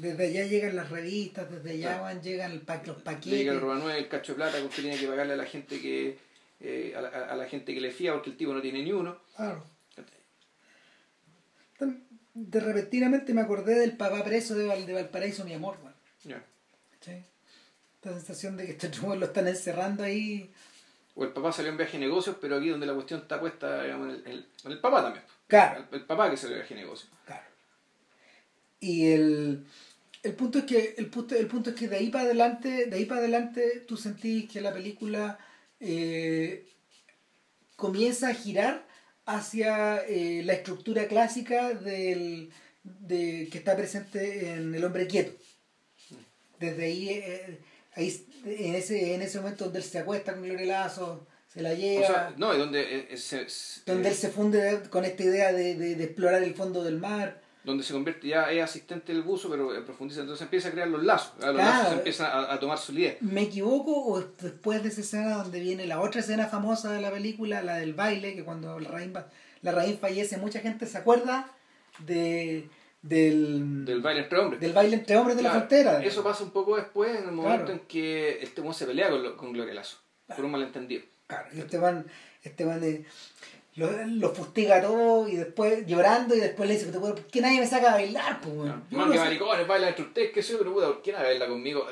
Desde 0.00 0.26
allá 0.28 0.44
llegan 0.46 0.76
las 0.76 0.90
revistas, 0.90 1.50
desde 1.50 1.70
allá 1.72 1.88
Claro. 1.88 2.02
van, 2.04 2.22
llegan 2.22 2.52
el 2.52 2.60
pa- 2.60 2.76
los 2.76 2.86
Le 2.86 2.92
llega 2.94 3.04
paquetes. 3.04 3.46
el 3.48 3.60
Roba 3.60 3.96
el 3.96 4.08
cacho 4.08 4.32
de 4.32 4.36
plata 4.36 4.58
con 4.60 4.68
que 4.68 4.82
tiene 4.82 4.98
que 4.98 5.06
pagarle 5.06 5.32
a 5.34 5.36
la 5.36 5.46
gente 5.46 5.80
que 5.80 6.18
eh, 6.60 6.92
a, 6.96 7.00
la, 7.00 7.08
a 7.08 7.36
la 7.36 7.46
gente 7.46 7.72
que 7.74 7.80
le 7.80 7.90
fía 7.92 8.12
porque 8.14 8.30
el 8.30 8.36
tipo 8.36 8.52
no 8.52 8.60
tiene 8.60 8.82
ni 8.82 8.92
uno. 8.92 9.18
Claro. 9.36 9.64
De 12.34 12.60
repentinamente 12.60 13.34
me 13.34 13.40
acordé 13.40 13.74
del 13.78 13.96
papá 13.96 14.22
preso 14.24 14.54
de, 14.54 14.66
Val- 14.66 14.86
de 14.86 14.92
Valparaíso, 14.92 15.44
mi 15.44 15.54
amor. 15.54 15.76
weón. 15.82 15.94
Ya. 16.24 16.44
¿Cachai? 16.92 17.24
Esta 17.96 18.12
sensación 18.14 18.56
de 18.56 18.66
que 18.66 18.72
este 18.72 18.90
chumbo 18.90 19.16
lo 19.16 19.26
están 19.26 19.48
encerrando 19.48 20.04
ahí. 20.04 20.52
O 21.16 21.24
el 21.24 21.30
papá 21.32 21.50
salió 21.52 21.70
en 21.72 21.76
viaje 21.76 21.98
de 21.98 22.06
negocios, 22.06 22.36
pero 22.40 22.56
aquí 22.56 22.68
donde 22.68 22.86
la 22.86 22.94
cuestión 22.94 23.20
está 23.20 23.40
puesta 23.40 23.82
digamos, 23.82 24.08
en, 24.08 24.14
el, 24.14 24.20
en 24.26 24.32
el- 24.32 24.46
en 24.64 24.72
el 24.72 24.78
papá 24.80 25.02
también. 25.02 25.24
Claro. 25.48 25.84
El, 25.90 25.96
el 26.00 26.04
papá 26.06 26.30
que 26.30 26.36
salió 26.36 26.54
en 26.56 26.60
viaje 26.60 26.74
de 26.74 26.80
negocios. 26.82 27.10
Claro. 27.26 27.42
Y 28.80 29.10
el, 29.10 29.66
el 30.22 30.34
punto 30.34 30.58
es 30.58 30.64
que 30.64 30.94
el 30.98 31.06
punto, 31.06 31.34
el 31.36 31.46
punto 31.46 31.70
es 31.70 31.76
que 31.76 31.88
de 31.88 31.96
ahí 31.96 32.10
para 32.10 32.24
adelante, 32.24 32.86
de 32.86 32.96
ahí 32.96 33.04
para 33.04 33.20
adelante 33.20 33.84
tú 33.86 33.96
sentís 33.96 34.50
que 34.50 34.60
la 34.60 34.72
película 34.72 35.38
eh, 35.80 36.66
comienza 37.76 38.28
a 38.28 38.34
girar 38.34 38.86
hacia 39.24 39.98
eh, 40.06 40.42
la 40.44 40.54
estructura 40.54 41.06
clásica 41.06 41.72
del, 41.74 42.50
de, 42.82 43.48
que 43.50 43.58
está 43.58 43.76
presente 43.76 44.54
en 44.54 44.74
El 44.74 44.84
hombre 44.84 45.06
quieto. 45.06 45.32
Desde 46.58 46.84
ahí, 46.84 47.08
eh, 47.10 47.60
ahí 47.94 48.26
en, 48.44 48.74
ese, 48.74 49.14
en 49.14 49.22
ese 49.22 49.38
momento 49.38 49.64
donde 49.64 49.78
él 49.78 49.84
se 49.84 49.98
acuesta 49.98 50.32
con 50.32 50.42
Gloria 50.42 50.66
Lazo, 50.66 51.26
se 51.46 51.62
la 51.62 51.70
O 51.70 51.74
lleva, 51.74 52.06
sea, 52.06 52.34
no, 52.36 52.54
y 52.54 52.58
donde, 52.58 53.16
se, 53.16 53.46
donde 53.86 54.08
él 54.08 54.14
se 54.14 54.30
funde 54.30 54.80
con 54.90 55.04
esta 55.04 55.22
idea 55.22 55.52
de, 55.52 55.76
de, 55.76 55.94
de 55.94 56.04
explorar 56.04 56.42
el 56.42 56.54
fondo 56.54 56.82
del 56.82 56.98
mar. 56.98 57.47
Donde 57.68 57.84
se 57.84 57.92
convierte 57.92 58.26
ya 58.28 58.50
es 58.50 58.62
asistente 58.64 59.12
del 59.12 59.22
buzo, 59.22 59.48
pero 59.50 59.74
eh, 59.76 59.82
profundiza, 59.82 60.22
entonces 60.22 60.42
empieza 60.42 60.68
a 60.68 60.72
crear 60.72 60.88
los 60.88 61.04
lazos. 61.04 61.32
Los 61.38 61.50
Claro. 61.52 61.56
lazos 61.58 61.92
empiezan 61.92 62.26
a, 62.26 62.52
a 62.54 62.58
tomar 62.58 62.78
solidez. 62.78 63.18
¿Me 63.20 63.42
equivoco 63.42 63.92
o 63.92 64.18
es 64.20 64.26
después 64.40 64.82
de 64.82 64.88
esa 64.88 65.02
escena 65.02 65.36
donde 65.36 65.60
viene 65.60 65.86
la 65.86 66.00
otra 66.00 66.20
escena 66.20 66.46
famosa 66.46 66.90
de 66.92 67.00
la 67.00 67.10
película, 67.10 67.62
la 67.62 67.76
del 67.76 67.94
baile, 67.94 68.34
que 68.34 68.42
cuando 68.44 68.78
la 68.80 68.88
raíz, 68.90 69.12
la 69.62 69.72
fallece, 70.00 70.36
mucha 70.38 70.60
gente 70.60 70.86
se 70.86 70.96
acuerda 70.98 71.48
de, 72.06 72.68
del, 73.02 73.84
Del 73.84 74.00
baile 74.00 74.22
entre 74.22 74.38
hombres. 74.38 74.60
del 74.60 74.72
baile 74.72 74.96
entre 74.96 75.16
hombres 75.16 75.36
de 75.36 75.42
la 75.42 75.50
frontera. 75.50 76.02
Eso 76.04 76.22
pasa 76.24 76.42
un 76.44 76.50
poco 76.50 76.76
después, 76.76 77.10
en 77.20 77.24
el 77.28 77.32
momento 77.32 77.66
Claro. 77.66 77.72
en 77.80 77.86
que 77.86 78.42
este 78.42 78.62
se 78.72 78.86
pelea 78.86 79.10
con, 79.10 79.36
con 79.36 79.52
Gloria 79.52 79.74
Lazo, 79.74 79.98
por 80.34 80.44
un 80.44 80.50
malentendido. 80.52 81.02
Claro, 81.26 81.46
y 81.54 81.58
Esteban, 81.60 82.06
Esteban 82.42 82.82
eh, 82.82 83.04
lo, 83.78 84.06
lo 84.06 84.34
fustiga 84.34 84.80
todo 84.82 85.28
y 85.28 85.36
después 85.36 85.86
llorando 85.86 86.34
y 86.34 86.40
después 86.40 86.68
le 86.68 86.74
dice, 86.74 86.86
"Puta, 86.86 87.00
¿por 87.00 87.26
qué 87.26 87.40
nadie 87.40 87.60
me 87.60 87.66
saca 87.66 87.90
a 87.90 87.94
bailar? 87.94 88.40
Pues, 88.40 88.54
weón? 88.54 88.84
Man, 88.90 89.10
que 89.10 89.18
sé". 89.18 89.24
maricones, 89.24 89.66
baila 89.66 89.88
entre 89.88 90.04
ustedes, 90.04 90.32
que 90.32 90.42
soy, 90.42 90.56
pero 90.58 90.72
puta, 90.72 90.86
¿por 90.88 91.02
qué 91.02 91.12
no 91.12 91.18
baila 91.18 91.46
conmigo? 91.48 91.86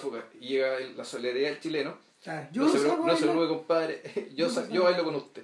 Fuga. 0.00 0.24
Y 0.40 0.48
llega 0.48 0.78
la 0.96 1.04
solidaridad 1.04 1.50
del 1.50 1.60
chileno. 1.60 1.98
Claro, 2.22 2.48
yo 2.52 2.62
no, 2.62 2.68
se, 2.70 2.78
saco 2.78 2.88
no 2.88 3.16
se 3.16 3.26
bailar. 3.26 3.36
preocupe, 3.36 3.48
compadre. 3.48 4.02
Yo, 4.36 4.68
Yo 4.70 4.84
bailo 4.84 5.04
con 5.04 5.16
usted. 5.16 5.42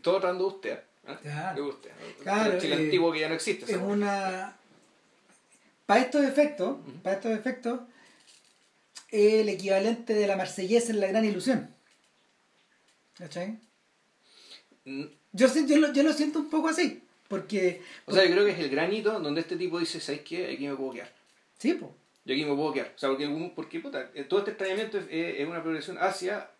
Todo 0.00 0.18
tratando 0.18 0.44
de 0.44 0.50
usted. 0.54 0.72
¿eh? 1.08 1.16
Claro. 1.22 1.56
De 1.62 1.68
usted. 1.68 1.90
Claro, 2.22 2.52
el 2.54 2.60
chile 2.60 2.74
eh, 2.76 2.84
antiguo 2.84 3.12
que 3.12 3.20
ya 3.20 3.28
no 3.28 3.34
existe. 3.34 3.64
es 3.66 3.70
¿sabes? 3.72 3.86
una 3.86 4.56
para 5.84 6.02
estos 6.02 6.24
efectos 6.24 6.76
para 7.02 7.16
estos 7.16 7.32
efectos 7.32 7.80
el 9.10 9.48
equivalente 9.48 10.14
de 10.14 10.26
la 10.28 10.36
marsellesa 10.36 10.92
en 10.92 11.00
la 11.00 11.08
gran 11.08 11.24
ilusión 11.24 11.68
¿cachai? 13.18 13.58
Yo, 14.84 15.46
yo, 15.66 15.76
lo, 15.78 15.92
yo 15.92 16.02
lo 16.02 16.12
siento 16.12 16.38
un 16.40 16.50
poco 16.50 16.68
así 16.68 17.02
porque 17.28 17.80
O 18.06 18.12
sea, 18.12 18.24
yo 18.24 18.32
creo 18.32 18.44
que 18.44 18.52
es 18.52 18.58
el 18.58 18.70
granito 18.70 19.18
donde 19.20 19.40
este 19.42 19.56
tipo 19.56 19.78
dice, 19.78 20.00
¿sabes 20.00 20.22
qué? 20.22 20.52
Aquí 20.52 20.66
me 20.66 20.74
puedo 20.74 20.92
quedar. 20.92 21.12
sí 21.58 21.74
po, 21.74 21.94
Yo 22.24 22.34
aquí 22.34 22.44
me 22.44 22.54
puedo 22.56 22.72
quedar. 22.72 22.92
O 22.96 22.98
sea, 22.98 23.08
porque, 23.10 23.52
porque 23.54 23.80
puta, 23.80 24.10
eh, 24.14 24.24
todo 24.24 24.40
este 24.40 24.52
extrañamiento 24.52 24.98
es, 24.98 25.04
es- 25.10 25.46
una 25.46 25.62
progresión 25.62 25.96
hacia 25.98 26.50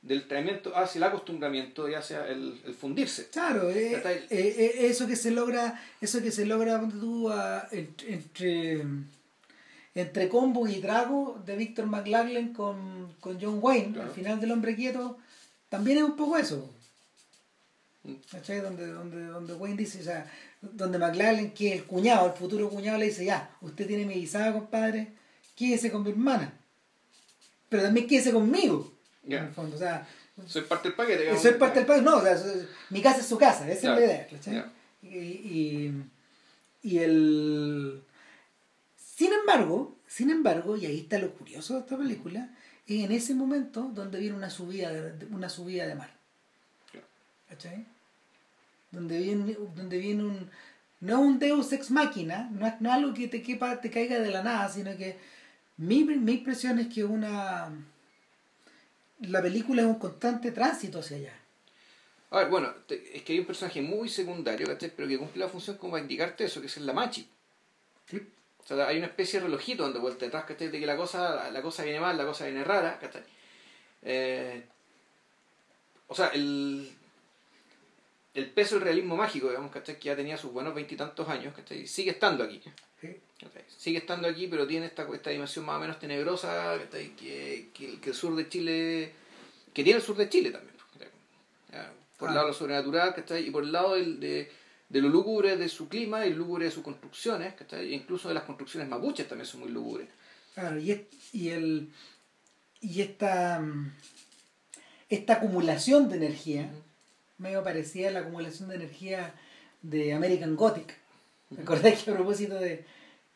del 0.00 0.18
extrañamiento 0.18 0.76
hacia 0.76 0.98
el 0.98 1.04
acostumbramiento 1.04 1.88
y 1.88 1.94
hacia 1.94 2.26
el, 2.28 2.60
el 2.66 2.74
fundirse. 2.74 3.28
claro 3.28 3.70
eh, 3.70 3.94
el- 3.94 4.38
eh, 4.38 4.54
eh, 4.58 4.72
eso 4.86 5.06
que 5.06 5.16
se 5.16 5.30
logra 5.30 5.82
eso 6.00 6.22
que 6.22 6.30
se 6.30 6.44
logra 6.46 6.78
tú, 6.90 7.30
a- 7.30 7.66
entre, 7.72 8.82
entre 9.94 10.28
Combo 10.28 10.66
y 10.68 10.80
Drago 10.80 11.40
de 11.46 11.56
Víctor 11.56 11.86
McLaglen 11.86 12.52
con, 12.52 13.14
con 13.20 13.40
John 13.40 13.58
Wayne 13.62 13.92
Claro. 13.92 14.08
al 14.08 14.14
final 14.14 14.40
del 14.40 14.52
hombre 14.52 14.74
quieto 14.76 15.18
también 15.68 15.98
es 15.98 16.04
un 16.04 16.16
poco 16.16 16.36
eso. 16.36 16.70
¿Cachai? 18.30 18.60
Donde, 18.60 18.86
donde, 18.86 19.24
donde 19.26 19.54
Wayne 19.54 19.78
dice, 19.78 20.00
o 20.00 20.04
sea, 20.04 20.30
donde 20.60 20.98
McLaren, 20.98 21.52
que 21.52 21.72
el 21.72 21.84
cuñado, 21.84 22.26
el 22.26 22.32
futuro 22.34 22.68
cuñado, 22.68 22.98
le 22.98 23.06
dice, 23.06 23.24
ya, 23.24 23.50
usted 23.60 23.86
tiene 23.86 24.04
mi 24.04 24.14
visado, 24.14 24.54
compadre, 24.54 25.12
quédese 25.56 25.90
con 25.90 26.02
mi 26.02 26.10
hermana. 26.10 26.52
Pero 27.68 27.82
también 27.82 28.06
quédese 28.06 28.32
conmigo. 28.32 28.92
En 29.26 29.32
el 29.32 29.50
fondo, 29.52 29.76
o 29.76 29.78
sea, 29.78 30.06
Soy 30.46 30.62
parte 30.62 30.88
del 30.88 30.96
paquete. 30.96 31.20
digamos. 31.20 31.42
soy 31.42 31.52
parte 31.54 31.78
del 31.78 31.86
país. 31.86 32.02
No, 32.02 32.16
o 32.16 32.22
sea, 32.22 32.36
mi 32.90 33.00
casa 33.00 33.20
es 33.20 33.26
su 33.26 33.38
casa, 33.38 33.70
esa 33.70 33.94
es 33.94 34.00
la 34.00 34.04
idea. 34.04 34.26
¿cachai? 34.28 34.64
Y, 35.02 35.18
y, 35.18 36.04
y 36.82 36.98
el... 36.98 38.02
Sin 38.96 39.32
embargo, 39.32 39.96
sin 40.08 40.30
embargo, 40.30 40.76
y 40.76 40.86
ahí 40.86 41.00
está 41.00 41.18
lo 41.18 41.32
curioso 41.32 41.74
de 41.74 41.80
esta 41.80 41.96
película, 41.96 42.50
es 42.86 43.04
en 43.04 43.12
ese 43.12 43.34
momento 43.34 43.90
donde 43.94 44.18
viene 44.18 44.36
una 44.36 44.50
subida 44.50 44.92
de, 44.92 45.26
una 45.26 45.48
subida 45.48 45.86
de 45.86 45.94
mar. 45.94 46.10
¿Cachai? 47.48 47.86
Donde 48.94 49.18
viene, 49.18 49.56
donde 49.74 49.98
viene 49.98 50.24
un... 50.24 50.50
No 51.00 51.20
un 51.20 51.38
Deus 51.38 51.72
ex 51.72 51.90
máquina, 51.90 52.48
no 52.52 52.66
es, 52.66 52.80
no 52.80 52.88
es 52.88 52.94
algo 52.94 53.12
que 53.12 53.28
te, 53.28 53.42
quepa, 53.42 53.80
te 53.80 53.90
caiga 53.90 54.20
de 54.20 54.30
la 54.30 54.42
nada, 54.42 54.68
sino 54.70 54.96
que 54.96 55.18
mi, 55.76 56.02
mi 56.04 56.32
impresión 56.32 56.78
es 56.78 56.86
que 56.92 57.04
una... 57.04 57.70
La 59.20 59.42
película 59.42 59.82
es 59.82 59.88
un 59.88 59.98
constante 59.98 60.50
tránsito 60.52 61.00
hacia 61.00 61.16
allá. 61.18 61.34
A 62.30 62.38
ver, 62.38 62.48
bueno, 62.48 62.70
te- 62.86 63.16
es 63.16 63.22
que 63.22 63.32
hay 63.34 63.38
un 63.38 63.46
personaje 63.46 63.80
muy 63.82 64.08
secundario. 64.08 64.66
Pero 64.66 65.08
que 65.08 65.18
cumple 65.18 65.44
la 65.44 65.48
función 65.48 65.76
como 65.76 65.92
para 65.92 66.02
indicarte 66.02 66.44
eso, 66.44 66.60
que 66.60 66.66
es 66.66 66.76
la 66.78 66.92
Machi. 66.92 67.28
¿sí? 68.06 68.20
O 68.58 68.66
sea, 68.66 68.88
hay 68.88 68.96
una 68.96 69.06
especie 69.06 69.38
de 69.40 69.46
relojito 69.46 69.82
donde 69.82 69.98
vuelta 69.98 70.24
detrás, 70.24 70.44
¿cachai? 70.44 70.68
De 70.68 70.80
que 70.80 70.86
la 70.86 70.96
cosa, 70.96 71.50
la 71.50 71.62
cosa 71.62 71.84
viene 71.84 72.00
mal, 72.00 72.16
la 72.16 72.24
cosa 72.24 72.46
viene 72.46 72.64
rara, 72.64 72.98
¿cachai? 72.98 73.22
Eh, 74.02 74.64
o 76.08 76.14
sea, 76.14 76.28
el, 76.28 76.90
el 78.34 78.50
peso 78.50 78.74
del 78.74 78.84
realismo 78.84 79.16
mágico, 79.16 79.48
digamos, 79.48 79.70
¿cachai? 79.70 79.98
Que 79.98 80.06
ya 80.06 80.16
tenía 80.16 80.36
sus 80.36 80.52
buenos 80.52 80.74
veintitantos 80.74 81.28
años, 81.28 81.54
¿cachai? 81.54 81.86
Sigue 81.86 82.10
estando 82.10 82.42
aquí. 82.44 82.60
Sigue 83.78 83.98
estando 83.98 84.26
aquí, 84.28 84.46
pero 84.48 84.66
tiene 84.66 84.86
esta, 84.86 85.06
esta 85.14 85.30
dimensión 85.30 85.64
más 85.64 85.76
o 85.76 85.80
menos 85.80 85.98
tenebrosa, 85.98 86.76
¿cachai? 86.82 87.10
Que, 87.16 87.68
que, 87.74 87.88
el- 87.90 88.00
que 88.00 88.10
el 88.10 88.16
sur 88.16 88.34
de 88.34 88.48
Chile... 88.48 89.12
Que 89.72 89.82
tiene 89.84 89.98
el 89.98 90.04
sur 90.04 90.16
de 90.16 90.28
Chile 90.28 90.50
también. 90.50 90.74
Por 92.16 92.28
el 92.28 92.32
Ah. 92.32 92.34
lado 92.36 92.46
de 92.46 92.52
lo 92.52 92.58
sobrenatural, 92.58 93.14
¿cachai? 93.14 93.46
Y 93.46 93.50
por 93.50 93.64
el 93.64 93.72
lado 93.72 93.94
del, 93.94 94.20
de, 94.20 94.50
de 94.88 95.00
lo 95.00 95.08
lúgubre 95.08 95.56
de 95.56 95.68
su 95.68 95.88
clima 95.88 96.26
y 96.26 96.32
lúgubre 96.32 96.64
de 96.66 96.70
sus 96.70 96.84
construcciones, 96.84 97.54
¿cachai? 97.54 97.92
E 97.92 97.94
incluso 97.94 98.28
de 98.28 98.34
las 98.34 98.44
construcciones 98.44 98.88
mapuches 98.88 99.28
también 99.28 99.46
son 99.46 99.60
muy 99.60 99.70
lúgubres. 99.70 100.08
Claro, 100.54 100.78
y, 100.78 101.06
y 101.32 101.48
el 101.50 101.90
y 102.80 103.00
esta 103.02 103.58
mm, 103.60 103.92
esta 105.08 105.34
acumulación 105.34 106.08
de 106.08 106.16
energía 106.16 106.70
medio 107.38 107.62
parecía 107.62 108.10
la 108.10 108.20
acumulación 108.20 108.68
de 108.68 108.76
energía 108.76 109.34
de 109.82 110.12
American 110.14 110.56
Gothic. 110.56 110.94
¿Me 111.50 111.62
acordáis 111.62 112.02
que 112.02 112.10
a 112.10 112.14
propósito 112.14 112.54
de, 112.56 112.84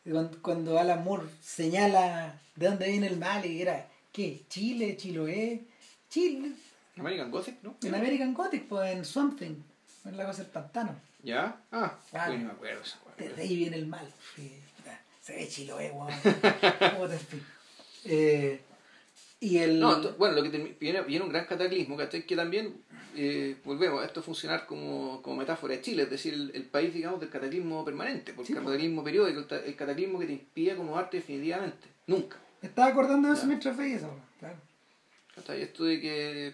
de 0.03 0.29
cuando, 0.41 0.79
Alan 0.79 1.03
Moore 1.03 1.27
señala 1.41 2.39
de 2.55 2.67
dónde 2.67 2.87
viene 2.89 3.07
el 3.07 3.17
mal 3.17 3.45
y 3.45 3.61
era 3.61 3.87
¿qué? 4.11 4.43
Chile, 4.49 4.97
Chiloé, 4.97 5.63
Chile, 6.09 6.51
American 6.97 7.31
Gothic, 7.31 7.61
¿no? 7.63 7.77
en 7.81 7.95
American 7.95 8.33
Gothic, 8.33 8.67
pues 8.67 8.91
en 8.91 9.05
Something, 9.05 9.55
en 10.05 10.17
la 10.17 10.25
cosa 10.25 10.43
del 10.43 10.51
pantano. 10.51 10.95
¿Ya? 11.23 11.61
Ah, 11.71 11.97
Claro. 12.09 12.33
uy, 12.33 12.39
no 12.39 12.45
me 12.45 12.51
acuerdo. 12.53 12.81
Desde 13.17 13.41
ahí 13.41 13.55
viene 13.55 13.77
el 13.77 13.87
mal. 13.87 14.07
Se 15.21 15.35
ve 15.35 15.47
Chiloé, 15.47 15.91
weón. 15.91 16.11
Puta, 16.21 17.13
en 17.13 17.19
fin. 17.19 17.45
Eh, 18.05 18.61
Y 19.41 19.57
el... 19.59 19.79
No, 19.79 20.01
bueno, 20.17 20.35
lo 20.35 20.43
que 20.43 20.49
viene, 20.79 21.01
viene 21.03 21.23
un 21.23 21.31
gran 21.31 21.45
cataclismo, 21.45 21.95
¿cachai? 21.95 22.25
Que 22.25 22.35
también, 22.35 22.75
eh, 23.15 23.55
volvemos, 23.63 24.01
a 24.01 24.05
esto 24.05 24.21
funcionar 24.21 24.65
como, 24.65 25.21
como 25.21 25.37
metáfora 25.37 25.75
de 25.75 25.81
Chile, 25.81 26.03
es 26.03 26.09
decir, 26.09 26.33
el, 26.33 26.51
el 26.53 26.63
país, 26.63 26.93
digamos, 26.93 27.19
del 27.21 27.29
cataclismo 27.29 27.85
permanente, 27.85 28.33
porque 28.33 28.47
Sí, 28.51 28.57
el 28.57 28.63
cataclismo 28.65 29.03
periódico, 29.03 29.39
el, 29.39 29.47
ta- 29.47 29.63
el 29.63 29.75
cataclismo 29.75 30.19
que 30.19 30.25
te 30.25 30.33
impide 30.33 30.73
acomodarte 30.73 31.17
definitivamente, 31.17 31.87
nunca. 32.07 32.37
Me 32.61 32.67
estaba 32.67 32.89
acordando 32.89 33.29
de 33.29 33.33
eso 33.35 33.43
Ya. 33.43 33.47
mientras 33.47 33.77
veía 33.77 33.95
eso, 33.95 34.13
claro. 34.39 34.57
¿cachai? 35.35 35.61
Esto 35.61 35.85
de 35.85 36.01
que 36.01 36.47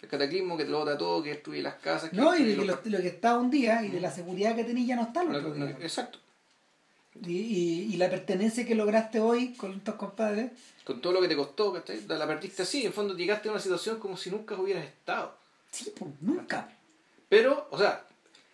el 0.00 0.08
cataclismo 0.08 0.56
que 0.56 0.64
te 0.64 0.70
lo 0.70 0.78
bota 0.78 0.96
todo, 0.96 1.22
que 1.22 1.28
destruye 1.30 1.60
las 1.60 1.74
casas, 1.74 2.08
que 2.08 2.16
No, 2.16 2.34
y 2.34 2.42
de 2.44 2.56
que 2.56 2.64
lo, 2.64 2.80
lo 2.82 2.98
que 3.02 3.06
está 3.08 3.36
un 3.38 3.50
día 3.50 3.82
y 3.84 3.90
de 3.90 4.00
la 4.00 4.10
seguridad 4.10 4.56
que 4.56 4.64
tenés 4.64 4.86
ya 4.86 4.96
no 4.96 5.02
está 5.02 5.20
el 5.22 5.34
otro 5.34 5.54
no, 5.54 5.66
día. 5.66 5.76
exacto. 5.82 6.18
Y, 7.26 7.32
y, 7.38 7.94
y 7.94 7.96
la 7.96 8.08
pertenencia 8.08 8.64
que 8.64 8.74
lograste 8.74 9.20
hoy 9.20 9.54
con 9.54 9.80
tus 9.80 9.94
compadres, 9.96 10.52
Con 10.84 11.00
todo 11.00 11.12
lo 11.14 11.20
que 11.20 11.28
te 11.28 11.36
costó, 11.36 11.72
¿cachai? 11.72 12.00
La 12.06 12.26
perdiste 12.26 12.62
así, 12.62 12.86
en 12.86 12.92
fondo 12.92 13.14
llegaste 13.16 13.48
a 13.48 13.52
una 13.52 13.60
situación 13.60 13.98
como 13.98 14.16
si 14.16 14.30
nunca 14.30 14.54
hubieras 14.54 14.84
estado. 14.86 15.34
sí, 15.70 15.92
pues, 15.98 16.10
nunca. 16.20 16.68
Pero, 17.28 17.66
o 17.70 17.78
sea, 17.78 18.04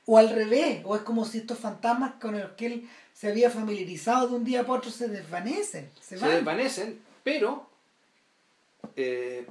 O 0.07 0.17
al 0.19 0.31
revés, 0.31 0.81
o 0.85 0.97
es 0.97 1.03
como 1.03 1.25
si 1.25 1.39
estos 1.39 1.59
fantasmas 1.59 2.15
con 2.21 2.39
los 2.39 2.53
que 2.53 2.67
él 2.67 2.89
se 3.15 3.29
había 3.29 3.51
familiarizado 3.51 4.29
de 4.29 4.35
un 4.37 4.45
día 4.45 4.63
para 4.67 4.79
otro 4.79 4.91
se 4.91 5.09
desvanecen, 5.09 5.91
se 6.01 6.17
se, 6.19 6.25
van. 6.25 6.35
desvanecen, 6.37 7.01
pero 7.25 7.69
eh, 8.97 9.47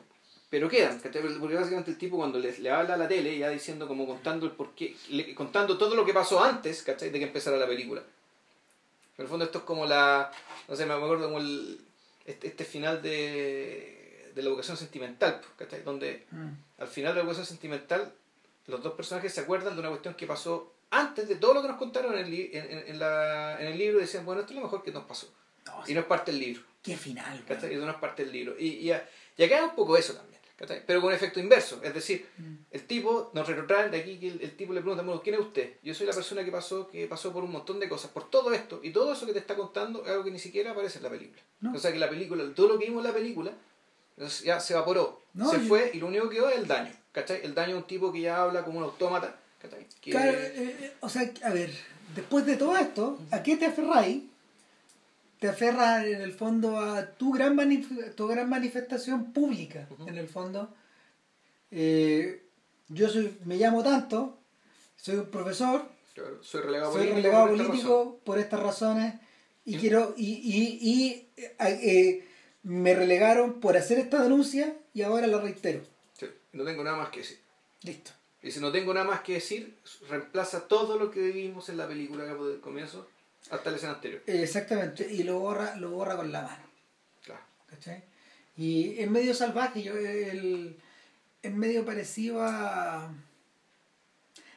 pero 0.50 0.70
quedan, 0.70 1.00
¿cachai? 1.00 1.22
porque 1.40 1.56
básicamente 1.56 1.92
el 1.92 1.98
tipo 1.98 2.18
cuando 2.18 2.40
le, 2.40 2.58
le 2.60 2.70
habla 2.70 2.94
a 2.94 2.98
la 2.98 3.08
tele, 3.08 3.38
ya 3.38 3.50
diciendo 3.50 3.88
como 3.88 4.06
contando 4.08 4.46
el 4.46 4.54
porqué, 4.54 4.96
le- 5.10 5.36
contando 5.36 5.78
todo 5.78 5.96
lo 5.96 6.06
que 6.06 6.14
pasó 6.14 6.44
antes, 6.44 6.82
¿cachai? 6.84 7.10
De 7.10 7.20
que 7.20 7.26
empezara 7.26 7.58
la 7.58 7.68
película. 7.68 8.04
En 9.18 9.24
el 9.24 9.28
fondo 9.30 9.46
esto 9.46 9.60
es 9.60 9.64
como 9.64 9.86
la, 9.86 10.32
no 10.68 10.76
sé, 10.76 10.86
me 10.86 10.94
acuerdo 10.94 11.26
como 11.26 11.40
el, 11.40 11.80
este, 12.26 12.48
este 12.48 12.66
final 12.66 13.02
de, 13.02 14.32
de 14.36 14.42
la 14.42 14.50
educación 14.50 14.78
sentimental, 14.78 15.40
pues, 15.40 15.52
¿cachai? 15.58 15.84
Donde 15.84 16.26
Mm. 16.32 16.50
al 16.82 16.88
final 16.88 17.14
de 17.14 17.16
la 17.16 17.22
educación 17.22 17.46
sentimental 17.46 18.12
los 18.68 18.82
dos 18.82 18.94
personajes 18.94 19.34
se 19.34 19.42
acuerdan 19.42 19.74
de 19.76 19.80
una 19.80 19.90
cuestión 19.90 20.16
que 20.16 20.26
pasó 20.26 20.74
antes 20.92 21.28
de 21.28 21.36
todo 21.36 21.54
lo 21.54 21.62
que 21.62 21.68
nos 21.68 21.78
contaron 21.78 22.14
en 22.14 22.26
el, 22.26 22.32
li- 22.32 22.50
en, 22.54 22.66
en- 22.72 22.88
en 22.88 23.00
la, 23.00 23.60
en 23.62 23.68
el 23.68 23.78
libro 23.78 24.00
y 24.00 24.02
decían, 24.02 24.26
bueno, 24.26 24.42
esto 24.42 24.54
es 24.54 24.58
lo 24.58 24.64
mejor 24.64 24.84
que 24.84 24.92
nos 24.92 25.06
pasó. 25.06 25.32
No, 25.66 25.84
Y 25.88 25.94
no 25.94 26.00
es 26.02 26.06
parte 26.08 26.32
del 26.32 26.40
libro. 26.42 26.64
qué 26.84 26.96
final. 26.98 27.44
Eso 27.48 27.68
no 27.86 27.92
es 27.92 27.98
parte 27.98 28.24
del 28.24 28.34
libro. 28.34 28.56
Y, 28.60 28.68
y, 28.68 28.88
y 28.90 29.44
acá 29.44 29.58
es 29.58 29.64
un 29.64 29.76
poco 29.76 29.96
eso 29.98 30.14
también, 30.14 30.35
¿cachai? 30.58 30.84
Pero 30.86 31.02
con 31.02 31.14
efecto 31.14 31.40
inverso. 31.40 31.82
Es 31.84 31.94
decir, 31.94 32.26
Mm. 32.38 32.56
el 32.72 32.88
tipo, 32.88 33.32
nos 33.34 33.48
retrotraen 33.48 33.92
de 33.92 33.98
aquí 34.00 34.18
que 34.20 34.28
el, 34.30 34.42
el 34.42 34.56
tipo 34.56 34.74
le 34.74 34.82
pregunta, 34.82 35.04
bueno, 35.04 35.22
¿quién 35.22 35.36
es 35.36 35.42
usted? 35.42 35.74
Yo 35.84 35.94
soy 35.94 36.08
la 36.08 36.14
persona 36.14 36.44
que 36.46 36.52
pasó, 36.52 36.88
que 36.90 37.08
pasó 37.08 37.32
por 37.34 37.44
un 37.44 37.52
montón 37.52 37.80
de 37.80 37.90
cosas, 37.90 38.12
por 38.12 38.30
todo 38.30 38.54
esto. 38.54 38.80
Y 38.84 38.92
todo 38.92 39.14
eso 39.14 39.26
que 39.26 39.34
te 39.34 39.40
está 39.40 39.56
contando 39.56 40.04
es 40.04 40.12
algo 40.12 40.24
que 40.24 40.32
ni 40.32 40.40
siquiera 40.40 40.72
aparece 40.72 40.98
en 41.00 41.04
la 41.04 41.10
película. 41.10 41.42
No. 41.62 41.74
O 41.74 41.78
sea 41.80 41.92
que 41.92 42.00
la 42.00 42.10
película, 42.10 42.44
todo 42.56 42.68
lo 42.70 42.80
que 42.80 42.86
vimos 42.86 43.02
en 43.04 43.08
la 43.12 43.14
película, 43.14 43.52
ya 44.44 44.60
se 44.60 44.74
evaporó. 44.74 45.22
No, 45.34 45.50
se 45.52 45.58
yo- 45.60 45.66
fue 45.68 45.92
y 45.94 46.00
lo 46.00 46.08
único 46.08 46.30
que 46.30 46.36
quedó 46.38 46.50
es 46.50 46.58
el 46.58 46.68
daño. 46.68 46.94
¿Cachai? 47.12 47.42
El 47.44 47.54
daño 47.54 47.74
de 47.74 47.78
un 47.82 47.88
tipo 47.88 48.12
que 48.12 48.22
ya 48.22 48.42
habla 48.42 48.64
como 48.64 48.78
un 48.80 48.84
autómata. 48.86 49.40
¿cachai? 49.62 49.86
Que- 50.02 50.12
Claro, 50.12 50.32
eh, 50.38 50.76
eh, 50.80 50.94
o 51.02 51.10
sea, 51.10 51.30
a 51.44 51.50
ver, 51.50 51.72
después 52.16 52.46
de 52.46 52.56
todo 52.56 52.78
esto, 52.78 53.20
¿a 53.32 53.42
qué 53.44 53.58
te 53.58 53.66
aferráis? 53.66 54.24
Te 55.46 55.52
aferras 55.52 56.04
en 56.06 56.22
el 56.22 56.34
fondo 56.34 56.80
a 56.80 57.06
tu 57.06 57.32
gran, 57.32 57.56
tu 58.16 58.28
gran 58.28 58.50
manifestación 58.50 59.32
pública, 59.32 59.88
en 60.08 60.18
el 60.18 60.28
fondo. 60.28 60.74
Eh, 61.70 62.42
yo 62.88 63.08
soy, 63.08 63.38
me 63.46 63.56
llamo 63.56 63.84
tanto, 63.84 64.40
soy 64.96 65.18
un 65.18 65.30
profesor, 65.30 65.88
Claro, 66.16 66.42
soy 66.42 66.62
relegado 66.64 66.94
soy 66.94 67.02
político. 67.02 67.16
relegado 67.18 67.48
por 67.48 67.58
político 67.58 68.20
por 68.24 68.40
estas 68.40 68.60
razones 68.60 69.14
y 69.66 69.78
quiero 69.78 70.16
y, 70.18 70.32
y, 70.34 70.80
y, 70.82 71.30
eh, 71.38 71.56
eh, 71.60 72.28
me 72.64 72.96
relegaron 72.96 73.60
por 73.60 73.78
hacer 73.78 74.00
esta 74.00 74.24
denuncia 74.24 74.76
y 74.96 75.04
ahora 75.04 75.28
la 75.28 75.40
reitero. 75.40 75.82
Sí, 76.18 76.26
no 76.54 76.64
tengo 76.66 76.84
nada 76.84 76.98
más 76.98 77.10
que 77.10 77.20
decir. 77.20 77.38
Listo. 77.84 78.10
Y 78.42 78.50
si 78.50 78.60
no 78.60 78.72
tengo 78.72 78.96
nada 78.96 79.06
más 79.06 79.22
que 79.22 79.34
decir, 79.34 79.78
reemplaza 80.10 80.68
todo 80.68 80.98
lo 80.98 81.12
que 81.12 81.20
vimos 81.30 81.70
en 81.70 81.78
la 81.78 81.88
película 81.88 82.24
desde 82.24 82.56
el 82.56 82.62
comienzo 82.62 83.08
hasta 83.52 83.70
la 83.70 83.76
escena 83.78 83.94
anterior. 83.94 84.22
Eh, 84.28 84.44
Exactamente, 84.44 85.08
y 85.12 85.24
lo 85.24 85.40
borra, 85.40 85.76
lo 85.76 85.92
borra 85.92 86.16
con 86.16 86.32
la 86.32 86.42
mano. 86.44 86.64
Claro. 87.24 87.42
¿cachai? 87.68 88.04
Y 88.58 88.98
es 89.00 89.10
medio 89.10 89.34
salvaje, 89.34 89.84
yo 89.84 89.96
el, 89.98 90.78
es 91.42 91.54
medio 91.54 91.86
parecido 91.86 92.42
a... 92.44 93.14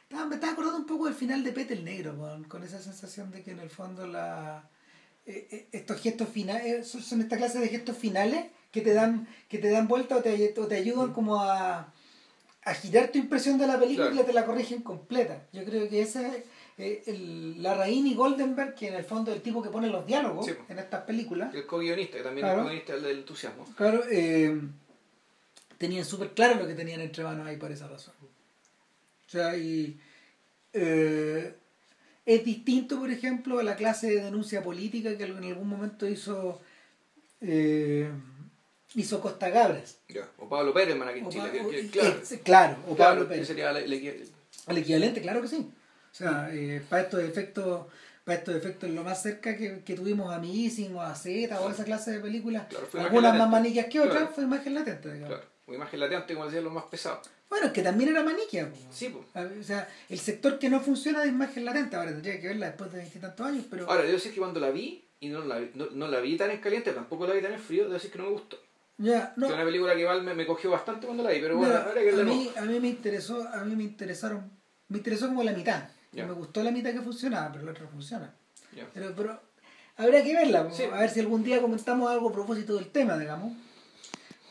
Estaba, 0.03 0.26
me 0.26 0.36
estaba 0.36 0.53
acordando 0.53 0.78
un 0.78 0.86
poco 0.86 1.05
del 1.07 1.14
final 1.14 1.45
de 1.45 1.53
Pete 1.53 1.74
el 1.74 1.84
Negro, 1.84 2.16
con, 2.16 2.45
con 2.45 2.62
esa 2.64 2.80
sensación 2.80 3.30
de 3.30 3.43
que 3.43 3.51
en 3.51 3.61
el 3.61 3.68
fondo 3.68 4.07
la 4.07 4.68
eh, 5.26 5.47
eh, 5.51 5.68
estos 5.72 6.01
gestos 6.01 6.28
finales 6.30 6.89
son, 6.89 7.03
son 7.03 7.20
esta 7.20 7.36
clase 7.36 7.59
de 7.59 7.68
gestos 7.68 7.97
finales 7.99 8.47
que 8.72 8.80
te 8.80 8.95
dan 8.95 9.28
que 9.49 9.59
te 9.59 9.68
dan 9.70 9.86
vuelta 9.86 10.16
o 10.16 10.22
te, 10.22 10.55
o 10.59 10.66
te 10.66 10.76
ayudan 10.76 11.12
como 11.12 11.43
a, 11.43 11.93
a 12.62 12.74
girar 12.74 13.09
tu 13.09 13.18
impresión 13.18 13.59
de 13.59 13.66
la 13.66 13.78
película 13.78 14.07
Claro. 14.09 14.22
y 14.22 14.26
te 14.26 14.32
la 14.32 14.47
corrigen 14.47 14.80
completa. 14.80 15.43
Yo 15.53 15.62
creo 15.66 15.91
que 15.91 16.01
esa 16.01 16.26
es 16.34 16.45
eh, 16.79 17.03
el, 17.07 17.57
y 17.89 18.14
Goldenberg, 18.14 18.74
que 18.74 18.89
en 18.89 18.95
el 18.95 19.05
fondo 19.05 19.31
es 19.31 19.37
el 19.39 19.43
tipo 19.43 19.62
que 19.62 19.68
pone 19.70 19.89
los 19.89 20.07
diálogos 20.07 20.47
Sí, 20.47 20.53
en 20.68 20.79
estas 20.79 21.03
películas. 21.03 21.53
El 21.55 21.66
co-guionista, 21.66 22.18
que 22.18 22.22
también 22.22 22.47
Claro. 22.47 22.61
es 22.61 22.64
co-guionista 22.64 22.97
del 22.97 23.18
entusiasmo. 23.18 23.64
Claro, 23.76 24.05
eh, 24.11 24.61
tenían 25.76 26.05
súper 26.05 26.31
claro 26.31 26.61
lo 26.61 26.66
que 26.66 26.74
tenían 26.74 27.01
entre 27.01 27.24
manos 27.24 27.47
ahí 27.47 27.57
por 27.57 27.72
esa 27.72 27.89
razón. 27.89 28.14
O 28.22 29.31
sea, 29.31 29.57
y 29.57 29.99
eh, 30.72 31.55
es 32.24 32.45
distinto, 32.45 32.99
por 32.99 33.11
ejemplo, 33.11 33.59
a 33.59 33.62
la 33.62 33.76
clase 33.76 34.09
de 34.11 34.22
denuncia 34.22 34.62
política 34.62 35.16
que 35.16 35.24
en 35.24 35.45
algún 35.45 35.68
momento 35.68 36.07
hizo 36.09 36.61
eh, 37.41 38.09
hizo 38.95 39.20
Costa 39.20 39.49
Gabras. 39.51 39.99
Ya. 40.09 40.29
O 40.39 40.49
Pablo 40.49 40.72
Pérez, 40.72 40.97
aquí 41.01 41.18
en 41.20 41.29
Chile. 41.29 41.45
Pa- 41.45 41.51
que- 41.53 41.61
o- 41.61 41.70
que- 41.70 42.41
claro, 42.41 42.76
o 42.89 42.95
claro, 42.97 43.14
Pablo 43.16 43.29
Pérez. 43.29 43.47
sería 43.47 43.70
El 43.70 43.93
equivalente, 44.79 45.20
claro 45.20 45.43
que 45.43 45.49
sí. 45.49 45.70
O 46.12 46.14
sea, 46.14 46.48
eh, 46.52 46.82
para 46.88 47.02
estos 47.02 47.20
efectos, 47.22 47.86
para 48.24 48.38
estos 48.38 48.54
efectos 48.56 48.90
lo 48.90 49.04
más 49.04 49.22
cerca 49.22 49.56
que, 49.56 49.80
que 49.84 49.94
tuvimos 49.94 50.32
a 50.32 50.38
Missing 50.38 50.94
o 50.96 51.00
a 51.02 51.14
Z 51.14 51.61
o 51.61 51.70
esa 51.70 51.84
clase 51.84 52.12
de 52.12 52.20
películas, 52.20 52.66
Claro, 52.68 52.86
algunas 52.94 53.32
más 53.32 53.38
latente. 53.40 53.50
maniquas 53.50 53.86
que 53.86 54.00
otras, 54.00 54.16
Claro. 54.18 54.32
fue 54.34 54.44
imagen 54.44 54.74
latente, 54.74 55.12
digamos. 55.12 55.36
Claro. 55.36 55.50
O 55.66 55.74
imagen 55.74 56.00
lateante, 56.00 56.34
como 56.34 56.46
decían 56.46 56.64
los 56.64 56.72
más 56.72 56.84
pesados. 56.84 57.28
Bueno, 57.50 57.66
es 57.66 57.72
que 57.72 57.82
también 57.82 58.11
era 58.11 58.22
maniquia. 58.22 58.68
Sí, 58.90 59.09
pues. 59.11 59.24
A 59.34 59.48
O 59.59 59.62
sea, 59.62 59.88
el 60.09 60.18
sector 60.18 60.59
que 60.59 60.68
no 60.68 60.80
funciona 60.80 61.20
de 61.22 61.28
imagen 61.28 61.64
latente, 61.64 61.96
ahora 61.96 62.11
tendría 62.11 62.40
que 62.40 62.48
verla 62.48 62.66
después 62.66 62.90
de 62.92 62.98
veintitantos 62.98 63.46
años, 63.46 63.64
pero 63.70 63.86
Ahora, 63.88 64.02
debo 64.02 64.14
decir 64.14 64.32
que 64.32 64.38
cuando 64.40 64.61
la 64.61 64.70
vi, 64.70 65.02
y 65.20 65.28
no 65.28 65.42
la 65.44 65.59
vi, 65.59 65.70
no, 65.74 65.86
no 65.92 66.09
la 66.09 66.20
vi 66.20 66.36
tan 66.36 66.50
en 66.50 66.59
caliente, 66.61 66.92
tampoco 66.92 67.26
la 67.26 67.34
vi 67.34 67.40
tan 67.42 67.52
en 67.52 67.61
frío, 67.61 67.82
debo 67.84 67.94
decir 67.94 68.11
que 68.11 68.18
no 68.18 68.24
me 68.24 68.30
gustó. 68.30 68.59
ya, 68.98 69.32
no. 69.36 69.46
Es 69.46 69.52
una 69.54 69.64
película 69.64 69.94
que 69.94 70.00
igual 70.00 70.22
me, 70.22 70.34
me 70.34 70.46
cogió 70.46 70.70
bastante 70.70 71.06
cuando 71.06 71.22
la 71.22 71.30
vi, 71.30 71.40
pero 71.40 71.56
bueno, 71.56 71.72
Mira, 71.72 71.84
ahora 71.86 72.00
que 72.02 72.11
a, 72.11 72.12
la 72.16 72.22
mí, 72.24 72.50
a 72.56 72.61
mí 72.62 72.80
me 72.80 72.88
interesó, 72.88 73.48
a 73.48 73.64
mí 73.64 73.74
me 73.76 73.84
interesaron, 73.84 74.50
me 74.88 74.98
interesó 74.98 75.28
como 75.28 75.42
la 75.42 75.52
mitad. 75.52 75.84
Me 76.12 76.32
gustó 76.32 76.62
la 76.62 76.70
mitad 76.70 76.92
que 76.92 77.00
funcionaba, 77.00 77.52
pero 77.52 77.64
la 77.64 77.70
otra 77.72 77.84
no 77.84 77.90
funciona. 77.90 78.32
Pero, 78.94 79.14
pero 79.16 79.40
habrá 79.96 80.22
que 80.22 80.34
verla, 80.34 80.68
Sí. 80.72 80.82
a 80.84 81.00
ver 81.00 81.11
si 81.11 81.20
algún 81.20 81.42
día 81.44 81.61
comentamos 81.61 82.11
algo 82.11 82.28
a 82.30 82.32
propósito 82.32 82.74
del 82.76 82.88
tema, 82.90 83.16
digamos. 83.18 83.52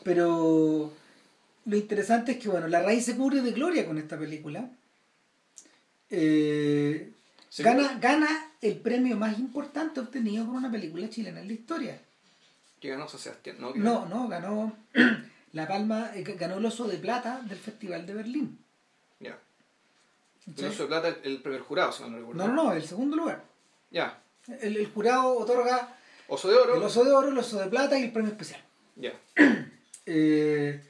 Pero 0.04 0.92
lo 1.64 1.76
interesante 1.76 2.32
es 2.32 2.38
que, 2.38 2.48
bueno, 2.48 2.68
la 2.68 2.82
raíz 2.82 3.04
se 3.04 3.16
cubre 3.16 3.42
de 3.42 3.52
gloria 3.52 3.86
con 3.86 3.98
esta 3.98 4.18
película. 4.18 4.70
Eh, 6.10 7.12
Sí. 7.50 7.62
gana, 7.62 7.98
gana 7.98 8.28
el 8.60 8.76
premio 8.76 9.16
más 9.16 9.38
importante 9.38 10.00
obtenido 10.00 10.44
por 10.46 10.54
una 10.54 10.70
película 10.70 11.08
chilena 11.08 11.40
en 11.40 11.46
la 11.48 11.52
historia. 11.54 12.00
Que 12.80 12.90
ganó 12.90 13.08
Sebastián, 13.08 13.56
¿no? 13.58 13.74
No, 13.74 14.06
no, 14.06 14.28
ganó 14.28 14.76
la 15.52 15.66
palma, 15.66 16.10
eh, 16.14 16.22
ganó 16.38 16.58
el 16.58 16.64
oso 16.66 16.86
de 16.86 16.98
plata 16.98 17.40
del 17.42 17.58
Festival 17.58 18.06
de 18.06 18.14
Berlín. 18.14 18.58
Ya. 19.20 19.38
¿Cachai? 20.54 20.70
oso 20.70 20.82
de 20.84 20.88
plata, 20.88 21.08
el, 21.22 21.42
primer 21.42 21.60
jurado, 21.60 21.92
si 21.92 22.02
mal 22.02 22.12
no 22.12 22.18
recuerdo. 22.18 22.46
No, 22.46 22.52
no, 22.52 22.64
no, 22.64 22.72
el 22.72 22.82
segundo 22.84 23.16
lugar. 23.16 23.44
Ya. 23.90 24.22
El, 24.60 24.76
el 24.76 24.86
jurado 24.90 25.36
otorga 25.38 25.94
Oso 26.28 26.48
de 26.48 26.56
oro. 26.56 26.76
el 26.76 26.82
oso 26.82 27.04
de 27.04 27.12
oro, 27.12 27.28
el 27.28 27.38
oso 27.38 27.58
de 27.58 27.66
plata 27.68 27.98
y 27.98 28.04
el 28.04 28.12
premio 28.12 28.30
especial. 28.30 28.60
Ya. 28.96 29.12
Eh, 30.10 30.82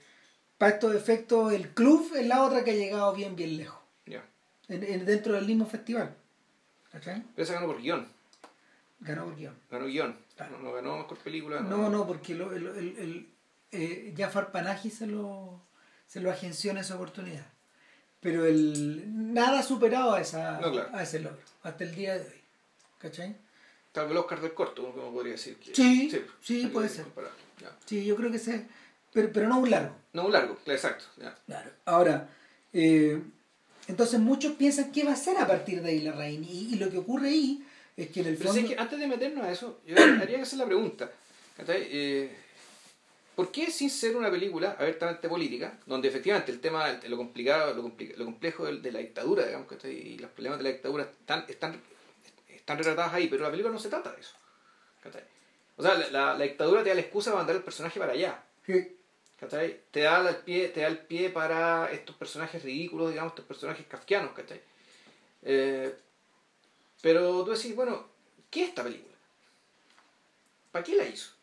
para 0.59 0.74
estos 0.74 0.94
efectos, 0.94 1.52
el 1.52 1.70
club 1.70 2.12
es 2.14 2.24
la 2.28 2.44
otra 2.44 2.62
que 2.62 2.70
ha 2.70 2.74
llegado 2.74 3.12
bien, 3.12 3.34
bien 3.34 3.56
lejos. 3.56 3.80
Ya. 4.06 4.24
En- 4.68 4.84
en- 4.84 5.04
dentro 5.04 5.32
del 5.34 5.44
mismo 5.44 5.66
festival. 5.66 6.14
¿Cachai? 6.92 7.24
Pero 7.34 7.42
esa 7.44 7.54
ganó 7.54 7.66
por 7.66 7.82
guion. 7.82 8.06
Ganó 9.00 9.24
por 9.24 9.34
guion. 9.36 9.56
Ganó 9.70 9.86
guion. 9.86 10.16
Claro. 10.36 10.59
No, 10.59 10.64
no 10.68 10.72
ganó 10.72 10.98
mejor 10.98 11.18
película. 11.18 11.61
No, 11.61 11.88
no, 11.90 12.06
porque 12.06 12.34
lo, 12.36 12.52
el, 12.52 12.66
el, 12.68 12.96
el- 12.98 13.28
eh, 13.72 14.14
Jafar 14.16 14.52
Panahi 14.52 14.88
se 14.88 15.09
lo, 15.09 15.61
se 16.06 16.20
lo 16.20 16.30
agenció 16.30 16.70
en 16.70 16.78
esa 16.78 16.94
oportunidad. 16.94 17.46
Pero 18.20 18.44
el, 18.46 19.32
nada 19.32 19.60
ha 19.60 19.62
superado 19.62 20.12
a, 20.14 20.20
esa, 20.20 20.60
No, 20.60 20.72
claro. 20.72 20.90
a 20.92 21.02
ese 21.02 21.20
logro, 21.20 21.38
hasta 21.62 21.84
el 21.84 21.94
día 21.94 22.14
de 22.14 22.20
hoy. 22.24 22.40
¿Cachai? 22.98 23.36
Tal 23.92 24.04
vez 24.06 24.12
el 24.12 24.18
Oscar 24.18 24.40
del 24.40 24.54
corto, 24.54 24.92
como 24.92 25.12
podría 25.12 25.32
decir. 25.32 25.56
Que, 25.56 25.74
Sí, 25.74 26.10
sí, 26.42 26.62
algo 26.62 26.72
puede 26.74 26.88
ser. 26.88 27.06
ya. 27.60 27.76
Sí, 27.86 28.04
yo 28.04 28.16
creo 28.16 28.30
que 28.32 28.38
sí. 28.38 28.64
Pero, 29.12 29.32
pero 29.32 29.48
no 29.48 29.58
un 29.60 29.70
largo. 29.70 29.94
No, 30.12 30.26
un 30.26 30.32
largo, 30.32 30.56
claro, 30.56 30.76
exacto. 30.76 31.04
Ya. 31.16 31.36
Claro. 31.46 31.70
Ahora, 31.84 32.28
eh, 32.72 33.22
entonces 33.86 34.18
muchos 34.20 34.52
piensan 34.54 34.90
qué 34.92 35.04
va 35.04 35.10
a 35.10 35.14
hacer 35.14 35.36
a 35.38 35.46
partir 35.46 35.80
de 35.82 35.90
ahí 35.90 36.00
la 36.00 36.12
reina. 36.12 36.46
Y, 36.50 36.74
y 36.74 36.76
lo 36.76 36.90
que 36.90 36.98
ocurre 36.98 37.28
ahí 37.28 37.64
es 37.96 38.08
que 38.10 38.20
en 38.20 38.26
el 38.26 38.36
Pero 38.36 38.50
fondo. 38.52 38.62
sí 38.68 38.74
que 38.74 38.80
antes 38.80 38.98
de 38.98 39.06
meternos 39.06 39.44
a 39.44 39.50
eso, 39.50 39.80
yo 39.86 39.96
haría 40.20 40.36
que 40.36 40.42
hacer 40.42 40.58
la 40.58 40.66
pregunta. 40.66 41.10
¿cachai? 41.56 41.86
Eh, 41.90 42.36
¿Por 43.39 43.53
qué 43.53 43.70
sin 43.70 43.89
ser 43.89 44.16
una 44.16 44.32
película 44.32 44.74
abiertamente 44.80 45.28
política, 45.28 45.78
donde 45.86 46.09
efectivamente 46.09 46.51
el 46.51 46.61
tema, 46.61 46.99
lo 47.07 47.16
complicado, 47.16 47.72
lo, 47.72 47.82
lo 47.82 48.24
complejo 48.24 48.66
de, 48.66 48.91
la 48.91 48.99
dictadura, 48.99 49.47
digamos, 49.47 49.72
y 49.84 50.18
los 50.18 50.32
problemas 50.32 50.59
de 50.59 50.64
la 50.64 50.70
dictadura 50.70 51.05
están, 51.05 51.45
están, 51.47 51.80
están 52.49 52.78
retratados 52.78 53.14
ahí, 53.14 53.28
pero 53.28 53.45
la 53.45 53.51
película 53.53 53.72
no 53.72 53.78
se 53.78 53.91
trata 53.91 54.11
de 54.11 54.20
eso. 54.22 54.34
O 55.76 55.82
sea, 55.84 55.95
la, 56.11 56.34
la, 56.34 56.45
dictadura 56.45 56.82
te 56.82 56.89
da 56.89 56.97
la 56.97 57.01
excusa 57.01 57.30
para 57.30 57.43
mandar 57.43 57.55
el 57.55 57.62
personaje 57.62 58.01
para 58.01 58.12
allá. 58.14 58.43
Te 59.93 60.01
da 60.01 60.28
el 60.28 60.36
pie, 60.39 60.70
te 60.70 60.80
da 60.80 60.89
el 60.89 60.99
pie 60.99 61.30
para 61.30 61.93
estos 61.93 62.16
personajes 62.16 62.61
ridículos, 62.64 63.11
digamos, 63.11 63.34
estos 63.34 63.45
personajes 63.45 63.86
kafkianos, 63.86 64.32
¿cachai? 64.32 64.61
Eh, 65.43 65.97
pero 67.01 67.45
tú 67.45 67.53
decís, 67.53 67.76
bueno, 67.76 68.05
¿qué 68.51 68.64
es 68.64 68.70
esta 68.70 68.82
película? 68.82 69.14
¿Para 70.72 70.84
qué 70.84 70.97
la 70.97 71.05
hizo? 71.05 71.38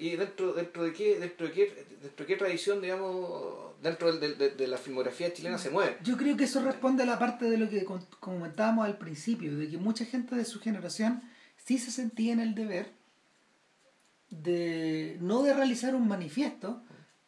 ¿Y 0.00 0.16
dentro, 0.16 0.52
dentro, 0.52 0.84
de 0.84 0.92
qué, 0.92 1.18
dentro, 1.18 1.46
de 1.46 1.52
qué, 1.52 1.86
dentro 2.02 2.24
de 2.24 2.26
qué 2.26 2.36
tradición, 2.36 2.80
digamos, 2.80 3.80
dentro 3.82 4.16
de, 4.16 4.66
la 4.66 4.78
filmografía 4.78 5.32
chilena 5.32 5.58
se 5.58 5.70
mueve? 5.70 5.98
Yo 6.02 6.16
creo 6.16 6.36
que 6.36 6.44
eso 6.44 6.62
responde 6.62 7.02
a 7.02 7.06
la 7.06 7.18
parte 7.18 7.48
de 7.50 7.58
lo 7.58 7.68
que 7.68 7.84
comentábamos 8.20 8.86
al 8.86 8.98
principio, 8.98 9.56
de 9.56 9.68
que 9.68 9.78
mucha 9.78 10.04
gente 10.04 10.34
de 10.34 10.44
su 10.44 10.60
generación 10.60 11.22
sí 11.64 11.78
se 11.78 11.90
sentía 11.90 12.32
en 12.32 12.40
el 12.40 12.54
deber 12.54 12.90
de, 14.30 15.16
no 15.20 15.42
de 15.42 15.54
realizar 15.54 15.94
un 15.94 16.08
manifiesto, 16.08 16.82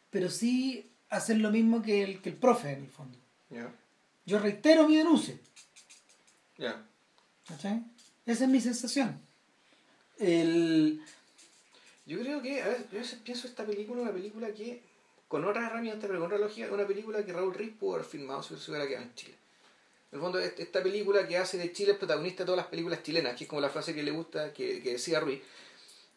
pero 0.09 0.29
sí 0.29 0.91
hacer 1.09 1.37
lo 1.37 1.51
mismo 1.51 1.81
que 1.81 2.03
el, 2.03 2.21
que 2.21 2.29
el 2.29 2.35
profe 2.35 2.71
en 2.71 2.83
el 2.83 2.89
fondo. 2.89 3.17
Yo 4.25 4.39
reitero 4.39 4.87
mi 4.87 4.95
denuncia. 4.95 5.35
Esa 8.25 8.43
es 8.43 8.49
mi 8.49 8.61
sensación. 8.61 9.19
El 10.19 11.01
yo 12.09 12.19
creo 12.19 12.41
que, 12.41 12.59
a 12.59 12.75
yo 12.91 13.01
pienso 13.23 13.47
esta 13.47 13.63
película, 13.63 14.01
una 14.01 14.11
película 14.11 14.51
que, 14.51 14.81
con 15.27 15.45
otras 15.45 15.69
herramientas, 15.69 16.07
pero 16.07 16.19
con 16.19 16.25
otra 16.25 16.39
lógica, 16.39 16.67
una 16.71 16.87
película 16.87 17.23
que 17.23 17.31
Raúl 17.31 17.53
Riz 17.53 17.71
pudo 17.79 17.95
haber 17.95 18.05
filmado 18.05 18.41
si 18.41 18.55
se 18.57 18.71
hubiera 18.71 18.87
quedado 18.87 19.03
en 19.03 19.13
Chile. 19.13 19.35
En 20.11 20.15
el 20.15 20.21
fondo, 20.21 20.39
esta 20.39 20.81
película 20.81 21.27
que 21.27 21.37
hace 21.37 21.59
de 21.59 21.71
Chile 21.71 21.91
es 21.91 21.97
protagonista 21.99 22.41
de 22.41 22.47
todas 22.47 22.57
las 22.57 22.65
películas 22.65 23.03
chilenas, 23.03 23.35
que 23.35 23.43
es 23.43 23.47
como 23.47 23.61
la 23.61 23.69
frase 23.69 23.93
que 23.93 24.01
le 24.01 24.09
gusta, 24.09 24.51
que, 24.51 24.81
que 24.81 24.93
decía 24.93 25.19
Ruiz, 25.19 25.39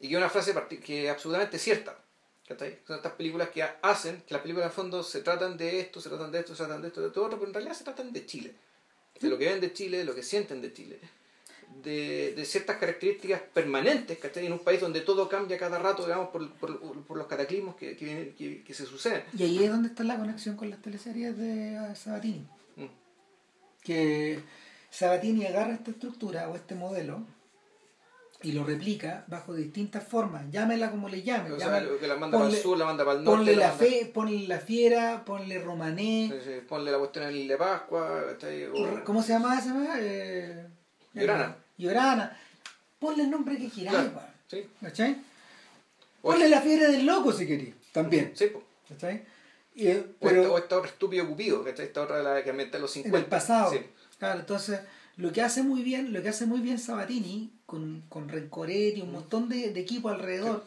y 0.00 0.08
que 0.08 0.14
es 0.14 0.18
una 0.18 0.30
frase 0.30 0.54
que 0.82 1.04
es 1.04 1.10
absolutamente 1.10 1.58
cierta. 1.58 1.98
Son 2.86 2.96
estas 2.96 3.12
películas 3.12 3.50
que 3.50 3.62
hacen, 3.62 4.22
que 4.26 4.32
las 4.32 4.42
películas 4.42 4.64
en 4.64 4.70
el 4.70 4.74
fondo 4.74 5.02
se 5.02 5.20
tratan 5.20 5.58
de 5.58 5.80
esto, 5.80 6.00
se 6.00 6.08
tratan 6.08 6.32
de 6.32 6.38
esto, 6.38 6.54
se 6.54 6.64
tratan 6.64 6.80
de 6.80 6.88
esto, 6.88 7.02
de 7.02 7.10
todo 7.10 7.26
otro, 7.26 7.38
pero 7.38 7.48
en 7.48 7.54
realidad 7.54 7.74
se 7.74 7.84
tratan 7.84 8.14
de 8.14 8.24
Chile. 8.24 8.54
De 9.20 9.28
lo 9.28 9.36
que 9.36 9.44
ven 9.44 9.60
de 9.60 9.74
Chile, 9.74 9.98
de 9.98 10.04
lo 10.04 10.14
que 10.14 10.22
sienten 10.22 10.62
de 10.62 10.72
Chile 10.72 10.98
de, 11.82 12.34
de 12.34 12.44
ciertas 12.44 12.76
características 12.76 13.40
permanentes, 13.52 14.18
¿cachai? 14.18 14.46
En 14.46 14.52
un 14.52 14.60
país 14.60 14.80
donde 14.80 15.00
todo 15.00 15.28
cambia 15.28 15.58
cada 15.58 15.78
rato, 15.78 16.04
digamos, 16.04 16.28
por, 16.28 16.50
por, 16.54 16.78
por 17.04 17.16
los 17.16 17.26
cataclismos 17.26 17.76
que, 17.76 17.96
que, 17.96 18.62
que, 18.66 18.74
se 18.74 18.86
suceden. 18.86 19.22
Y 19.36 19.42
ahí 19.42 19.64
es 19.64 19.70
donde 19.70 19.88
está 19.88 20.04
la 20.04 20.16
conexión 20.16 20.56
con 20.56 20.70
las 20.70 20.80
teleseries 20.80 21.36
de 21.36 21.94
Sabatini. 21.94 22.46
Mm. 22.76 22.86
Que 23.82 24.40
Sabatini 24.90 25.46
agarra 25.46 25.74
esta 25.74 25.90
estructura 25.90 26.48
o 26.48 26.56
este 26.56 26.74
modelo 26.74 27.24
y 28.42 28.52
lo 28.52 28.64
replica 28.64 29.24
bajo 29.28 29.54
distintas 29.54 30.02
formas, 30.06 30.44
llámela 30.50 30.90
como 30.90 31.08
le 31.08 31.22
llame. 31.22 31.52
O 31.52 31.58
sea, 31.58 31.82
que 32.00 32.06
la 32.06 32.16
manda 32.16 32.38
para 32.38 32.50
el 32.50 32.56
sur, 32.56 32.76
la 32.76 32.84
manda 32.84 33.04
para 33.04 33.18
el 33.18 33.24
norte. 33.24 33.38
Ponle 33.38 33.56
la, 33.56 33.70
fe, 33.70 34.10
ponle 34.12 34.48
la 34.48 34.58
fiera, 34.58 35.24
ponle 35.24 35.60
romané. 35.60 36.32
ponle 36.68 36.90
la 36.90 36.98
cuestión 36.98 37.24
en 37.26 37.34
el 37.34 37.48
de 37.48 37.56
Pascua. 37.56 38.24
¿Cómo 39.04 39.22
se 39.22 39.32
llama 39.32 39.58
esa? 39.58 39.74
Eh, 40.00 40.66
Llorana. 41.14 41.56
Llorana. 41.76 42.38
Ponle 42.98 43.24
el 43.24 43.30
nombre 43.30 43.58
que 43.58 43.68
quieras, 43.68 44.06
sí. 44.48 44.66
¿Cachai? 44.80 45.16
Ponle 46.20 46.48
la 46.48 46.60
fiera 46.60 46.88
del 46.88 47.04
loco 47.04 47.32
si 47.32 47.46
querés, 47.46 47.74
también. 47.92 48.32
Sí. 48.34 48.52
¿Cachai? 48.88 49.24
Y, 49.74 49.92
pero, 50.20 50.52
o, 50.52 50.58
esta, 50.58 50.76
otra 50.76 50.90
estúpido 50.90 51.26
cupido, 51.26 51.64
¿cachai? 51.64 51.86
Esta 51.86 52.02
otra 52.02 52.22
la 52.22 52.44
que 52.44 52.50
ambienta 52.50 52.78
los 52.78 52.92
50. 52.92 53.16
En 53.16 53.24
el 53.24 53.28
pasado. 53.28 53.72
Sí. 53.72 53.80
Claro, 54.18 54.40
entonces, 54.40 54.80
lo 55.16 55.32
que 55.32 55.42
hace 55.42 55.62
muy 55.62 55.82
bien, 55.82 56.12
lo 56.12 56.22
que 56.22 56.28
hace 56.28 56.46
muy 56.46 56.60
bien 56.60 56.78
Sabatini, 56.78 57.50
con, 57.66 58.02
con 58.08 58.28
Rencoret 58.28 58.96
y 58.96 59.00
un 59.00 59.12
montón 59.12 59.48
de, 59.48 59.72
de 59.72 59.80
equipo 59.80 60.10
alrededor. 60.10 60.64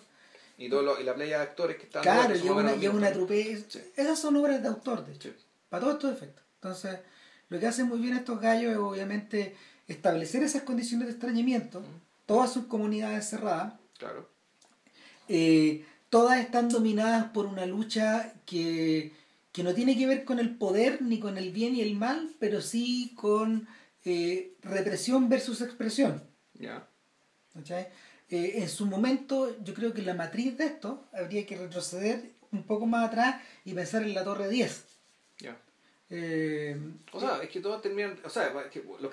Y, 0.57 0.69
todo 0.69 0.81
lo, 0.81 0.99
y 0.99 1.03
la 1.03 1.13
playa 1.13 1.37
de 1.37 1.43
actores 1.43 1.77
que 1.77 1.83
están 1.83 2.01
Claro, 2.01 2.35
y 2.35 2.47
una, 2.49 2.73
una 2.91 3.11
trupe. 3.11 3.51
Esas 3.95 4.19
son 4.19 4.35
obras 4.37 4.61
de 4.61 4.67
autor, 4.67 5.05
de 5.05 5.13
hecho. 5.13 5.29
Para 5.69 5.81
todos 5.81 5.95
estos 5.95 6.13
efectos. 6.13 6.43
Entonces, 6.55 6.99
lo 7.49 7.59
que 7.59 7.67
hacen 7.67 7.87
muy 7.87 7.99
bien 7.99 8.15
estos 8.15 8.39
gallos 8.39 8.71
es 8.71 8.77
obviamente 8.77 9.55
establecer 9.87 10.43
esas 10.43 10.63
condiciones 10.63 11.07
de 11.07 11.13
extrañamiento, 11.13 11.83
todas 12.25 12.51
sus 12.51 12.65
comunidades 12.65 13.29
cerradas, 13.29 13.73
claro. 13.97 14.29
Eh, 15.27 15.85
todas 16.09 16.39
están 16.39 16.69
dominadas 16.69 17.25
por 17.31 17.45
una 17.45 17.65
lucha 17.65 18.33
que, 18.45 19.13
no 19.63 19.73
tiene 19.73 19.97
que 19.97 20.05
ver 20.05 20.25
con 20.25 20.39
el 20.39 20.55
poder 20.55 21.01
ni 21.01 21.19
con 21.19 21.37
el 21.37 21.51
bien 21.51 21.75
y 21.75 21.81
el 21.81 21.95
mal, 21.95 22.29
pero 22.39 22.61
sí 22.61 23.13
con 23.15 23.67
eh, 24.03 24.53
represión 24.61 25.29
versus 25.29 25.61
expresión. 25.61 26.21
Eh, 28.29 28.53
en 28.55 28.69
su 28.69 28.85
momento, 28.85 29.55
yo 29.63 29.73
creo 29.73 29.93
que 29.93 30.01
la 30.01 30.13
matriz 30.13 30.57
de 30.57 30.65
esto 30.65 31.05
habría 31.13 31.45
que 31.45 31.57
retroceder 31.57 32.31
un 32.51 32.63
poco 32.63 32.85
más 32.85 33.07
atrás 33.07 33.41
y 33.63 33.73
pensar 33.73 34.03
en 34.03 34.13
la 34.13 34.23
Torre 34.23 34.49
10. 34.49 34.94
Eh, 36.09 36.77
o 37.11 37.19
sea, 37.19 37.41
es 37.41 37.49
que 37.49 37.59
todos 37.59 37.81
terminan. 37.81 38.19
O 38.23 38.29
sea, 38.29 38.51
que 38.69 38.83
los, 38.83 39.11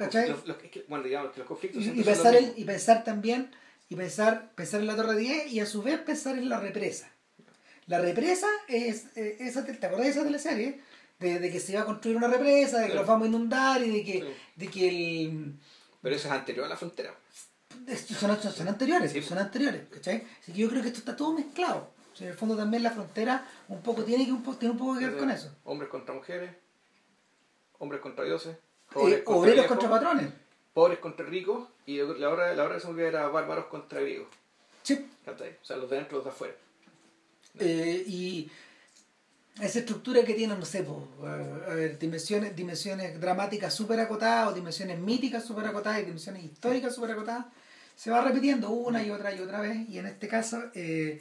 bueno, 0.88 1.04
digamos 1.04 1.32
que 1.32 1.40
los 1.40 1.48
conflictos. 1.48 1.82
Y, 1.82 2.02
pensar, 2.02 2.36
y 2.56 2.64
pensar 2.64 3.04
también, 3.04 3.50
y 3.88 3.96
pensar, 3.96 4.50
pensar 4.54 4.80
en 4.80 4.86
la 4.86 4.96
Torre 4.96 5.16
10 5.16 5.52
y 5.52 5.60
a 5.60 5.66
su 5.66 5.82
vez 5.82 5.98
pensar 6.00 6.36
en 6.36 6.48
la 6.48 6.60
represa. 6.60 7.10
La 7.86 7.98
represa 7.98 8.46
es. 8.68 9.06
Eh, 9.16 9.38
esa, 9.40 9.64
¿Te 9.64 9.86
acordás 9.86 10.06
de 10.06 10.10
esa 10.10 10.24
teleserie? 10.24 10.80
De, 11.18 11.38
de 11.38 11.50
que 11.52 11.60
se 11.60 11.72
iba 11.72 11.82
a 11.82 11.86
construir 11.86 12.16
una 12.16 12.26
represa, 12.26 12.80
de 12.80 12.88
que 12.88 12.94
los 12.94 13.06
vamos 13.06 13.26
a 13.26 13.28
inundar 13.28 13.82
y 13.82 13.90
de 13.90 14.04
que, 14.04 14.34
de 14.56 14.68
que 14.68 14.88
el. 14.88 15.54
Pero 16.02 16.16
eso 16.16 16.26
es 16.28 16.34
anterior 16.34 16.66
a 16.66 16.68
la 16.68 16.76
frontera. 16.76 17.14
Son, 18.18 18.52
son, 18.52 18.68
anteriores, 18.68 19.24
son 19.24 19.38
anteriores, 19.38 19.82
¿cachai? 19.88 20.24
Así 20.40 20.52
que 20.52 20.58
yo 20.58 20.68
creo 20.68 20.82
que 20.82 20.88
esto 20.88 21.00
está 21.00 21.16
todo 21.16 21.32
mezclado. 21.32 21.90
en 22.20 22.28
el 22.28 22.34
fondo 22.34 22.56
también 22.56 22.82
la 22.82 22.90
frontera 22.90 23.46
un 23.68 23.82
poco 23.82 24.04
tiene 24.04 24.26
que 24.26 24.32
un 24.32 24.42
tiene 24.58 24.72
un 24.72 24.78
poco 24.78 24.98
que 24.98 25.06
ver 25.06 25.16
con 25.16 25.30
eso. 25.30 25.56
Hombres 25.64 25.90
contra 25.90 26.14
mujeres 26.14 26.50
hombres 27.82 28.00
contra 28.00 28.24
dioses, 28.24 28.56
eh, 28.94 29.24
obreros 29.26 29.66
contra, 29.66 29.90
patrones. 29.90 30.32
Pobres 30.72 31.00
contra 31.00 31.26
ricos, 31.26 31.68
y 31.84 31.96
la 31.96 32.28
hora, 32.28 32.54
la 32.54 32.62
hora 32.62 32.76
que 32.76 32.80
se 32.80 32.92
me 32.92 33.02
era 33.02 33.26
bárbaros 33.26 33.66
contra 33.66 34.00
griegos. 34.00 34.28
Sí. 34.84 35.04
O 35.26 35.64
sea, 35.64 35.76
los 35.76 35.90
de 35.90 35.96
dentro 35.96 36.16
y 36.16 36.18
los 36.18 36.24
de 36.24 36.30
afuera. 36.30 36.54
Eh, 37.58 38.04
y 38.06 38.48
esa 39.60 39.80
estructura 39.80 40.22
que 40.22 40.34
tiene, 40.34 40.56
no 40.56 40.64
sé, 40.64 40.86
a 41.24 41.74
ver, 41.74 41.98
dimensiones, 41.98 42.54
dimensiones 42.54 43.20
dramáticas 43.20 43.74
súper 43.74 43.98
acotadas, 43.98 44.52
o 44.52 44.54
dimensiones 44.54 45.00
míticas 45.00 45.44
súper 45.44 45.66
acotadas, 45.66 46.02
y 46.02 46.04
dimensiones 46.04 46.44
históricas 46.44 46.94
súper 46.94 47.10
acotadas, 47.10 47.46
se 47.96 48.12
va 48.12 48.22
repitiendo 48.22 48.70
una 48.70 49.02
y 49.02 49.10
otra 49.10 49.34
y 49.34 49.40
otra 49.40 49.60
vez, 49.60 49.88
y 49.88 49.98
en 49.98 50.06
este 50.06 50.28
caso, 50.28 50.62
eh, 50.74 51.20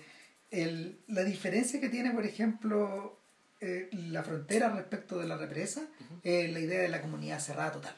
el, 0.51 0.99
la 1.07 1.23
diferencia 1.23 1.81
que 1.81 1.89
tiene, 1.89 2.11
por 2.11 2.23
ejemplo, 2.23 3.17
eh, 3.61 3.89
la 3.91 4.23
frontera 4.23 4.69
respecto 4.69 5.17
de 5.19 5.27
la 5.27 5.37
represa 5.37 5.81
es 6.23 6.51
la 6.51 6.59
idea 6.59 6.81
de 6.81 6.89
la 6.89 7.01
comunidad 7.01 7.39
cerrada 7.39 7.71
total. 7.71 7.95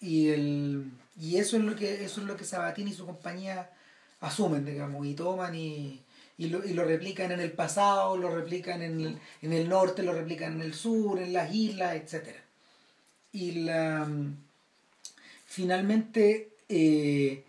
Y, 0.00 0.28
el, 0.30 0.90
y 1.18 1.36
eso 1.36 1.56
es 1.56 1.62
lo 1.62 1.76
que 1.76 2.04
eso 2.04 2.20
es 2.20 2.26
lo 2.26 2.36
que 2.36 2.44
Sabatini 2.44 2.90
y 2.90 2.94
su 2.94 3.06
compañía 3.06 3.70
asumen, 4.20 4.64
digamos, 4.64 5.06
y 5.06 5.14
toman 5.14 5.54
y, 5.54 6.02
y, 6.36 6.48
lo, 6.48 6.64
y 6.64 6.74
lo 6.74 6.84
replican 6.84 7.32
en 7.32 7.40
el 7.40 7.52
pasado, 7.52 8.16
lo 8.16 8.34
replican 8.34 8.82
en 8.82 9.00
el, 9.00 9.18
en 9.42 9.52
el 9.52 9.68
norte, 9.68 10.02
lo 10.02 10.12
replican 10.12 10.54
en 10.54 10.62
el 10.62 10.74
sur, 10.74 11.18
en 11.18 11.32
las 11.32 11.54
islas, 11.54 11.94
etc. 11.94 12.36
Y 13.32 13.52
la 13.62 14.06
finalmente 15.54 16.50
eh, 16.68 17.44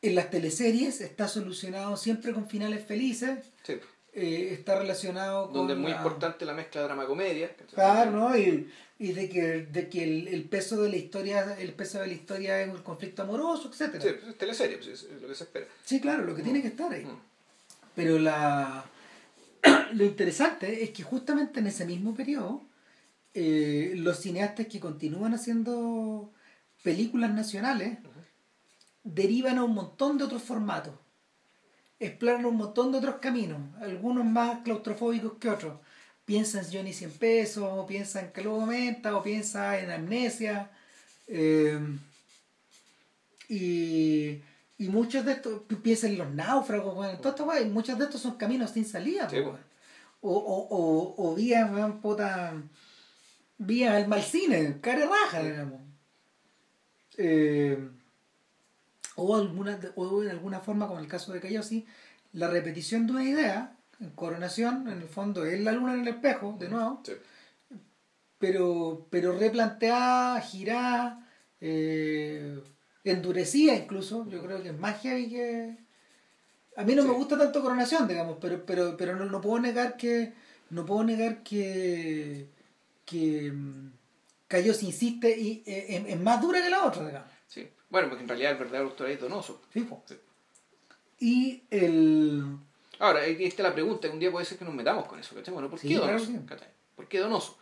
en 0.00 0.14
las 0.14 0.30
teleseries 0.30 1.02
está 1.02 1.28
solucionado 1.28 1.96
siempre 1.96 2.32
con 2.32 2.48
finales 2.48 2.84
felices. 2.86 3.38
Eh, 4.18 4.54
está 4.54 4.78
relacionado 4.78 5.44
con. 5.44 5.52
Donde 5.52 5.74
es 5.74 5.78
muy 5.78 5.92
importante 5.92 6.46
la 6.46 6.54
mezcla 6.54 6.80
drama-comedia. 6.80 7.54
Claro, 7.74 8.10
¿no? 8.12 8.36
Y, 8.36 8.72
y 8.98 9.12
de 9.12 9.28
que, 9.28 9.66
de 9.70 9.90
que 9.90 10.04
el, 10.04 10.28
el, 10.28 10.44
peso 10.44 10.80
de 10.80 10.88
la 10.88 10.96
historia 10.96 11.54
el 11.58 11.74
peso 11.74 12.00
de 12.00 12.06
la 12.06 12.14
historia 12.14 12.62
es 12.62 12.70
un 12.70 12.78
conflicto 12.78 13.24
amoroso, 13.24 13.68
etcétera 13.68 14.02
Sí, 14.02 14.08
pues, 14.18 14.30
es 14.30 14.38
teleserie, 14.38 14.78
pues, 14.78 14.88
es 14.88 15.20
lo 15.20 15.28
que 15.28 15.34
se 15.34 15.44
espera. 15.44 15.66
Sí, 15.84 16.00
claro, 16.00 16.24
lo 16.24 16.34
que 16.34 16.42
tiene 16.42 16.62
que 16.62 16.68
estar 16.68 16.90
ahí. 16.90 17.04
Mm. 17.04 17.20
Pero 17.94 18.18
la 18.18 18.86
lo 19.92 20.04
interesante 20.04 20.82
es 20.82 20.90
que 20.90 21.02
justamente 21.02 21.60
en 21.60 21.66
ese 21.66 21.84
mismo 21.84 22.14
periodo, 22.14 22.62
eh, 23.34 23.92
los 23.96 24.18
cineastas 24.18 24.66
que 24.66 24.80
continúan 24.80 25.34
haciendo 25.34 26.32
películas 26.82 27.34
nacionales 27.34 27.98
derivan 29.04 29.58
a 29.58 29.64
un 29.64 29.74
montón 29.74 30.16
de 30.16 30.24
otros 30.24 30.42
formatos 30.42 30.94
exploran 31.98 32.44
un 32.44 32.56
montón 32.56 32.92
de 32.92 32.98
otros 32.98 33.16
caminos, 33.16 33.58
algunos 33.80 34.24
más 34.24 34.60
claustrofóbicos 34.62 35.34
que 35.40 35.48
otros. 35.48 35.78
Piensa 36.24 36.60
en 36.60 36.72
Johnny 36.72 36.92
100 36.92 37.10
pesos, 37.12 37.64
o 37.64 37.86
piensa 37.86 38.20
en 38.20 38.30
Calvo 38.30 38.60
Momenta, 38.60 39.16
o 39.16 39.22
piensa 39.22 39.78
en 39.78 39.90
Amnesia. 39.90 40.70
Eh, 41.28 41.78
y, 43.48 44.42
Y 44.78 44.88
muchos 44.88 45.24
de 45.24 45.32
estos, 45.32 45.62
piensen 45.82 46.12
en 46.12 46.18
los 46.18 46.34
náufragos, 46.34 46.96
weón, 46.96 47.16
todo 47.18 47.30
esto, 47.30 47.44
weón, 47.44 47.72
muchos 47.72 47.98
de 47.98 48.04
estos 48.04 48.20
son 48.20 48.36
caminos 48.36 48.70
sin 48.72 48.84
salida, 48.84 49.28
Sí. 49.30 49.38
O, 50.20 50.32
o, 50.32 50.68
o, 50.70 51.30
o 51.30 51.34
vías, 51.34 51.70
puta, 52.02 52.54
vías 53.58 53.94
al 53.94 54.08
mal 54.08 54.22
cine, 54.22 54.78
cara 54.80 55.06
raja, 55.06 55.42
digamos. 55.42 55.80
Eh, 57.16 57.78
o, 59.16 59.36
alguna, 59.36 59.78
o 59.96 60.22
en 60.22 60.30
alguna 60.30 60.60
forma, 60.60 60.86
como 60.86 60.98
en 60.98 61.04
el 61.06 61.10
caso 61.10 61.32
de 61.32 61.40
Cayosi, 61.40 61.86
la 62.32 62.48
repetición 62.48 63.06
de 63.06 63.12
una 63.12 63.24
idea, 63.24 63.76
en 64.00 64.10
coronación, 64.10 64.88
en 64.88 64.98
el 65.02 65.08
fondo, 65.08 65.44
es 65.44 65.60
la 65.60 65.72
luna 65.72 65.94
en 65.94 66.00
el 66.02 66.08
espejo, 66.08 66.56
de 66.58 66.68
nuevo, 66.68 67.00
Sí. 67.04 67.12
pero, 68.38 69.06
pero 69.10 69.32
replanteada, 69.38 70.40
girada, 70.40 71.26
eh, 71.60 72.60
endurecida 73.04 73.74
incluso, 73.74 74.28
yo 74.28 74.42
creo 74.42 74.62
que 74.62 74.68
es 74.70 74.78
más 74.78 75.00
heavy 75.00 75.28
que... 75.28 75.78
A 76.76 76.84
mí 76.84 76.94
no 76.94 77.02
Sí. 77.02 77.08
me 77.08 77.14
gusta 77.14 77.38
tanto 77.38 77.62
Coronación, 77.62 78.06
digamos, 78.06 78.36
pero, 78.40 78.64
pero, 78.66 78.96
pero 78.98 79.16
no, 79.16 79.24
no 79.24 79.40
puedo 79.40 79.58
negar 79.60 79.96
que... 79.96 80.34
No 80.68 80.84
puedo 80.84 81.04
negar 81.04 81.42
que... 81.42 82.50
que 83.06 83.50
mm, 83.52 83.92
Cayo 84.48 84.74
se 84.74 84.84
insiste 84.86 85.36
y 85.40 85.62
eh, 85.66 86.04
es 86.06 86.20
más 86.20 86.40
dura 86.40 86.62
que 86.62 86.70
la 86.70 86.84
otra, 86.84 87.06
digamos. 87.06 87.28
Bueno, 87.90 88.08
porque 88.08 88.22
en 88.22 88.28
realidad 88.28 88.52
el 88.52 88.58
verdadero 88.58 88.88
autor 88.88 89.10
es 89.10 89.20
Donoso. 89.20 89.62
Sí, 89.72 89.80
po. 89.82 90.02
Sí. 90.06 90.16
Y 91.18 91.62
el... 91.70 92.44
Ahora, 92.98 93.20
ahí 93.20 93.44
está 93.44 93.62
la 93.62 93.74
pregunta, 93.74 94.08
un 94.10 94.18
día 94.18 94.30
puede 94.30 94.44
ser 94.46 94.58
que 94.58 94.64
nos 94.64 94.74
metamos 94.74 95.06
con 95.06 95.18
eso, 95.18 95.34
¿cachai? 95.34 95.52
Bueno, 95.52 95.68
¿por 95.70 95.78
Sí, 95.78 95.88
qué 95.88 95.94
claro 95.96 96.12
Donoso? 96.12 96.26
sí. 96.32 96.38
¿Cachai? 96.46 96.68
¿Por 96.94 97.08
qué 97.08 97.18
Donoso? 97.18 97.58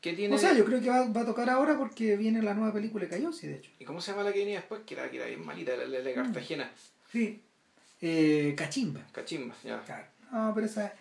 ¿Qué 0.00 0.12
tiene? 0.12 0.34
O 0.34 0.38
sea, 0.38 0.52
yo 0.54 0.64
creo 0.64 0.80
que 0.80 0.88
va, 0.90 1.08
va 1.08 1.22
a 1.22 1.26
tocar 1.26 1.48
ahora 1.50 1.76
porque 1.78 2.16
viene 2.16 2.42
la 2.42 2.54
nueva 2.54 2.72
película 2.72 3.04
de 3.04 3.10
Cayosi, 3.10 3.46
de 3.48 3.56
hecho. 3.56 3.70
¿Y 3.78 3.84
cómo 3.84 4.00
se 4.00 4.10
llama 4.12 4.24
la 4.24 4.32
que 4.32 4.40
venía 4.40 4.56
después? 4.56 4.82
Que 4.86 4.94
era, 4.94 5.10
que 5.10 5.16
era 5.16 5.26
bien 5.26 5.44
malita, 5.44 5.74
la, 5.76 5.86
de 6.00 6.14
Cartagena. 6.14 6.70
Sí. 7.10 7.42
Eh, 8.00 8.54
Cachimba. 8.56 9.00
Cachimba, 9.12 9.54
ya. 9.64 9.82
Claro. 9.84 10.06
No, 10.30 10.52
pero 10.54 10.66
esa, 10.66 10.92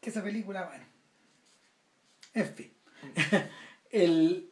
que 0.00 0.10
esa 0.10 0.22
película, 0.22 0.64
bueno. 0.64 0.84
En 2.34 2.54
fin. 2.54 2.72
El, 3.90 4.48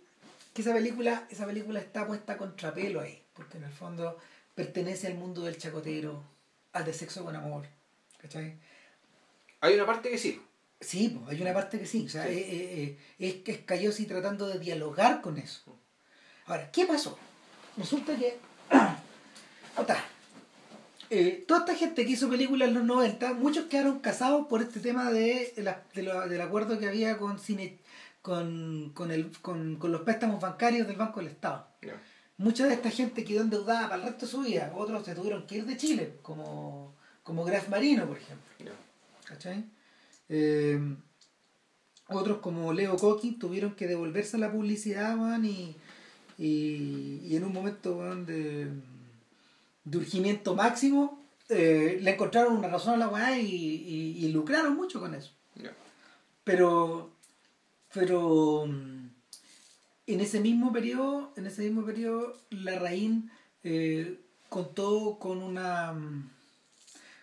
que 0.52 0.62
esa 0.62 0.72
película, 0.74 1.26
esa 1.30 1.46
película 1.46 1.80
está 1.80 2.06
puesta 2.06 2.36
contra 2.36 2.72
pelo 2.74 3.00
ahí, 3.00 3.22
porque 3.34 3.58
en 3.58 3.64
el 3.64 3.72
fondo 3.72 4.18
pertenece 4.54 5.06
al 5.06 5.14
mundo 5.14 5.42
del 5.42 5.56
chacotero, 5.58 6.22
al 6.72 6.84
de 6.84 6.92
sexo 6.92 7.24
con 7.24 7.34
amor. 7.36 7.66
¿Cachai? 8.20 8.56
Hay 9.60 9.74
una 9.74 9.86
parte 9.86 10.10
que 10.10 10.18
sí. 10.18 10.40
Sí, 10.80 11.18
hay 11.28 11.40
una 11.40 11.54
parte 11.54 11.78
que 11.78 11.86
sí. 11.86 12.04
O 12.06 12.08
sea, 12.08 12.26
Sí. 12.26 12.32
eh, 12.32 12.46
eh, 12.50 12.98
eh, 13.18 13.28
es 13.28 13.34
que 13.36 13.52
es 13.52 13.58
Cayosi 13.58 14.06
tratando 14.06 14.46
de 14.48 14.58
dialogar 14.58 15.20
con 15.22 15.38
eso. 15.38 15.78
Ahora, 16.46 16.70
¿qué 16.72 16.84
pasó? 16.86 17.18
Resulta 17.76 18.16
que. 18.16 18.36
Eh, 21.14 21.44
toda 21.46 21.60
esta 21.60 21.74
gente 21.74 22.06
que 22.06 22.12
hizo 22.12 22.30
películas 22.30 22.68
en 22.68 22.74
los 22.74 22.84
90, 22.84 23.34
muchos 23.34 23.66
quedaron 23.66 23.98
casados 23.98 24.46
por 24.46 24.62
este 24.62 24.80
tema 24.80 25.10
de, 25.10 25.52
la- 25.58 25.82
de 25.94 26.02
lo- 26.02 26.26
del 26.26 26.40
acuerdo 26.40 26.78
que 26.78 26.88
había 26.88 27.18
con 27.18 27.38
cine 27.38 27.76
con, 28.22 28.92
con, 28.94 29.10
el, 29.10 29.30
con, 29.42 29.76
con 29.76 29.92
los 29.92 30.02
préstamos 30.02 30.40
bancarios 30.40 30.86
del 30.86 30.96
Banco 30.96 31.20
del 31.20 31.28
Estado. 31.28 31.66
Mucha 32.38 32.66
de 32.66 32.74
esta 32.74 32.90
gente 32.90 33.24
quedó 33.24 33.42
endeudada 33.42 33.88
para 33.88 33.96
el 33.96 34.08
resto 34.08 34.26
de 34.26 34.32
su 34.32 34.40
vida. 34.40 34.72
Otros 34.74 35.04
se 35.04 35.14
tuvieron 35.14 35.46
que 35.46 35.58
ir 35.58 35.66
de 35.66 35.76
Chile, 35.76 36.14
como, 36.22 36.94
como 37.22 37.44
Graf 37.44 37.68
Marino, 37.68 38.06
por 38.06 38.16
ejemplo. 38.16 38.72
¿cachai? 39.24 39.64
Eh, 40.28 40.80
otros 42.08 42.38
como 42.38 42.72
Leo 42.72 42.96
Coqui 42.96 43.32
tuvieron 43.32 43.74
que 43.74 43.86
devolverse 43.86 44.36
a 44.36 44.40
la 44.40 44.52
publicidad, 44.52 45.18
weón, 45.18 45.44
y, 45.44 45.76
y, 46.38 47.20
y 47.24 47.36
en 47.36 47.44
un 47.44 47.52
momento 47.52 48.02
de, 48.24 48.68
de 49.84 49.98
urgimiento 49.98 50.54
máximo 50.54 51.22
eh, 51.48 51.98
le 52.00 52.10
encontraron 52.12 52.56
una 52.56 52.68
razón 52.68 52.94
a 52.94 52.96
la 52.98 53.08
weá 53.08 53.38
y, 53.38 53.46
y, 53.46 54.24
y 54.24 54.32
lucraron 54.32 54.76
mucho 54.76 55.00
con 55.00 55.14
eso. 55.14 55.32
Pero, 56.44 57.11
pero 57.92 58.66
mm, 58.66 59.08
en 60.06 60.20
ese 60.20 60.40
mismo 60.40 60.72
periodo, 60.72 61.32
en 61.36 61.46
ese 61.46 61.62
mismo 61.62 61.84
periodo, 61.84 62.36
la 62.50 62.78
Raín 62.78 63.30
eh, 63.64 64.20
contó 64.48 65.18
con 65.18 65.42
una 65.42 65.92
mm, 65.92 66.30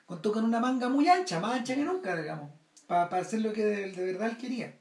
contó 0.06 0.32
con 0.32 0.44
una 0.44 0.60
manga 0.60 0.90
muy 0.90 1.08
ancha, 1.08 1.40
más 1.40 1.60
ancha 1.60 1.76
que 1.76 1.84
nunca, 1.84 2.16
digamos, 2.16 2.50
para 2.88 3.06
hacer 3.18 3.42
lo 3.42 3.54
que 3.54 3.64
de, 3.64 3.92
de 3.92 4.06
verdad 4.06 4.30
él 4.30 4.38
quería. 4.38 4.76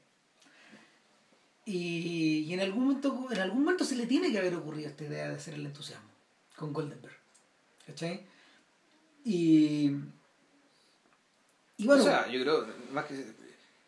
Y, 1.65 2.45
y 2.47 2.53
en 2.53 2.61
algún 2.61 2.85
momento, 2.85 3.27
en 3.29 3.39
algún 3.39 3.63
momento 3.63 3.85
se 3.85 3.95
le 3.95 4.07
tiene 4.07 4.31
que 4.31 4.39
haber 4.39 4.55
ocurrido 4.55 4.89
esta 4.89 5.03
idea 5.03 5.29
de 5.29 5.35
hacer 5.35 5.53
el 5.53 5.65
entusiasmo 5.67 6.09
con 6.55 6.73
Goldenberg. 6.73 7.15
¿Cachai? 7.85 8.25
Y, 9.23 9.91
y 11.77 11.85
bueno, 11.85 12.01
o 12.01 12.05
sea, 12.05 12.27
yo 12.27 12.41
creo, 12.41 12.65
más 12.91 13.05
que 13.05 13.23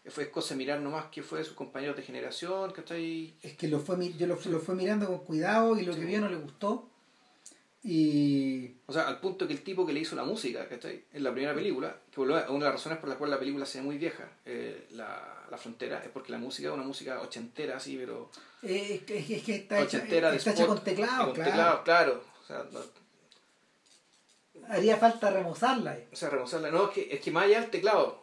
fue 0.09 0.31
cosa 0.31 0.55
de 0.55 0.57
mirar 0.57 0.79
nomás 0.79 1.05
que 1.11 1.21
fue 1.21 1.43
sus 1.43 1.53
compañeros 1.53 1.95
de 1.95 2.01
generación, 2.03 2.73
que 2.73 2.81
está 2.81 2.95
ahí. 2.95 3.37
es 3.43 3.55
que 3.55 3.67
lo 3.67 3.79
fue, 3.79 3.97
mi- 3.97 4.13
yo 4.17 4.25
lo, 4.27 4.37
lo 4.45 4.59
fue 4.59 4.73
mirando 4.75 5.05
con 5.07 5.19
cuidado 5.19 5.77
y 5.77 5.83
lo 5.83 5.93
que 5.93 6.05
vio 6.05 6.19
no 6.21 6.29
le 6.29 6.37
gustó. 6.37 6.87
Y 7.83 8.75
O 8.85 8.93
sea, 8.93 9.07
al 9.07 9.19
punto 9.19 9.47
que 9.47 9.53
el 9.53 9.63
tipo 9.63 9.85
que 9.87 9.93
le 9.93 10.01
hizo 10.01 10.15
la 10.15 10.23
música, 10.23 10.67
que 10.67 10.75
está 10.75 10.87
ahí, 10.87 11.03
en 11.13 11.23
la 11.23 11.31
primera 11.31 11.53
película, 11.55 11.95
que 12.13 12.21
una 12.21 12.41
de 12.45 12.59
las 12.59 12.73
razones 12.73 12.99
por 12.99 13.09
las 13.09 13.17
cuales 13.17 13.33
la 13.33 13.39
película 13.39 13.65
se 13.65 13.79
ve 13.79 13.85
muy 13.85 13.97
vieja, 13.97 14.29
eh, 14.45 14.87
la, 14.91 15.45
la 15.49 15.57
frontera, 15.57 16.03
es 16.03 16.09
porque 16.09 16.31
la 16.31 16.37
música 16.37 16.67
es 16.69 16.73
una 16.75 16.83
música 16.83 17.19
ochentera, 17.21 17.77
así, 17.77 17.97
pero. 17.97 18.29
eh, 18.61 18.95
es, 18.95 19.01
que- 19.03 19.17
es 19.17 19.25
que- 19.25 19.35
es 19.37 19.43
que 19.43 19.55
está 19.55 19.81
hecha, 19.81 19.99
de 19.99 20.35
está 20.35 20.51
hecha 20.51 20.67
con 20.67 20.83
teclado, 20.83 21.25
con 21.25 21.33
claro. 21.33 21.49
teclado, 21.51 21.83
claro. 21.83 22.23
O 22.43 22.45
sea, 22.45 22.65
no- 22.71 23.01
Haría 24.69 24.97
falta 24.97 25.31
remozarla. 25.31 25.91
ahí. 25.91 26.07
o 26.11 26.15
sea, 26.15 26.29
remozarla. 26.29 26.69
No, 26.69 26.85
es 26.89 26.91
que, 26.91 27.07
es 27.15 27.19
que 27.21 27.31
más 27.31 27.45
allá 27.45 27.61
del 27.61 27.71
teclado, 27.71 28.20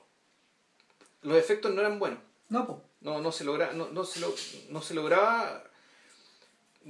los 1.29 1.37
efectos 1.39 1.73
no 1.75 1.81
eran 1.81 1.99
buenos. 1.99 2.19
No, 2.49 2.67
pues. 2.67 2.79
No, 3.01 3.21
no 3.21 3.31
se 3.31 3.45
logra, 3.45 3.73
no, 3.73 3.89
no 3.91 4.05
se 4.05 4.21
lo- 4.21 4.35
no 4.71 4.83
se 4.83 4.95
lograba. 4.95 5.63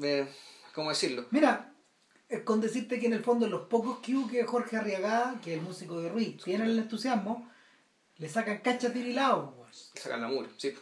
eh, 0.03 0.27
¿Cómo 0.75 0.91
decirlo? 0.91 1.27
Mira, 1.31 1.73
es 2.29 2.43
con 2.43 2.61
decirte 2.61 2.99
que 3.01 3.07
en 3.07 3.13
el 3.15 3.25
fondo 3.25 3.47
los 3.49 3.63
pocos 3.69 3.99
que 3.99 4.15
hubo 4.15 4.29
que 4.29 4.45
Jorge 4.45 4.77
Arriagada, 4.77 5.41
que 5.43 5.55
es 5.55 5.59
el 5.59 5.65
músico 5.65 6.01
de 6.01 6.09
Ruiz, 6.09 6.43
tienen 6.43 6.69
el 6.69 6.79
entusiasmo, 6.79 7.51
le 8.19 8.29
sacan 8.29 8.59
cachas 8.59 8.93
tirilado. 8.93 9.55
Sacan 9.95 10.21
la 10.23 10.29
mugre, 10.29 10.49
sí. 10.57 10.75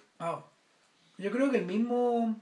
Yo 1.19 1.31
creo 1.31 1.51
que 1.51 1.59
el 1.59 1.67
mismo, 1.67 2.39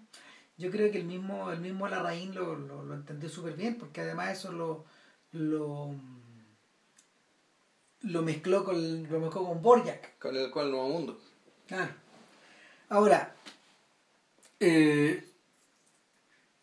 yo 0.58 0.70
creo 0.70 0.90
que 0.90 0.98
el 0.98 1.04
mismo, 1.04 1.50
el 1.52 1.60
mismo 1.60 1.86
Larraín 1.88 2.34
lo, 2.34 2.56
lo, 2.56 2.82
lo 2.82 2.94
entendió 2.94 3.28
súper 3.28 3.54
bien, 3.54 3.76
porque 3.78 4.00
además 4.00 4.36
eso 4.38 4.50
lo, 4.52 4.84
lo, 5.32 5.94
lo 8.05 8.22
mezcló 8.22 8.64
con 8.64 9.09
lo 9.09 9.20
mezcló 9.20 9.46
con 9.46 9.62
Borjak. 9.62 10.18
Con 10.18 10.36
el, 10.36 10.50
con 10.50 10.66
el 10.66 10.70
nuevo 10.70 10.88
mundo. 10.88 11.20
Claro. 11.66 11.92
Ahora, 12.88 13.34
eh, 14.61 15.24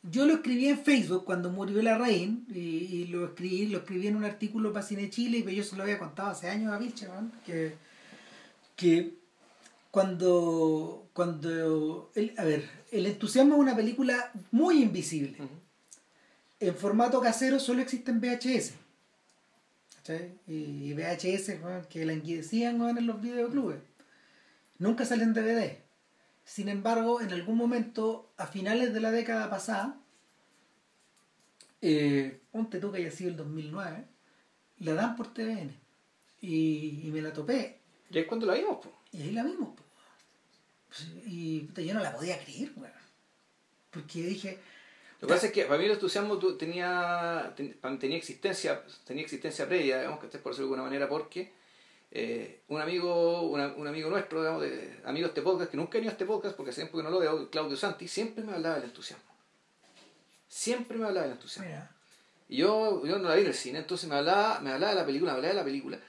yo 0.03 0.25
lo 0.25 0.33
escribí 0.35 0.67
en 0.67 0.83
Facebook 0.83 1.25
cuando 1.25 1.49
murió 1.49 1.81
Larraín 1.81 2.45
y, 2.49 2.59
y 2.59 3.07
lo 3.07 3.25
escribí 3.25 3.67
lo 3.67 3.79
escribí 3.79 4.07
en 4.07 4.15
un 4.15 4.25
artículo 4.25 4.73
para 4.73 4.85
Cine 4.85 5.09
Chile 5.09 5.43
y 5.45 5.55
yo 5.55 5.63
se 5.63 5.75
lo 5.75 5.83
había 5.83 5.99
contado 5.99 6.29
hace 6.29 6.49
años 6.49 6.71
a 6.71 6.77
Vilche, 6.77 7.07
¿no? 7.07 7.31
que, 7.45 7.75
que 8.75 9.13
cuando, 9.91 11.09
cuando 11.13 12.11
el, 12.15 12.33
a 12.37 12.43
ver, 12.45 12.69
El 12.91 13.05
entusiasmo 13.05 13.55
es 13.55 13.59
una 13.59 13.75
película 13.75 14.31
muy 14.51 14.81
invisible. 14.81 15.37
En 16.59 16.75
formato 16.75 17.19
casero 17.21 17.59
solo 17.59 17.81
existe 17.81 18.11
en 18.11 18.21
VHS. 18.21 18.73
Y 20.47 20.93
VHS 20.93 21.59
que 21.89 22.05
languidecían 22.05 22.81
weón, 22.81 22.97
en 22.97 23.07
los 23.07 23.21
videoclubes. 23.21 23.79
Nunca 24.79 25.05
salen 25.05 25.29
en 25.29 25.33
DVD. 25.33 25.77
Sin 26.43 26.69
embargo, 26.69 27.21
en 27.21 27.31
algún 27.31 27.57
momento, 27.57 28.31
a 28.37 28.47
finales 28.47 28.93
de 28.93 28.99
la 28.99 29.11
década 29.11 29.49
pasada, 29.49 29.97
eh, 31.81 32.41
ponte 32.51 32.79
tú 32.79 32.91
que 32.91 32.97
haya 32.97 33.11
sido 33.11 33.29
el 33.29 33.37
2009, 33.37 34.05
la 34.79 34.93
dan 34.93 35.15
por 35.15 35.33
TVN. 35.33 35.71
Y, 36.41 37.01
y 37.03 37.11
me 37.11 37.21
la 37.21 37.31
topé. 37.31 37.79
Y 38.09 38.17
es 38.17 38.25
cuando 38.25 38.47
la 38.47 38.55
vimos, 38.55 38.77
po. 38.77 38.91
Y 39.11 39.21
ahí 39.21 39.31
la 39.31 39.43
vimos. 39.43 39.69
po. 39.69 39.83
Pues, 40.87 41.07
Y 41.27 41.61
puta, 41.61 41.81
yo 41.81 41.93
no 41.93 42.01
la 42.01 42.15
podía 42.15 42.43
creer, 42.43 42.71
weón. 42.75 42.91
Porque 43.91 44.23
dije, 44.23 44.59
Lo 45.21 45.27
que 45.27 45.33
pasa 45.35 45.47
es 45.47 45.53
que 45.53 45.65
para 45.65 45.77
mí 45.77 45.85
el 45.85 45.91
entusiasmo 45.91 46.37
tu- 46.39 46.57
tenía, 46.57 47.53
ten- 47.55 47.77
tenía 47.99 48.17
existencia, 48.17 48.83
tenía 49.05 49.23
existencia 49.23 49.67
previa, 49.67 49.99
digamos, 49.99 50.19
que 50.19 50.25
por 50.39 50.51
decirlo 50.51 50.55
de 50.55 50.73
alguna 50.73 50.83
manera, 50.83 51.07
porque 51.07 51.53
eh, 52.13 52.61
un 52.67 52.81
amigo, 52.81 53.43
una- 53.43 53.67
un 53.73 53.87
amigo 53.87 54.09
nuestro, 54.09 54.41
digamos, 54.41 54.61
de, 54.63 54.99
amigo 55.05 55.27
de 55.27 55.29
este 55.29 55.41
podcast, 55.43 55.69
que 55.71 55.77
nunca 55.77 55.91
ha 55.91 55.99
venido 55.99 56.09
a 56.09 56.13
este 56.13 56.25
podcast, 56.25 56.55
porque 56.57 56.71
siempre 56.73 56.97
que 56.97 57.03
no 57.03 57.09
lo 57.11 57.19
veo, 57.19 57.49
Claudio 57.49 57.77
Santi, 57.77 58.07
siempre 58.07 58.43
me 58.43 58.53
hablaba 58.53 58.75
del 58.75 58.85
entusiasmo. 58.85 59.23
Siempre 60.47 60.97
me 60.97 61.05
hablaba 61.05 61.25
del 61.27 61.35
entusiasmo. 61.35 61.69
mira, 61.71 61.91
Y 62.49 62.57
yo, 62.57 63.05
yo 63.05 63.17
no 63.19 63.29
la 63.29 63.35
vi 63.35 63.41
en 63.41 63.47
el 63.47 63.53
cine, 63.53 63.79
entonces 63.79 64.09
me 64.09 64.15
hablaba, 64.15 64.59
me 64.59 64.71
hablaba 64.71 64.93
de 64.93 64.99
la 64.99 65.05
película, 65.05 65.31
me 65.33 65.37
hablaba 65.37 65.53
de 65.53 65.59
la 65.59 65.65
película. 65.65 65.99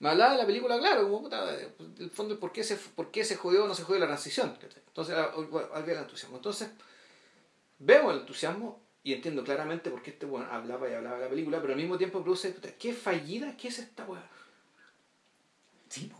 Me 0.00 0.08
hablaba 0.10 0.32
de 0.32 0.38
la 0.38 0.46
película, 0.46 0.78
claro, 0.78 1.02
como 1.02 1.22
puta, 1.22 1.54
eh, 1.56 1.68
el 1.98 2.10
fondo 2.10 2.38
por 2.38 2.52
qué 2.52 2.62
se, 2.62 2.76
por 2.76 3.10
qué 3.10 3.24
se 3.24 3.34
jodió 3.34 3.64
o 3.64 3.66
no 3.66 3.74
se 3.74 3.82
jodió 3.82 3.98
la 3.98 4.06
transición. 4.06 4.56
Entonces, 4.86 5.16
ah, 5.16 5.32
había 5.74 5.94
el 5.94 6.00
entusiasmo. 6.00 6.36
Entonces, 6.36 6.68
vemos 7.78 8.14
el 8.14 8.20
entusiasmo 8.20 8.80
y 9.02 9.12
entiendo 9.14 9.44
claramente 9.44 9.90
por 9.90 10.02
qué 10.02 10.10
este 10.10 10.26
weón 10.26 10.46
hablaba 10.50 10.88
y 10.88 10.94
hablaba 10.94 11.16
de 11.18 11.24
la 11.24 11.30
película, 11.30 11.60
pero 11.60 11.72
al 11.74 11.78
mismo 11.78 11.96
tiempo 11.96 12.22
produce, 12.22 12.50
puta, 12.50 12.70
qué 12.72 12.92
fallida 12.92 13.56
que 13.56 13.68
es 13.68 13.78
esta 13.78 14.04
weá. 14.04 14.28
Sí. 15.88 16.10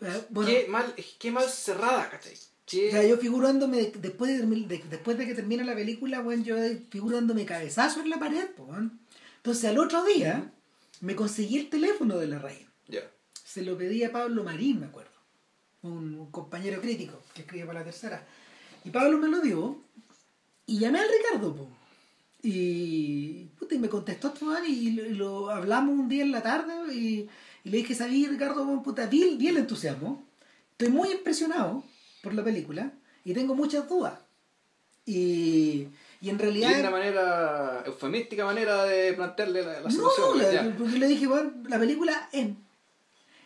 Eh, 0.00 0.24
bueno, 0.30 0.50
Qué 0.50 0.66
mal, 0.68 0.94
qué 1.18 1.30
mal 1.30 1.48
cerrada, 1.48 2.08
¿cachai? 2.10 2.34
Qué- 2.66 2.88
o 2.88 2.90
sea, 2.92 3.04
yo 3.04 3.16
figurándome, 3.18 3.78
de- 3.78 3.90
después 3.98 4.38
de, 4.38 4.46
de- 4.46 4.84
después 4.88 5.18
de 5.18 5.26
que 5.26 5.34
termina 5.34 5.64
la 5.64 5.74
película, 5.74 6.20
bueno, 6.20 6.42
yo 6.42 6.56
figurándome 6.90 7.44
cabezazo 7.44 8.00
en 8.00 8.10
la 8.10 8.18
pared, 8.18 8.48
weón. 8.58 9.00
Entonces 9.36 9.64
al 9.66 9.78
otro 9.78 10.04
día 10.04 10.50
me 11.00 11.16
conseguí 11.16 11.58
el 11.58 11.68
teléfono 11.68 12.16
de 12.18 12.28
la 12.28 12.38
raíz. 12.38 12.66
Ya. 12.88 13.00
Se 13.44 13.62
lo 13.62 13.76
pedí 13.76 14.02
a 14.04 14.12
Pablo 14.12 14.44
Marín, 14.44 14.80
me 14.80 14.86
acuerdo. 14.86 15.10
Un, 15.82 16.14
un 16.14 16.30
compañero 16.30 16.80
crítico 16.80 17.20
que 17.34 17.42
escribe 17.42 17.66
para 17.66 17.80
la 17.80 17.84
tercera. 17.84 18.24
Y 18.84 18.90
Pablo 18.90 19.18
me 19.18 19.28
lo 19.28 19.40
dio 19.40 19.82
y 20.66 20.78
llamé 20.78 21.00
al 21.00 21.08
Ricardo, 21.08 21.54
po. 21.54 21.68
Y, 22.44 23.44
puta, 23.58 23.74
y 23.74 23.78
me 23.78 23.88
contestó 23.88 24.28
este 24.28 24.44
y 24.68 24.90
lo, 24.92 25.06
y 25.06 25.14
lo 25.14 25.50
hablamos 25.50 25.96
un 25.98 26.08
día 26.08 26.22
en 26.24 26.32
la 26.32 26.42
tarde 26.42 26.72
y, 26.92 27.28
y 27.64 27.70
le 27.70 27.76
dije, 27.78 27.94
¿sabí, 27.94 28.26
Ricardo? 28.26 28.64
weón, 28.64 28.82
Puta, 28.82 29.06
vi, 29.06 29.36
vi 29.36 29.48
el 29.48 29.58
entusiasmo. 29.58 30.24
Estoy 30.72 30.88
muy 30.88 31.10
impresionado 31.12 31.84
por 32.22 32.34
la 32.34 32.42
película 32.42 32.92
y 33.24 33.32
tengo 33.32 33.54
muchas 33.54 33.88
dudas. 33.88 34.14
Y, 35.06 35.86
y 36.20 36.28
en 36.30 36.36
Y 36.36 36.38
realidad... 36.38 36.70
es 36.72 36.80
una 36.80 36.90
manera, 36.90 37.82
eufemística 37.86 38.44
manera 38.44 38.84
de 38.84 39.12
plantearle 39.12 39.62
la, 39.62 39.72
la 39.80 39.80
No, 39.82 39.90
situación. 39.90 40.38
la- 40.38 40.52
ya. 40.52 40.74
porque 40.76 40.98
le 40.98 41.06
dije, 41.08 41.26
bueno, 41.26 41.52
la 41.68 41.78
película 41.78 42.28
es, 42.32 42.48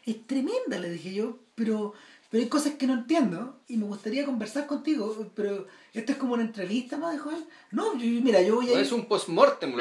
es 0.06 0.26
tremenda, 0.26 0.78
le 0.78 0.90
dije 0.90 1.12
yo, 1.14 1.38
pero, 1.54 1.92
pero 2.30 2.42
hay 2.42 2.48
cosas 2.48 2.74
que 2.74 2.86
no 2.86 2.94
entiendo 2.94 3.60
y 3.68 3.76
me 3.76 3.84
gustaría 3.86 4.24
conversar 4.24 4.66
contigo, 4.66 5.30
pero 5.34 5.66
esto 5.92 6.12
es 6.12 6.18
como 6.18 6.34
una 6.34 6.42
entrevista, 6.42 6.96
¿no? 6.96 7.10
Dijo 7.12 7.30
él. 7.30 7.44
No, 7.70 7.96
yo- 7.96 8.22
mira, 8.22 8.42
yo 8.42 8.56
voy 8.56 8.70
a 8.70 8.74
No 8.74 8.80
es 8.80 8.92
un 8.92 9.06
post-mortem. 9.06 9.74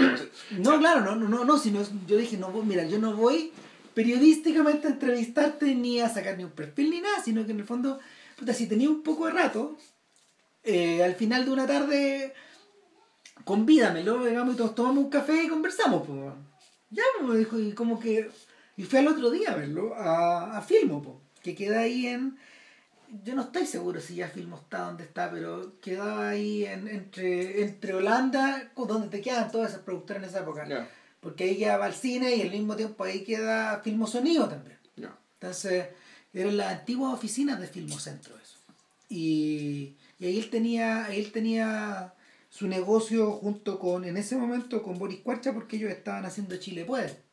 No, 0.60 0.78
claro, 0.80 1.02
no, 1.02 1.16
no, 1.16 1.28
no, 1.28 1.44
no, 1.46 1.58
sino 1.58 1.82
yo 2.08 2.18
dije, 2.18 2.38
no, 2.38 2.50
mira, 2.64 2.86
yo 2.86 3.00
no 3.00 3.16
voy 3.16 3.52
periodísticamente 3.94 4.88
a 4.88 4.92
entrevistarte 4.92 5.74
ni 5.74 6.02
a 6.02 6.10
sacar 6.10 6.38
ni 6.38 6.44
un 6.44 6.52
perfil 6.52 6.90
ni 6.92 7.02
nada, 7.02 7.24
sino 7.24 7.46
que 7.46 7.52
en 7.54 7.60
el 7.60 7.66
fondo, 7.66 8.00
puta, 8.38 8.54
si 8.54 8.68
tenía 8.68 8.90
un 8.90 9.02
poco 9.04 9.26
de 9.26 9.32
rato, 9.32 9.78
eh, 10.64 11.04
al 11.04 11.16
final 11.16 11.46
de 11.46 11.52
una 11.52 11.66
tarde, 11.66 12.34
convídamelo, 13.44 14.26
digamos, 14.26 14.54
y 14.56 14.58
todos 14.58 14.76
tomamos 14.76 15.04
un 15.06 15.10
café 15.10 15.44
y 15.44 15.48
conversamos, 15.48 16.06
pues. 16.08 16.34
Ya, 16.90 17.04
me 17.24 17.38
dijo, 17.38 17.60
y 17.60 17.74
como 17.74 18.00
que, 18.00 18.30
y 18.78 18.84
fui 18.84 19.00
al 19.00 19.08
otro 19.08 19.30
día 19.32 19.52
a 19.52 19.56
verlo, 19.56 19.96
a, 19.96 20.58
a 20.58 20.62
Filmo, 20.62 21.02
pues, 21.02 21.16
que 21.46 21.54
queda 21.54 21.82
ahí 21.82 22.08
en, 22.08 22.38
yo 23.24 23.36
no 23.36 23.44
estoy 23.44 23.68
seguro 23.68 24.02
si 24.02 24.16
ya 24.16 24.30
Filmo 24.30 24.58
está 24.58 24.80
donde 24.80 25.04
está, 25.04 25.30
pero 25.30 25.80
quedaba 25.80 26.30
ahí 26.30 26.66
en, 26.66 26.88
entre, 26.88 27.62
entre 27.62 27.94
Holanda, 27.94 28.72
donde 28.76 29.10
te 29.10 29.22
quedan 29.22 29.52
todas 29.52 29.70
esas 29.70 29.84
productoras 29.84 30.24
en 30.24 30.30
esa 30.30 30.40
época. 30.40 30.66
Porque 31.20 31.44
ahí 31.44 31.58
quedaba 31.58 31.86
el 31.86 31.94
cine 31.94 32.36
y 32.36 32.42
al 32.42 32.50
mismo 32.50 32.76
tiempo 32.76 33.04
ahí 33.04 33.24
queda 33.24 33.80
Filmo 33.84 34.08
Sonido 34.08 34.50
también. 34.50 34.80
Entonces, 35.40 35.86
eran 36.34 36.58
las 36.58 36.80
antiguas 36.80 37.14
oficinas 37.14 37.60
de 37.60 37.68
Filmocentro 37.68 38.36
eso. 38.42 38.58
Y, 39.08 39.94
y 40.18 40.26
ahí 40.26 40.40
él 40.40 40.50
tenía, 40.50 41.06
ahí 41.06 41.20
él 41.20 41.32
tenía 41.32 42.14
su 42.50 42.68
negocio 42.68 43.34
junto 43.34 43.78
con, 43.78 44.04
en 44.06 44.18
ese 44.18 44.36
momento, 44.36 44.82
con 44.82 44.98
Boris 44.98 45.20
Cuarcha, 45.20 45.54
porque 45.54 45.76
ellos 45.76 45.92
estaban 45.92 46.26
haciendo 46.26 46.58
Chile 46.58 46.86
Puede. 46.86 47.24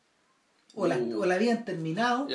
O 0.75 0.85
la, 0.85 0.97
Uh. 0.97 1.21
o 1.21 1.25
la 1.25 1.35
habían 1.35 1.65
terminado. 1.65 2.27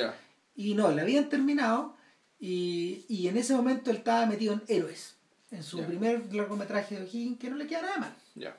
Y 0.59 0.73
no, 0.75 0.91
la 0.91 1.03
habían 1.03 1.29
terminado. 1.29 1.95
Y, 2.37 3.05
y 3.07 3.29
en 3.29 3.37
ese 3.37 3.53
momento 3.55 3.91
él 3.91 3.97
estaba 3.97 4.25
metido 4.25 4.53
en 4.53 4.61
Héroes. 4.67 5.15
En 5.51 5.63
su 5.63 5.81
primer 5.83 6.33
largometraje 6.33 6.95
de 6.95 7.03
O'Higgins, 7.03 7.39
que 7.39 7.49
no 7.49 7.55
le 7.55 7.65
queda 7.65 7.81
nada 7.83 7.97
mal. 7.97 8.15
Ya. 8.35 8.57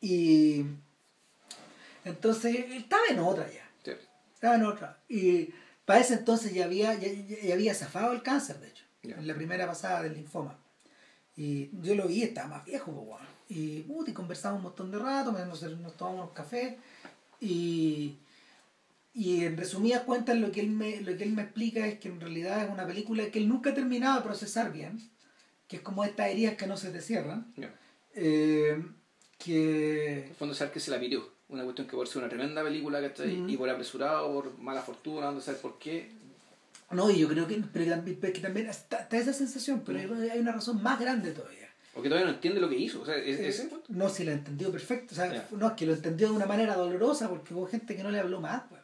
Y 0.00 0.64
entonces 2.04 2.54
él 2.56 2.72
estaba 2.72 3.02
en 3.10 3.18
otra 3.18 3.46
ya. 3.52 3.68
Sí. 3.84 3.92
Estaba 4.34 4.54
en 4.56 4.64
otra. 4.64 4.98
Y 5.08 5.50
para 5.84 6.00
ese 6.00 6.14
entonces 6.14 6.52
ya 6.54 6.64
había, 6.64 6.94
ya, 6.94 7.08
ya- 7.12 7.52
había 7.54 7.74
zafado 7.74 8.12
el 8.12 8.22
cáncer, 8.22 8.58
de 8.60 8.68
hecho. 8.68 8.84
En 9.02 9.26
la 9.26 9.34
primera 9.34 9.66
pasada 9.66 10.02
del 10.02 10.14
linfoma. 10.14 10.58
Y 11.36 11.68
yo 11.82 11.94
lo 11.94 12.08
vi, 12.08 12.22
estaba 12.22 12.48
más 12.56 12.64
viejo, 12.64 12.90
pues. 12.92 13.22
Y, 13.48 13.82
puta, 13.82 14.10
y 14.10 14.14
conversamos 14.14 14.56
un 14.58 14.62
montón 14.64 14.90
de 14.90 14.98
rato, 14.98 15.30
nos, 15.30 15.62
nos 15.62 15.96
tomamos 15.96 16.20
unos 16.22 16.32
cafés. 16.32 16.74
Y, 17.40 18.16
y 19.16 19.44
en 19.44 19.56
resumidas 19.56 20.02
cuentas 20.02 20.36
lo 20.36 20.52
que, 20.52 20.60
él 20.60 20.68
me, 20.70 21.00
lo 21.00 21.16
que 21.16 21.24
él 21.24 21.32
me 21.32 21.42
explica 21.42 21.86
es 21.86 21.98
que 21.98 22.08
en 22.08 22.20
realidad 22.20 22.64
es 22.64 22.70
una 22.70 22.86
película 22.86 23.26
que 23.30 23.38
él 23.38 23.48
nunca 23.48 23.70
ha 23.70 23.74
terminado 23.74 24.16
de 24.18 24.22
procesar 24.24 24.72
bien. 24.72 24.98
Que 25.66 25.76
es 25.76 25.82
como 25.82 26.04
estas 26.04 26.28
heridas 26.28 26.54
que 26.56 26.66
no 26.66 26.76
se 26.76 26.90
te 26.90 27.00
cierran. 27.00 27.52
Ya. 27.56 27.74
Eh, 28.14 28.72
En 28.74 28.94
que 29.38 30.24
el 30.28 30.34
fondo 30.34 30.54
saber 30.54 30.72
que 30.72 30.80
se 30.80 30.90
la 30.90 31.00
pirió. 31.00 31.28
Una 31.48 31.62
cuestión 31.64 31.86
que 31.88 31.96
por 31.96 32.06
ser 32.08 32.18
una 32.18 32.28
tremenda 32.28 32.62
película, 32.62 33.00
¿cachai? 33.00 33.36
Mm. 33.36 33.50
Y 33.50 33.56
por 33.56 33.68
apresurado, 33.70 34.32
por 34.32 34.58
mala 34.58 34.82
fortuna, 34.82 35.30
no 35.32 35.40
saber 35.40 35.60
por 35.60 35.78
qué. 35.78 36.10
No, 36.90 37.10
y 37.10 37.18
yo 37.18 37.28
creo 37.28 37.46
que, 37.48 37.60
pero 37.72 37.90
también, 37.90 38.20
que 38.20 38.40
también 38.40 38.68
está, 38.68 38.98
está 38.98 39.16
esa 39.16 39.32
sensación, 39.32 39.82
pero 39.84 39.98
hay, 39.98 40.28
hay 40.30 40.38
una 40.38 40.52
razón 40.52 40.82
más 40.82 41.00
grande 41.00 41.32
todavía. 41.32 41.68
O 41.94 42.02
que 42.02 42.08
todavía 42.08 42.26
no 42.30 42.34
entiende 42.34 42.60
lo 42.60 42.68
que 42.68 42.76
hizo. 42.78 43.00
O 43.02 43.06
sea, 43.06 43.16
es, 43.16 43.38
Eh, 43.40 43.48
ese 43.48 43.70
no, 43.88 44.08
si 44.08 44.24
lo 44.24 44.32
entendió 44.32 44.70
perfecto. 44.70 45.14
O 45.14 45.16
sea, 45.16 45.32
Ya. 45.32 45.48
no, 45.52 45.68
es 45.68 45.72
que 45.74 45.86
lo 45.86 45.94
entendió 45.94 46.28
de 46.28 46.36
una 46.36 46.46
manera 46.46 46.74
dolorosa 46.76 47.28
porque 47.28 47.54
hubo 47.54 47.66
gente 47.66 47.96
que 47.96 48.02
no 48.02 48.10
le 48.10 48.20
habló 48.20 48.40
más. 48.40 48.62
pues, 48.68 48.80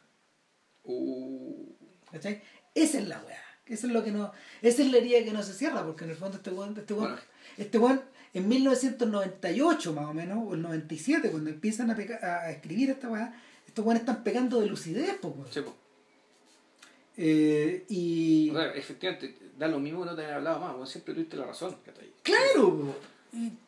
Uh, 0.83 1.65
¿Cachai? 2.11 2.41
Esa 2.75 2.99
es 2.99 3.07
la 3.07 3.19
weá. 3.23 3.39
Eso 3.65 3.87
es 3.87 3.93
lo 3.93 4.03
que 4.03 4.11
no. 4.11 4.31
Esa 4.61 4.81
es 4.81 4.91
la 4.91 4.97
herida 4.97 5.23
que 5.23 5.31
no 5.31 5.41
se 5.43 5.53
cierra, 5.53 5.85
porque 5.85 6.03
en 6.03 6.11
el 6.11 6.15
fondo 6.17 6.37
este 6.37 6.49
weón, 6.51 6.75
este 6.77 6.93
weón, 6.93 7.11
Bueno. 7.11 7.21
este 7.57 7.77
weón, 7.79 8.01
en 8.33 8.47
1998 8.47 9.93
más 9.93 10.05
o 10.05 10.13
menos, 10.13 10.39
o 10.45 10.53
el 10.53 10.61
97, 10.61 11.29
cuando 11.31 11.49
empiezan 11.49 11.89
a, 11.91 11.95
a 11.95 12.51
escribir 12.51 12.89
esta 12.89 13.09
weá, 13.09 13.33
estos 13.67 13.85
weones 13.85 14.01
están 14.01 14.23
pegando 14.23 14.59
de 14.59 14.67
lucidez, 14.67 15.17
weón. 15.23 15.47
sí, 15.49 15.61
po. 15.61 15.75
Eh, 17.15 17.85
y. 17.89 18.49
O 18.49 18.53
sea, 18.53 18.71
efectivamente, 18.73 19.35
da 19.57 19.67
lo 19.67 19.79
mismo 19.79 20.01
que 20.01 20.07
no 20.07 20.15
tener 20.15 20.33
hablado 20.33 20.59
más. 20.59 20.75
Vos 20.75 20.89
siempre 20.89 21.13
tuviste 21.13 21.37
la 21.37 21.45
razón, 21.45 21.77
¿cachai? 21.85 22.11
Claro, 22.23 22.77
po. 22.77 22.95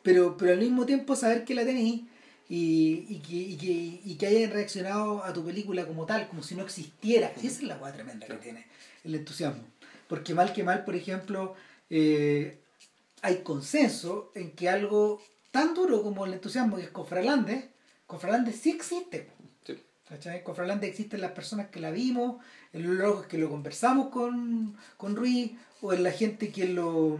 Pero, 0.02 0.36
pero 0.36 0.52
al 0.52 0.58
mismo 0.58 0.84
tiempo 0.86 1.16
saber 1.16 1.44
que 1.44 1.54
la 1.54 1.64
tenéis 1.64 2.02
y, 2.48 3.06
y, 3.08 3.18
que, 3.20 3.34
y, 3.34 3.56
que, 3.56 4.00
y 4.04 4.14
que 4.16 4.26
hayan 4.26 4.50
reaccionado 4.50 5.24
a 5.24 5.32
tu 5.32 5.44
película 5.44 5.86
como 5.86 6.06
tal, 6.06 6.28
como 6.28 6.42
si 6.42 6.54
no 6.54 6.62
existiera. 6.62 7.32
Y 7.42 7.46
esa 7.46 7.58
es 7.58 7.62
la 7.64 7.76
weá 7.76 7.92
tremenda 7.92 8.26
que 8.26 8.34
tiene 8.34 8.66
el 9.04 9.14
entusiasmo. 9.14 9.62
Porque 10.08 10.34
mal 10.34 10.52
que 10.52 10.62
mal, 10.62 10.84
por 10.84 10.94
ejemplo, 10.94 11.54
eh, 11.90 12.58
hay 13.22 13.38
consenso 13.38 14.30
en 14.34 14.52
que 14.52 14.68
algo 14.68 15.20
tan 15.50 15.74
duro 15.74 16.02
como 16.02 16.26
el 16.26 16.34
entusiasmo 16.34 16.76
que 16.76 16.82
es 16.82 16.90
Cofralandes, 16.90 17.64
Cofralandes 18.06 18.56
sí 18.56 18.70
existe. 18.70 19.28
Sí. 19.66 19.82
¿Cachai? 20.08 20.44
Con 20.44 20.54
Fernández 20.54 20.90
existen 20.90 21.20
las 21.20 21.32
personas 21.32 21.68
que 21.68 21.80
la 21.80 21.90
vimos, 21.90 22.36
en 22.72 22.96
los 22.98 23.26
que 23.26 23.38
lo 23.38 23.50
conversamos 23.50 24.08
con, 24.08 24.76
con 24.96 25.16
Ruiz, 25.16 25.52
o 25.82 25.92
en 25.92 26.04
la 26.04 26.12
gente 26.12 26.50
que 26.50 26.68
lo 26.68 27.18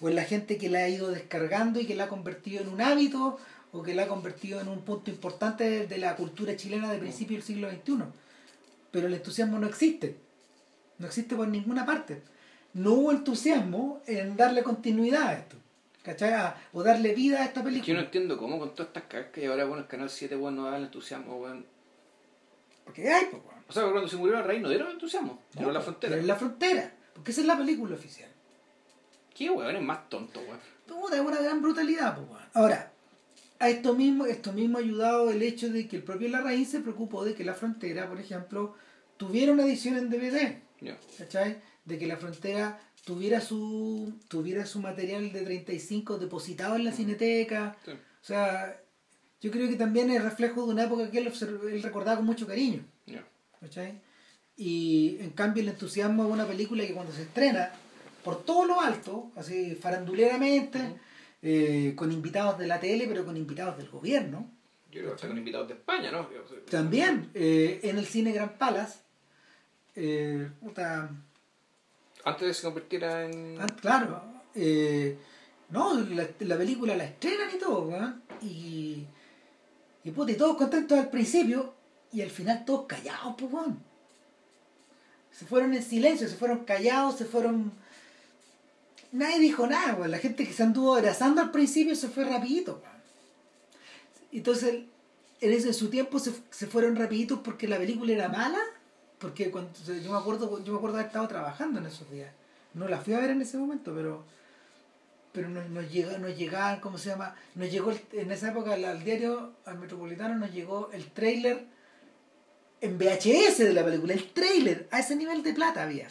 o 0.00 0.08
en 0.08 0.14
la 0.14 0.24
gente 0.24 0.56
que 0.56 0.70
la 0.70 0.80
ha 0.80 0.88
ido 0.88 1.10
descargando 1.10 1.80
y 1.80 1.86
que 1.86 1.94
la 1.94 2.04
ha 2.04 2.08
convertido 2.08 2.62
en 2.62 2.68
un 2.68 2.80
hábito, 2.80 3.38
o 3.78 3.82
que 3.82 3.94
la 3.94 4.04
ha 4.04 4.08
convertido 4.08 4.60
en 4.60 4.68
un 4.68 4.82
punto 4.82 5.10
importante 5.10 5.86
de, 5.86 5.98
la 5.98 6.16
cultura 6.16 6.56
chilena 6.56 6.90
de 6.90 6.98
principio 6.98 7.36
del 7.36 7.46
siglo 7.46 7.70
XXI. 7.70 8.04
Pero 8.90 9.06
el 9.06 9.14
entusiasmo 9.14 9.58
no 9.58 9.66
existe. 9.68 10.16
No 10.98 11.06
existe 11.06 11.36
por 11.36 11.46
ninguna 11.46 11.86
parte. 11.86 12.22
No 12.74 12.94
hubo 12.94 13.12
entusiasmo 13.12 14.02
en 14.06 14.36
darle 14.36 14.62
continuidad 14.64 15.28
a 15.28 15.32
esto. 15.34 15.56
¿Cachai? 16.02 16.54
O 16.72 16.82
darle 16.82 17.14
vida 17.14 17.40
a 17.40 17.44
esta 17.44 17.60
Es 17.60 17.66
que 17.66 17.72
yo 17.72 17.74
no 17.74 17.80
película. 17.82 18.00
entiendo 18.00 18.38
cómo 18.38 18.58
con 18.58 18.74
todas 18.74 18.88
estas 18.88 19.04
que 19.30 19.40
hay 19.40 19.46
ahora, 19.46 19.64
bueno, 19.64 19.82
el 19.82 19.88
Canal 19.88 20.10
7, 20.10 20.34
bueno, 20.36 20.62
no 20.62 20.70
da 20.70 20.76
el 20.78 20.84
entusiasmo, 20.84 21.36
weón. 21.36 21.64
Porque 22.84 23.08
hay, 23.12 23.26
pues, 23.26 23.42
weón. 23.44 23.62
O 23.68 23.72
sea, 23.72 23.82
cuando 23.84 24.08
se 24.08 24.16
murió 24.16 24.38
el 24.38 24.44
rey 24.44 24.60
no 24.60 24.70
dieron 24.70 24.90
entusiasmo. 24.90 25.34
No, 25.34 25.40
Pero 25.54 25.66
la 25.68 25.74
pues, 25.80 25.84
frontera. 25.84 26.10
pero 26.10 26.20
en 26.22 26.26
la 26.26 26.36
frontera. 26.36 26.92
Porque 27.14 27.30
esa 27.30 27.42
es 27.42 27.46
la 27.46 27.56
película 27.56 27.94
oficial. 27.94 28.30
¿Qué 29.34 29.50
weón 29.50 29.76
es 29.76 29.82
más 29.82 30.08
tonto, 30.08 30.40
weón? 30.40 30.58
Puta, 30.86 31.16
es 31.16 31.20
una 31.22 31.40
gran 31.40 31.60
brutalidad, 31.62 32.16
pues, 32.16 32.28
weón. 32.28 32.42
Ahora, 32.54 32.90
a 33.60 33.68
esto 33.68 33.94
mismo, 33.94 34.26
esto 34.26 34.52
mismo 34.52 34.78
ha 34.78 34.80
ayudado 34.80 35.30
el 35.30 35.42
hecho 35.42 35.68
de 35.70 35.88
que 35.88 35.96
el 35.96 36.02
propio 36.02 36.28
Larraín 36.28 36.64
se 36.66 36.80
preocupó 36.80 37.24
de 37.24 37.34
que 37.34 37.44
la 37.44 37.54
frontera, 37.54 38.08
por 38.08 38.20
ejemplo, 38.20 38.74
tuviera 39.16 39.52
una 39.52 39.64
edición 39.64 39.96
en 39.96 40.10
DVD, 40.10 40.58
Ya. 40.80 40.96
¿cachai? 41.18 41.58
De 41.84 41.98
que 41.98 42.06
la 42.06 42.16
frontera 42.16 42.78
tuviera 43.04 43.40
su 43.40 44.12
tuviera 44.28 44.66
su 44.66 44.80
material 44.80 45.32
de 45.32 45.42
35 45.42 46.18
depositado 46.18 46.76
en 46.76 46.84
la 46.84 46.92
cineteca. 46.92 47.76
Sí. 47.84 47.92
O 47.92 48.24
sea, 48.24 48.78
yo 49.40 49.50
creo 49.50 49.68
que 49.68 49.76
también 49.76 50.10
es 50.10 50.22
reflejo 50.22 50.66
de 50.66 50.72
una 50.72 50.84
época 50.84 51.10
que 51.10 51.18
él, 51.18 51.26
observ- 51.32 51.68
él 51.70 51.82
recordaba 51.82 52.18
con 52.18 52.26
mucho 52.26 52.46
cariño. 52.46 52.84
Ya. 53.06 53.24
¿cachai? 53.60 54.00
Y 54.56 55.16
en 55.20 55.30
cambio 55.30 55.62
el 55.62 55.68
entusiasmo 55.70 56.24
es 56.26 56.30
una 56.30 56.46
película 56.46 56.86
que 56.86 56.92
cuando 56.94 57.12
se 57.12 57.22
estrena 57.22 57.70
por 58.24 58.44
todo 58.44 58.66
lo 58.66 58.80
alto, 58.80 59.30
así 59.36 59.74
faranduleramente. 59.76 60.78
Eh, 61.42 61.94
con 61.96 62.10
invitados 62.12 62.58
de 62.58 62.66
la 62.66 62.80
tele, 62.80 63.06
pero 63.08 63.24
con 63.24 63.36
invitados 63.36 63.76
del 63.78 63.88
gobierno, 63.88 64.50
Yo 64.90 65.00
creo 65.02 65.16
que 65.16 65.28
con 65.28 65.38
invitados 65.38 65.68
de 65.68 65.74
España, 65.74 66.10
¿no? 66.10 66.28
También 66.70 67.30
eh, 67.34 67.80
en 67.82 67.98
el 67.98 68.06
cine 68.06 68.32
Gran 68.32 68.56
Palace, 68.58 68.98
eh, 69.96 70.48
puta, 70.60 71.10
Antes 72.24 72.40
de 72.42 72.46
que 72.48 72.54
se 72.54 72.62
convirtiera 72.62 73.24
en. 73.24 73.56
ah, 73.60 73.66
claro, 73.80 74.22
eh, 74.54 75.16
no, 75.70 75.94
la, 76.00 76.26
la 76.40 76.56
película 76.56 76.96
la 76.96 77.04
estrenan 77.04 77.48
y 77.54 77.58
todo, 77.58 77.88
¿verdad? 77.88 78.16
y, 78.42 79.06
Y 80.04 80.10
puta, 80.10 80.32
y 80.32 80.36
todos 80.36 80.56
contentos 80.56 80.98
al 80.98 81.10
principio 81.10 81.74
y 82.12 82.22
al 82.22 82.30
final 82.30 82.64
todos 82.64 82.86
callados, 82.86 83.34
pues. 83.38 83.52
Se 85.30 85.44
fueron 85.46 85.74
en 85.74 85.82
silencio, 85.82 86.26
se 86.28 86.36
fueron 86.36 86.64
callados, 86.64 87.16
se 87.16 87.24
fueron... 87.24 87.72
Nadie 89.12 89.38
dijo 89.40 89.66
nada. 89.66 90.06
La 90.08 90.18
gente 90.18 90.46
que 90.46 90.52
se 90.52 90.62
anduvo 90.62 90.94
abrazando 90.94 91.40
al 91.40 91.50
principio 91.50 91.94
se 91.96 92.08
fue 92.08 92.24
rapidito. 92.24 92.82
Entonces, 94.32 94.82
en, 95.40 95.52
ese, 95.52 95.68
en 95.68 95.74
su 95.74 95.88
tiempo 95.90 96.18
se, 96.18 96.32
se 96.50 96.66
fueron 96.66 96.96
rapiditos 96.96 97.40
porque 97.40 97.66
la 97.68 97.78
película 97.78 98.12
era 98.12 98.28
mala, 98.28 98.58
porque 99.18 99.50
cuando, 99.50 99.70
yo 99.86 100.12
me 100.12 100.18
acuerdo 100.18 100.62
yo 100.62 100.72
me 100.72 100.78
acuerdo 100.78 100.96
haber 100.96 101.06
estado 101.06 101.28
trabajando 101.28 101.80
en 101.80 101.86
esos 101.86 102.10
días. 102.10 102.32
No 102.74 102.86
la 102.88 103.00
fui 103.00 103.14
a 103.14 103.20
ver 103.20 103.30
en 103.30 103.42
ese 103.42 103.56
momento, 103.56 103.94
pero 103.94 104.24
pero 105.32 105.48
nos, 105.50 105.68
nos, 105.68 105.90
llega, 105.92 106.18
nos 106.18 106.36
llegaban, 106.36 106.80
¿cómo 106.80 106.98
se 106.98 107.10
llama? 107.10 107.34
Nos 107.54 107.70
llegó 107.70 107.90
el- 107.92 108.00
en 108.12 108.30
esa 108.32 108.48
época 108.50 108.72
al, 108.72 108.84
al 108.84 109.04
diario, 109.04 109.52
al 109.66 109.78
Metropolitano, 109.78 110.34
nos 110.34 110.52
llegó 110.52 110.90
el 110.92 111.10
trailer 111.12 111.64
en 112.80 112.98
VHS 112.98 113.58
de 113.58 113.72
la 113.72 113.84
película, 113.84 114.14
el 114.14 114.32
trailer, 114.32 114.88
a 114.90 114.98
ese 115.00 115.14
nivel 115.16 115.42
de 115.42 115.52
plata 115.52 115.82
había, 115.82 116.08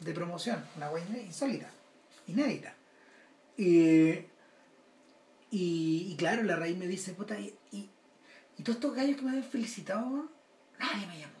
de 0.00 0.12
promoción, 0.14 0.64
una 0.76 0.90
hueá 0.90 1.04
insólita, 1.26 1.68
inédita. 2.32 2.74
Y, 3.56 4.10
y, 5.50 6.08
y 6.10 6.14
claro, 6.16 6.42
la 6.42 6.56
raíz 6.56 6.76
me 6.76 6.86
dice, 6.86 7.12
puta, 7.12 7.38
y, 7.38 7.54
y, 7.72 7.88
todos 8.62 8.76
estos 8.76 8.94
gallos 8.94 9.16
que 9.16 9.22
me 9.22 9.30
habían 9.30 9.44
felicitado, 9.44 10.30
nadie 10.78 11.06
me 11.06 11.18
llamó. 11.18 11.32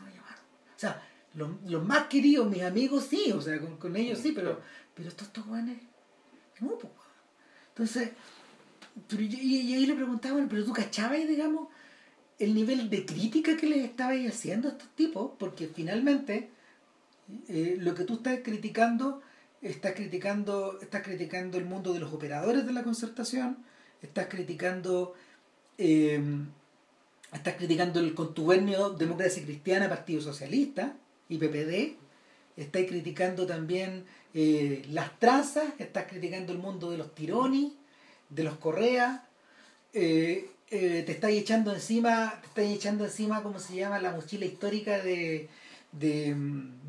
No 0.00 0.06
me 0.06 0.12
llamaron. 0.12 0.44
O 0.76 0.78
sea, 0.78 1.02
los, 1.34 1.84
más 1.84 2.06
queridos, 2.08 2.48
mis 2.50 2.62
amigos, 2.62 3.06
sí, 3.08 3.32
o 3.32 3.40
sea, 3.40 3.60
con, 3.60 3.76
con 3.76 3.96
ellos 3.96 4.18
sí, 4.18 4.32
pero, 4.32 4.60
pero 4.94 5.08
estos 5.08 5.28
estos 5.28 5.46
weones, 5.46 5.78
no, 6.60 6.76
pues. 6.78 6.92
Entonces, 7.68 8.10
pero 9.08 9.22
yo- 9.22 9.38
y, 9.40 9.56
y 9.60 9.74
ahí 9.74 9.86
le 9.86 9.94
preguntaba, 9.94 10.34
bueno, 10.34 10.48
pero 10.48 10.64
tú 10.64 10.72
cachabas, 10.72 11.26
digamos, 11.26 11.68
el 12.38 12.54
nivel 12.54 12.90
de 12.90 13.06
crítica 13.06 13.56
que 13.56 13.66
les 13.66 13.84
estabais 13.84 14.28
haciendo 14.28 14.68
a 14.68 14.72
estos 14.72 14.88
tipos, 14.94 15.32
porque 15.38 15.68
finalmente 15.68 16.50
eh, 17.48 17.76
lo 17.80 17.94
que 17.94 18.04
tú 18.04 18.14
estás 18.14 18.40
criticando, 18.42 19.22
estás 19.64 19.92
criticando, 19.94 20.78
estás 20.80 21.02
criticando 21.02 21.58
el 21.58 21.64
mundo 21.64 21.92
de 21.92 22.00
los 22.00 22.12
operadores 22.12 22.66
de 22.66 22.72
la 22.72 22.82
concertación, 22.82 23.58
estás 24.02 24.26
criticando 24.26 25.14
eh, 25.78 26.20
estás 27.34 27.54
criticando 27.54 28.00
el 28.00 28.14
contubernio 28.14 28.90
Democracia 28.90 29.42
Cristiana, 29.42 29.88
Partido 29.88 30.20
Socialista 30.20 30.96
y 31.28 31.38
PPD, 31.38 31.96
estás 32.56 32.84
criticando 32.86 33.46
también 33.46 34.04
eh, 34.32 34.84
las 34.90 35.18
trazas, 35.18 35.74
estás 35.78 36.06
criticando 36.08 36.52
el 36.52 36.58
mundo 36.58 36.90
de 36.90 36.98
los 36.98 37.14
tironis, 37.14 37.72
de 38.30 38.44
los 38.44 38.56
correas, 38.56 39.20
eh, 39.92 40.48
eh, 40.70 41.02
te 41.04 41.12
estás 41.12 41.30
echando 41.30 41.74
encima, 41.74 42.40
te 42.40 42.46
estás 42.46 42.64
echando 42.64 43.04
encima, 43.04 43.42
¿cómo 43.42 43.58
se 43.58 43.76
llama? 43.76 43.98
La 43.98 44.12
mochila 44.12 44.44
histórica 44.44 45.02
de, 45.02 45.48
de, 45.98 46.34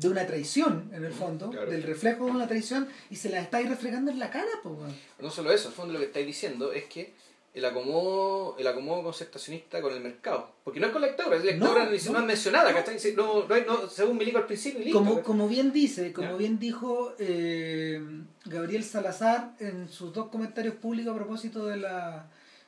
de 0.00 0.08
una 0.08 0.26
traición, 0.26 0.90
en 0.92 1.04
el 1.04 1.12
fondo, 1.12 1.50
Claro. 1.50 1.70
del 1.70 1.82
reflejo 1.82 2.26
de 2.26 2.32
una 2.32 2.46
traición, 2.48 2.88
y 3.10 3.16
se 3.16 3.28
la 3.30 3.40
estáis 3.40 3.68
reflejando 3.68 4.10
en 4.10 4.18
la 4.18 4.30
cara, 4.30 4.50
pues. 4.62 4.74
weón. 4.78 4.94
No 5.20 5.30
solo 5.30 5.52
eso, 5.52 5.68
al 5.68 5.74
fondo 5.74 5.92
lo 5.94 6.00
que 6.00 6.06
estáis 6.06 6.26
diciendo 6.26 6.72
es 6.72 6.84
que 6.84 7.12
el 7.54 7.64
acomodo, 7.64 8.54
el 8.58 8.66
acomodo 8.66 9.02
concertacionista 9.04 9.80
con 9.80 9.94
el 9.94 10.00
mercado. 10.02 10.50
Porque 10.62 10.78
no 10.78 10.86
es 10.88 10.92
con 10.92 11.00
la 11.00 11.06
lectora, 11.08 11.36
es 11.36 11.44
la 11.44 11.52
No, 11.52 11.66
se 11.98 12.06
no. 12.08 12.12
más 12.18 12.24
mencionada, 12.26 12.70
No, 13.16 13.46
no, 13.48 13.64
no, 13.82 13.88
según 13.88 14.18
Milico 14.18 14.36
al 14.38 14.46
principio, 14.46 14.80
listo, 14.80 14.98
Como, 14.98 15.22
como 15.22 15.48
bien 15.48 15.72
dice, 15.72 16.12
como 16.12 16.32
Ya. 16.32 16.36
bien 16.36 16.58
dijo 16.58 17.14
eh, 17.18 18.02
Gabriel 18.44 18.84
Salazar 18.84 19.52
en 19.60 19.88
sus 19.88 20.12
dos 20.12 20.28
comentarios 20.28 20.74
públicos 20.74 21.14
a 21.14 21.16
propósito 21.16 21.64
de, 21.66 21.78
la, 21.78 22.26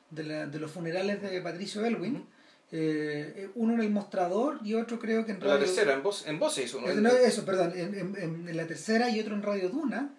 de, 0.09 0.23
la- 0.23 0.47
de 0.47 0.59
los 0.59 0.71
funerales 0.71 1.21
de 1.21 1.39
Patricio 1.41 1.85
Elwin. 1.85 2.25
Eh, 2.71 3.49
uno 3.55 3.73
en 3.73 3.81
el 3.81 3.89
mostrador 3.89 4.59
y 4.63 4.75
otro 4.75 4.99
creo 4.99 5.25
que 5.25 5.31
en 5.31 5.39
la 5.39 5.45
radio... 5.47 5.65
tercera, 5.65 5.93
en 5.93 6.03
voz, 6.03 6.27
en 6.27 6.37
voces 6.39 6.65
hizo 6.65 6.77
uno. 6.79 6.93
No, 6.95 7.09
eso, 7.09 7.43
perdón, 7.45 7.73
en, 7.75 8.15
en- 8.17 8.57
la 8.57 8.67
tercera 8.67 9.09
y 9.09 9.19
otro 9.19 9.33
en 9.35 9.41
Radio 9.43 9.69
Duna, 9.69 10.13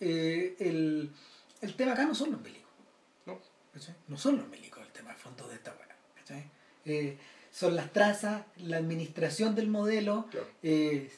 eh, 0.00 0.56
el, 0.58 1.10
el 1.60 1.74
tema 1.76 1.92
acá 1.92 2.04
no 2.04 2.14
son 2.14 2.32
los 2.32 2.40
milicos. 2.40 2.70
No. 3.26 3.38
No 4.08 4.16
son 4.18 4.36
los 4.38 4.48
milicos 4.48 4.82
el 4.84 4.92
tema, 4.92 5.10
el 5.12 5.16
fondo 5.16 5.46
de 5.48 5.54
esta 5.54 5.70
weá. 5.72 5.96
¿cachai? 6.16 6.50
Eh, 6.84 7.16
son 7.50 7.74
las 7.76 7.92
trazas, 7.92 8.44
la 8.58 8.76
administración 8.76 9.54
del 9.54 9.68
modelo, 9.68 10.26
Claro. 10.30 10.46
eh, 10.62 11.10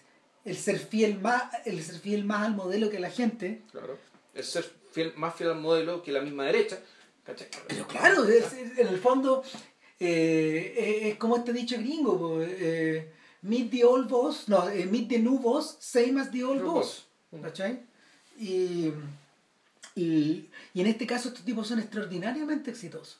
el 0.44 0.56
ser 0.56 0.78
fiel 0.78 1.20
más, 1.20 1.44
el 1.66 1.82
ser 1.82 1.96
fiel 2.00 2.24
más 2.24 2.46
al 2.46 2.54
modelo 2.54 2.90
que 2.90 2.96
a 2.96 3.00
la 3.00 3.10
gente. 3.10 3.62
Claro. 3.70 3.98
El 4.34 4.44
ser 4.44 4.64
fiel, 4.92 5.12
más 5.16 5.34
fiel 5.34 5.50
al 5.50 5.60
modelo 5.60 6.02
que 6.02 6.10
la 6.12 6.20
misma 6.20 6.44
derecha, 6.46 6.78
¿cachai? 7.24 7.48
Pero 7.68 7.86
claro, 7.86 8.24
es- 8.24 8.52
es- 8.52 8.78
en 8.78 8.88
el 8.88 8.98
fondo 8.98 9.42
eh, 10.04 10.74
es, 11.06 11.12
es 11.12 11.18
como 11.18 11.36
este 11.36 11.52
dicho 11.52 11.76
gringo, 11.78 12.18
po, 12.18 12.42
eh, 12.42 13.12
meet 13.42 13.70
the 13.70 13.84
old 13.84 14.08
boss, 14.08 14.48
no, 14.48 14.68
eh, 14.68 14.86
meet 14.86 15.08
the 15.08 15.18
new 15.18 15.38
boss, 15.38 15.76
same 15.80 16.20
as 16.20 16.30
the 16.30 16.42
old 16.44 16.62
New 16.62 16.72
boss. 16.72 17.06
boss. 17.30 17.42
¿Cachai? 17.42 17.80
Y, 18.38 18.92
y, 19.94 20.48
y 20.74 20.80
en 20.80 20.86
este 20.86 21.06
caso 21.06 21.28
estos 21.28 21.44
tipos 21.44 21.66
son 21.68 21.78
extraordinariamente 21.78 22.70
exitosos. 22.70 23.18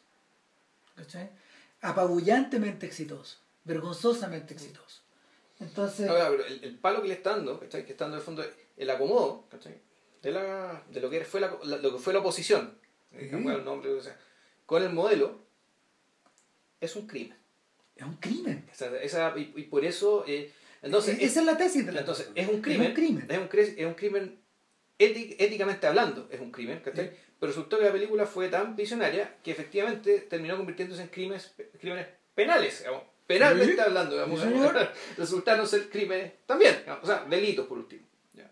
¿Cachai? 0.96 1.30
Apabullantemente 1.80 2.86
exitosos, 2.86 3.38
vergonzosamente 3.64 4.54
exitosos. 4.54 5.02
Entonces, 5.60 6.06
No, 6.06 6.14
pero 6.14 6.44
el, 6.46 6.64
el 6.64 6.78
palo 6.78 7.02
que 7.02 7.08
le 7.08 7.14
está 7.14 7.30
dando, 7.36 7.58
¿cachai? 7.60 7.84
Que 7.84 7.92
está 7.92 8.04
dando 8.04 8.16
en 8.16 8.20
el 8.20 8.24
fondo 8.24 8.44
el 8.76 8.90
acomodo, 8.90 9.44
¿cachai? 9.50 9.78
De, 10.22 10.30
la, 10.30 10.82
de 10.90 11.00
lo, 11.00 11.10
que 11.10 11.24
fue 11.24 11.40
la, 11.40 11.56
la- 11.64 11.78
lo 11.78 11.92
que 11.92 11.98
fue 11.98 12.12
la 12.12 12.20
oposición, 12.20 12.74
digamos, 13.10 13.52
el 13.54 13.64
nombre, 13.64 13.92
o 13.92 14.00
sea, 14.02 14.16
con 14.66 14.82
el 14.82 14.92
modelo, 14.92 15.40
es 16.82 16.94
un 16.96 17.06
crimen. 17.06 17.36
es 17.96 18.04
un 18.04 18.16
crimen. 18.16 18.66
O 18.70 18.74
sea, 18.74 18.88
esa- 19.02 19.32
y, 19.38 19.52
y 19.56 19.62
por 19.64 19.84
eso, 19.84 20.24
eh, 20.26 20.50
entonces, 20.82 21.16
esa 21.20 21.40
es 21.40 21.46
la 21.46 21.56
tesis 21.56 21.86
de 21.86 21.92
la 21.92 22.00
entonces 22.00 22.30
es 22.34 22.48
un 22.48 22.60
crimen, 22.60 22.82
Es 22.82 22.88
un 22.88 22.94
crimen. 22.94 23.26
es 23.30 23.38
un, 23.38 23.48
cre- 23.48 23.74
es 23.78 23.86
un 23.86 23.94
crimen 23.94 24.38
éti- 24.98 25.36
éticamente 25.38 25.86
hablando, 25.86 26.28
es 26.30 26.40
un 26.40 26.50
crimen, 26.50 26.80
¿cachai? 26.80 27.08
Sí. 27.08 27.16
Pero 27.38 27.50
resultó 27.52 27.78
que 27.78 27.84
la 27.84 27.92
película 27.92 28.26
fue 28.26 28.48
tan 28.48 28.74
visionaria 28.76 29.36
que 29.42 29.50
efectivamente 29.52 30.20
terminó 30.20 30.56
convirtiéndose 30.56 31.02
en 31.02 31.08
crímenes, 31.08 31.54
crímenes 31.80 32.06
penales, 32.34 32.78
digamos, 32.80 33.02
penalmente 33.26 33.74
Sí. 33.74 33.80
hablando, 33.80 34.14
digamos, 34.14 34.40
Sí, 34.40 34.48
resultaron 35.18 35.66
ser 35.66 35.88
crímenes 35.88 36.32
también, 36.46 36.76
digamos, 36.80 37.04
o 37.04 37.06
sea, 37.06 37.24
delitos 37.28 37.66
por 37.66 37.78
último. 37.78 38.02
Ya. 38.34 38.50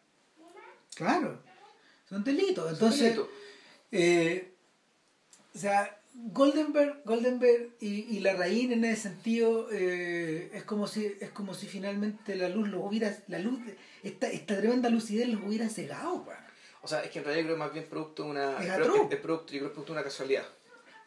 Claro, 0.94 1.40
son 2.08 2.22
delitos. 2.24 2.72
Entonces, 2.72 3.02
Delitos. 3.16 3.28
eh, 3.92 4.49
sea, 5.60 5.96
Goldenberg, 6.14 7.02
Goldenberg 7.04 7.70
y, 7.80 8.16
y 8.16 8.20
la 8.20 8.34
Raín 8.34 8.72
en 8.72 8.84
ese 8.84 9.02
sentido 9.02 9.68
eh, 9.70 10.50
es 10.52 10.64
como 10.64 10.86
si 10.88 11.16
es 11.20 11.30
como 11.30 11.54
si 11.54 11.66
finalmente 11.68 12.34
la 12.34 12.48
luz 12.48 12.68
los 12.68 12.82
hubiera, 12.84 13.16
la 13.28 13.38
luz, 13.38 13.60
esta, 14.02 14.26
esta 14.28 14.56
tremenda 14.58 14.88
lucidez 14.90 15.28
los 15.28 15.42
hubiera 15.42 15.68
cegado. 15.68 16.26
O 16.82 16.88
sea, 16.88 17.02
es 17.04 17.10
que 17.10 17.18
en 17.20 17.24
realidad 17.26 17.44
creo 17.46 17.56
que 17.56 17.60
más 17.60 17.72
bien 17.72 17.86
producto 17.86 18.24
de 18.24 18.30
una. 18.30 18.58
Es 18.58 18.72
creo 18.72 18.74
atroz. 18.86 19.08
que 19.08 19.14
es 19.14 19.20
producto, 19.20 19.52
yo 19.52 19.58
creo 19.60 19.72
producto 19.72 19.92
de 19.92 19.98
una 19.98 20.04
casualidad. 20.04 20.44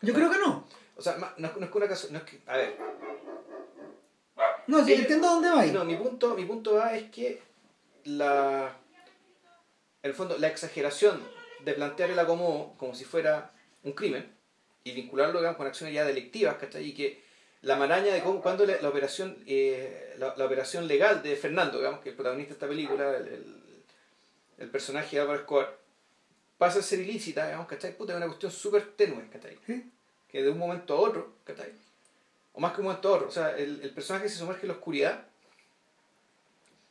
Yo 0.02 0.14
creo 0.14 0.30
que 0.32 0.38
no. 0.38 0.68
O 0.96 1.02
sea, 1.02 1.18
no, 1.18 1.48
es- 1.48 1.58
no 1.58 1.66
es 1.66 1.72
que 1.72 1.78
una 1.78 1.88
casualidad. 1.88 2.20
No 2.22 2.26
es 2.26 2.32
que, 2.32 2.42
a 2.52 2.58
ver, 2.58 2.78
No, 4.68 4.84
sí, 4.86 4.92
Ellos- 4.94 5.02
entiendo 5.02 5.28
dónde 5.28 5.50
va. 5.50 5.66
No, 5.66 5.84
mi 5.86 5.96
punto, 5.98 6.36
mi 6.36 6.46
punto 6.46 6.76
va 6.76 6.96
es 6.96 7.10
que 7.12 7.42
la. 8.06 8.78
En 10.02 10.10
el 10.10 10.14
fondo, 10.14 10.38
la 10.38 10.48
exageración 10.48 11.20
de 11.66 11.74
plantear 11.74 12.10
el 12.12 12.20
acomodo 12.20 12.74
como 12.78 12.94
si 12.96 13.04
fuera 13.06 13.52
un 13.84 13.94
crimen 13.94 14.33
y 14.84 14.92
vincularlo 14.92 15.40
digamos, 15.40 15.58
con 15.58 15.68
acciones 15.68 15.96
ya 15.96 16.06
delictivas, 16.06 16.56
¿cachai? 16.58 16.86
Y 16.86 16.94
que 16.94 17.24
la 17.62 17.76
maraña 17.78 18.14
de 18.14 18.22
cómo, 18.22 18.42
cuando 18.42 18.66
la, 18.66 18.82
la 18.82 18.90
operación 18.90 19.38
eh, 19.48 20.16
la, 20.18 20.34
la 20.36 20.46
operación 20.46 20.88
legal 20.88 21.24
de 21.24 21.36
Fernando, 21.36 21.78
digamos, 21.78 22.02
que 22.02 22.10
es 22.10 22.14
el 22.14 22.18
protagonista 22.18 22.50
de 22.50 22.54
esta 22.56 22.68
película, 22.68 23.18
el, 23.18 23.28
el, 23.28 23.56
el 24.58 24.70
personaje 24.70 25.16
de 25.16 25.22
Álvaro 25.22 25.40
Escobar, 25.40 25.78
pasa 26.58 26.80
a 26.80 26.84
ser 26.84 27.00
ilícita, 27.00 27.46
digamos, 27.46 27.68
¿cachai? 27.68 27.96
Puta, 27.96 28.14
es 28.14 28.18
una 28.18 28.28
cuestión 28.28 28.52
súper 28.52 28.92
tenue, 28.96 29.30
¿cachai? 29.30 29.58
Sí. 29.66 29.90
que 30.30 30.44
de 30.44 30.50
un 30.50 30.58
momento 30.58 30.94
a 30.96 31.00
otro, 31.00 31.36
¿cachai? 31.46 31.72
O 32.52 32.60
más 32.60 32.74
que 32.74 32.82
un 32.82 32.88
momento 32.88 33.10
a 33.10 33.12
otro, 33.14 33.28
o 33.28 33.32
sea, 33.32 33.58
el, 33.58 33.82
el 33.82 33.90
personaje 33.92 34.28
se 34.30 34.38
sumerge 34.38 34.64
en 34.64 34.68
la 34.68 34.74
oscuridad 34.76 35.26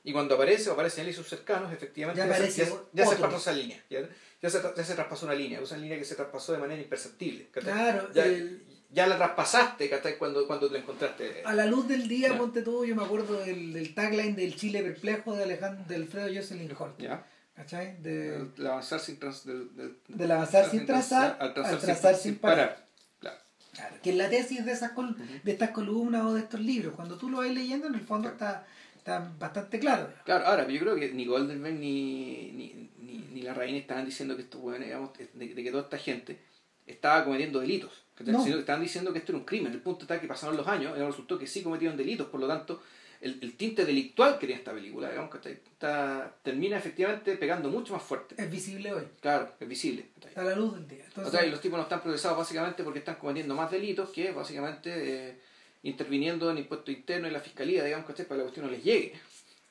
y 0.05 0.12
cuando 0.12 0.35
aparece 0.35 0.69
o 0.69 0.73
aparecen 0.73 1.05
él 1.05 1.10
y 1.10 1.14
sus 1.14 1.28
cercanos, 1.28 1.73
efectivamente 1.73 2.20
Ya 2.20 2.27
ya, 2.27 2.35
aparece 2.35 2.64
ya, 2.64 2.73
ya 2.93 3.06
se 3.06 3.16
pasó 3.16 3.36
esa 3.36 3.52
línea, 3.52 3.81
ya, 3.89 4.09
ya 4.43 4.51
se, 4.51 4.60
ya 4.77 4.85
se 4.85 4.94
traspasó 4.94 5.27
una 5.27 5.35
línea, 5.35 5.60
una 5.60 5.77
línea 5.78 5.97
que 5.98 6.05
se 6.05 6.14
traspasó 6.16 6.52
de 6.52 6.59
manera 6.59 6.82
imperceptible. 6.82 7.48
Claro, 7.52 8.12
ya, 8.12 8.24
el- 8.27 8.62
ya 8.90 9.06
la 9.06 9.16
traspasaste. 9.16 9.89
Cuando, 10.19 10.47
cuando 10.47 10.66
te 10.66 10.74
la 10.74 10.78
encontraste. 10.81 11.43
A 11.47 11.55
la 11.55 11.64
luz 11.66 11.89
del 11.89 12.09
día, 12.09 12.28
Ya. 12.31 12.39
ponte 12.39 12.60
tú, 12.62 12.85
yo 12.85 12.94
me 12.97 13.05
acuerdo 13.05 13.39
del, 13.40 13.73
del 13.73 13.94
tagline 13.94 14.35
del 14.36 14.55
Chile 14.56 14.82
perplejo 14.82 15.35
de 15.35 15.44
Alejandro, 15.44 15.85
de 15.89 15.94
Alfredo 15.94 16.28
Jocelyn 16.35 16.70
Holt. 16.78 16.98
¿Ya? 17.01 17.24
¿Cachai? 17.55 17.97
De, 18.02 18.36
El, 18.36 18.51
el 18.59 18.66
avanzar 18.66 18.98
sin 18.98 19.19
trans, 19.19 19.44
del, 19.47 19.74
del- 19.77 19.97
Del 20.09 20.31
avanzar 20.31 20.70
sin 20.70 20.85
trazar, 20.86 21.36
al 21.39 21.55
trazar, 21.55 21.74
al 21.74 21.81
trazar 21.81 22.14
sin 22.16 22.36
parar. 22.39 22.86
Claro. 23.20 23.36
Claro, 23.73 23.97
que 24.02 24.10
es 24.10 24.16
la 24.16 24.28
tesis 24.28 24.64
de, 24.64 24.73
esas 24.73 24.93
col- 24.93 25.16
de 25.44 25.52
estas 25.52 25.70
columnas 25.70 26.24
o 26.24 26.35
de 26.35 26.40
estos 26.40 26.60
libros. 26.60 26.94
Cuando 26.94 27.16
tú 27.16 27.31
lo 27.31 27.39
vas 27.39 27.51
leyendo, 27.51 27.86
en 27.86 27.94
el 27.94 28.01
fondo 28.02 28.28
está, 28.28 28.66
está 29.03 29.33
bastante 29.39 29.81
claro. 29.81 30.09
Claro, 30.24 30.47
ahora, 30.47 30.69
yo 30.69 30.79
creo 30.79 30.95
que 30.95 31.12
ni 31.12 31.27
Goldenberg 31.27 31.74
ni, 31.74 32.53
ni, 32.53 32.89
ni, 33.01 33.19
ni 33.33 33.43
la 33.43 33.53
Reina 33.53 33.79
estaban 33.79 34.05
diciendo 34.05 34.37
que 34.37 34.43
estos 34.43 34.62
digamos, 34.79 35.11
de, 35.35 35.55
de 35.55 35.62
que 35.62 35.70
toda 35.70 35.83
esta 35.83 35.99
gente 35.99 36.39
estaba 36.87 37.24
cometiendo 37.24 37.59
delitos. 37.61 38.05
No. 38.24 38.47
Estaban 38.47 38.83
diciendo 38.83 39.12
que 39.12 39.19
esto 39.19 39.33
era 39.33 39.39
un 39.41 39.45
crimen. 39.45 39.73
El 39.73 39.81
punto 39.81 40.03
está 40.03 40.20
que 40.20 40.29
pasaron 40.29 40.57
los 40.57 40.69
años 40.69 40.97
y 40.97 41.01
resultó 41.01 41.37
que 41.37 41.49
sí 41.49 41.62
cometieron 41.62 41.97
delitos, 41.97 42.29
por 42.29 42.39
lo 42.39 42.47
tanto, 42.47 42.81
el, 43.20 43.41
el 43.43 43.57
tinte 43.57 43.85
delictual 43.85 44.39
que 44.39 44.47
tiene 44.47 44.61
esta 44.61 44.73
película, 44.73 45.11
digamos, 45.11 45.31
que 45.35 45.51
está, 45.51 46.37
termina 46.45 46.79
efectivamente 46.79 47.37
pegando 47.37 47.70
mucho 47.70 47.95
más 47.95 48.03
fuerte. 48.05 48.37
Es 48.39 48.49
visible 48.49 48.93
hoy. 48.93 49.05
Claro, 49.20 49.51
es 49.59 49.69
visible. 49.69 50.07
Está 50.24 50.43
a 50.43 50.45
la 50.45 50.55
luz 50.55 50.74
del 50.74 50.87
día. 50.87 51.05
Entonces, 51.05 51.45
y 51.45 51.51
los 51.51 51.61
tipos 51.61 51.77
no 51.77 51.83
están 51.83 52.03
procesados 52.03 52.39
básicamente 52.39 52.85
porque 52.85 53.01
están 53.01 53.16
cometiendo 53.16 53.57
más 53.57 53.69
delitos 53.69 54.11
que 54.11 54.31
básicamente 54.31 54.91
eh, 55.31 55.41
interviniendo 55.83 56.51
en 56.51 56.59
impuesto 56.59 56.91
interno 56.91 57.29
y 57.29 57.31
la 57.31 57.41
fiscalía, 57.41 57.85
digamos, 57.85 58.07
que 58.07 58.13
para 58.25 58.29
que 58.29 58.37
la 58.37 58.43
cuestión 58.43 58.67
no 58.67 58.73
les 58.73 58.85
llegue. 58.85 59.15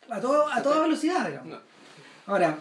A, 0.10 0.20
todo, 0.20 0.48
a 0.52 0.62
toda 0.62 0.82
velocidad, 0.82 1.28
digamos. 1.28 1.60
Ahora, 2.26 2.58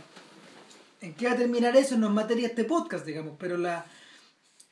¿en 1.00 1.14
qué 1.14 1.26
va 1.26 1.32
a 1.32 1.36
terminar 1.36 1.76
eso? 1.76 1.96
No 1.96 2.08
es 2.08 2.12
materia 2.12 2.48
este 2.48 2.64
podcast, 2.64 3.04
digamos, 3.04 3.36
pero 3.38 3.56
la, 3.56 3.84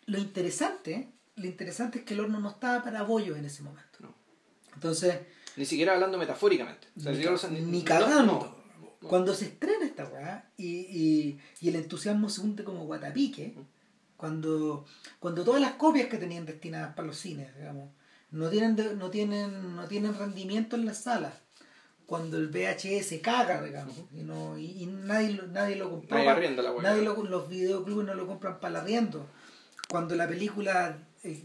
lo 0.07 0.19
interesante, 0.19 1.09
lo 1.37 1.47
interesante 1.47 2.01
es 2.01 2.05
que 2.05 2.15
el 2.15 2.21
horno 2.21 2.41
no 2.41 2.51
estaba 2.51 2.83
para 2.83 3.03
bollos 3.03 3.37
en 3.37 3.45
ese 3.45 3.63
momento. 3.63 3.99
No. 4.01 4.15
Entonces... 4.75 5.21
Ni 5.57 5.65
siquiera 5.65 5.95
hablando 5.95 6.19
metafóricamente. 6.19 6.89
ni, 6.97 7.83
cagando. 7.83 8.57
Cuando 9.01 9.35
se 9.35 9.47
estrena 9.47 9.85
esta 9.85 10.05
weá 10.07 10.51
y, 10.57 10.67
y, 10.67 11.41
y, 11.61 11.69
el 11.69 11.77
entusiasmo 11.77 12.29
se 12.29 12.41
hunde 12.41 12.65
como 12.65 12.85
guatapique, 12.85 13.55
cuando, 14.17 14.87
cuando 15.21 15.45
todas 15.45 15.61
las 15.61 15.73
copias 15.73 16.09
que 16.09 16.19
tenían 16.19 16.47
destinadas 16.47 16.95
para 16.95 17.07
los 17.07 17.17
cines, 17.17 17.57
digamos, 17.57 17.91
no 18.31 18.51
tienen, 18.51 18.99
no 18.99 19.11
tienen, 19.11 19.77
no 19.77 19.87
tienen 19.87 20.19
rendimiento 20.19 20.77
en 20.77 20.87
las 20.87 20.99
salas, 20.99 21.35
cuando 22.07 22.39
el 22.39 22.49
VHS 22.49 23.21
caga, 23.23 23.63
digamos, 23.63 23.95
y, 24.13 24.23
no, 24.23 24.59
y, 24.59 24.87
nadie, 24.87 25.41
nadie 25.53 25.77
lo 25.77 25.91
compra. 25.91 26.25
Nadie, 26.83 27.03
lo, 27.03 27.23
los 27.23 27.49
videoclubes 27.49 28.07
no 28.07 28.15
lo 28.15 28.27
compran 28.27 28.61
para 28.61 28.71
el 28.71 28.77
arriendo. 28.77 29.27
Cuando 29.89 30.15
la 30.17 30.29
película 30.29 30.99
eh, 31.23 31.45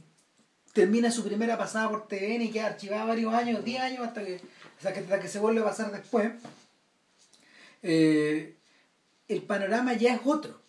termina 0.73 1.11
su 1.11 1.23
primera 1.23 1.57
pasada 1.57 1.89
por 1.89 2.07
TVN 2.07 2.43
y 2.43 2.51
queda 2.51 2.67
archivada 2.67 3.05
varios 3.05 3.33
años, 3.33 3.63
10 3.63 3.81
años 3.81 4.07
hasta 4.07 4.25
que, 4.25 4.41
hasta 4.77 5.19
que, 5.19 5.27
se 5.27 5.39
vuelve 5.39 5.61
a 5.61 5.65
pasar 5.65 5.91
después, 5.91 6.31
eh, 7.81 8.57
el 9.27 9.41
panorama 9.43 9.93
ya 9.93 10.15
es 10.15 10.21
otro. 10.25 10.61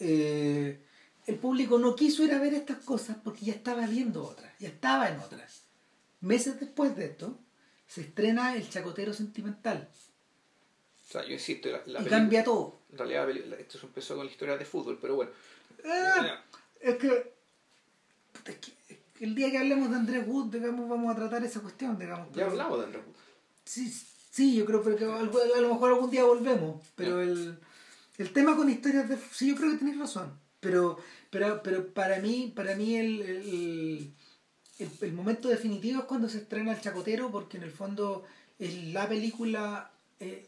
Eh, 0.00 0.80
el 1.28 1.36
público 1.36 1.78
no 1.78 1.94
quiso 1.94 2.24
ir 2.24 2.32
a 2.32 2.38
ver 2.38 2.54
estas 2.54 2.78
cosas 2.78 3.18
porque 3.22 3.44
ya 3.44 3.52
estaba 3.52 3.86
viendo 3.86 4.24
otras, 4.24 4.50
ya 4.58 4.68
estaba 4.68 5.10
en 5.10 5.20
otras. 5.20 5.62
Meses 6.22 6.58
después 6.58 6.96
de 6.96 7.04
esto, 7.04 7.38
se 7.86 8.00
estrena 8.00 8.56
El 8.56 8.68
Chacotero 8.68 9.12
Sentimental. 9.12 9.88
O 11.06 11.12
sea, 11.12 11.24
yo 11.24 11.32
insisto, 11.32 11.68
la, 11.84 12.00
y 12.00 12.06
cambia 12.06 12.42
todo. 12.42 12.80
En 12.90 12.98
realidad, 12.98 13.30
esto 13.60 13.78
empezó 13.82 14.16
con 14.16 14.24
la 14.24 14.32
historia 14.32 14.56
de 14.56 14.64
fútbol, 14.64 14.98
pero 15.00 15.16
bueno. 15.16 15.30
Ah, 15.84 16.42
es, 16.80 16.96
que, 16.96 17.34
el 19.20 19.34
día 19.34 19.50
que 19.50 19.58
hablemos 19.58 19.90
de 19.90 19.96
Andrés 19.96 20.26
Wood, 20.26 20.46
digamos, 20.46 20.88
vamos 20.88 21.12
a 21.12 21.16
tratar 21.16 21.44
esa 21.44 21.60
cuestión, 21.60 21.98
digamos. 21.98 22.28
Ya 22.34 22.46
hablamos 22.46 22.78
de 22.78 22.84
Andrés 22.86 23.02
Wood. 23.06 23.16
Sí, 23.64 23.94
sí, 24.30 24.56
yo 24.56 24.64
creo 24.64 24.82
que 24.82 25.04
a 25.04 25.22
lo 25.60 25.68
mejor 25.74 25.90
algún 25.90 26.10
día 26.10 26.24
volvemos, 26.24 26.82
pero 26.96 27.20
el, 27.20 27.58
el 28.16 28.32
tema 28.32 28.56
con 28.56 28.70
historias 28.70 29.10
de... 29.10 29.18
Sí, 29.30 29.50
yo 29.50 29.56
creo 29.56 29.72
que 29.72 29.76
tenéis 29.76 29.98
razón, 29.98 30.38
pero, 30.60 30.98
pero, 31.30 31.62
pero 31.62 31.92
para 31.92 32.20
mí, 32.20 32.52
para 32.54 32.74
mí 32.74 32.96
el 32.96 34.12
el, 34.78 35.12
momento 35.12 35.48
definitivo 35.48 36.00
es 36.00 36.06
cuando 36.06 36.28
se 36.28 36.38
estrena 36.38 36.72
El 36.72 36.80
Chacotero, 36.80 37.30
porque 37.30 37.56
en 37.56 37.64
el 37.64 37.72
fondo 37.72 38.24
es 38.58 38.74
la 38.92 39.08
película, 39.08 39.90
eh, 40.20 40.46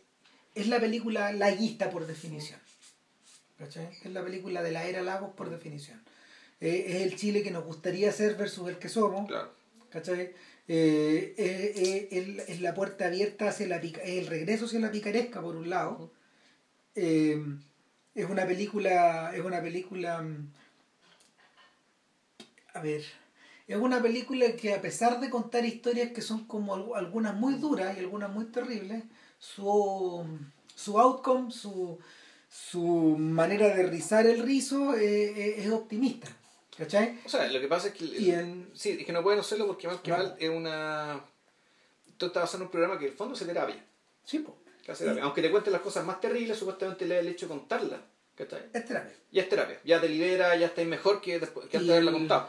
es 0.54 0.68
la 0.68 0.80
película 0.80 1.32
laguista 1.32 1.90
por 1.90 2.06
definición. 2.06 2.60
¿Cachai? 3.58 3.88
Es 4.04 4.12
la 4.12 4.24
película 4.24 4.62
de 4.62 4.72
la 4.72 4.86
era 4.86 5.02
Lagos 5.02 5.34
por 5.34 5.50
definición. 5.50 6.00
Eh, 6.60 6.84
es 6.88 6.94
el 7.02 7.16
Chile 7.16 7.42
que 7.42 7.50
nos 7.50 7.64
gustaría 7.64 8.10
ser 8.12 8.36
versus 8.36 8.68
el 8.68 8.78
que 8.78 8.88
somos. 8.88 9.28
Claro. 9.28 9.52
¿Cachai? 9.90 10.32
Eh, 10.68 12.44
es 12.48 12.60
la 12.60 12.74
puerta 12.74 13.06
abierta 13.06 13.48
hacia 13.48 13.66
la 13.66 13.78
es 13.78 13.98
el 14.04 14.26
regreso 14.28 14.66
hacia 14.66 14.78
la 14.78 14.92
picaresca 14.92 15.42
por 15.42 15.56
un 15.56 15.68
lado. 15.68 16.12
es 16.94 17.36
una 18.28 18.46
película, 18.46 19.32
es 19.34 19.44
una 19.44 19.60
película, 19.60 20.22
mm, 20.22 20.52
a 22.74 22.80
ver, 22.80 23.04
es 23.66 23.76
una 23.76 24.02
película 24.02 24.46
que 24.56 24.74
a 24.74 24.80
pesar 24.80 25.20
de 25.20 25.30
contar 25.30 25.64
historias 25.64 26.10
que 26.12 26.22
son 26.22 26.46
como 26.46 26.94
algunas 26.94 27.34
muy 27.34 27.54
duras 27.54 27.96
y 27.96 28.00
algunas 28.00 28.30
muy 28.30 28.46
terribles, 28.46 29.04
su, 29.38 30.26
su 30.74 30.98
outcome, 30.98 31.52
su, 31.52 31.98
su 32.48 33.16
manera 33.18 33.74
de 33.74 33.84
rizar 33.84 34.26
el 34.26 34.42
rizo 34.42 34.94
eh, 34.94 35.30
eh, 35.30 35.54
es 35.58 35.70
optimista. 35.70 36.28
¿Cachai? 36.76 37.20
O 37.24 37.28
sea, 37.28 37.46
lo 37.48 37.60
que 37.60 37.68
pasa 37.68 37.88
es 37.88 37.94
que, 37.94 38.06
sí, 38.74 38.90
es 38.98 39.04
que 39.04 39.12
no 39.12 39.22
pueden 39.22 39.40
hacerlo 39.40 39.66
porque 39.66 39.86
mal 39.86 40.00
que 40.00 40.10
mal 40.10 40.34
es 40.38 40.48
una... 40.48 41.20
Tú 42.16 42.26
estás 42.26 42.44
haciendo 42.44 42.66
un 42.66 42.70
programa 42.70 42.98
que 42.98 43.06
en 43.06 43.12
el 43.12 43.16
fondo 43.16 43.34
es 43.34 43.46
terapia. 43.46 43.84
Sí, 44.24 44.38
pues. 44.38 45.00
Aunque 45.22 45.42
te 45.42 45.50
cuenten 45.50 45.72
las 45.72 45.82
cosas 45.82 46.04
más 46.04 46.20
terribles, 46.20 46.58
supuestamente 46.58 47.06
le 47.06 47.18
el 47.18 47.28
hecho 47.28 47.46
de 47.46 47.50
contarlas. 47.50 48.00
¿Cachai? 48.34 48.62
Es 48.72 48.84
terapia. 48.86 49.14
Ya 49.30 49.42
es 49.42 49.48
terapia. 49.48 49.80
Ya 49.84 50.00
te 50.00 50.08
libera, 50.08 50.56
ya 50.56 50.66
estás 50.66 50.86
mejor 50.86 51.20
que, 51.20 51.38
después, 51.38 51.68
que 51.68 51.76
antes 51.76 51.88
de 51.88 51.92
haberla 51.92 52.12
contado. 52.12 52.48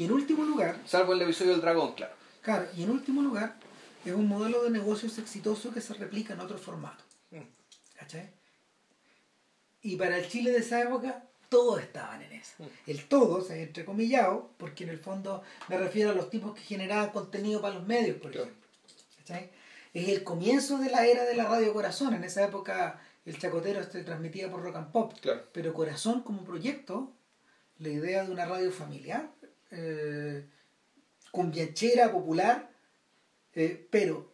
Y 0.00 0.06
en 0.06 0.12
último 0.12 0.44
lugar... 0.44 0.80
Salvo 0.86 1.12
el 1.12 1.20
episodio 1.20 1.50
del 1.50 1.60
dragón, 1.60 1.92
claro. 1.92 2.14
Claro, 2.40 2.66
y 2.74 2.84
en 2.84 2.90
último 2.90 3.20
lugar, 3.20 3.56
es 4.02 4.14
un 4.14 4.26
modelo 4.26 4.64
de 4.64 4.70
negocios 4.70 5.18
exitoso 5.18 5.74
que 5.74 5.82
se 5.82 5.92
replica 5.92 6.32
en 6.32 6.40
otro 6.40 6.56
formato. 6.56 7.04
Mm. 7.30 7.42
¿Cachai? 7.98 8.30
Y 9.82 9.96
para 9.96 10.16
el 10.16 10.26
Chile 10.26 10.52
de 10.52 10.60
esa 10.60 10.80
época, 10.80 11.26
todos 11.50 11.82
estaban 11.82 12.22
en 12.22 12.32
eso. 12.32 12.54
Mm. 12.60 12.66
El 12.86 13.08
todo, 13.08 13.42
se 13.42 13.62
entrecomillado, 13.62 14.54
porque 14.56 14.84
en 14.84 14.90
el 14.90 14.98
fondo 14.98 15.42
me 15.68 15.76
refiero 15.76 16.12
a 16.12 16.14
los 16.14 16.30
tipos 16.30 16.54
que 16.54 16.62
generaban 16.62 17.10
contenido 17.10 17.60
para 17.60 17.74
los 17.74 17.86
medios, 17.86 18.16
por 18.16 18.34
ejemplo. 18.34 18.56
¿Cachai? 19.18 19.50
Es 19.92 20.08
el 20.08 20.24
comienzo 20.24 20.78
de 20.78 20.88
la 20.88 21.04
era 21.04 21.24
de 21.24 21.36
la 21.36 21.44
radio 21.44 21.74
Corazón. 21.74 22.14
En 22.14 22.24
esa 22.24 22.42
época 22.42 23.02
el 23.26 23.38
chacotero 23.38 23.84
se 23.84 24.02
transmitía 24.02 24.50
por 24.50 24.62
rock 24.62 24.76
and 24.76 24.92
pop. 24.92 25.12
Pero 25.52 25.74
Corazón 25.74 26.22
como 26.22 26.42
proyecto, 26.42 27.12
la 27.76 27.90
idea 27.90 28.24
de 28.24 28.32
una 28.32 28.46
radio 28.46 28.72
familiar, 28.72 29.28
eh, 29.70 30.44
cumbianchera, 31.30 32.10
popular, 32.10 32.70
eh, 33.54 33.86
pero 33.90 34.32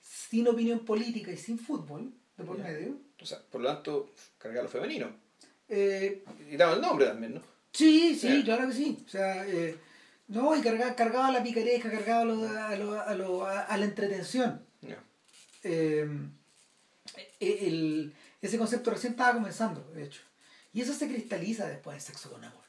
sin 0.00 0.48
opinión 0.48 0.84
política 0.84 1.30
y 1.30 1.36
sin 1.36 1.58
fútbol 1.58 2.12
de 2.36 2.44
por 2.44 2.58
medio. 2.58 2.98
O 3.20 3.26
sea, 3.26 3.38
por 3.50 3.60
lo 3.60 3.72
tanto, 3.72 4.12
cargaba 4.38 4.64
lo 4.64 4.68
femenino. 4.68 5.10
Eh, 5.68 6.24
y 6.50 6.56
daba 6.56 6.74
el 6.74 6.80
nombre 6.80 7.06
también, 7.06 7.34
¿no? 7.34 7.42
Sí, 7.72 8.14
sí, 8.14 8.42
claro 8.44 8.66
que 8.68 8.74
sí. 8.74 9.04
O 9.06 9.08
sea, 9.08 9.46
eh, 9.46 9.76
no, 10.28 10.56
y 10.56 10.62
cargaba, 10.62 10.94
cargaba 10.94 11.30
la 11.30 11.42
picaresca, 11.42 11.90
cargaba 11.90 12.24
lo, 12.24 12.48
a, 12.48 12.76
lo, 12.76 13.00
a, 13.00 13.14
lo, 13.14 13.46
a, 13.46 13.76
la 13.76 13.84
entretención. 13.84 14.64
el, 17.40 18.14
ese 18.40 18.58
concepto 18.58 18.90
recién 18.90 19.12
estaba 19.12 19.34
comenzando, 19.34 19.82
de 19.92 20.04
hecho. 20.04 20.22
Y 20.72 20.80
eso 20.80 20.94
se 20.94 21.08
cristaliza 21.08 21.66
después 21.66 21.96
en 21.96 22.00
Sexo 22.00 22.30
con 22.30 22.44
Amor. 22.44 22.64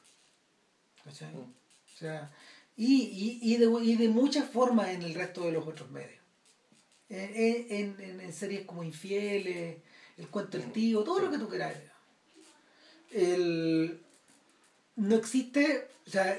¿Cachai? 1.04 1.34
Mm 1.34 1.59
sea, 2.00 2.30
y, 2.76 3.38
y, 3.42 3.56
de, 3.56 3.66
y 3.82 3.96
de 3.96 4.08
muchas 4.08 4.48
formas 4.48 4.88
en 4.88 5.02
el 5.02 5.14
resto 5.14 5.44
de 5.44 5.52
los 5.52 5.66
otros 5.66 5.90
medios. 5.90 6.20
En, 7.08 7.96
en, 8.00 8.20
en 8.20 8.32
series 8.32 8.64
como 8.64 8.84
Infieles, 8.84 9.78
El 10.16 10.28
Cuento 10.28 10.58
del 10.58 10.72
Tío, 10.72 11.02
todo 11.02 11.20
lo 11.20 11.30
que 11.30 11.38
tú 11.38 11.48
quieras. 11.48 11.74
El, 13.10 14.00
no 14.96 15.16
existe, 15.16 15.88
o 16.06 16.10
sea, 16.10 16.38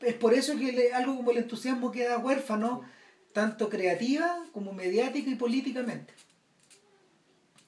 es 0.00 0.14
por 0.14 0.32
eso 0.34 0.56
que 0.56 0.92
algo 0.92 1.16
como 1.16 1.30
el 1.30 1.38
entusiasmo 1.38 1.90
queda 1.90 2.18
huérfano, 2.18 2.82
tanto 3.32 3.68
creativa 3.68 4.42
como 4.52 4.72
mediática 4.72 5.30
y 5.30 5.34
políticamente. 5.34 6.14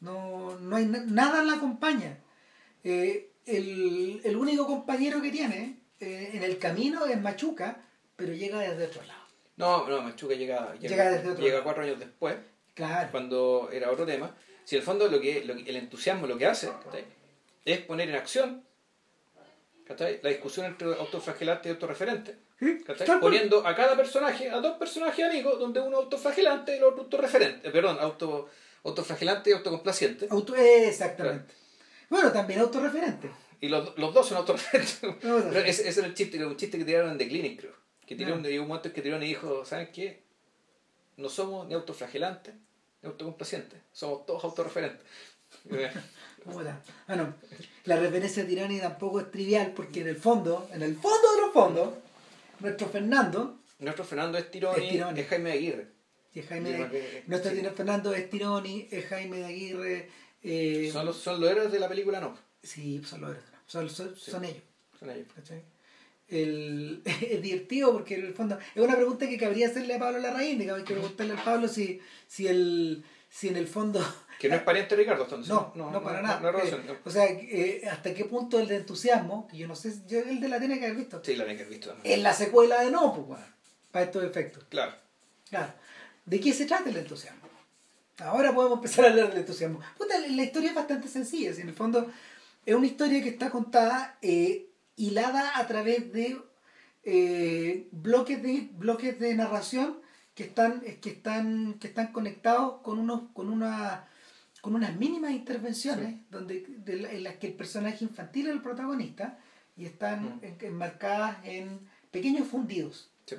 No, 0.01 0.59
no 0.59 0.77
hay 0.77 0.87
nada 0.87 1.45
la 1.45 1.55
acompaña. 1.55 2.19
Eh, 2.83 3.31
el, 3.45 4.23
el 4.25 4.37
único 4.37 4.67
compañero 4.67 5.21
que 5.21 5.31
tiene 5.31 5.80
eh, 6.01 6.31
en 6.35 6.43
el 6.43 6.59
camino 6.59 7.07
es 7.07 7.21
Machuca, 7.21 7.77
pero 8.17 8.33
llega 8.33 8.61
desde 8.61 8.87
otro 8.87 9.03
lado. 9.03 9.21
No, 9.57 9.87
no, 9.87 10.03
Machuca 10.03 10.35
llega, 10.35 10.75
llega, 10.77 11.63
cuatro 11.63 11.83
años 11.83 11.99
después, 11.99 12.37
claro. 12.75 13.09
cuando 13.11 13.69
era 13.73 13.91
otro 13.91 14.07
tema. 14.07 14.35
Si 14.65 14.77
en 14.77 14.81
el 14.81 14.87
fondo 14.87 15.09
lo 15.09 15.21
que, 15.21 15.39
el 15.39 15.77
entusiasmo 15.77 16.27
lo 16.27 16.39
que 16.39 16.47
hace 16.47 16.71
es 17.65 17.79
poner 17.81 18.09
en 18.09 18.15
acción 18.17 18.65
la 19.99 20.29
discusión 20.29 20.67
entre 20.67 20.89
autoflagelante 20.89 21.69
y 21.69 21.73
autorreferente. 21.73 22.37
Poniendo 23.21 23.67
a 23.67 23.75
cada 23.75 23.97
personaje, 23.97 24.51
a 24.51 24.61
dos 24.61 24.77
personajes 24.77 25.25
amigos, 25.25 25.59
donde 25.59 25.81
uno 25.81 25.99
autoflagelante 25.99 26.75
y 26.75 26.79
el 26.79 26.85
otro 26.85 27.03
autorreferente, 27.03 27.69
eh, 27.69 27.71
perdón, 27.71 27.97
auto, 28.01 28.49
autoflagelante 28.85 29.51
y 29.51 29.53
autocomplaciente. 29.55 30.29
Auto, 30.31 30.55
exactamente. 30.55 31.55
Bueno, 32.09 32.31
también 32.33 32.61
autorreferente. 32.61 33.31
Y 33.61 33.69
los, 33.69 33.97
los 33.99 34.15
dos 34.15 34.27
son 34.29 34.39
autorreferentes. 34.39 35.01
ese, 35.67 35.89
ese, 35.89 36.01
era 36.01 36.09
el 36.09 36.15
chiste, 36.15 36.45
un 36.45 36.57
chiste 36.57 36.79
que 36.79 36.85
tiraron 36.85 37.11
en 37.13 37.19
The 37.19 37.29
Clinic, 37.29 37.61
creo. 37.61 37.75
Que 38.07 38.15
tiraron, 38.17 38.45
un 38.45 38.69
momento 38.69 38.93
que 38.93 39.03
tiraron 39.03 39.23
y 39.23 39.29
dijo, 39.29 39.65
¿saben 39.65 39.91
qué? 39.93 40.23
No 41.17 41.29
somos 41.29 41.67
ni 41.69 41.75
autoflagelantes 41.75 42.55
ni 43.03 43.09
autocomplacientes. 43.09 43.79
Somos 43.93 44.25
todos 44.27 44.43
autorreferentes. 44.45 45.07
bueno, 46.45 47.35
la 47.85 47.97
referencia 47.97 48.43
a 48.43 48.47
Tirani 48.47 48.79
tampoco 48.81 49.21
es 49.21 49.31
trivial 49.31 49.73
porque 49.75 50.01
en 50.01 50.09
el 50.09 50.17
fondo, 50.17 50.69
en 50.73 50.83
el 50.83 50.95
fondo 50.97 51.35
de 51.35 51.41
los 51.43 51.53
fondos, 51.53 51.95
nuestro 52.61 52.89
Fernando. 52.89 53.59
Nuestro 53.79 54.05
Fernando 54.05 54.39
es 54.39 54.51
Tironi, 54.51 54.85
Es 54.87 54.93
Tironi. 54.93 55.21
es 55.21 55.29
Jaime 55.29 55.53
Aguirre. 55.53 55.89
Y 56.35 56.41
es 56.41 56.47
Jaime 56.47 56.73
Yo 56.73 56.85
de- 56.85 56.91
que- 56.91 57.25
nuestro 57.27 57.51
sí. 57.53 57.63
Fernando 57.77 58.15
es 58.15 58.31
Tironi, 58.31 58.89
es 58.91 59.07
Jaime 59.07 59.39
de 59.39 59.45
Aguirre. 59.47 60.09
eh, 60.43 60.91
Son 60.93 61.05
los, 61.07 61.17
son 61.17 61.41
los 61.41 61.51
héroes 61.51 61.73
de 61.73 61.79
la 61.81 61.89
película, 61.89 62.21
no. 62.21 62.37
Sí, 62.63 63.03
son 63.05 63.23
los 63.23 63.31
héroes, 63.31 63.45
son, 63.71 63.89
son, 63.89 64.17
Sí. 64.17 64.31
son 64.31 64.45
ellos. 64.45 64.63
Son 64.99 65.11
ellos. 65.11 65.27
¿cachai? 65.35 65.63
El, 66.29 67.03
es 67.05 67.43
divertido 67.43 67.93
porque 67.93 68.15
en 68.17 68.27
el 68.27 68.35
fondo 68.35 68.59
es 68.75 68.83
una 68.83 68.97
pregunta 68.97 69.29
que 69.29 69.39
cabría 69.39 69.69
hacerle 69.69 69.95
a 69.95 69.99
Pablo 69.99 70.19
Larraín, 70.19 70.59
digamos, 70.59 70.81
hay 70.81 70.87
que 70.87 70.95
preguntarle 70.95 71.33
al 71.35 71.43
Pablo 71.45 71.69
si, 71.69 72.01
si, 72.27 72.47
el, 72.47 73.05
si 73.29 73.49
en 73.49 73.57
el 73.57 73.67
fondo 73.67 74.01
Que 74.41 74.49
no 74.49 74.55
es 74.57 74.63
pariente 74.63 74.97
de 74.97 75.03
Ricardo, 75.03 75.25
entonces. 75.25 75.53
No, 75.53 75.71
no, 75.75 76.03
para 76.03 76.23
nada. 76.23 76.41
No, 76.41 76.49
hay 76.49 76.55
relación, 76.55 76.81
Eh, 76.81 76.85
no. 76.87 76.97
O 77.05 77.11
sea, 77.11 77.27
eh, 77.27 77.83
hasta 77.93 78.15
qué 78.15 78.25
punto 78.25 78.59
el 78.59 78.69
de 78.69 78.77
entusiasmo, 78.77 79.47
que 79.47 79.59
yo 79.59 79.69
no 79.69 79.77
sé, 79.77 79.93
yo 80.09 80.19
el 80.21 80.41
de 80.41 80.49
la 80.49 80.59
tiene 80.59 80.79
que 80.79 80.87
haber 80.87 80.97
visto, 80.97 81.21
Sí, 81.23 81.37
la 81.37 81.45
tiene 81.45 81.59
que 81.59 81.65
haber 81.65 81.77
visto 81.79 81.95
es 82.03 82.19
la 82.21 82.33
secuela 82.33 82.81
de 82.83 82.91
No, 82.91 83.13
pues, 83.27 83.39
para 83.91 84.07
estos 84.07 84.25
efectos. 84.25 84.65
Claro. 84.71 84.95
Claro. 85.51 85.75
¿De 86.25 86.41
qué 86.41 86.53
se 86.55 86.65
trata 86.65 86.89
el 86.89 86.97
entusiasmo? 86.97 87.49
Ahora 88.21 88.55
podemos 88.55 88.79
empezar 88.79 89.05
a 89.05 89.09
hablar 89.11 89.29
del 89.29 89.39
entusiasmo. 89.41 89.81
Puta, 89.99 90.19
la 90.19 90.43
historia 90.43 90.71
es 90.71 90.75
bastante 90.75 91.09
sencilla, 91.09 91.53
si 91.53 91.61
en 91.63 91.69
el 91.69 91.75
fondo 91.75 92.11
es 92.71 92.77
una 92.77 92.87
historia 92.87 93.23
que 93.23 93.29
está 93.31 93.51
contada 93.51 94.17
eh, 94.23 94.69
hilada 94.97 95.59
a 95.59 95.67
través 95.67 96.13
de 96.13 96.39
eh, 97.05 97.89
bloques 97.93 98.43
de 98.43 98.69
bloques 98.73 99.19
de 99.19 99.35
narración 99.35 99.99
que 100.35 100.45
están 100.45 100.81
que 101.01 101.11
están 101.11 101.75
que 101.81 101.89
están 101.89 102.13
conectados 102.13 102.81
con 102.83 102.99
unos 102.99 103.23
con 103.33 103.49
una 103.51 104.07
con 104.61 104.75
unas 104.75 104.95
mínimas 104.97 105.33
intervenciones 105.33 106.17
donde 106.31 106.67
de 106.69 106.97
la- 106.99 107.13
en 107.13 107.23
las 107.25 107.37
que 107.37 107.47
el 107.49 107.55
personaje 107.55 108.05
infantil 108.05 108.47
es 108.49 108.53
el 108.53 108.63
protagonista 108.63 109.39
y 109.77 109.87
están 109.87 110.37
Mm. 110.37 110.41
en- 110.45 110.57
enmarcadas 110.61 111.39
en 111.45 111.81
pequeños 112.11 112.47
fundidos 112.49 113.11
Sí. 113.27 113.37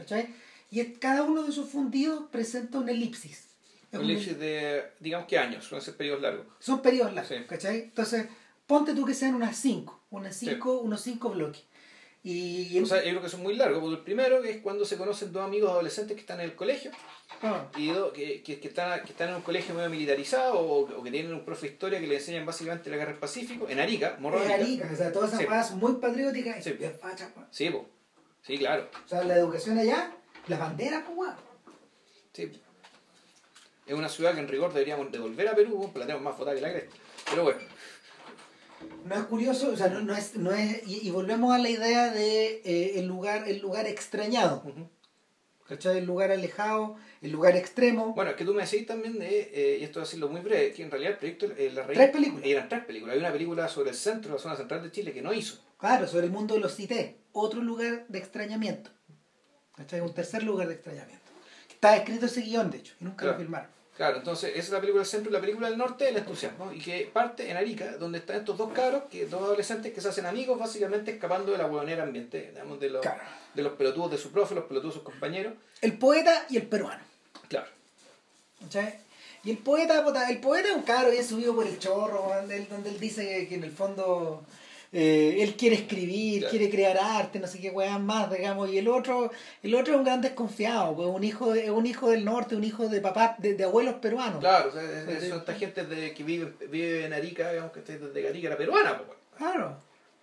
y 0.72 0.80
es- 0.80 0.98
cada 0.98 1.24
uno 1.24 1.44
de 1.44 1.50
esos 1.50 1.70
fundidos 1.70 2.26
presenta 2.32 2.80
una 2.80 2.92
elipsis 2.92 3.48
Es 3.92 4.00
Un 4.00 4.06
un- 4.06 4.12
elipsis 4.12 4.40
de, 4.40 4.84
digamos 5.02 5.28
que 5.28 5.38
años, 5.38 5.66
suelen 5.66 5.84
ser 5.86 5.98
periodos 5.98 6.22
largos. 6.22 6.46
son 6.60 6.82
periodos 6.82 7.14
largos, 7.14 7.38
Sí. 7.38 7.44
¿cachai? 7.46 7.82
Entonces, 7.82 8.26
ponte 8.72 8.94
tú 8.96 9.06
que 9.06 9.14
sean 9.14 9.36
unas 9.36 9.58
5, 9.58 10.00
unas 10.12 10.34
cinco, 10.34 10.78
unos 10.80 11.02
5 11.02 11.30
bloques. 11.32 11.64
Y, 12.24 12.80
O 12.80 12.86
sea, 12.86 13.00
yo 13.04 13.10
creo 13.10 13.22
que 13.22 13.28
son 13.30 13.42
muy 13.44 13.56
largos, 13.56 13.80
porque 13.82 13.96
el 13.98 14.04
primero 14.04 14.42
es 14.44 14.62
cuando 14.62 14.86
se 14.86 14.96
conocen 14.96 15.34
dos 15.34 15.44
amigos 15.44 15.72
adolescentes 15.72 16.16
que 16.16 16.22
están 16.22 16.40
en 16.40 16.46
el 16.46 16.56
colegio 16.56 16.92
ah, 17.42 17.66
y 17.76 17.88
dos 17.88 18.14
que, 18.14 18.42
que, 18.44 18.60
que 18.62 18.68
están, 18.70 19.02
que 19.04 19.12
están 19.12 19.30
en 19.30 19.36
un 19.36 19.42
colegio 19.42 19.74
medio 19.74 19.90
militarizado 19.90 20.58
o, 20.58 20.82
o 21.00 21.04
que 21.04 21.12
tienen 21.12 21.34
un 21.34 21.44
profe 21.44 21.66
de 21.68 21.74
historia 21.74 22.00
que 22.00 22.08
le 22.08 22.16
enseñan 22.16 22.46
básicamente 22.46 22.90
la 22.92 22.96
guerra 22.98 23.12
del 23.12 23.20
Pacífico, 23.20 23.68
en 23.68 23.80
Arica, 23.80 24.16
Morro 24.20 24.42
es 24.42 24.50
Arica. 24.52 24.88
O 24.94 24.96
sea, 24.96 25.12
todas 25.12 25.30
esas 25.30 25.42
Sí. 25.42 25.46
cosas 25.48 25.68
son 25.70 25.80
muy 25.80 25.94
patrióticas 25.96 26.64
Sí. 26.64 26.72
bien 26.74 26.96
fachas, 26.98 27.30
pues. 27.34 27.48
Sí, 27.52 27.70
po. 27.72 27.86
sí, 28.44 28.58
claro. 28.58 28.88
O 29.04 29.10
sea, 29.10 29.24
la 29.24 29.36
educación 29.36 29.78
allá, 29.80 30.16
las 30.48 30.60
banderas, 30.60 31.04
pues. 31.14 31.32
Sí. 32.34 32.52
Es 33.88 33.96
una 33.96 34.08
ciudad 34.10 34.34
que 34.36 34.40
en 34.42 34.48
rigor 34.48 34.72
deberíamos 34.72 35.12
devolver 35.12 35.48
a 35.50 35.56
Perú, 35.56 35.82
porque 35.82 36.00
la 36.00 36.06
tenemos 36.06 36.24
más 36.24 36.38
votada 36.38 36.56
que 36.56 36.62
la 36.62 36.72
cresta. 36.72 36.96
Pero 37.32 37.44
bueno, 37.44 37.60
No 39.06 39.16
es 39.16 39.24
curioso, 39.26 39.72
o 39.72 39.76
sea, 39.78 39.88
no, 39.88 40.02
no 40.02 40.16
es, 40.16 40.36
no 40.36 40.52
es, 40.52 40.88
y, 40.88 41.08
y 41.08 41.10
volvemos 41.12 41.54
a 41.54 41.58
la 41.58 41.70
idea 41.70 42.12
de 42.12 42.62
eh, 42.64 43.00
el 43.00 43.08
lugar, 43.08 43.48
el 43.48 43.60
lugar 43.60 43.88
extrañado. 43.88 44.64
El 45.86 46.06
lugar 46.06 46.32
alejado, 46.32 46.98
el 47.22 47.32
lugar 47.32 47.56
extremo. 47.56 48.14
Bueno, 48.14 48.32
es 48.32 48.36
que 48.36 48.44
tú 48.44 48.54
me 48.54 48.64
decís 48.64 48.86
también 48.86 49.18
de, 49.18 49.52
eh, 49.54 49.78
y 49.80 49.84
esto 49.86 50.00
voy 50.00 50.04
a 50.04 50.06
decirlo 50.06 50.28
muy 50.28 50.42
breve, 50.42 50.74
que 50.74 50.84
en 50.84 50.92
realidad 50.92 51.14
el 51.14 51.18
proyecto 51.18 51.46
eh, 51.58 51.72
La 51.74 51.84
Reina... 51.84 52.04
Tres 52.04 52.12
películas. 52.12 52.46
Eran 52.46 52.68
tres 52.68 52.84
películas. 52.84 53.14
Hay 53.14 53.20
una 53.22 53.32
película 53.32 53.68
sobre 53.70 53.92
el 53.92 53.96
centro, 53.96 54.34
la 54.34 54.40
zona 54.40 54.58
central 54.58 54.84
de 54.84 54.92
Chile, 54.92 55.14
que 55.14 55.22
no 55.22 55.32
hizo. 55.32 55.60
Claro, 55.78 56.08
sobre 56.08 56.26
el 56.26 56.32
mundo 56.34 56.56
de 56.56 56.60
los 56.60 56.76
CITES, 56.76 57.16
otro 57.32 57.62
lugar 57.62 58.06
de 58.10 58.20
extrañamiento. 58.20 58.92
¿Cachai? 59.78 60.02
Un 60.02 60.14
tercer 60.14 60.44
lugar 60.44 60.68
de 60.68 60.74
extrañamiento. 60.74 61.24
Está 61.70 61.96
escrito 61.96 62.26
ese 62.26 62.42
guion, 62.42 62.70
de 62.70 62.78
hecho, 62.80 62.94
y 63.00 63.06
nunca 63.06 63.20
Claro. 63.24 63.34
lo 63.38 63.40
filmaron. 63.44 63.70
Claro, 64.02 64.18
entonces 64.18 64.50
esa 64.56 64.60
es 64.60 64.70
la 64.72 64.80
película 64.80 65.04
del 65.04 65.12
centro 65.12 65.32
la 65.32 65.40
película 65.40 65.70
del 65.70 65.78
norte 65.78 66.10
el 66.10 66.18
entusiasmo. 66.18 66.74
Y 66.74 66.80
que 66.80 67.08
parte 67.14 67.52
en 67.52 67.56
Arica, 67.56 67.98
donde 67.98 68.18
están 68.18 68.38
estos 68.38 68.58
dos 68.58 68.74
cabros, 68.74 69.04
que, 69.12 69.28
dos 69.28 69.40
adolescentes 69.44 69.94
que 69.94 70.02
se 70.02 70.10
hacen 70.10 70.26
amigos 70.26 70.58
básicamente 70.58 71.12
escapando 71.12 71.52
de 71.52 71.60
la 71.60 71.68
huevonera 71.68 72.02
ambiente, 72.02 72.50
digamos, 72.50 72.80
de 72.80 72.90
los, 72.90 73.04
Claro. 73.04 73.22
de 73.54 73.62
los 73.62 73.74
pelotudos 73.74 74.10
de 74.10 74.18
su 74.18 74.32
profe, 74.32 74.56
los 74.56 74.64
pelotudos 74.64 74.96
de 74.96 75.02
sus 75.02 75.04
compañeros. 75.04 75.54
El 75.82 76.00
poeta 76.00 76.48
y 76.50 76.58
el 76.58 76.64
peruano. 76.66 77.04
Claro. 77.48 77.68
¿cachai? 78.62 78.96
Y 79.44 79.52
el 79.52 79.60
poeta, 79.60 80.04
el 80.32 80.40
poeta 80.40 80.70
es 80.70 80.76
un 80.76 80.82
cabro 80.82 81.12
bien 81.12 81.24
subido 81.24 81.54
por 81.54 81.68
el 81.68 81.78
chorro, 81.78 82.34
donde 82.36 82.58
él, 82.58 82.68
donde 82.72 82.90
él 82.90 83.00
dice 83.00 83.48
que 83.48 83.54
en 83.54 83.64
el 83.64 83.72
fondo 83.72 84.44
eh, 84.94 85.38
él 85.40 85.56
quiere 85.56 85.76
escribir, 85.78 86.40
Claro. 86.40 86.50
quiere 86.52 86.70
crear 86.70 86.98
arte, 86.98 87.40
no 87.40 87.48
sé 87.48 87.60
qué 87.62 87.70
weón 87.70 88.06
más, 88.06 88.30
digamos, 88.32 88.70
y 88.70 88.78
el 88.78 88.88
otro, 88.90 89.32
el 89.64 89.74
otro 89.76 89.94
es 89.94 89.98
un 90.00 90.04
gran 90.06 90.22
desconfiado, 90.22 90.96
pues 90.96 91.08
un 91.08 91.24
hijo, 91.24 91.54
es 91.54 91.70
un 91.70 91.86
hijo 91.86 92.10
del 92.10 92.26
norte, 92.26 92.56
un 92.58 92.64
hijo 92.64 92.88
de 92.90 93.00
papá, 93.00 93.36
de, 93.40 93.54
de 93.54 93.64
abuelos 93.64 93.96
peruanos. 93.96 94.40
Claro, 94.40 94.70
o 94.70 94.72
sea, 94.74 94.84
es- 94.84 95.08
es- 95.24 95.30
son 95.30 95.40
esta 95.40 95.54
gente 95.54 95.86
de, 95.86 96.14
que 96.14 96.24
vive, 96.24 96.54
vive 96.70 97.06
en 97.06 97.14
Arica, 97.14 97.50
digamos 97.52 97.72
que 97.72 97.80
está 97.80 97.98
desde 97.98 98.28
Arica 98.28 98.48
era 98.48 98.58
peruana, 98.58 98.98
pues. 98.98 99.18
Claro. 99.38 99.78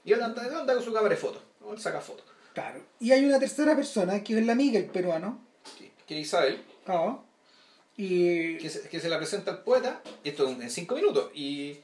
Y 0.05 0.12
él 0.12 0.23
anda, 0.23 0.43
anda 0.43 0.74
con 0.74 0.82
su 0.82 0.93
cámara 0.93 1.15
de 1.15 1.20
fotos, 1.20 1.43
él 1.70 1.78
saca 1.81 2.01
fotos. 2.01 2.24
Claro. 2.53 2.81
Y 3.01 3.12
hay 3.12 3.24
una 3.24 3.39
tercera 3.39 3.74
persona 3.77 4.23
que 4.23 4.39
es 4.39 4.45
la 4.45 4.53
amiga, 4.53 4.78
el 4.78 4.86
peruano. 4.86 5.40
Que, 5.78 5.90
que 6.07 6.19
Isabel, 6.20 6.61
claro, 6.85 7.24
Y 7.97 8.57
que 8.59 8.69
se, 8.70 8.89
que 8.89 9.01
se 9.01 9.09
la 9.09 9.16
presenta 9.19 9.51
al 9.51 9.62
poeta, 9.62 10.03
y 10.23 10.28
esto 10.28 10.49
en 10.49 10.70
cinco 10.70 10.95
minutos, 10.95 11.31
y 11.35 11.78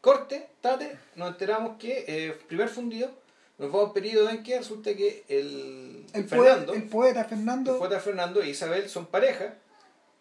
corte, 0.00 0.48
tate, 0.60 0.98
nos 1.16 1.30
enteramos 1.30 1.78
que, 1.78 2.04
eh, 2.06 2.38
primer 2.46 2.68
fundido, 2.68 3.10
nos 3.58 3.72
vamos 3.72 3.86
a 3.86 3.88
un 3.88 3.92
periodo 3.92 4.30
en 4.30 4.42
que 4.42 4.58
resulta 4.58 4.94
que 4.94 5.24
el, 5.28 6.06
el, 6.12 6.28
Fernando, 6.28 6.66
poeta, 6.66 6.72
el 6.74 6.88
poeta 6.88 7.24
Fernando. 7.24 7.72
el 7.72 7.78
poeta 7.78 8.00
Fernando 8.00 8.40
e 8.40 8.48
Isabel 8.50 8.88
son 8.88 9.06
pareja, 9.06 9.54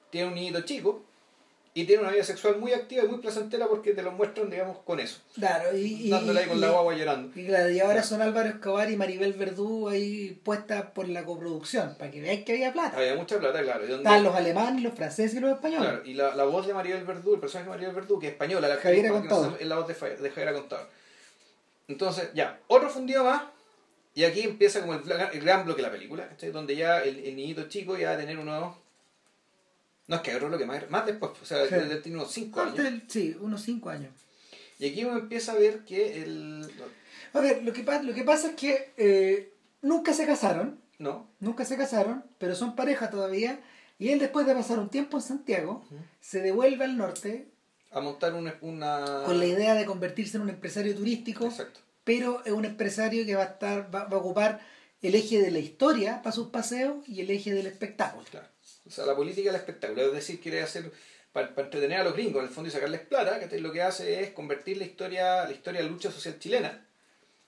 tienen 0.09 0.29
un 0.29 0.35
niñito 0.35 0.61
chico, 0.61 1.03
y 1.81 1.85
tienen 1.85 2.05
una 2.05 2.11
vida 2.13 2.23
sexual 2.23 2.57
muy 2.57 2.73
activa 2.73 3.03
y 3.03 3.07
muy 3.07 3.19
placentera 3.19 3.67
porque 3.67 3.93
te 3.93 4.01
lo 4.01 4.11
muestran, 4.11 4.49
digamos, 4.49 4.79
con 4.79 4.99
eso, 4.99 5.19
Claro, 5.35 5.77
y, 5.77 6.07
y, 6.07 6.09
dándole 6.09 6.39
ahí 6.39 6.47
con 6.47 6.57
y- 6.57 6.61
la 6.61 6.71
guagua 6.71 6.95
llorando. 6.95 7.39
Y 7.39 7.45
claro, 7.45 7.69
y 7.69 7.79
ahora 7.79 8.01
son 8.01 8.21
Álvaro 8.21 8.49
Escobar 8.49 8.89
y 8.89 8.95
Maribel 8.97 9.33
Verdú 9.33 9.87
ahí 9.87 10.39
puestas 10.43 10.83
por 10.91 11.07
la 11.07 11.23
coproducción, 11.23 11.95
para 11.99 12.09
que 12.09 12.19
veáis 12.21 12.43
que 12.45 12.53
había 12.53 12.73
plata. 12.73 12.97
Había 12.97 13.15
mucha 13.15 13.37
plata, 13.37 13.61
claro. 13.61 13.87
y 13.87 13.93
Estaban 13.93 14.23
los 14.23 14.35
alemanes, 14.35 14.81
los 14.81 14.93
franceses 14.93 15.35
y 15.35 15.39
los 15.39 15.51
españoles. 15.51 15.87
Claro, 15.89 16.05
y 16.05 16.13
la, 16.15 16.35
la 16.35 16.43
voz 16.45 16.65
de 16.65 16.73
Maribel 16.73 17.03
Verdú, 17.05 17.35
el 17.35 17.39
personaje 17.39 17.69
de 17.69 17.75
Maribel 17.75 17.95
Verdú, 17.95 18.17
que 18.19 18.27
es 18.27 18.33
española, 18.33 18.67
la 18.67 18.77
Javiera 18.77 19.09
Contador. 19.09 19.51
no 19.51 19.57
es 19.57 19.67
la 19.67 19.75
voz 19.77 19.87
de, 19.87 19.93
de 19.93 20.29
Javiera 20.29 20.53
Contador. 20.53 20.87
Entonces, 21.87 22.29
ya, 22.33 22.59
otro 22.67 22.89
fundido 22.89 23.23
más, 23.23 23.43
y 24.15 24.23
aquí 24.23 24.41
empieza 24.41 24.81
como 24.81 24.93
el, 24.95 25.01
el 25.31 25.41
gran 25.41 25.63
bloque 25.63 25.81
de 25.81 25.87
la 25.87 25.93
película, 25.93 26.27
¿cachai? 26.27 26.49
donde 26.51 26.75
ya 26.75 26.99
el, 27.03 27.19
el 27.19 27.35
niñito 27.35 27.67
chico 27.69 27.95
ya 27.97 28.09
va 28.09 28.15
a 28.15 28.17
tener 28.17 28.37
unos... 28.39 28.75
No 30.07 30.15
es 30.17 30.21
que 30.21 30.35
otro 30.35 30.47
bloque 30.47 30.65
más, 30.65 30.89
más 30.89 31.05
después, 31.05 31.31
o 31.41 31.45
sea, 31.45 31.63
Sí. 31.65 31.75
tiene 32.01 32.17
unos 32.17 32.31
5 32.31 32.61
Antes 32.61 32.85
años. 32.85 33.03
sí, 33.07 33.35
unos 33.41 33.61
cinco 33.61 33.89
años. 33.89 34.11
Y 34.79 34.89
aquí 34.89 35.03
uno 35.03 35.17
empieza 35.17 35.51
a 35.51 35.55
ver 35.55 35.83
que 35.85 36.21
el... 36.23 36.65
A 37.33 37.39
ver, 37.41 37.63
lo 37.63 37.73
que, 37.73 37.83
lo 37.83 38.13
que 38.13 38.23
pasa 38.23 38.49
es 38.49 38.55
que 38.55 38.93
eh, 38.97 39.51
nunca 39.81 40.13
se 40.13 40.25
casaron, 40.25 40.79
No, 40.99 41.29
nunca 41.39 41.65
se 41.65 41.77
casaron, 41.77 42.23
pero 42.37 42.55
son 42.55 42.75
pareja 42.75 43.09
todavía. 43.09 43.59
Y 43.99 44.09
él 44.09 44.19
después 44.19 44.45
de 44.47 44.53
pasar 44.55 44.79
un 44.79 44.89
tiempo 44.89 45.17
en 45.17 45.23
Santiago, 45.23 45.83
se 46.21 46.41
devuelve 46.41 46.85
al 46.85 46.95
norte 46.97 47.47
a 47.91 47.99
montar 47.99 48.33
una... 48.33 48.55
una... 48.61 49.23
con 49.25 49.39
la 49.39 49.45
idea 49.45 49.73
de 49.73 49.85
convertirse 49.85 50.37
en 50.37 50.43
un 50.43 50.49
empresario 50.49 50.95
turístico, 50.95 51.45
Exacto. 51.47 51.79
pero 52.03 52.43
es 52.45 52.51
un 52.53 52.63
empresario 52.65 53.25
que 53.25 53.35
va 53.35 53.43
a 53.43 53.45
estar, 53.45 53.93
va, 53.93 54.05
va 54.05 54.17
a 54.17 54.19
ocupar 54.19 54.59
el 55.01 55.15
eje 55.15 55.41
de 55.41 55.51
la 55.51 55.59
historia 55.59 56.21
para 56.21 56.35
sus 56.35 56.47
paseos 56.49 56.97
y 57.07 57.21
el 57.21 57.29
eje 57.31 57.53
del 57.53 57.65
espectáculo. 57.67 58.23
Claro. 58.29 58.47
O 58.87 58.91
sea, 58.91 59.05
la 59.05 59.15
política 59.15 59.51
del 59.51 59.59
espectáculo, 59.59 60.03
es 60.07 60.13
decir, 60.13 60.39
quiere 60.39 60.61
hacer 60.61 60.91
para, 61.33 61.49
para 61.53 61.67
entretener 61.67 61.99
a 61.99 62.03
los 62.03 62.13
gringos 62.13 62.41
en 62.41 62.47
el 62.47 62.53
fondo 62.53 62.69
y 62.69 62.71
sacarles 62.71 63.01
plata, 63.01 63.39
que 63.47 63.59
lo 63.59 63.71
que 63.71 63.81
hace 63.81 64.21
es 64.23 64.31
convertir 64.31 64.77
la 64.77 64.85
historia, 64.85 65.43
la 65.45 65.51
historia 65.51 65.81
de 65.81 65.85
la 65.87 65.91
lucha 65.91 66.11
social 66.11 66.39
chilena 66.39 66.85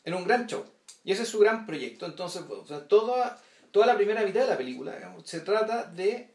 en 0.03 0.13
un 0.13 0.25
gran 0.25 0.47
show. 0.47 0.65
Y 1.03 1.11
ese 1.11 1.23
es 1.23 1.29
su 1.29 1.39
gran 1.39 1.65
proyecto. 1.65 2.05
Entonces, 2.05 2.41
o 2.49 2.65
sea, 2.67 2.87
toda, 2.87 3.41
toda 3.71 3.85
la 3.85 3.95
primera 3.95 4.23
mitad 4.23 4.41
de 4.41 4.47
la 4.47 4.57
película 4.57 4.95
digamos, 4.95 5.27
se 5.27 5.39
trata 5.41 5.85
de 5.85 6.27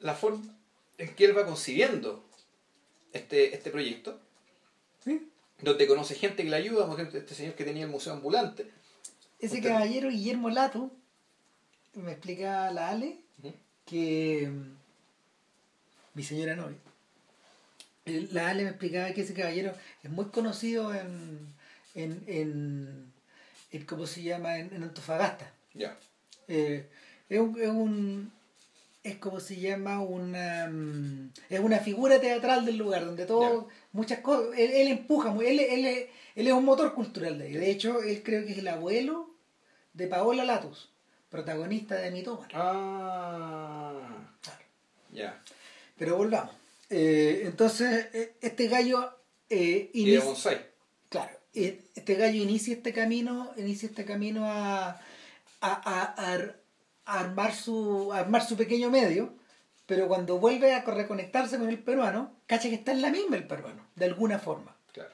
la 0.00 0.14
forma 0.14 0.44
en 0.98 1.14
que 1.14 1.24
él 1.24 1.36
va 1.36 1.44
concibiendo 1.44 2.24
este, 3.12 3.54
este 3.54 3.70
proyecto, 3.70 4.18
¿Sí? 5.04 5.30
donde 5.60 5.86
conoce 5.86 6.14
gente 6.14 6.42
que 6.44 6.50
le 6.50 6.56
ayuda, 6.56 6.86
por 6.86 6.98
ejemplo, 7.00 7.18
este 7.18 7.34
señor 7.34 7.54
que 7.54 7.64
tenía 7.64 7.84
el 7.84 7.90
museo 7.90 8.12
ambulante. 8.12 8.70
Ese 9.38 9.56
Usted- 9.56 9.68
caballero 9.70 10.08
Guillermo 10.10 10.50
Lato, 10.50 10.90
me 11.94 12.12
explica 12.12 12.70
la 12.72 12.90
Ale, 12.90 13.18
Ujú. 13.42 13.54
Que 13.86 14.48
mm, 14.50 14.76
mi 16.14 16.22
señora 16.22 16.56
novia, 16.56 16.76
la 18.32 18.48
Ale 18.50 18.62
me 18.64 18.70
explicaba 18.70 19.10
que 19.12 19.22
ese 19.22 19.34
caballero 19.34 19.72
es 20.02 20.10
muy 20.10 20.26
conocido 20.26 20.94
en, 20.94 21.38
en, 21.94 22.22
en, 22.26 23.12
en 23.72 23.84
¿cómo 23.86 24.06
se 24.06 24.22
llama? 24.22 24.58
En, 24.58 24.72
en 24.74 24.82
Antofagasta. 24.84 25.50
Ya. 25.74 25.96
Eh, 26.48 26.86
es, 27.28 27.40
un, 27.40 27.60
es 27.60 27.68
un- 27.68 28.32
es 29.02 29.16
como 29.18 29.38
se 29.40 29.56
llama 29.60 30.00
una 30.02 30.66
mm, 30.68 31.30
es 31.50 31.60
una 31.60 31.78
figura 31.78 32.20
teatral 32.20 32.64
del 32.66 32.76
lugar 32.76 33.04
donde 33.04 33.24
todo 33.26 33.68
muchas 33.92 34.18
cosas 34.20 34.56
él, 34.58 34.70
él 34.72 34.88
empuja 34.88 35.30
muy- 35.30 35.46
él, 35.46 35.60
él, 35.60 36.08
él 36.34 36.46
es 36.46 36.52
un 36.52 36.64
motor 36.64 36.92
cultural 36.94 37.38
de 37.38 37.46
ahí 37.46 37.52
de 37.54 37.70
hecho 37.70 38.02
él 38.02 38.22
creo 38.24 38.44
que 38.44 38.52
es 38.52 38.58
el 38.58 38.66
abuelo 38.68 39.30
de 39.92 40.06
Paola 40.08 40.44
Latus 40.44 40.88
protagonista 41.30 41.96
de 41.96 42.10
Mitómano. 42.10 42.48
Ah. 42.54 43.92
Claro. 44.42 44.60
Ya. 45.12 45.42
Pero 45.98 46.16
volvamos. 46.16 46.54
Eh, 46.90 47.42
entonces, 47.44 48.08
eh, 48.12 48.34
este 48.40 48.68
gallo 48.68 49.10
eh, 49.50 49.90
inicia, 49.94 50.66
claro, 51.08 51.30
este 51.52 52.14
gallo 52.14 52.42
inicia 52.42 52.74
este 52.74 52.92
camino, 52.92 53.52
inicia 53.56 53.88
este 53.88 54.04
camino 54.04 54.44
a, 54.46 54.88
a, 54.90 55.00
a- 55.60 56.14
a- 56.16 56.54
armar 57.06 57.54
su 57.54 58.12
a 58.12 58.18
armar 58.18 58.44
su 58.44 58.56
pequeño 58.56 58.90
medio, 58.90 59.32
pero 59.86 60.06
cuando 60.08 60.38
vuelve 60.38 60.74
a 60.74 60.82
reconectarse 60.84 61.58
con 61.58 61.68
el 61.68 61.78
peruano, 61.78 62.32
cacha 62.46 62.68
que 62.68 62.74
está 62.76 62.92
en 62.92 63.02
la 63.02 63.10
misma 63.10 63.36
el 63.36 63.46
peruano, 63.46 63.86
de 63.96 64.04
alguna 64.06 64.38
forma. 64.38 64.76
Claro. 64.92 65.10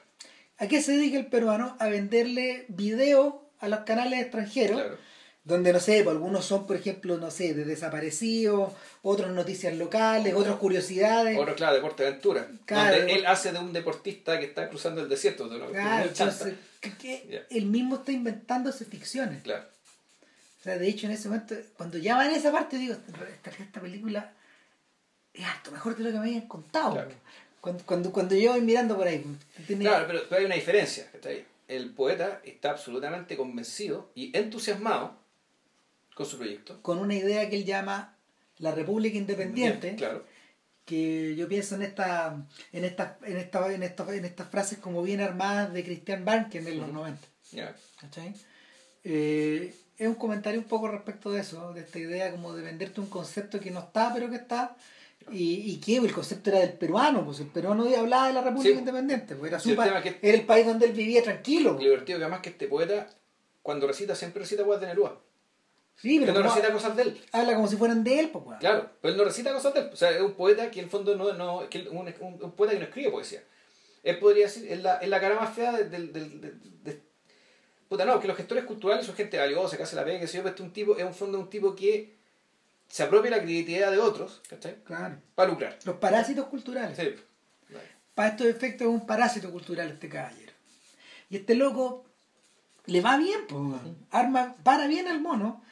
¿A 0.57 0.67
qué 0.67 0.81
se 0.81 0.91
dedica 0.93 1.17
el 1.17 1.27
peruano? 1.27 1.75
A 1.79 1.87
venderle 1.87 2.65
videos 2.67 3.35
a 3.59 3.67
los 3.67 3.79
canales 3.81 4.19
extranjeros, 4.21 4.79
Claro. 4.81 4.97
Donde 5.45 5.73
no 5.73 5.79
sé, 5.79 6.03
pues, 6.03 6.15
algunos 6.15 6.45
son, 6.45 6.65
por 6.65 6.75
ejemplo, 6.77 7.17
no 7.17 7.29
sé, 7.29 7.53
de 7.53 7.65
desaparecidos, 7.65 8.71
otros 9.01 9.31
noticias 9.31 9.75
locales, 9.75 10.33
otros 10.33 10.55
curiosidades. 10.57 11.37
Otro, 11.37 11.53
claro, 11.55 11.75
deporte 11.75 12.03
de 12.03 12.09
aventura. 12.09 12.47
Claro. 12.65 12.97
Donde 12.97 13.13
él 13.13 13.25
hace 13.25 13.51
de 13.51 13.59
un 13.59 13.73
deportista 13.73 14.39
que 14.39 14.45
está 14.45 14.69
cruzando 14.69 15.01
el 15.01 15.09
desierto. 15.09 15.49
De 15.49 15.59
Claro, 15.71 16.07
entonces, 16.07 16.53
que- 16.79 16.93
que 16.93 17.45
él 17.49 17.65
mismo 17.65 17.95
está 17.95 18.11
inventándose 18.13 18.85
ficciones. 18.85 19.43
Claro. 19.43 19.65
O 20.59 20.63
sea, 20.63 20.77
de 20.77 20.87
hecho, 20.87 21.07
en 21.07 21.11
ese 21.11 21.27
momento, 21.27 21.55
cuando 21.75 21.97
ya 21.97 22.15
va 22.15 22.25
en 22.25 22.31
esa 22.35 22.49
parte, 22.53 22.77
digo, 22.77 22.93
esta, 22.93 23.49
esta 23.61 23.81
película 23.81 24.31
es 25.33 25.43
harto 25.45 25.71
mejor 25.71 25.97
de 25.97 26.03
lo 26.05 26.09
que 26.11 26.19
me 26.19 26.19
habían 26.27 26.47
contado. 26.47 26.93
Claro. 26.93 27.11
Cuando, 27.59 27.83
cuando, 27.85 28.11
cuando 28.13 28.35
yo 28.35 28.51
voy 28.51 28.61
mirando 28.61 28.95
por 28.95 29.07
ahí, 29.07 29.25
Claro, 29.79 30.05
pero, 30.07 30.21
pero 30.29 30.39
hay 30.39 30.45
una 30.45 30.55
diferencia. 30.55 31.09
¿cachai? 31.11 31.43
El 31.67 31.89
poeta 31.89 32.39
está 32.45 32.71
absolutamente 32.71 33.35
convencido 33.35 34.09
y 34.15 34.37
entusiasmado 34.37 35.21
con 36.15 36.25
su 36.25 36.37
proyecto. 36.37 36.81
con 36.81 36.99
una 36.99 37.15
idea 37.15 37.49
que 37.49 37.55
él 37.57 37.65
llama 37.65 38.17
la 38.57 38.71
República 38.71 39.17
Independiente, 39.17 39.95
Claro. 39.95 40.23
que 40.85 41.35
yo 41.35 41.47
pienso 41.47 41.75
en 41.75 41.81
esta, 41.83 42.45
en 42.71 42.83
esta, 42.85 43.17
en 43.25 43.37
esta, 43.37 43.73
en 43.73 43.83
esta, 43.83 44.15
en 44.15 44.25
estas 44.25 44.47
frases 44.49 44.77
como 44.79 45.01
bien 45.01 45.21
armadas 45.21 45.73
de 45.73 45.83
Christian 45.83 46.23
Barnken 46.25 46.67
en 46.67 46.79
los 46.79 46.91
90. 46.91 47.19
Ya. 47.51 47.75
¿cachai? 47.99 48.33
Eh, 49.03 49.73
es 49.97 50.07
un 50.07 50.15
comentario 50.15 50.59
un 50.59 50.65
poco 50.67 50.87
respecto 50.87 51.31
de 51.31 51.41
eso, 51.41 51.73
de 51.73 51.81
esta 51.81 51.99
idea 51.99 52.31
como 52.31 52.53
de 52.53 52.63
venderte 52.63 52.99
un 52.99 53.07
concepto 53.07 53.59
que 53.59 53.71
no 53.71 53.79
está, 53.79 54.11
pero 54.13 54.29
que 54.29 54.37
está. 54.37 54.75
Y, 55.31 55.71
y 55.71 55.77
que 55.79 55.97
el 55.97 56.11
concepto 56.11 56.49
era 56.49 56.59
del 56.59 56.73
peruano, 56.73 57.23
pues 57.23 57.39
el 57.39 57.47
peruano 57.47 57.83
hablaba 57.97 58.27
de 58.27 58.33
la 58.33 58.41
República 58.41 58.73
Sí. 58.73 58.79
Independiente, 58.79 59.35
pues 59.35 59.51
era, 59.51 59.59
Sí, 59.59 59.73
su 59.73 59.81
el 59.81 59.87
tema 59.87 59.99
es 59.99 60.03
que- 60.15 60.27
era 60.27 60.37
el 60.37 60.45
país 60.45 60.65
donde 60.65 60.85
él 60.85 60.91
vivía 60.91 61.23
tranquilo. 61.23 61.73
Lo 61.73 61.79
divertido 61.79 62.17
que 62.19 62.25
además 62.25 62.41
que 62.41 62.49
este 62.49 62.67
poeta, 62.67 63.07
cuando 63.61 63.87
recita, 63.87 64.15
siempre 64.15 64.41
recita 64.41 64.65
cosas 64.65 64.81
de 64.81 64.87
Neruda. 64.87 65.15
Sí, 65.95 66.19
pero 66.19 66.33
Pero 66.33 66.39
no 66.43 66.49
como- 66.49 66.55
recita 66.55 66.73
cosas 66.73 66.95
de 66.97 67.01
él. 67.03 67.21
habla 67.31 67.53
como 67.55 67.67
si 67.67 67.77
fueran 67.77 68.03
de 68.03 68.19
él, 68.19 68.29
pues 68.29 68.45
weón. 68.45 68.59
Claro, 68.59 68.89
pero 69.01 69.11
él 69.13 69.17
no 69.17 69.23
recita 69.23 69.53
cosas 69.53 69.73
de 69.73 69.79
él. 69.81 69.89
O 69.93 69.95
sea, 69.95 70.11
es 70.11 70.21
un 70.21 70.33
poeta 70.33 70.69
que 70.69 70.79
en 70.79 70.85
el 70.85 70.91
fondo 70.91 71.15
no, 71.15 71.33
no 71.33 71.69
que 71.69 71.87
un, 71.89 71.97
un- 72.19 72.43
un 72.43 72.51
poeta 72.51 72.73
que 72.73 72.79
no 72.79 72.85
escribe 72.85 73.11
poesía. 73.11 73.43
Él 74.03 74.19
podría 74.19 74.45
decir, 74.45 74.69
es 74.69 74.81
la, 74.81 74.97
es 74.97 75.07
la 75.07 75.21
cara 75.21 75.35
más 75.39 75.53
fea 75.55 75.71
del... 75.71 75.89
del, 75.89 76.11
del- 76.13 76.41
del- 76.41 76.83
de- 76.83 77.01
puta, 77.87 78.03
no, 78.05 78.19
que 78.19 78.27
los 78.27 78.35
gestores 78.35 78.65
culturales 78.65 79.05
son 79.05 79.15
gente 79.15 79.37
valiosa, 79.37 79.77
que 79.77 79.83
hace 79.83 79.95
la 79.95 80.03
pega, 80.03 80.19
que 80.19 80.27
se 80.27 80.37
yo, 80.37 80.43
pero 80.43 80.49
este 80.49 80.63
es 80.63 80.67
un 80.67 80.73
tipo, 80.73 80.97
es 80.97 81.03
un 81.05 81.13
fondo 81.13 81.39
un 81.39 81.49
tipo 81.49 81.75
que 81.75 82.15
se 82.89 83.03
apropia 83.03 83.31
la 83.31 83.37
creatividad 83.41 83.91
de 83.91 83.99
otros, 83.99 84.41
¿cachai? 84.49 84.75
Claro. 84.83 85.15
Para 85.35 85.49
lucrar. 85.51 85.77
Los 85.85 85.95
parásitos 85.97 86.47
culturales. 86.47 86.97
Sí. 86.97 87.15
Para 88.15 88.29
estos 88.29 88.47
efectos 88.47 88.87
es 88.87 88.93
un 88.93 89.05
parásito 89.07 89.51
cultural 89.51 89.89
este 89.89 90.09
caballero. 90.09 90.51
Y 91.29 91.37
este 91.37 91.55
loco 91.55 92.05
le 92.85 92.99
va 93.01 93.17
bien, 93.17 93.41
pues, 93.47 93.61
weón. 93.61 93.97
arma, 94.11 94.55
para 94.63 94.85
bien 94.87 95.07
al 95.07 95.21
mono, 95.21 95.63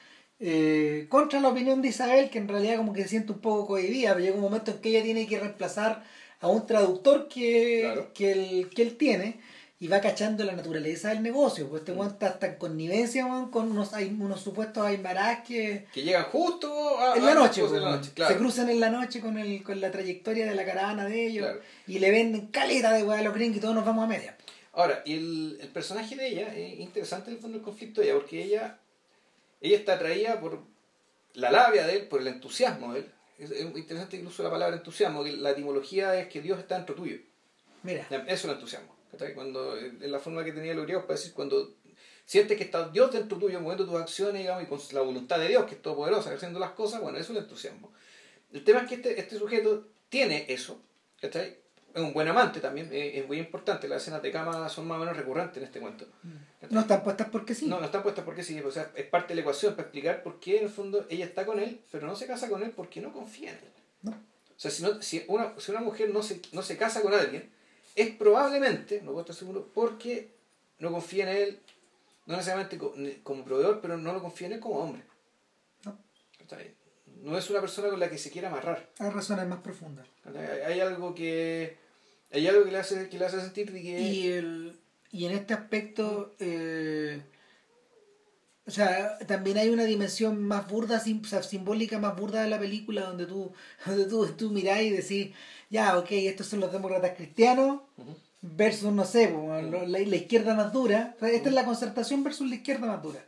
eh, 0.42 1.06
contra 1.10 1.40
la 1.40 1.50
opinión 1.50 1.82
de 1.82 1.90
Isabel, 1.90 2.30
que 2.30 2.40
en 2.40 2.48
realidad 2.48 2.78
como 2.78 2.94
que 2.94 3.04
se 3.04 3.10
siente 3.10 3.32
un 3.32 3.40
poco 3.40 3.68
cohibida, 3.68 4.10
pero 4.14 4.22
llega 4.26 4.36
un 4.36 4.42
momento 4.42 4.72
en 4.72 4.78
que 4.80 4.90
ella 4.90 5.04
tiene 5.04 5.28
que 5.28 5.40
reemplazar 5.40 6.04
a 6.40 6.48
un 6.48 6.66
traductor 6.66 7.28
que, 7.28 7.82
Claro. 7.84 8.12
que, 8.14 8.32
él, 8.32 8.70
que 8.76 8.82
él 8.82 8.98
tiene 8.98 9.40
y 9.80 9.88
va 9.88 10.00
cachando 10.02 10.44
la 10.44 10.54
naturaleza 10.54 11.10
del 11.10 11.22
negocio. 11.24 11.68
Pues 11.70 11.82
Mm. 11.82 11.86
este 11.86 11.92
weón 11.94 12.12
está, 12.14 12.28
está 12.30 12.48
en 12.48 12.56
connivencia 12.56 13.26
weón, 13.28 13.52
con 13.52 13.72
unos, 13.72 13.94
hay 13.94 14.16
unos 14.20 14.42
supuestos 14.42 14.84
aymarás 14.86 15.42
que 15.48 15.86
Que 15.94 16.02
llegan 16.04 16.24
justo 16.26 17.00
a, 17.00 17.16
en 17.18 17.26
la 17.26 17.34
noche, 17.36 17.62
pues, 17.62 17.74
en 17.74 17.82
la 17.82 17.88
weón. 17.90 18.00
noche, 18.02 18.12
claro. 18.16 18.34
se 18.34 18.40
cruzan 18.40 18.70
en 18.70 18.80
la 18.80 18.90
noche 18.90 19.22
con 19.22 19.38
el 19.38 19.62
con 19.64 19.80
la 19.80 19.92
trayectoria 19.92 20.46
de 20.48 20.56
la 20.56 20.66
caravana 20.66 21.06
de 21.06 21.28
ellos 21.28 21.46
Claro. 21.46 21.62
y 21.88 22.00
le 22.00 22.10
venden 22.12 22.48
caleta 22.48 22.92
de 22.94 23.04
weá 23.04 23.20
a 23.20 23.22
los 23.24 23.34
gringos 23.36 23.58
y 23.58 23.60
todos 23.62 23.76
nos 23.76 23.86
vamos 23.86 24.04
a 24.04 24.08
media. 24.08 24.36
Ahora, 24.74 25.02
y 25.06 25.14
el, 25.14 25.58
el 25.62 25.68
personaje 25.68 26.16
de 26.16 26.28
ella 26.30 26.56
es 26.56 26.80
interesante 26.80 27.30
en 27.30 27.36
el 27.36 27.42
fondo 27.42 27.58
del 27.58 27.66
conflicto 27.66 28.00
de 28.02 28.08
ella, 28.08 28.16
porque 28.16 28.42
ella, 28.44 28.78
ella 29.62 29.78
está 29.78 29.94
atraída 29.94 30.40
por 30.40 30.60
la 31.34 31.52
labia 31.52 31.86
de 31.86 31.98
él, 31.98 32.08
por 32.08 32.22
el 32.22 32.28
entusiasmo 32.28 32.94
de 32.94 33.02
él. 33.02 33.12
Es, 33.38 33.52
es 33.52 33.62
interesante 33.62 34.18
incluso 34.18 34.44
la 34.44 34.52
palabra 34.52 34.76
entusiasmo, 34.76 35.24
que 35.24 35.32
la 35.32 35.52
etimología 35.52 36.20
es 36.20 36.28
que 36.28 36.42
Dios 36.42 36.60
está 36.60 36.76
dentro 36.76 36.96
tuyo. 36.96 37.18
Mira, 37.84 38.06
Eso 38.10 38.24
es 38.28 38.44
el 38.46 38.52
entusiasmo. 38.52 38.96
Cuando, 39.36 39.78
en 39.78 40.12
la 40.12 40.20
forma 40.20 40.44
que 40.44 40.54
tenía 40.54 40.74
los 40.74 40.86
griegos 40.86 41.06
para 41.06 41.18
decir 41.18 41.34
cuando 41.34 41.76
sientes 42.26 42.58
que 42.58 42.64
está 42.64 42.88
Dios 42.90 43.12
dentro 43.12 43.38
tuyo, 43.38 43.60
moviendo 43.60 43.86
tus 43.86 44.00
acciones, 44.00 44.42
digamos, 44.42 44.64
y 44.64 44.68
con 44.68 44.80
la 44.94 45.02
voluntad 45.02 45.38
de 45.38 45.50
Dios, 45.50 45.66
que 45.66 45.76
es 45.76 45.82
todopoderosa, 45.82 46.34
haciendo 46.34 46.60
las 46.60 46.72
cosas, 46.72 47.02
bueno, 47.02 47.18
eso 47.18 47.34
es 47.34 47.38
el 47.38 47.44
entusiasmo. 47.44 47.92
El 48.54 48.64
tema 48.64 48.82
es 48.82 48.88
que 48.88 48.96
este, 48.96 49.20
este 49.20 49.38
sujeto 49.38 49.88
tiene 50.10 50.46
eso, 50.48 50.82
¿cachai? 51.20 51.58
Es 51.94 52.02
un 52.02 52.14
buen 52.14 52.28
amante 52.28 52.62
también, 52.62 52.88
es, 52.88 53.16
es 53.16 53.28
muy 53.28 53.38
importante, 53.38 53.88
las 53.90 54.02
escenas 54.02 54.22
de 54.22 54.32
cama 54.32 54.70
son 54.70 54.88
más 54.88 54.98
o 54.98 55.00
menos 55.02 55.18
recurrentes 55.18 55.58
en 55.58 55.64
este 55.64 55.80
cuento. 55.82 56.06
¿cachai? 56.14 56.51
No 56.70 56.82
están 56.82 57.04
puestas 57.04 57.28
porque 57.30 57.56
sí. 57.56 57.68
No, 57.68 57.80
no 57.80 57.86
están 57.86 58.04
puestas 58.04 58.24
porque 58.24 58.44
sí, 58.44 58.60
o 58.60 58.72
sea, 58.72 58.92
es 58.96 59.06
parte 59.06 59.30
de 59.30 59.36
la 59.36 59.42
ecuación 59.42 59.74
para 59.74 59.84
explicar 59.84 60.22
por 60.24 60.40
qué 60.40 60.58
en 60.58 60.64
el 60.66 60.70
fondo 60.70 61.06
ella 61.10 61.26
está 61.26 61.46
con 61.46 61.60
él, 61.60 61.80
pero 61.92 62.06
no 62.08 62.16
se 62.16 62.28
casa 62.28 62.50
con 62.50 62.62
él 62.64 62.72
porque 62.76 63.02
no 63.02 63.12
confía 63.12 63.52
en 63.52 63.58
él. 63.58 63.72
No. 64.04 64.12
O 64.12 64.16
sea, 64.58 64.70
si, 64.72 64.84
no, 64.84 65.02
si, 65.02 65.24
una, 65.28 65.54
si 65.60 65.72
una 65.72 65.82
mujer 65.82 66.10
no 66.12 66.22
se, 66.22 66.40
no 66.52 66.62
se 66.62 66.78
casa 66.78 67.02
con 67.02 67.14
alguien, 67.14 67.50
es 67.96 68.10
probablemente, 68.16 69.00
no 69.02 69.08
puedo 69.12 69.22
estar 69.22 69.36
seguro, 69.36 69.68
porque 69.74 70.30
no 70.80 70.92
confía 70.92 71.30
en 71.32 71.38
él, 71.38 71.60
no 72.28 72.34
necesariamente 72.36 72.78
co- 72.78 72.94
ne- 72.96 73.22
como 73.24 73.44
proveedor, 73.44 73.82
pero 73.82 73.98
no 73.98 74.14
lo 74.14 74.22
confía 74.22 74.48
en 74.48 74.54
él 74.54 74.60
como 74.60 74.80
hombre. 74.80 75.02
No. 75.84 75.98
¿Cachai? 76.38 76.74
No 77.24 77.38
es 77.38 77.50
una 77.50 77.60
persona 77.62 77.90
con 77.90 78.00
la 78.00 78.10
que 78.10 78.18
se 78.18 78.32
quiera 78.32 78.50
amarrar. 78.50 78.88
Hay 79.00 79.10
razones 79.10 79.48
más 79.48 79.60
profundas. 79.60 80.08
hay 80.66 80.80
algo 80.80 81.14
que 81.16 81.78
hay 82.32 82.48
algo 82.48 82.64
que 82.64 82.72
le 82.72 82.78
hace, 82.78 83.10
que 83.10 83.20
le 83.20 83.26
hace 83.26 83.42
sentir 83.42 83.72
de 83.72 83.82
que... 83.82 84.00
Y, 84.00 84.28
el, 84.32 84.80
y 85.12 85.26
en 85.26 85.34
este 85.34 85.54
aspecto, 85.54 86.34
eh, 86.40 87.22
o 88.68 88.72
sea, 88.72 89.18
también 89.28 89.58
hay 89.58 89.70
una 89.70 89.84
dimensión 89.86 90.42
más 90.44 90.68
burda, 90.70 91.00
sim- 91.00 91.22
o 91.24 91.28
sea, 91.28 91.42
simbólica 91.44 92.00
más 92.00 92.16
burda 92.16 92.44
de 92.44 92.50
la 92.50 92.60
película, 92.60 93.02
donde 93.02 93.26
tú, 93.26 93.52
donde 93.86 94.06
tú, 94.06 94.28
tú 94.38 94.52
mirás 94.52 94.82
y 94.82 94.90
decís, 94.92 95.32
ya, 95.70 95.98
ok, 95.98 96.08
estos 96.12 96.48
son 96.48 96.60
los 96.60 96.72
demócratas 96.72 97.14
cristianos 97.18 97.82
versus, 98.42 98.92
no 98.94 99.06
sé, 99.06 99.32
la, 99.32 99.86
la 99.86 100.16
izquierda 100.16 100.54
más 100.56 100.72
dura. 100.74 101.16
Esta 101.22 101.50
es 101.50 101.56
la 101.56 101.66
concertación 101.66 102.24
versus 102.24 102.50
la 102.50 102.56
izquierda 102.56 102.88
más 102.88 103.02
dura. 103.04 103.26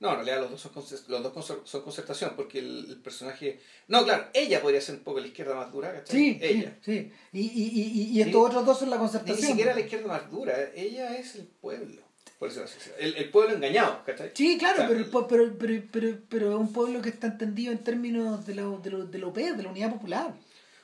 No, 0.00 0.08
en 0.10 0.14
realidad 0.16 0.40
los 0.40 0.50
dos 0.50 0.60
son, 0.62 0.72
los 1.08 1.22
dos 1.34 1.60
son 1.64 1.82
concertación, 1.82 2.32
porque 2.34 2.58
el, 2.58 2.86
el 2.88 2.96
personaje... 3.02 3.60
No, 3.88 4.02
claro, 4.04 4.28
ella 4.32 4.60
podría 4.62 4.80
ser 4.80 4.94
un 4.96 5.02
poco 5.02 5.20
la 5.20 5.26
izquierda 5.26 5.54
más 5.54 5.70
dura, 5.70 5.92
¿cachai? 5.92 6.16
Sí, 6.18 6.38
ella. 6.40 6.76
sí, 6.82 6.92
sí. 6.94 7.12
Y, 7.32 7.40
y, 7.40 7.82
y, 7.82 8.02
y 8.16 8.20
estos 8.22 8.34
Ni- 8.40 8.46
otros 8.46 8.64
dos 8.66 8.78
son 8.78 8.88
la 8.90 8.96
Ni 8.96 9.00
concertación. 9.02 9.46
siquiera 9.50 9.74
la 9.74 9.80
izquierda 9.80 10.08
más 10.08 10.30
dura, 10.30 10.54
ella 10.74 11.16
es 11.18 11.36
el 11.36 11.46
pueblo. 11.46 12.00
Por 12.38 12.48
eso 12.48 12.64
el, 12.98 13.14
el 13.16 13.28
pueblo 13.30 13.54
engañado, 13.54 14.02
¿cachai? 14.06 14.30
Sí, 14.34 14.56
claro, 14.56 14.76
O 14.76 14.78
sea, 14.78 14.88
pero, 14.88 15.00
el 15.00 15.10
pero, 15.10 15.58
pero, 15.58 15.82
pero, 15.92 16.18
pero 16.30 16.50
es 16.52 16.56
un 16.56 16.72
pueblo 16.72 17.02
que 17.02 17.10
está 17.10 17.26
entendido 17.26 17.70
en 17.70 17.78
términos 17.84 18.46
de 18.46 18.54
lo, 18.54 18.78
de 18.78 18.88
lo, 18.90 19.04
de 19.04 19.18
lo 19.18 19.28
OP, 19.28 19.36
de 19.36 19.62
la 19.62 19.68
unidad 19.68 19.92
popular. 19.92 20.34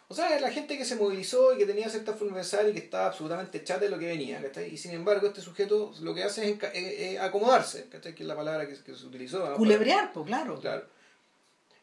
O 0.08 0.14
sea, 0.14 0.38
la 0.38 0.50
gente 0.52 0.78
que 0.78 0.84
se 0.84 0.94
movilizó 0.94 1.54
y 1.54 1.58
que 1.58 1.66
tenía 1.66 1.88
cierta 1.88 2.12
forma 2.12 2.36
de 2.36 2.42
pensar 2.42 2.68
y 2.68 2.72
que 2.72 2.78
estaba 2.78 3.06
absolutamente 3.06 3.64
chata 3.64 3.80
de 3.80 3.88
lo 3.88 3.98
que 3.98 4.06
venía, 4.06 4.40
¿cachai? 4.40 4.72
Y 4.72 4.76
sin 4.76 4.92
embargo, 4.92 5.26
este 5.26 5.40
sujeto 5.40 5.92
lo 6.00 6.14
que 6.14 6.22
hace 6.22 6.48
es, 6.50 6.62
eh, 6.62 7.12
eh, 7.14 7.18
acomodarse, 7.18 7.88
¿cachai? 7.88 8.14
Que 8.14 8.22
es 8.22 8.28
la 8.28 8.36
palabra 8.36 8.68
que, 8.68 8.74
que 8.74 8.94
se 8.94 9.04
utilizó. 9.06 9.48
¿no? 9.48 9.56
Culebrear, 9.56 10.12
pues 10.12 10.26
claro. 10.26 10.60
Claro. 10.60 10.84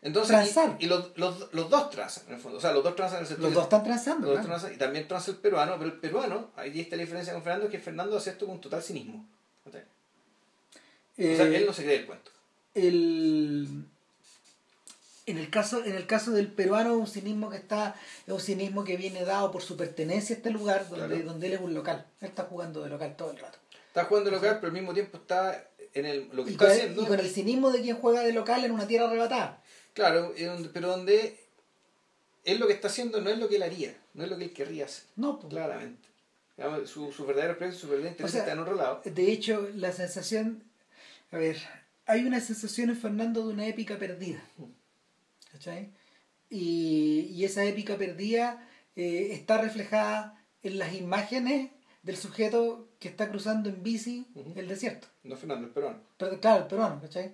Entonces, 0.01 0.55
y, 0.79 0.85
y 0.85 0.87
los, 0.87 1.17
los, 1.17 1.53
los 1.53 1.69
dos 1.69 1.89
transan, 1.89 2.25
en 2.27 2.35
el 2.35 2.39
fondo. 2.39 2.57
O 2.57 2.61
sea, 2.61 2.73
los 2.73 2.83
dos 2.83 2.95
transan 2.95 3.17
en 3.17 3.21
el 3.23 3.27
sentido 3.27 3.47
Los 3.47 3.55
dos 3.55 3.63
están 3.63 3.83
transando. 3.83 4.27
Los 4.27 4.37
dos 4.37 4.45
transan, 4.45 4.73
y 4.73 4.77
también 4.77 5.07
transa 5.07 5.31
el 5.31 5.37
peruano, 5.37 5.75
pero 5.77 5.91
el 5.91 5.99
peruano, 5.99 6.51
ahí 6.55 6.79
está 6.79 6.95
la 6.97 7.03
diferencia 7.03 7.33
con 7.33 7.41
Fernando, 7.43 7.65
es 7.65 7.71
que 7.71 7.79
Fernando 7.79 8.17
hace 8.17 8.31
esto 8.31 8.45
con 8.45 8.59
total 8.59 8.81
cinismo. 8.83 9.25
¿cachai? 9.65 9.81
o 9.81 11.35
sea, 11.37 11.45
Eh, 11.45 11.55
él 11.57 11.65
no 11.65 11.73
se 11.73 11.83
cree 11.83 11.95
el 11.99 12.05
cuento. 12.05 12.31
el 12.73 13.85
en 15.25 15.37
el 15.37 15.49
caso 15.49 15.83
en 15.85 15.95
el 15.95 16.05
caso 16.05 16.31
del 16.31 16.47
peruano 16.47 16.91
es 16.91 16.97
un 16.97 17.07
cinismo 17.07 17.49
que 17.49 17.57
está 17.57 17.95
es 18.27 18.33
un 18.33 18.39
cinismo 18.39 18.83
que 18.83 18.97
viene 18.97 19.23
dado 19.23 19.51
por 19.51 19.61
su 19.61 19.77
pertenencia 19.77 20.35
a 20.35 20.37
este 20.37 20.49
lugar 20.51 20.89
donde, 20.89 21.07
Claro. 21.15 21.23
donde 21.31 21.47
él 21.47 21.53
es 21.53 21.61
un 21.61 21.73
local 21.73 22.05
él 22.21 22.27
está 22.29 22.43
jugando 22.43 22.83
de 22.83 22.89
local 22.89 23.15
todo 23.17 23.31
el 23.31 23.37
rato 23.37 23.57
Está 23.87 24.05
jugando 24.05 24.31
local, 24.31 24.55
pero 24.59 24.67
al 24.67 24.73
mismo 24.73 24.91
tiempo 24.91 25.17
está 25.17 25.67
en 25.93 26.05
el, 26.07 26.27
lo 26.33 26.43
que 26.43 26.49
y 26.49 26.53
está 26.53 26.65
con, 26.65 26.73
el, 26.73 26.79
haciendo. 26.79 27.01
y 27.03 27.05
con 27.05 27.19
el 27.19 27.29
cinismo 27.29 27.71
de 27.71 27.81
quien 27.81 27.95
juega 27.97 28.21
de 28.23 28.33
local 28.33 28.65
en 28.65 28.71
una 28.71 28.87
tierra 28.87 29.07
arrebatada 29.07 29.61
Claro, 29.93 30.33
pero 30.73 30.87
donde 30.89 31.39
él 32.43 32.57
lo 32.59 32.65
que 32.67 32.73
está 32.73 32.87
haciendo 32.87 33.21
no 33.21 33.29
es 33.29 33.37
lo 33.37 33.47
que 33.47 33.57
él 33.57 33.63
haría, 33.63 33.95
no 34.15 34.23
es 34.23 34.29
lo 34.31 34.37
que 34.37 34.45
él 34.45 34.53
querría 34.53 34.85
hacer, 34.85 35.03
no 35.15 35.39
pues. 35.39 35.51
claramente. 35.53 36.07
Digamos, 36.57 36.89
su, 36.89 37.11
su 37.11 37.25
verdadero 37.25 37.57
precio, 37.57 37.79
su 37.79 37.87
verdadero 37.87 38.09
interés 38.11 38.29
O 38.29 38.31
sea, 38.31 38.41
está 38.41 38.53
en 38.53 38.59
otro 38.59 38.75
lado. 38.75 39.01
de 39.05 39.31
hecho 39.31 39.69
la 39.75 39.91
sensación 39.91 40.63
a 41.31 41.37
ver 41.37 41.57
hay 42.07 42.25
una 42.25 42.39
sensación 42.41 42.89
en 42.89 42.97
Fernando 42.97 43.45
de 43.47 43.53
una 43.53 43.65
épica 43.67 43.97
perdida. 43.97 44.43
¿Cachai? 45.53 45.93
Y, 46.49 47.27
y 47.31 47.45
esa 47.45 47.63
épica 47.63 47.97
perdida 47.97 48.67
eh, 48.95 49.29
está 49.31 49.59
reflejada 49.61 50.43
en 50.63 50.79
las 50.79 50.93
imágenes 50.93 51.71
del 52.01 52.17
sujeto 52.17 52.89
que 52.99 53.07
está 53.07 53.29
cruzando 53.29 53.69
en 53.69 53.81
bici 53.81 54.27
el 54.55 54.67
desierto. 54.67 55.07
No 55.23 55.37
Fernando, 55.37 55.67
el 55.67 55.73
peruano. 55.73 56.01
Pero, 56.17 56.39
claro, 56.41 56.63
el 56.63 56.67
peruano, 56.67 56.99
¿cachai? 56.99 57.31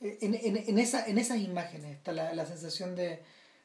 En, 0.00 0.34
en, 0.34 0.56
en, 0.56 0.78
esa, 0.78 1.06
en 1.06 1.16
esas 1.16 1.38
imágenes 1.38 1.96
está 1.96 2.12
la, 2.12 2.34
la 2.34 2.44
sensación 2.44 2.96
de, 2.96 3.22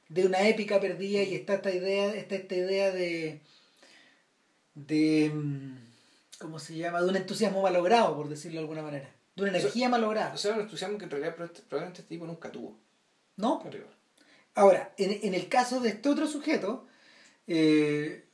de 0.08 0.26
una 0.26 0.48
épica 0.48 0.80
perdida 0.80 1.24
y 1.24 1.34
está 1.34 1.56
esta 1.56 1.72
idea, 1.72 2.14
está 2.14 2.36
esta 2.36 2.56
idea 2.56 2.92
de, 2.92 3.42
de 4.76 5.32
mm, 5.34 5.78
¿cómo 6.40 6.60
se 6.60 6.78
llama? 6.78 7.02
de 7.02 7.10
un 7.10 7.16
entusiasmo 7.16 7.64
malogrado, 7.64 8.16
por 8.16 8.30
decirlo 8.30 8.60
de 8.60 8.62
alguna 8.62 8.84
manera. 8.84 9.10
De 9.36 9.44
una 9.44 9.52
energía 9.58 9.90
malograda. 9.90 10.34
O 10.34 10.38
sea, 10.38 10.54
un 10.54 10.62
entusiasmo 10.62 10.98
que 10.98 11.06
en 11.06 11.12
realidad 11.12 11.36
probablemente 11.36 12.02
este 12.02 12.16
tipo 12.16 12.26
nunca 12.26 12.52
tuvo. 12.52 12.80
No. 13.38 13.64
Ahora, 14.56 14.94
en, 14.98 15.20
en 15.24 15.34
el 15.34 15.48
caso 15.48 15.80
de 15.80 15.90
este 15.90 16.10
otro 16.10 16.28
sujeto, 16.28 16.88
eh, 17.48 18.26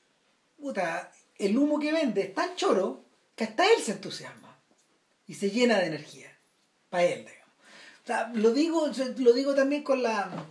puta, 0.58 1.12
el 1.38 1.58
humo 1.58 1.80
que 1.80 1.92
vende 1.92 2.22
es 2.22 2.34
tan 2.34 2.56
choro 2.56 3.06
que 3.36 3.44
hasta 3.44 3.66
él 3.66 3.82
se 3.82 3.92
entusiasma 3.92 4.58
y 5.28 5.36
se 5.36 5.52
llena 5.52 5.80
de 5.80 5.88
energía. 5.88 6.38
Para 6.90 7.04
él, 7.04 7.26
digamos. 7.26 7.54
O 8.04 8.08
sea, 8.08 8.32
lo 8.34 8.52
digo, 8.54 8.90
lo 9.18 9.34
digo 9.34 9.56
también 9.56 9.84
con 9.84 10.04
la. 10.04 10.46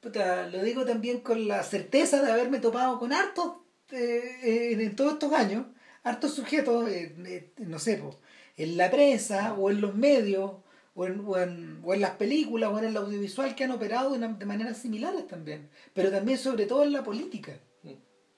Puta, 0.00 0.46
lo 0.46 0.62
digo 0.62 0.84
también 0.84 1.20
con 1.20 1.48
la 1.48 1.62
certeza 1.62 2.22
de 2.22 2.30
haberme 2.30 2.60
topado 2.60 2.98
con 2.98 3.12
hartos 3.12 3.56
eh, 3.90 4.72
en, 4.72 4.96
todos 4.96 5.14
estos 5.14 5.32
años, 5.32 5.66
hartos 6.02 6.34
sujetos, 6.34 6.88
eh, 6.88 7.52
no 7.58 7.78
sé, 7.78 7.96
po, 7.96 8.18
en 8.56 8.76
la 8.76 8.90
prensa 8.90 9.54
o 9.54 9.70
en 9.70 9.80
los 9.80 9.94
medios 9.94 10.52
o 10.96 11.06
en, 11.06 11.22
o, 11.24 11.38
en, 11.38 11.80
o 11.84 11.94
en, 11.94 12.00
las 12.00 12.12
películas 12.12 12.70
o 12.72 12.78
en 12.78 12.86
el 12.86 12.96
audiovisual 12.96 13.54
que 13.54 13.64
han 13.64 13.70
operado 13.70 14.10
de, 14.10 14.16
una, 14.16 14.28
de 14.28 14.46
maneras 14.46 14.78
similares 14.78 15.28
también, 15.28 15.68
pero 15.92 16.10
también 16.10 16.38
sobre 16.38 16.66
todo 16.66 16.82
en 16.82 16.92
la 16.92 17.04
política. 17.04 17.52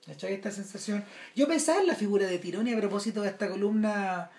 ¿Cachai? 0.05 0.33
Esta 0.33 0.49
sensación. 0.49 1.05
Yo 1.35 1.47
pensaba 1.47 1.81
en 1.81 1.87
la 1.87 1.95
figura 1.95 2.25
de 2.25 2.39
Tironi 2.39 2.73
a 2.73 2.77
propósito 2.77 3.21
de 3.21 3.29
esta 3.29 3.47
columna, 3.47 4.31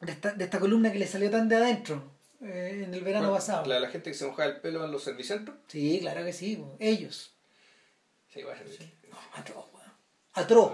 de 0.00 0.12
esta, 0.12 0.32
de 0.32 0.44
esta 0.44 0.60
columna 0.60 0.92
que 0.92 0.98
le 0.98 1.06
salió 1.06 1.30
tan 1.30 1.48
de 1.48 1.56
adentro 1.56 2.12
eh, 2.40 2.82
en 2.84 2.94
el 2.94 3.02
verano 3.02 3.30
bueno, 3.30 3.38
pasado. 3.38 3.66
La, 3.66 3.80
la, 3.80 3.88
gente 3.88 4.10
que 4.10 4.16
se 4.16 4.26
mojaba 4.26 4.50
el 4.50 4.60
pelo 4.60 4.84
en 4.84 4.92
los 4.92 5.02
servicentros. 5.02 5.56
Sí, 5.66 5.98
claro 6.00 6.24
que 6.24 6.32
sí, 6.32 6.56
po. 6.56 6.76
ellos. 6.78 7.34
Sí, 8.32 8.42
bueno, 8.42 8.60
sí. 8.66 8.92
No, 9.10 9.18
atroz, 9.34 9.66
weón. 9.74 9.92
Atroz. 10.34 10.72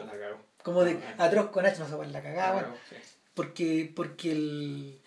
Como 0.62 0.85
de 0.85 1.01
atroz 1.16 1.51
con 1.51 1.65
H, 1.65 1.78
no 1.78 1.89
se 1.89 2.11
la 2.11 2.23
cagada, 2.23 2.74
sí. 2.89 2.97
Porque, 3.35 3.90
porque 3.94 4.32
el, 4.32 5.01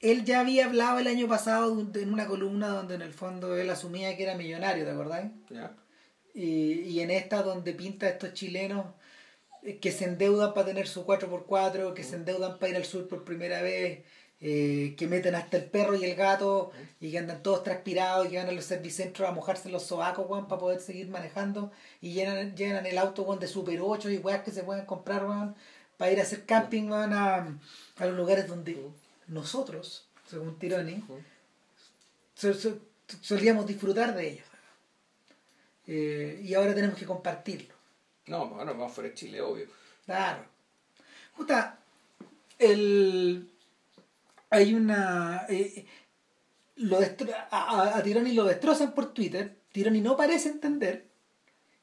él 0.00 0.24
ya 0.24 0.40
había 0.40 0.66
hablado 0.66 0.98
el 0.98 1.06
año 1.06 1.28
pasado 1.28 1.78
en 1.94 2.12
una 2.12 2.26
columna 2.26 2.68
donde 2.68 2.94
en 2.94 3.02
el 3.02 3.12
fondo 3.12 3.56
él 3.56 3.70
asumía 3.70 4.16
que 4.16 4.22
era 4.24 4.36
millonario, 4.36 4.84
¿te 4.84 4.90
acordáis? 4.90 5.30
Ya. 5.50 5.76
Y, 6.34 6.80
y 6.82 7.00
en 7.00 7.10
esta 7.10 7.42
donde 7.42 7.72
pinta 7.72 8.06
a 8.06 8.10
estos 8.10 8.32
chilenos 8.34 8.86
que 9.80 9.92
se 9.92 10.04
endeudan 10.04 10.54
para 10.54 10.66
tener 10.66 10.86
su 10.86 11.04
4x4, 11.04 11.94
que 11.94 12.04
se 12.04 12.16
endeudan 12.16 12.58
para 12.58 12.70
ir 12.70 12.76
al 12.76 12.84
sur 12.84 13.08
por 13.08 13.24
primera 13.24 13.60
vez, 13.62 14.04
eh, 14.40 14.94
que 14.96 15.08
meten 15.08 15.34
hasta 15.34 15.56
el 15.56 15.64
perro 15.64 15.96
y 15.96 16.04
el 16.04 16.14
gato 16.14 16.70
y 17.00 17.10
que 17.10 17.18
andan 17.18 17.42
todos 17.42 17.64
transpirados 17.64 18.26
y 18.26 18.30
que 18.30 18.36
van 18.36 18.48
a 18.48 18.52
los 18.52 18.64
servicentros 18.64 19.28
a 19.28 19.32
mojarse 19.32 19.68
los 19.68 19.82
sobacos 19.82 20.28
weón, 20.28 20.46
para 20.46 20.60
poder 20.60 20.80
seguir 20.80 21.08
manejando 21.08 21.72
y 22.00 22.12
llenan, 22.12 22.54
llenan 22.54 22.86
el 22.86 22.98
auto 22.98 23.22
weón, 23.22 23.40
de 23.40 23.48
Super 23.48 23.80
8 23.80 24.10
y 24.10 24.18
weas 24.18 24.42
que 24.42 24.52
se 24.52 24.62
pueden 24.62 24.86
comprar 24.86 25.24
weón, 25.26 25.56
para 25.96 26.12
ir 26.12 26.20
a 26.20 26.22
hacer 26.22 26.44
camping 26.46 26.88
weón, 26.88 27.12
a, 27.12 27.58
a 27.96 28.06
los 28.06 28.16
lugares 28.16 28.46
donde 28.46 28.76
nosotros, 29.28 30.08
según 30.26 30.58
Tironi, 30.58 31.02
sol, 32.34 32.54
sol, 32.54 32.82
solíamos 33.20 33.66
disfrutar 33.66 34.14
de 34.14 34.28
ellos. 34.28 34.46
Eh, 35.86 36.42
y 36.44 36.54
ahora 36.54 36.74
tenemos 36.74 36.98
que 36.98 37.06
compartirlo. 37.06 37.74
No, 38.26 38.48
bueno, 38.48 38.72
vamos 38.72 38.92
fuera 38.92 39.08
de 39.08 39.14
Chile, 39.14 39.40
obvio. 39.40 39.66
Claro. 40.04 40.44
Justa, 41.34 41.78
el 42.58 43.48
hay 44.50 44.74
una 44.74 45.46
eh, 45.48 45.86
lo 46.76 46.98
a, 46.98 47.98
a, 47.98 48.02
Tironi 48.02 48.32
lo 48.32 48.44
destrozan 48.44 48.94
por 48.94 49.12
Twitter 49.12 49.56
Tironi 49.72 50.00
no 50.00 50.16
parece 50.16 50.48
entender 50.48 51.06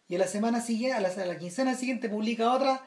y 0.07 0.15
a 0.15 0.19
la 0.19 0.27
semana 0.27 0.61
siguiente 0.61 0.97
a 0.97 1.01
la, 1.01 1.09
a 1.09 1.25
la 1.25 1.37
quincena 1.37 1.75
siguiente 1.75 2.09
publica 2.09 2.53
otra 2.53 2.85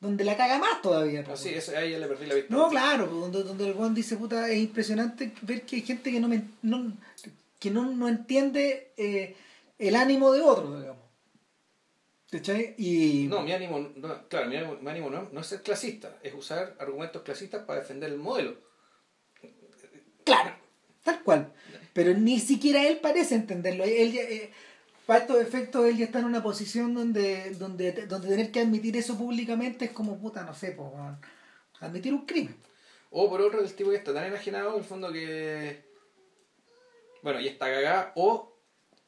donde 0.00 0.24
la 0.24 0.36
caga 0.36 0.58
más 0.58 0.82
todavía 0.82 1.22
no, 1.22 1.36
sí, 1.36 1.50
eso, 1.50 1.76
ahí 1.76 1.92
ya 1.92 1.98
le 1.98 2.06
perdí 2.06 2.26
la 2.26 2.34
vista 2.34 2.54
no 2.54 2.68
claro 2.68 3.06
donde, 3.06 3.42
donde 3.42 3.66
el 3.66 3.74
Juan 3.74 3.94
dice 3.94 4.16
puta 4.16 4.48
es 4.48 4.58
impresionante 4.58 5.32
ver 5.42 5.62
que 5.62 5.76
hay 5.76 5.82
gente 5.82 6.12
que 6.12 6.20
no 6.20 6.28
me, 6.28 6.42
no, 6.62 6.92
que 7.58 7.70
no, 7.70 7.86
no 7.86 8.08
entiende 8.08 8.92
eh, 8.96 9.36
el 9.78 9.96
ánimo 9.96 10.32
de 10.32 10.42
otro 10.42 10.78
digamos 10.78 11.06
¿Cachai? 12.30 12.74
Y... 12.76 13.28
No, 13.28 13.42
mi 13.42 13.52
ánimo, 13.52 13.78
no, 13.78 14.28
claro, 14.28 14.48
mi 14.48 14.56
ánimo, 14.56 14.76
mi 14.80 14.90
ánimo 14.90 15.10
no, 15.10 15.28
no 15.30 15.40
es 15.40 15.46
ser 15.46 15.62
clasista, 15.62 16.16
es 16.22 16.34
usar 16.34 16.74
argumentos 16.80 17.22
clasistas 17.22 17.62
para 17.62 17.80
defender 17.80 18.10
el 18.10 18.18
modelo. 18.18 18.56
Claro, 20.24 20.56
tal 21.04 21.22
cual. 21.22 21.52
Pero 21.92 22.14
ni 22.14 22.40
siquiera 22.40 22.86
él 22.86 22.98
parece 22.98 23.36
entenderlo. 23.36 23.84
Él 23.84 24.16
eh, 24.18 24.50
para 25.06 25.20
estos 25.20 25.40
efectos, 25.40 25.86
él 25.86 25.96
ya 25.96 26.06
está 26.06 26.18
en 26.18 26.24
una 26.24 26.42
posición 26.42 26.92
donde, 26.92 27.52
donde, 27.52 27.92
donde 28.06 28.28
tener 28.28 28.50
que 28.50 28.60
admitir 28.60 28.96
eso 28.96 29.16
públicamente 29.16 29.84
es 29.84 29.92
como 29.92 30.18
puta, 30.18 30.42
no 30.42 30.52
sé, 30.52 30.72
pues, 30.72 30.90
admitir 31.80 32.12
un 32.12 32.26
crimen. 32.26 32.56
O 33.10 33.30
por 33.30 33.40
otro, 33.40 33.60
el 33.60 33.72
tipo 33.72 33.90
que 33.90 33.96
está 33.96 34.12
tan 34.12 34.24
enajenado, 34.24 34.72
en 34.72 34.78
el 34.78 34.84
fondo 34.84 35.12
que. 35.12 35.84
Bueno, 37.22 37.40
y 37.40 37.46
está 37.46 37.66
cagada. 37.66 38.12
O 38.16 38.52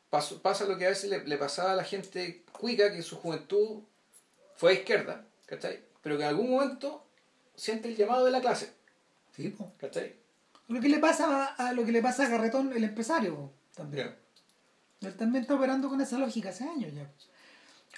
pasa, 0.09 0.37
pasa 0.41 0.67
lo 0.67 0.79
que 0.79 0.87
a 0.87 0.91
veces 0.91 1.11
le, 1.11 1.25
le, 1.27 1.37
pasaba 1.37 1.73
a 1.73 1.77
la 1.77 1.85
gente 1.85 2.45
cuica, 2.53 2.91
que 2.91 2.99
en 2.99 3.03
su 3.03 3.17
juventud 3.17 3.83
fue 4.55 4.71
a 4.71 4.75
izquierda, 4.75 5.27
¿cachai? 5.47 5.83
Pero 6.01 6.17
que 6.17 6.23
en 6.23 6.29
algún 6.29 6.51
momento 6.51 7.05
siente 7.57 7.89
el 7.89 7.97
llamado 7.97 8.25
de 8.25 8.31
la 8.31 8.41
clase. 8.41 8.73
Sí, 9.35 9.49
pues. 9.49 9.69
¿cachai? 9.79 10.15
Lo 10.69 10.81
que 10.81 10.89
le 10.89 10.99
pasa 10.99 11.55
a, 11.57 11.73
lo 11.73 11.85
que 11.85 11.93
le 11.93 12.03
pasa 12.03 12.27
a 12.27 12.29
Garretón, 12.29 12.73
el 12.73 12.85
empresario, 12.85 13.53
también. 13.75 14.07
Yeah. 14.07 14.19
Él 15.01 15.15
también 15.15 15.43
está 15.43 15.55
operando 15.55 15.89
con 15.89 16.01
esa 16.01 16.19
lógica 16.19 16.51
hace 16.51 16.65
años 16.65 16.93
ya. 16.95 17.11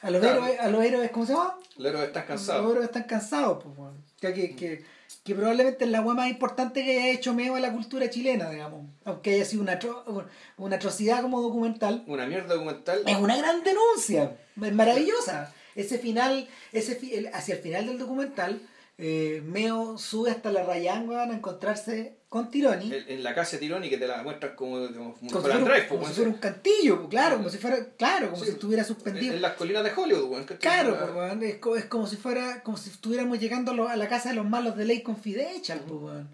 A 0.03 0.11
los, 0.11 0.21
claro. 0.21 0.45
héroes, 0.45 0.61
a 0.61 0.69
los 0.69 0.85
héroes, 0.85 1.11
¿cómo 1.11 1.27
se 1.27 1.33
llama? 1.33 1.59
Los 1.77 1.89
héroes 1.89 2.07
están 2.07 2.27
cansados. 2.27 2.63
Los 2.63 2.73
héroes 2.73 2.87
están 2.87 3.03
cansados, 3.05 3.63
pues, 3.63 3.77
bueno. 3.77 3.97
que, 4.19 4.33
que, 4.33 4.57
que, 4.57 4.85
que, 5.25 5.35
probablemente 5.35 5.85
es 5.85 5.91
la 5.91 5.99
agua 5.99 6.15
más 6.15 6.31
importante 6.31 6.83
que 6.83 6.99
haya 6.99 7.11
hecho 7.11 7.35
Meo 7.35 7.57
a 7.57 7.61
la 7.61 7.73
cultura 7.73 8.09
chilena, 8.09 8.49
digamos. 8.49 8.87
Aunque 9.05 9.35
haya 9.35 9.45
sido 9.45 9.63
una, 9.63 9.73
atro 9.73 10.27
una 10.57 10.77
atrocidad 10.77 11.21
como 11.21 11.43
documental. 11.43 12.05
Una 12.07 12.27
mierda 12.27 12.55
documental. 12.55 13.03
Es 13.07 13.17
una 13.17 13.37
gran 13.37 13.63
denuncia. 13.63 14.39
Es 14.63 14.73
maravillosa. 14.73 15.53
Ese 15.75 15.99
final, 15.99 16.49
ese 16.73 17.31
hacia 17.35 17.57
el 17.57 17.61
final 17.61 17.87
del 17.87 17.99
documental, 17.99 18.63
eh, 18.97 19.43
Meo 19.45 19.99
sube 19.99 20.31
hasta 20.31 20.51
la 20.51 20.63
Rayán, 20.63 21.09
van 21.09 21.31
a 21.31 21.35
encontrarse 21.35 22.20
con 22.31 22.49
Tironi. 22.49 22.95
En, 22.95 23.05
en, 23.09 23.23
la 23.25 23.35
casa 23.35 23.57
de 23.57 23.59
Tironi 23.59 23.91
que 23.91 23.99
te 23.99 24.07
la 24.07 24.23
muestran 24.23 24.55
como, 24.55 24.87
como, 24.87 25.15
como, 25.15 25.15
como, 25.15 25.29
si, 25.29 25.37
fuera, 25.41 25.59
Drive, 25.59 25.89
como 25.89 26.07
si 26.07 26.13
fuera 26.15 26.31
un 26.31 26.37
cantillo, 26.37 27.09
claro, 27.09 27.37
como 27.39 27.51
si 27.51 27.59
fuera, 27.59 27.85
claro, 27.99 28.31
como 28.31 28.45
sí, 28.45 28.51
si 28.51 28.53
estuviera 28.53 28.85
suspendido. 28.85 29.33
En, 29.33 29.37
en, 29.37 29.43
las 29.43 29.55
colinas 29.55 29.83
de 29.83 29.93
Hollywood, 29.93 30.47
Claro, 30.61 30.97
pues, 31.13 31.43
es, 31.43 31.83
es, 31.85 31.85
como 31.87 32.07
si 32.07 32.17
fuera, 32.17 32.63
como 32.63 32.77
si 32.77 32.91
estuviéramos 32.91 33.41
llegando 33.41 33.73
a, 33.73 33.75
lo, 33.75 33.89
a 33.89 33.97
la 33.97 34.09
casa 34.09 34.29
de 34.29 34.37
los 34.37 34.49
malos 34.49 34.77
de 34.77 34.85
Ley 34.85 35.03
Confidential, 35.03 35.81
uh 35.81 35.83
-huh. 35.83 35.89
pues, 35.89 36.01
bueno, 36.01 36.29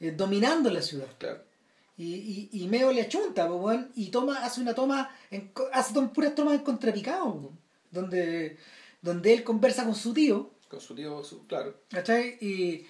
eh, 0.00 0.10
dominando 0.10 0.68
la 0.68 0.82
ciudad. 0.82 1.06
Claro. 1.16 1.40
Y, 1.96 2.48
y, 2.52 2.64
y 2.64 2.66
Meo 2.66 2.90
le 2.90 3.02
achunta, 3.02 3.48
pues, 3.48 3.78
y 3.94 4.10
toma, 4.10 4.44
hace 4.44 4.60
una 4.60 4.74
toma, 4.74 5.16
en, 5.30 5.52
hace 5.72 5.94
puras 6.08 6.34
tomas 6.34 6.54
en 6.54 6.62
contrapicado, 6.62 7.40
pues, 7.40 7.54
donde, 7.92 8.56
donde 9.00 9.32
él 9.32 9.44
conversa 9.44 9.84
con 9.84 9.94
su 9.94 10.12
tío. 10.12 10.50
Con 10.68 10.80
su 10.80 10.96
tío, 10.96 11.22
su, 11.22 11.46
claro. 11.46 11.82
¿Cachai? 11.88 12.36
Y, 12.40 12.84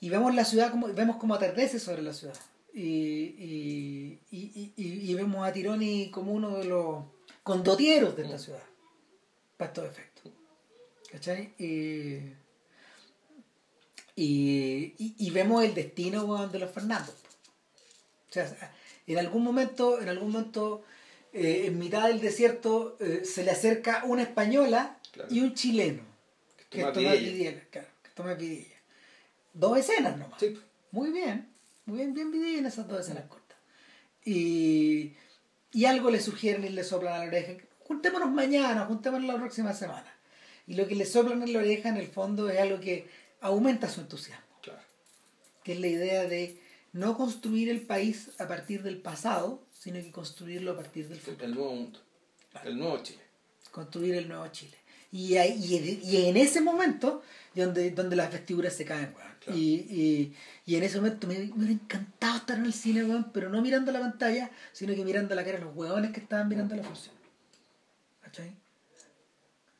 y 0.00 0.08
vemos 0.08 0.34
la 0.34 0.44
ciudad 0.44 0.70
como 0.70 0.88
vemos 0.88 1.16
como 1.16 1.34
atardece 1.34 1.78
sobre 1.78 2.02
la 2.02 2.12
ciudad 2.12 2.34
y, 2.72 2.82
y, 2.82 4.20
y, 4.30 4.72
y, 4.76 5.14
vemos 5.14 5.46
a 5.46 5.52
Tironi 5.52 6.10
como 6.10 6.32
uno 6.32 6.58
de 6.58 6.64
los 6.64 7.04
condotieros 7.42 8.16
de 8.16 8.22
esta 8.22 8.36
mm. 8.36 8.40
ciudad 8.40 8.62
para 9.56 9.70
estos 9.70 9.84
efectos 9.86 10.32
¿cachai? 11.10 11.52
Y, 11.58 12.32
y, 14.16 14.94
y, 14.98 15.30
vemos 15.30 15.64
el 15.64 15.74
destino 15.74 16.46
de 16.46 16.58
los 16.58 16.70
Fernandos 16.70 17.14
o 18.28 18.32
sea 18.32 18.74
en 19.06 19.18
algún 19.18 19.42
momento 19.42 20.00
en 20.00 20.08
algún 20.08 20.30
momento 20.32 20.84
eh, 21.32 21.66
en 21.66 21.78
mitad 21.78 22.06
del 22.06 22.20
desierto 22.20 22.96
eh, 23.00 23.22
se 23.24 23.44
le 23.44 23.50
acerca 23.50 24.04
una 24.04 24.22
española 24.22 24.98
claro. 25.12 25.28
y 25.32 25.40
un 25.40 25.54
chileno 25.54 26.02
que 26.70 26.84
Tomás 26.84 27.18
Videla 27.18 27.60
claro, 27.70 27.88
que 28.02 28.10
toma 28.10 28.34
Videla 28.34 28.69
dos 29.52 29.78
escenas 29.78 30.16
nomás. 30.16 30.40
Sí. 30.40 30.58
Muy 30.92 31.10
bien, 31.10 31.48
muy 31.86 31.98
bien, 31.98 32.14
bien 32.14 32.30
bien 32.30 32.66
esas 32.66 32.88
dos 32.88 33.00
escenas 33.00 33.24
cortas. 33.24 33.56
Y, 34.24 35.14
y 35.72 35.84
algo 35.84 36.10
le 36.10 36.20
sugieren 36.20 36.64
y 36.64 36.68
le 36.68 36.84
soplan 36.84 37.14
a 37.14 37.18
la 37.18 37.24
oreja. 37.26 37.54
Juntémonos 37.80 38.30
mañana, 38.30 38.86
juntémonos 38.86 39.26
la 39.26 39.38
próxima 39.38 39.72
semana. 39.72 40.12
Y 40.66 40.74
lo 40.74 40.86
que 40.86 40.94
le 40.94 41.04
soplan 41.04 41.42
en 41.42 41.52
la 41.52 41.60
oreja 41.60 41.88
en 41.88 41.96
el 41.96 42.06
fondo 42.06 42.48
es 42.48 42.58
algo 42.58 42.80
que 42.80 43.08
aumenta 43.40 43.88
su 43.88 44.00
entusiasmo. 44.00 44.46
Claro. 44.62 44.82
Que 45.64 45.72
es 45.72 45.80
la 45.80 45.88
idea 45.88 46.24
de, 46.24 46.60
no 46.92 47.16
construir 47.16 47.68
el 47.68 47.82
país 47.82 48.30
a 48.38 48.48
partir 48.48 48.82
del 48.82 49.00
pasado, 49.00 49.62
sino 49.72 50.00
que 50.00 50.10
construirlo 50.10 50.72
a 50.72 50.76
partir 50.76 51.08
del 51.08 51.20
futuro. 51.20 51.44
El 51.44 51.54
nuevo 51.54 51.74
mundo. 51.74 52.00
El 52.64 52.78
nuevo 52.78 52.98
Chile. 53.02 53.22
Construir 53.70 54.14
el 54.16 54.28
nuevo 54.28 54.46
Chile. 54.48 54.76
Y, 55.12 55.36
y, 55.36 56.00
y 56.04 56.26
en 56.26 56.36
ese 56.36 56.60
momento, 56.60 57.22
donde, 57.54 57.90
donde 57.90 58.16
las 58.16 58.30
vestiduras 58.32 58.74
se 58.74 58.84
caen, 58.84 59.14
y, 59.48 59.52
y, 59.54 60.34
y, 60.66 60.76
en 60.76 60.82
ese 60.82 60.98
momento 60.98 61.26
me, 61.26 61.38
me 61.38 61.52
hubiera 61.52 61.72
encantado 61.72 62.36
estar 62.36 62.58
en 62.58 62.66
el 62.66 62.72
cine, 62.72 63.24
pero 63.32 63.48
no 63.48 63.62
mirando 63.62 63.90
la 63.90 64.00
pantalla, 64.00 64.50
sino 64.72 64.94
que 64.94 65.04
mirando 65.04 65.34
la 65.34 65.44
cara 65.44 65.58
de 65.58 65.64
los 65.64 65.74
huevones 65.74 66.12
que 66.12 66.20
estaban 66.20 66.48
mirando 66.48 66.76
la 66.76 66.82
función. 66.82 67.14
¿Cachai? 68.22 68.52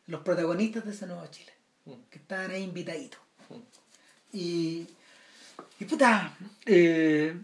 Los 0.06 0.22
protagonistas 0.22 0.84
de 0.84 0.92
ese 0.92 1.06
nuevo 1.06 1.24
Chile, 1.26 1.52
mm. 1.84 1.92
que 2.10 2.18
estaban 2.18 2.50
ahí 2.50 2.62
invitaditos. 2.62 3.20
Mm. 3.50 4.36
Y, 4.36 4.86
y 5.78 5.84
puta, 5.84 6.36
eh, 6.64 7.36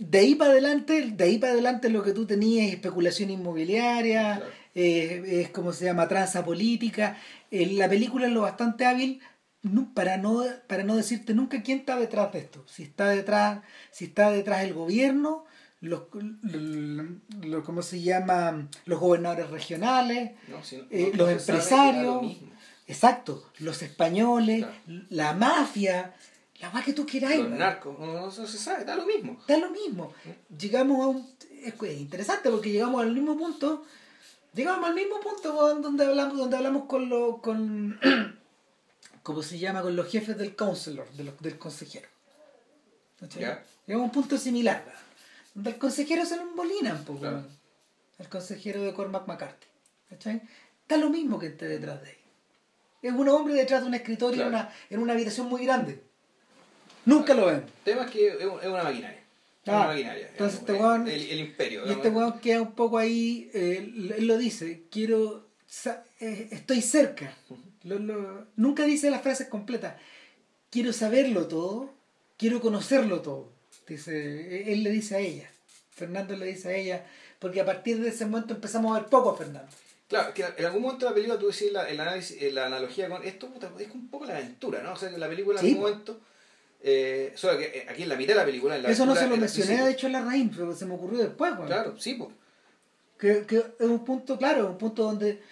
de 0.00 0.18
ahí 0.18 0.34
para 0.34 0.52
adelante, 0.52 1.12
de 1.12 1.24
ahí 1.24 1.36
para 1.36 1.52
adelante 1.52 1.90
lo 1.90 2.02
que 2.02 2.12
tú 2.12 2.24
tenías 2.26 2.68
es 2.68 2.74
especulación 2.74 3.28
inmobiliaria, 3.28 4.42
eh, 4.74 5.42
es 5.42 5.50
como 5.50 5.74
se 5.74 5.84
llama, 5.84 6.08
tranza 6.08 6.42
política. 6.42 7.18
Eh, 7.50 7.66
la 7.74 7.86
película 7.86 8.26
es 8.26 8.32
lo 8.32 8.40
bastante 8.40 8.86
hábil 8.86 9.20
para 9.92 10.16
no, 10.16 10.42
para 10.66 10.84
no 10.84 10.96
decirte 10.96 11.34
nunca 11.34 11.62
quién 11.62 11.80
está 11.80 11.96
detrás 11.96 12.32
de 12.32 12.38
esto. 12.38 12.64
Si 12.66 12.82
está 12.82 13.10
detrás, 13.10 13.60
si 13.90 14.06
está 14.06 14.30
detrás 14.30 14.64
el 14.64 14.72
gobierno, 14.72 15.44
los, 15.82 16.04
¿cómo 17.66 17.82
se 17.82 18.00
llama? 18.00 18.68
los 18.86 19.00
gobernadores 19.00 19.50
regionales, 19.50 20.30
eh, 20.90 21.12
los 21.14 21.30
empresarios, 21.30 22.38
exacto, 22.86 23.50
los 23.58 23.82
españoles, 23.82 24.64
la 25.10 25.34
mafia, 25.34 26.14
la 26.60 26.70
más 26.70 26.84
que 26.84 26.92
tú 26.92 27.06
quieras. 27.06 27.36
Los 27.36 27.50
narcos, 27.50 27.98
no, 27.98 28.30
se 28.30 28.46
sabe, 28.46 28.84
da 28.84 28.94
lo 28.94 29.06
mismo. 29.06 29.40
Da 29.48 29.56
lo 29.56 29.70
mismo. 29.70 30.12
Llegamos 30.58 31.04
a 31.04 31.08
un... 31.08 31.34
Es 31.64 31.98
interesante 31.98 32.50
porque 32.50 32.70
llegamos 32.70 33.02
al 33.02 33.12
mismo 33.12 33.36
punto, 33.36 33.84
llegamos 34.54 34.88
al 34.88 34.94
mismo 34.94 35.20
punto 35.20 35.80
donde 35.80 36.04
hablamos, 36.04 36.36
donde 36.36 36.56
hablamos 36.56 36.84
con 36.84 37.08
los... 37.08 37.40
Con, 37.40 37.98
¿Cómo 39.22 39.42
se 39.42 39.58
llama? 39.58 39.82
Con 39.82 39.96
los 39.96 40.10
jefes 40.10 40.36
del 40.36 40.54
counselor, 40.54 41.10
de 41.12 41.32
del 41.40 41.58
consejero. 41.58 42.08
Llegamos 43.20 43.60
a 43.88 43.96
un 43.96 44.10
punto 44.10 44.38
similar, 44.38 44.84
donde 45.54 45.70
el 45.70 45.78
consejero 45.78 46.24
se 46.24 46.36
lo 46.36 46.42
embolina 46.42 46.94
un 46.94 47.04
poco. 47.04 47.26
El 48.18 48.28
consejero 48.28 48.82
de 48.82 48.94
Cormac 48.94 49.26
McCarthy. 49.26 49.66
¿Cachai? 50.08 50.42
Da 50.88 50.96
lo 50.96 51.10
mismo 51.10 51.38
que 51.38 51.48
esté 51.48 51.68
detrás 51.68 52.02
de 52.02 52.10
él. 52.10 52.16
Es 53.02 53.12
un 53.12 53.28
hombre 53.28 53.54
detrás 53.54 53.82
de 53.82 53.88
un 53.88 53.94
escritorio 53.94 54.42
en, 54.42 54.48
una, 54.48 54.70
en 54.90 55.00
una 55.00 55.12
habitación 55.12 55.48
muy 55.48 55.64
grande 55.64 56.09
Nunca 57.04 57.34
lo 57.34 57.46
ven. 57.46 57.56
El 57.56 57.84
tema 57.84 58.04
es 58.04 58.10
que 58.10 58.28
es 58.28 58.44
una 58.44 58.84
maquinaria. 58.84 59.20
Es 59.62 59.68
una 59.68 59.84
ah, 59.84 59.86
maquinaria. 59.88 60.28
Entonces 60.30 60.60
este 60.60 60.72
weón, 60.72 61.08
el, 61.08 61.40
imperio. 61.40 61.86
Y 61.86 61.90
este 61.90 62.08
weón 62.08 62.38
queda 62.40 62.62
un 62.62 62.72
poco 62.72 62.98
ahí, 62.98 63.50
eh, 63.54 63.92
él 64.18 64.26
lo 64.26 64.38
dice, 64.38 64.84
quiero, 64.90 65.46
eh, 66.20 66.48
estoy 66.50 66.82
cerca. 66.82 67.34
nunca 68.56 68.84
dice 68.84 69.10
las 69.10 69.22
frases 69.22 69.48
completas. 69.48 69.94
Quiero 70.70 70.92
saberlo 70.92 71.46
todo, 71.48 71.92
quiero 72.36 72.60
conocerlo 72.60 73.20
todo. 73.20 73.52
Dice, 73.86 74.72
él 74.72 74.82
le 74.84 74.90
dice 74.90 75.16
a 75.16 75.18
ella. 75.18 75.50
Fernando 75.90 76.36
le 76.36 76.46
dice 76.46 76.68
a 76.68 76.76
ella, 76.76 77.06
porque 77.38 77.60
a 77.60 77.64
partir 77.64 78.00
de 78.00 78.08
ese 78.08 78.24
momento 78.24 78.54
empezamos 78.54 78.96
a 78.96 79.00
ver 79.00 79.10
poco 79.10 79.30
a 79.30 79.36
Fernando. 79.36 79.68
Claro, 80.08 80.32
que 80.32 80.44
en 80.44 80.64
algún 80.64 80.82
momento 80.82 81.06
de 81.06 81.10
la 81.10 81.14
película 81.14 81.38
tú 81.38 81.48
decís 81.48 81.70
la, 81.72 81.88
el 81.88 82.00
análisis, 82.00 82.52
la 82.52 82.66
analogía 82.66 83.08
con 83.08 83.22
esto 83.22 83.48
es 83.78 83.90
un 83.90 84.08
poco 84.08 84.24
la 84.24 84.36
aventura, 84.36 84.82
¿no? 84.82 84.92
O 84.92 84.96
sea, 84.96 85.10
que 85.10 85.18
la 85.18 85.28
película 85.28 85.60
en 85.60 85.66
algún 85.66 85.82
momento 85.82 86.20
eh, 86.82 87.32
solo 87.34 87.58
que 87.58 87.64
eh, 87.64 87.86
aquí 87.88 88.04
en 88.04 88.08
la 88.08 88.16
mitad 88.16 88.34
de 88.34 88.40
la 88.40 88.44
película. 88.46 88.76
Eso 88.76 89.04
no 89.04 89.14
se 89.14 89.28
lo 89.28 89.36
mencioné, 89.36 89.84
de 89.84 89.90
hecho, 89.90 90.06
en 90.06 90.14
la 90.14 90.24
raíz, 90.24 90.50
pero 90.56 90.74
se 90.74 90.86
me 90.86 90.94
ocurrió 90.94 91.18
después. 91.18 91.52
Claro, 91.66 91.98
sí, 91.98 92.14
pues. 92.14 92.30
Que, 93.18 93.44
que, 93.46 93.58
es 93.78 93.86
un 93.86 94.02
punto, 94.04 94.38
claro, 94.38 94.66
un 94.66 94.78
punto 94.78 95.02
donde, 95.02 95.42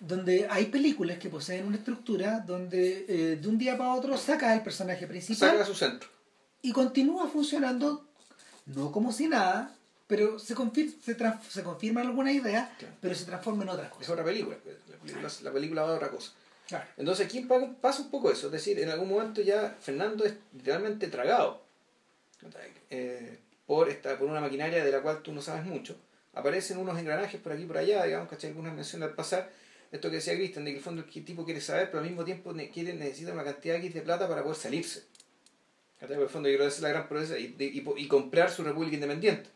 donde 0.00 0.46
hay 0.48 0.66
películas 0.66 1.18
que 1.18 1.28
poseen 1.28 1.66
una 1.66 1.76
estructura 1.76 2.40
donde 2.40 3.04
eh, 3.06 3.36
de 3.36 3.48
un 3.48 3.58
día 3.58 3.76
para 3.76 3.92
otro 3.92 4.16
saca 4.16 4.54
el 4.54 4.62
personaje 4.62 5.06
principal. 5.06 5.50
Saca 5.50 5.64
su 5.66 5.74
centro. 5.74 6.08
Y 6.62 6.72
continúa 6.72 7.28
funcionando, 7.28 8.06
no 8.64 8.90
como 8.90 9.12
si 9.12 9.28
nada, 9.28 9.76
pero 10.06 10.38
se, 10.38 10.54
confirma, 10.54 10.92
se, 11.02 11.16
se 11.50 11.62
confirma 11.62 12.00
alguna 12.00 12.32
idea, 12.32 12.74
pero 13.02 13.14
se 13.14 13.26
transforma 13.26 13.64
en 13.64 13.68
otra 13.68 13.90
cosa. 13.90 14.02
Es 14.04 14.08
otra 14.08 14.24
película, 14.24 14.56
la 14.64 14.96
película, 14.96 15.28
la 15.42 15.52
película 15.52 15.82
va 15.82 15.90
a 15.90 15.96
otra 15.96 16.08
cosa. 16.08 16.32
Entonces 16.96 17.26
aquí 17.26 17.46
pasa 17.80 18.02
un 18.02 18.10
poco 18.10 18.30
eso, 18.30 18.46
es 18.46 18.52
decir, 18.52 18.78
en 18.78 18.90
algún 18.90 19.08
momento 19.08 19.40
ya 19.40 19.76
Fernando 19.80 20.24
es 20.24 20.34
literalmente 20.52 21.06
tragado 21.08 21.62
eh, 22.90 23.38
por, 23.66 23.88
esta, 23.88 24.18
por 24.18 24.28
una 24.28 24.40
maquinaria 24.40 24.84
de 24.84 24.90
la 24.90 25.00
cual 25.00 25.22
tú 25.22 25.32
no 25.32 25.40
sabes 25.40 25.64
mucho. 25.64 25.96
Aparecen 26.34 26.78
unos 26.78 26.98
engranajes 26.98 27.40
por 27.40 27.52
aquí 27.52 27.62
y 27.62 27.66
por 27.66 27.78
allá, 27.78 28.04
digamos, 28.04 28.28
¿cachai? 28.28 28.50
Algunas 28.50 28.74
menciones 28.74 29.08
al 29.08 29.14
pasar. 29.14 29.50
Esto 29.90 30.10
que 30.10 30.16
decía 30.16 30.34
Cristian, 30.34 30.64
de 30.64 30.72
que 30.72 30.76
el 30.76 30.82
fondo 30.82 31.02
el 31.02 31.24
tipo 31.24 31.44
quiere 31.44 31.60
saber, 31.60 31.86
pero 31.86 32.00
al 32.00 32.06
mismo 32.06 32.24
tiempo 32.24 32.54
quiere, 32.72 32.92
necesita 32.92 33.32
una 33.32 33.42
cantidad 33.42 33.76
X 33.76 33.94
de 33.94 34.02
plata 34.02 34.28
para 34.28 34.42
poder 34.42 34.56
salirse. 34.56 35.04
Por 35.98 36.12
el 36.12 36.28
fondo 36.28 36.48
quiero 36.48 36.66
hacer 36.66 36.82
la 36.82 36.90
gran 36.90 37.08
promesa 37.08 37.38
y, 37.38 37.56
y, 37.58 38.08
comprar 38.08 38.50
su 38.50 38.62
república 38.62 38.94
independiente. 38.94 39.48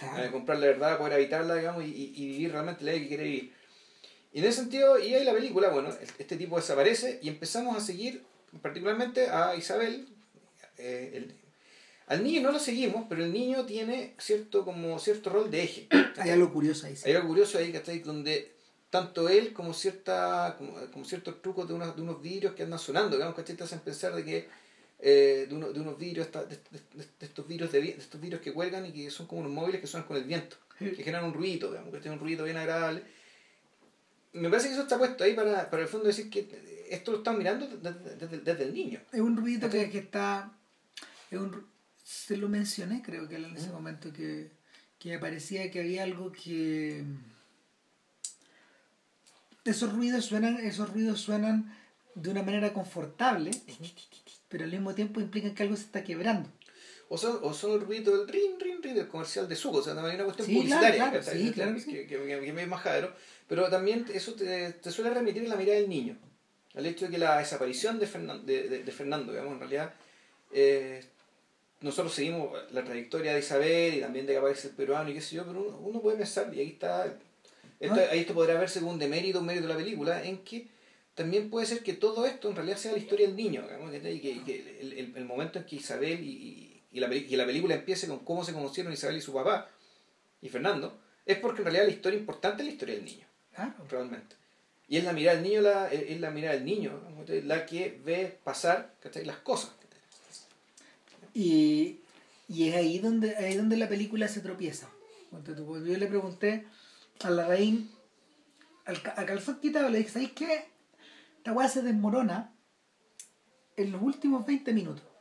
Eh, 0.00 0.30
comprar 0.32 0.58
la 0.58 0.66
verdad, 0.66 0.98
poder 0.98 1.14
habitarla, 1.14 1.56
digamos, 1.56 1.84
y, 1.84 2.12
y, 2.16 2.26
vivir 2.26 2.52
realmente 2.52 2.84
la 2.84 2.92
vida 2.92 3.02
que 3.02 3.08
quiere 3.08 3.24
vivir. 3.24 3.52
Y 4.34 4.40
en 4.40 4.46
ese 4.46 4.62
sentido, 4.62 4.98
y 4.98 5.14
ahí 5.14 5.24
la 5.24 5.32
película, 5.32 5.68
bueno, 5.68 5.90
este 6.18 6.36
tipo 6.36 6.56
desaparece 6.56 7.20
y 7.22 7.28
empezamos 7.28 7.76
a 7.76 7.80
seguir 7.80 8.24
particularmente 8.60 9.30
a 9.30 9.54
Isabel. 9.54 10.08
Eh, 10.76 11.28
al 12.08 12.24
niño 12.24 12.42
no 12.42 12.50
lo 12.50 12.58
seguimos, 12.58 13.06
pero 13.08 13.24
el 13.24 13.32
niño 13.32 13.64
tiene 13.64 14.14
cierto 14.18 14.64
como 14.64 14.98
cierto 14.98 15.30
rol 15.30 15.52
de 15.52 15.62
eje. 15.62 15.88
Hay 16.18 16.30
algo 16.30 16.52
curioso 16.52 16.88
ahí. 16.88 16.96
Hay 17.04 17.12
algo 17.12 17.28
curioso 17.28 17.58
ahí, 17.58 17.70
que 17.70 17.98
Donde 18.00 18.50
tanto 18.90 19.28
él 19.28 19.52
como 19.52 19.72
cierta 19.72 20.58
como, 20.58 21.04
ciertos 21.04 21.40
trucos 21.40 21.68
de 21.68 21.74
unos, 21.74 21.94
de 21.94 22.02
unos 22.02 22.20
vidrios 22.20 22.54
que 22.54 22.64
andan 22.64 22.80
sonando, 22.80 23.14
digamos, 23.14 23.36
¿cachai? 23.36 23.54
Te 23.54 23.62
hacen 23.62 23.80
pensar 23.80 24.16
de 24.16 24.24
que 24.24 24.48
eh, 24.98 25.46
de, 25.48 25.54
uno, 25.54 25.72
de 25.72 25.78
unos 25.78 25.96
vidrios, 25.96 26.26
de, 26.32 26.58
estos 27.20 27.46
vidrios 27.46 27.70
de, 27.70 27.90
estos 27.90 28.20
vidrios 28.20 28.42
que 28.42 28.52
cuelgan 28.52 28.84
y 28.84 28.92
que 28.92 29.10
son 29.12 29.28
como 29.28 29.42
unos 29.42 29.52
móviles 29.52 29.80
que 29.80 29.86
suenan 29.86 30.08
con 30.08 30.16
el 30.16 30.24
viento, 30.24 30.56
que 30.76 31.04
generan 31.04 31.24
un 31.24 31.34
ruido, 31.34 31.70
digamos, 31.70 31.92
que 31.92 32.00
tienen 32.00 32.18
un 32.18 32.24
ruido 32.24 32.44
bien 32.44 32.56
agradable 32.56 33.04
me 34.34 34.50
parece 34.50 34.68
que 34.68 34.74
eso 34.74 34.82
está 34.82 34.98
puesto 34.98 35.24
ahí 35.24 35.34
para, 35.34 35.70
para 35.70 35.82
el 35.82 35.88
fondo 35.88 36.08
decir 36.08 36.28
que 36.28 36.86
esto 36.90 37.12
lo 37.12 37.18
están 37.18 37.38
mirando 37.38 37.66
desde, 37.66 38.40
desde, 38.40 38.64
el 38.64 38.74
niño. 38.74 39.00
Es 39.12 39.20
un 39.20 39.36
ruido 39.36 39.70
que, 39.70 39.90
que, 39.90 39.98
está. 39.98 40.52
Es 41.30 41.38
un, 41.38 41.66
se 42.02 42.36
lo 42.36 42.48
mencioné, 42.48 43.00
creo 43.02 43.28
que 43.28 43.36
en 43.36 43.56
ese 43.56 43.70
momento, 43.70 44.12
que, 44.12 44.50
que 44.98 45.10
me 45.10 45.18
parecía 45.18 45.70
que 45.70 45.80
había 45.80 46.02
algo 46.02 46.32
que. 46.32 47.04
Esos 49.64 49.92
ruidos 49.92 50.26
suenan, 50.26 50.58
esos 50.58 50.92
ruidos 50.92 51.20
suenan 51.20 51.74
de 52.14 52.30
una 52.30 52.42
manera 52.42 52.72
confortable, 52.72 53.52
pero 54.48 54.64
al 54.64 54.70
mismo 54.70 54.94
tiempo 54.94 55.20
implican 55.20 55.54
que 55.54 55.62
algo 55.62 55.76
se 55.76 55.84
está 55.84 56.04
quebrando 56.04 56.50
o 57.08 57.18
son, 57.18 57.38
o 57.42 57.52
son 57.52 57.72
el 57.72 57.80
ruido 57.80 58.16
del 58.16 58.28
rin, 58.28 58.58
rin, 58.58 58.82
rin 58.82 58.94
del 58.94 59.08
comercial 59.08 59.48
de 59.48 59.56
suco, 59.56 59.78
o 59.78 59.82
sea, 59.82 59.94
también 59.94 60.12
hay 60.12 60.16
una 60.16 60.24
cuestión 60.24 60.48
publicitaria 60.48 61.12
que, 61.12 62.06
que, 62.06 62.62
es 62.62 62.68
majadero, 62.68 63.14
pero 63.48 63.68
también 63.68 64.06
eso 64.12 64.34
te, 64.34 64.72
te 64.72 64.90
suele 64.90 65.10
remitir 65.10 65.42
en 65.42 65.50
la 65.50 65.56
mirada 65.56 65.78
del 65.78 65.88
niño, 65.88 66.16
al 66.74 66.86
hecho 66.86 67.06
de 67.06 67.12
que 67.12 67.18
la 67.18 67.38
desaparición 67.38 67.98
de, 67.98 68.06
Fernando, 68.06 68.44
de, 68.44 68.82
de, 68.82 68.92
Fernando 68.92 69.32
digamos, 69.32 69.54
en 69.54 69.60
realidad, 69.60 69.94
eh, 70.52 71.04
nosotros 71.80 72.14
seguimos 72.14 72.50
la 72.72 72.82
trayectoria 72.82 73.34
de 73.34 73.40
Isabel 73.40 73.94
y 73.94 74.00
también 74.00 74.26
de 74.26 74.32
que 74.32 74.38
aparece 74.38 74.68
el 74.68 74.74
peruano 74.74 75.10
y 75.10 75.14
qué 75.14 75.20
sé 75.20 75.36
yo, 75.36 75.46
pero 75.46 75.78
uno, 75.78 76.00
puede 76.00 76.16
pensar, 76.16 76.52
y 76.54 76.60
ahí 76.60 76.68
está, 76.68 77.06
esto, 77.78 78.00
ahí 78.10 78.20
esto 78.20 78.34
podría 78.34 78.58
verse 78.58 78.80
como 78.80 78.92
un 78.92 78.98
demérito, 78.98 79.40
un 79.40 79.46
mérito 79.46 79.66
de 79.66 79.74
la 79.74 79.78
película, 79.78 80.24
en 80.24 80.38
que 80.38 80.68
también 81.14 81.50
puede 81.50 81.66
ser 81.66 81.82
que 81.82 81.92
todo 81.92 82.26
esto 82.26 82.48
en 82.48 82.56
realidad 82.56 82.76
sea 82.76 82.92
la 82.92 82.98
historia 82.98 83.26
del 83.26 83.36
niño, 83.36 83.62
digamos, 83.62 83.94
y 83.94 84.20
que, 84.20 84.42
que 84.42 84.78
el, 84.80 84.92
el, 84.94 85.16
el, 85.16 85.24
momento 85.24 85.58
en 85.58 85.66
que 85.66 85.76
Isabel 85.76 86.24
y, 86.24 86.82
y 86.90 87.00
la, 87.00 87.14
y 87.14 87.36
la 87.36 87.44
película 87.44 87.74
empiece 87.74 88.08
con 88.08 88.20
cómo 88.20 88.44
se 88.44 88.52
conocieron 88.52 88.92
Isabel 88.92 89.18
y 89.18 89.20
su 89.20 89.34
papá 89.34 89.68
y 90.40 90.48
Fernando, 90.48 90.98
es 91.26 91.38
porque 91.38 91.60
en 91.60 91.64
realidad 91.64 91.86
la 91.86 91.92
historia 91.92 92.18
importante 92.18 92.62
es 92.62 92.66
la 92.66 92.72
historia 92.72 92.94
del 92.94 93.04
niño. 93.04 93.26
Realmente. 93.88 94.36
Y 94.88 94.98
es 94.98 95.04
la 95.04 95.12
mirada 95.12 95.36
del 95.36 95.44
niño, 95.44 95.60
la, 95.62 95.92
es 95.92 96.20
la 96.20 96.30
mirada 96.30 96.54
del 96.54 96.64
niño, 96.64 97.00
la 97.44 97.66
que 97.66 98.00
ve 98.04 98.38
pasar 98.44 98.94
las 99.24 99.36
cosas. 99.38 99.72
Y, 101.32 102.00
y 102.48 102.68
es 102.68 102.76
ahí 102.76 102.98
donde, 102.98 103.36
ahí 103.36 103.56
donde 103.56 103.76
la 103.76 103.88
película 103.88 104.28
se 104.28 104.40
tropieza. 104.40 104.88
Cuando 105.30 105.84
yo 105.84 105.98
le 105.98 106.06
pregunté 106.06 106.66
a 107.22 107.30
la 107.30 107.46
reina, 107.46 107.86
al, 108.84 108.96
a 109.16 109.26
Calzón 109.26 109.58
Quitado, 109.60 109.88
le 109.88 109.98
dije, 109.98 110.10
¿sabes 110.10 110.32
qué? 110.32 110.68
Esta 111.38 111.52
weá 111.52 111.68
se 111.68 111.82
desmorona 111.82 112.52
en 113.76 113.90
los 113.90 114.02
últimos 114.02 114.46
20 114.46 114.72
minutos 114.72 115.14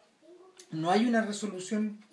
no 0.73 0.89
hay 0.89 1.05
una 1.05 1.21
resolución 1.21 2.03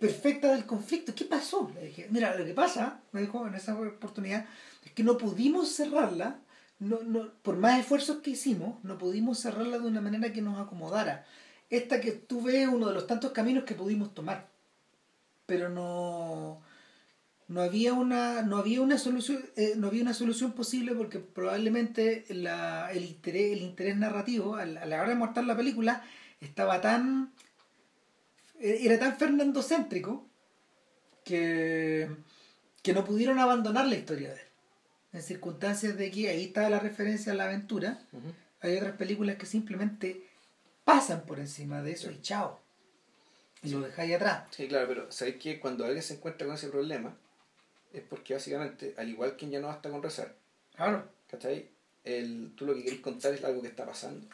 perfecta 0.00 0.52
del 0.52 0.66
conflicto. 0.66 1.14
¿Qué 1.14 1.26
pasó? 1.26 1.70
Le 1.74 1.86
dije, 1.86 2.08
mira, 2.10 2.34
lo 2.34 2.44
que 2.44 2.54
pasa, 2.54 3.02
me 3.12 3.20
dijo 3.20 3.46
en 3.46 3.54
esa 3.54 3.78
oportunidad, 3.78 4.46
es 4.84 4.92
que 4.92 5.04
no 5.04 5.18
pudimos 5.18 5.68
cerrarla, 5.68 6.40
no, 6.80 7.02
no, 7.02 7.30
por 7.42 7.58
más 7.58 7.78
esfuerzos 7.78 8.18
que 8.18 8.30
hicimos, 8.30 8.82
no 8.82 8.96
pudimos 8.98 9.38
cerrarla 9.38 9.78
de 9.78 9.86
una 9.86 10.00
manera 10.00 10.32
que 10.32 10.40
nos 10.42 10.58
acomodara. 10.58 11.26
esta 11.68 12.00
que 12.00 12.12
tú 12.12 12.42
ves 12.42 12.66
uno 12.66 12.88
de 12.88 12.94
los 12.94 13.06
tantos 13.06 13.32
caminos 13.32 13.64
que 13.64 13.74
pudimos 13.74 14.14
tomar. 14.14 14.48
Pero 15.46 15.68
no 15.68 16.62
no 17.48 17.62
había 17.62 17.92
una 17.94 18.42
no 18.42 18.58
había 18.58 18.80
una 18.80 18.96
solución 18.96 19.44
eh, 19.56 19.74
no 19.76 19.88
había 19.88 20.02
una 20.02 20.14
solución 20.14 20.52
posible 20.52 20.94
porque 20.94 21.18
probablemente 21.18 22.24
la, 22.30 22.92
el 22.92 23.04
interés 23.04 23.52
el 23.54 23.62
interés 23.62 23.96
narrativo 23.96 24.54
a 24.54 24.64
la, 24.66 24.82
a 24.82 24.86
la 24.86 25.00
hora 25.00 25.08
de 25.10 25.16
mostrar 25.16 25.44
la 25.46 25.56
película 25.56 26.04
estaba 26.40 26.80
tan 26.80 27.32
era 28.60 28.98
tan 28.98 29.16
fernandocéntrico 29.16 30.26
que 31.24 32.08
que 32.82 32.92
no 32.92 33.04
pudieron 33.04 33.38
abandonar 33.38 33.86
la 33.86 33.96
historia 33.96 34.28
de 34.30 34.40
él. 34.40 34.46
En 35.12 35.22
circunstancias 35.22 35.96
de 35.96 36.10
que 36.10 36.28
ahí 36.28 36.44
estaba 36.44 36.70
la 36.70 36.78
referencia 36.78 37.32
a 37.32 37.34
la 37.34 37.44
aventura 37.44 38.00
hay 38.60 38.76
otras 38.76 38.96
películas 38.96 39.36
que 39.36 39.46
simplemente 39.46 40.26
pasan 40.84 41.22
por 41.22 41.40
encima 41.40 41.82
de 41.82 41.92
eso 41.92 42.10
y 42.10 42.20
chao. 42.20 42.60
Y 43.62 43.70
lo 43.70 43.80
dejáis 43.80 44.14
atrás. 44.14 44.44
Sí, 44.50 44.68
claro, 44.68 44.88
pero 44.88 45.12
¿sabéis 45.12 45.36
que 45.36 45.60
cuando 45.60 45.84
alguien 45.84 46.02
se 46.02 46.14
encuentra 46.14 46.46
con 46.46 46.56
ese 46.56 46.68
problema 46.68 47.16
es 47.92 48.02
porque 48.02 48.34
básicamente, 48.34 48.94
al 48.96 49.08
igual 49.08 49.36
que 49.36 49.48
ya 49.48 49.60
no 49.60 49.66
basta 49.66 49.90
con 49.90 50.02
rezar, 50.02 50.34
claro. 50.74 51.08
¿cachai? 51.28 51.68
El, 52.04 52.52
tú 52.56 52.64
lo 52.66 52.74
que 52.74 52.84
querés 52.84 53.00
contar 53.00 53.34
es 53.34 53.44
algo 53.44 53.60
que 53.60 53.68
está 53.68 53.84
pasando. 53.84 54.26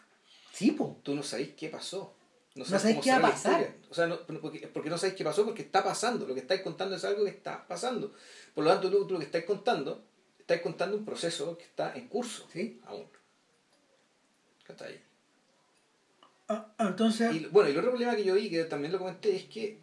sí 0.53 0.73
po. 0.73 1.01
Tú 1.03 1.15
no 1.15 1.23
sabéis 1.23 1.55
qué 1.57 1.69
pasó. 1.69 2.16
No, 2.57 2.65
sabéis 2.65 2.97
cómo 2.97 3.03
qué 3.03 3.11
va 3.11 3.17
a 3.17 3.21
pasar. 3.31 3.61
historia. 3.61 3.77
O 3.91 3.95
sea, 3.95 4.07
no, 4.07 4.19
no, 4.29 4.41
porque, 4.41 4.67
porque 4.69 4.91
no 4.91 4.97
sabéis 4.97 5.17
qué 5.17 5.25
pasó 5.25 5.45
porque 5.45 5.63
está 5.63 5.85
pasando. 5.85 6.27
Lo 6.27 6.35
que 6.35 6.41
estáis 6.41 6.63
contando 6.63 6.97
es 6.97 7.05
algo 7.05 7.25
que 7.25 7.31
está 7.31 7.67
pasando. 7.67 8.13
Por 8.55 8.65
lo 8.65 8.71
tanto, 8.71 8.91
tú, 8.91 9.07
tú 9.07 9.15
lo 9.15 9.19
que 9.19 9.27
estáis 9.27 9.45
contando, 9.45 10.05
estáis 10.39 10.63
contando 10.63 10.97
un 10.97 11.05
proceso 11.05 11.57
que 11.59 11.65
está 11.65 11.95
en 11.95 12.09
curso 12.09 12.49
sí 12.51 12.81
aún. 12.87 13.07
¿Cachai? 14.67 15.01
Ah, 16.49 16.73
ah, 16.79 16.87
entonces 16.89 17.35
Y 17.35 17.47
bueno, 17.47 17.69
y 17.69 17.73
el 17.73 17.79
otro 17.79 17.91
problema 17.91 18.17
que 18.17 18.25
yo 18.25 18.35
vi, 18.35 18.49
que 18.49 18.65
también 18.65 18.93
lo 18.93 18.99
comenté, 18.99 19.35
es 19.37 19.45
que 19.45 19.81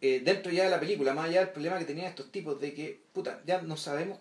eh, 0.00 0.20
dentro 0.24 0.50
ya 0.50 0.64
de 0.64 0.70
la 0.70 0.80
película, 0.80 1.14
más 1.14 1.26
allá 1.26 1.40
del 1.40 1.50
problema 1.50 1.78
que 1.78 1.84
tenían 1.84 2.06
estos 2.06 2.30
tipos 2.32 2.60
de 2.60 2.74
que, 2.74 3.04
puta, 3.12 3.42
ya 3.46 3.62
no 3.62 3.76
sabemos 3.76 4.18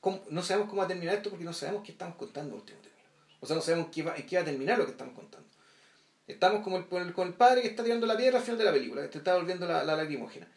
cómo, 0.00 0.22
no 0.30 0.42
sabemos 0.42 0.68
cómo 0.68 0.80
va 0.80 0.86
a 0.86 0.88
terminar 0.88 1.14
esto 1.16 1.30
porque 1.30 1.44
no 1.44 1.52
sabemos 1.52 1.82
qué 1.84 1.92
estamos 1.92 2.16
contando 2.16 2.54
en 2.54 2.60
último 2.60 2.78
término. 2.80 3.08
O 3.40 3.46
sea, 3.46 3.56
no 3.56 3.62
sabemos 3.62 3.88
qué 3.92 4.02
va, 4.02 4.16
en 4.16 4.26
qué 4.26 4.36
va 4.36 4.42
a 4.42 4.44
terminar 4.44 4.78
lo 4.78 4.84
que 4.84 4.92
estamos 4.92 5.14
contando. 5.14 5.48
Estamos 6.26 6.62
como 6.62 6.76
el, 6.78 6.86
con, 6.86 7.26
el, 7.26 7.34
padre 7.34 7.62
que 7.62 7.68
está 7.68 7.82
tirando 7.82 8.06
la 8.06 8.16
piedra 8.16 8.38
al 8.38 8.44
final 8.44 8.58
de 8.58 8.64
la 8.64 8.72
película, 8.72 9.02
que 9.02 9.08
te 9.08 9.18
está 9.18 9.34
volviendo 9.36 9.66
la, 9.66 9.84
la 9.84 9.96
lacrimógena. 9.96 10.48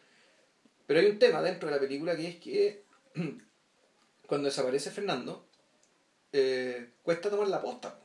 Pero 0.86 1.00
hay 1.00 1.08
un 1.08 1.20
tema 1.20 1.42
dentro 1.42 1.68
de 1.68 1.76
la 1.76 1.82
película 1.82 2.16
que 2.16 2.28
es 2.28 2.36
que 2.38 2.84
cuando 4.28 4.46
desaparece 4.48 4.92
Fernando, 4.92 5.48
eh, 6.32 6.92
cuesta 7.04 7.30
tomar 7.30 7.48
la 7.48 7.62
posta. 7.62 8.00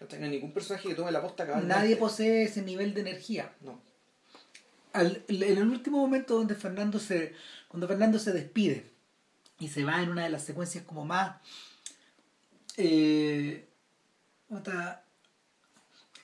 No 0.00 0.24
hay 0.24 0.30
ningún 0.30 0.52
personaje 0.54 0.88
que 0.88 0.94
tome 0.94 1.12
la 1.12 1.20
posta 1.20 1.44
cabalmente. 1.44 1.74
nadie 1.74 1.96
posee 1.96 2.44
ese 2.44 2.62
nivel 2.62 2.94
de 2.94 3.02
energía 3.02 3.52
No. 3.60 3.82
Al- 4.94 5.22
en 5.28 5.58
el 5.58 5.68
último 5.68 5.98
momento 5.98 6.36
donde 6.36 6.54
Fernando 6.54 6.98
se 6.98 7.34
cuando 7.68 7.86
Fernando 7.86 8.18
se 8.18 8.32
despide 8.32 8.90
y 9.58 9.68
se 9.68 9.84
va 9.84 10.02
en 10.02 10.08
una 10.08 10.24
de 10.24 10.30
las 10.30 10.42
secuencias 10.42 10.84
como 10.84 11.04
más 11.04 11.36
eh, 12.78 13.68
otra- 14.48 15.04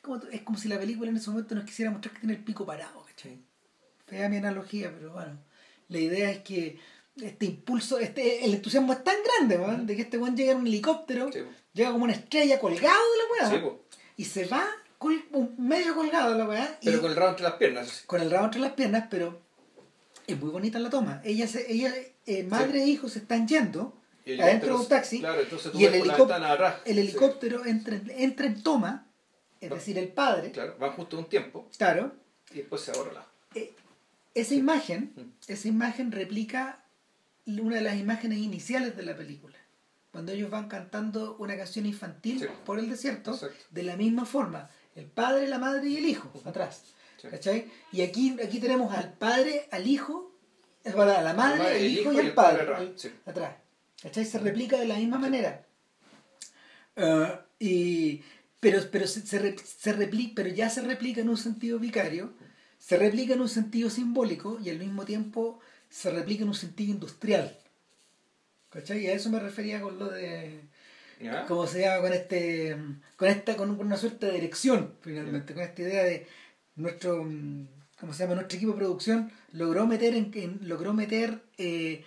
como, 0.06 0.22
es 0.30 0.40
como 0.42 0.58
si 0.58 0.68
la 0.68 0.78
película 0.78 1.10
en 1.10 1.16
ese 1.18 1.28
momento 1.30 1.54
nos 1.54 1.64
quisiera 1.64 1.90
mostrar 1.90 2.14
que 2.14 2.20
tiene 2.20 2.34
el 2.34 2.42
pico 2.44 2.64
parado 2.64 3.04
¿cachai? 3.04 3.38
fea 4.06 4.28
mi 4.28 4.36
analogía 4.38 4.90
pero 4.94 5.12
bueno 5.12 5.38
la 5.88 5.98
idea 5.98 6.30
es 6.30 6.38
que 6.40 6.78
este 7.20 7.46
impulso 7.46 7.98
este 7.98 8.44
el 8.44 8.54
entusiasmo 8.54 8.92
es 8.92 9.02
tan 9.04 9.16
grande 9.24 9.58
¿no? 9.58 9.84
de 9.84 9.96
que 9.96 10.02
este 10.02 10.16
buen 10.18 10.36
llega 10.36 10.52
en 10.52 10.58
un 10.58 10.66
helicóptero 10.66 11.30
Sí, 11.32 11.40
llega 11.74 11.90
como 11.92 12.04
una 12.04 12.12
estrella 12.14 12.58
colgado 12.58 12.98
de 13.12 13.44
la 13.44 13.50
weá 13.50 13.60
Sí, 13.60 13.94
y 14.18 14.24
se 14.24 14.44
va 14.46 14.64
col- 14.98 15.24
medio 15.58 15.94
colgado 15.94 16.32
de 16.32 16.38
la 16.38 16.44
weá 16.48 16.78
y 16.80 16.86
Pero 16.86 17.00
con 17.02 17.10
el 17.10 17.16
rabo 17.16 17.30
entre 17.30 17.44
las 17.44 17.54
piernas. 17.54 18.02
con 18.06 18.20
el 18.22 18.30
rabo 18.30 18.44
entre 18.46 18.60
las 18.62 18.72
piernas, 18.72 19.06
pero 19.10 19.40
es 20.26 20.40
muy 20.40 20.50
bonita 20.50 20.78
la 20.80 20.90
toma. 20.90 21.20
Ella, 21.24 21.46
se, 21.46 21.70
ella 21.70 21.92
eh, 22.26 22.42
madre 22.44 22.82
e 22.82 22.86
hijo 22.88 23.08
se 23.08 23.20
están 23.20 23.46
yendo 23.46 23.94
adentro 24.26 24.74
de 24.74 24.80
un 24.82 24.88
taxi 24.88 25.20
Claro, 25.20 25.40
entonces 25.40 25.70
tú 25.70 25.78
y 25.78 25.84
el, 25.84 25.94
helicóptero 25.94 26.44
atrás. 26.46 26.76
el 26.84 26.98
helicóptero 26.98 27.64
entra, 27.64 27.94
en- 27.96 28.10
entra 28.10 28.46
en 28.46 28.62
toma, 28.62 29.05
es 29.66 29.72
Va. 29.72 29.76
decir, 29.76 29.98
el 29.98 30.08
padre, 30.08 30.50
Claro, 30.52 30.76
van 30.78 30.92
justo 30.92 31.18
un 31.18 31.28
tiempo 31.28 31.68
claro, 31.76 32.12
y 32.52 32.56
después 32.58 32.82
se 32.82 32.92
ahorra 32.92 33.12
la. 33.12 33.26
eh, 33.54 33.74
esa 34.34 34.54
imagen, 34.54 35.12
Mm. 35.16 35.50
esa 35.52 35.68
imagen 35.68 36.12
replica 36.12 36.84
una 37.46 37.76
de 37.76 37.82
las 37.82 37.96
imágenes 37.96 38.38
iniciales 38.38 38.96
de 38.96 39.02
la 39.04 39.16
película. 39.16 39.56
Cuando 40.12 40.32
ellos 40.32 40.50
van 40.50 40.68
cantando 40.68 41.36
una 41.38 41.56
canción 41.56 41.86
infantil 41.86 42.40
Sí. 42.40 42.46
por 42.64 42.78
el 42.78 42.88
desierto, 42.88 43.32
Exacto. 43.34 43.64
de 43.70 43.82
la 43.82 43.96
misma 43.96 44.24
forma, 44.24 44.68
el 44.94 45.04
padre, 45.06 45.46
la 45.46 45.58
madre 45.58 45.88
y 45.88 45.96
el 45.98 46.06
hijo, 46.06 46.30
atrás. 46.44 46.84
Sí. 47.20 47.28
¿Cachai? 47.28 47.70
Y 47.92 48.02
aquí, 48.02 48.36
aquí 48.42 48.58
tenemos 48.60 48.94
al 48.94 49.12
padre, 49.14 49.68
al 49.70 49.86
hijo, 49.86 50.32
es 50.84 50.94
verdad, 50.94 51.22
la 51.24 51.34
madre, 51.34 51.58
madre, 51.58 51.86
el 51.86 51.98
hijo 51.98 52.12
y 52.12 52.18
el 52.18 52.32
padre, 52.34 52.62
atrás, 52.62 52.80
al- 52.80 52.98
sí. 52.98 53.10
atrás. 53.26 53.54
¿Cachai? 54.02 54.24
Se 54.24 54.38
replica 54.38 54.78
de 54.78 54.86
la 54.86 54.96
misma 54.96 55.18
manera. 55.18 55.64
Ah, 56.96 57.40
y, 57.58 58.22
pero 58.60 58.80
pero, 58.90 59.06
se, 59.06 59.20
se, 59.26 59.56
se 59.58 59.96
repli- 59.96 60.32
pero 60.34 60.48
ya 60.48 60.68
se 60.70 60.82
replica 60.82 61.20
en 61.20 61.28
un 61.28 61.36
sentido 61.36 61.78
vicario, 61.78 62.32
se 62.78 62.96
replica 62.96 63.34
en 63.34 63.40
un 63.40 63.48
sentido 63.48 63.90
simbólico 63.90 64.58
y 64.62 64.70
al 64.70 64.78
mismo 64.78 65.04
tiempo 65.04 65.60
se 65.90 66.10
replica 66.10 66.42
en 66.42 66.48
un 66.48 66.54
sentido 66.54 66.92
industrial. 66.92 67.56
¿Cachai? 68.70 69.04
Y 69.04 69.06
a 69.06 69.14
eso 69.14 69.30
me 69.30 69.38
refería 69.40 69.80
con 69.80 69.98
lo 69.98 70.08
de 70.10 70.60
¿Ya? 71.20 71.46
como 71.46 71.66
se 71.66 71.80
llama 71.80 72.02
con 72.02 72.12
este 72.12 72.76
con 73.16 73.28
esta 73.28 73.56
con 73.56 73.70
una 73.80 73.96
suerte 73.96 74.26
de 74.26 74.32
dirección 74.32 74.92
finalmente 75.00 75.54
con 75.54 75.62
esta 75.62 75.80
idea 75.82 76.02
de 76.04 76.26
nuestro 76.74 77.24
mm, 77.24 77.66
cómo 77.98 78.12
se 78.12 78.24
llama 78.24 78.34
nuestro 78.34 78.56
equipo 78.56 78.72
de 78.72 78.78
producción 78.78 79.32
logró 79.52 79.86
meter 79.86 80.14
en, 80.14 80.30
en- 80.34 80.58
logró 80.68 80.92
meter 80.92 81.40
eh, 81.56 82.04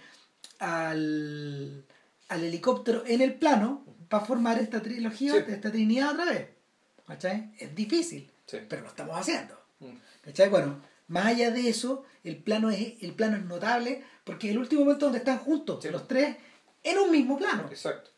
al 0.60 1.84
al 2.28 2.44
helicóptero 2.44 3.04
en 3.08 3.22
el 3.22 3.34
plano 3.34 3.84
para 4.10 4.26
formar 4.26 4.58
esta 4.60 4.82
trilogía 4.82 5.34
Sí. 5.34 5.44
esta 5.52 5.72
trinidad 5.72 6.12
otra 6.12 6.26
vez 6.26 6.50
¿cachai? 7.08 7.52
es 7.60 7.74
difícil 7.76 8.30
Sí. 8.46 8.58
pero 8.68 8.82
lo 8.84 8.88
estamos 8.90 9.18
haciendo 9.18 9.58
Mm. 9.80 9.96
¿cachai? 10.26 10.50
bueno 10.50 10.82
más 11.08 11.26
allá 11.28 11.52
de 11.52 11.70
eso 11.70 12.04
el 12.24 12.38
plano 12.38 12.70
es 12.70 13.02
el 13.02 13.14
plano 13.14 13.38
es 13.38 13.46
notable 13.46 14.04
porque 14.26 14.48
es 14.48 14.52
el 14.52 14.60
último 14.60 14.82
momento 14.84 15.06
donde 15.06 15.20
están 15.20 15.38
juntos 15.40 15.82
Sí. 15.84 15.90
los 15.90 16.08
tres 16.08 16.36
en 16.84 16.98
un 16.98 17.12
mismo 17.12 17.38
plano 17.38 17.68
Exacto. 17.70 18.10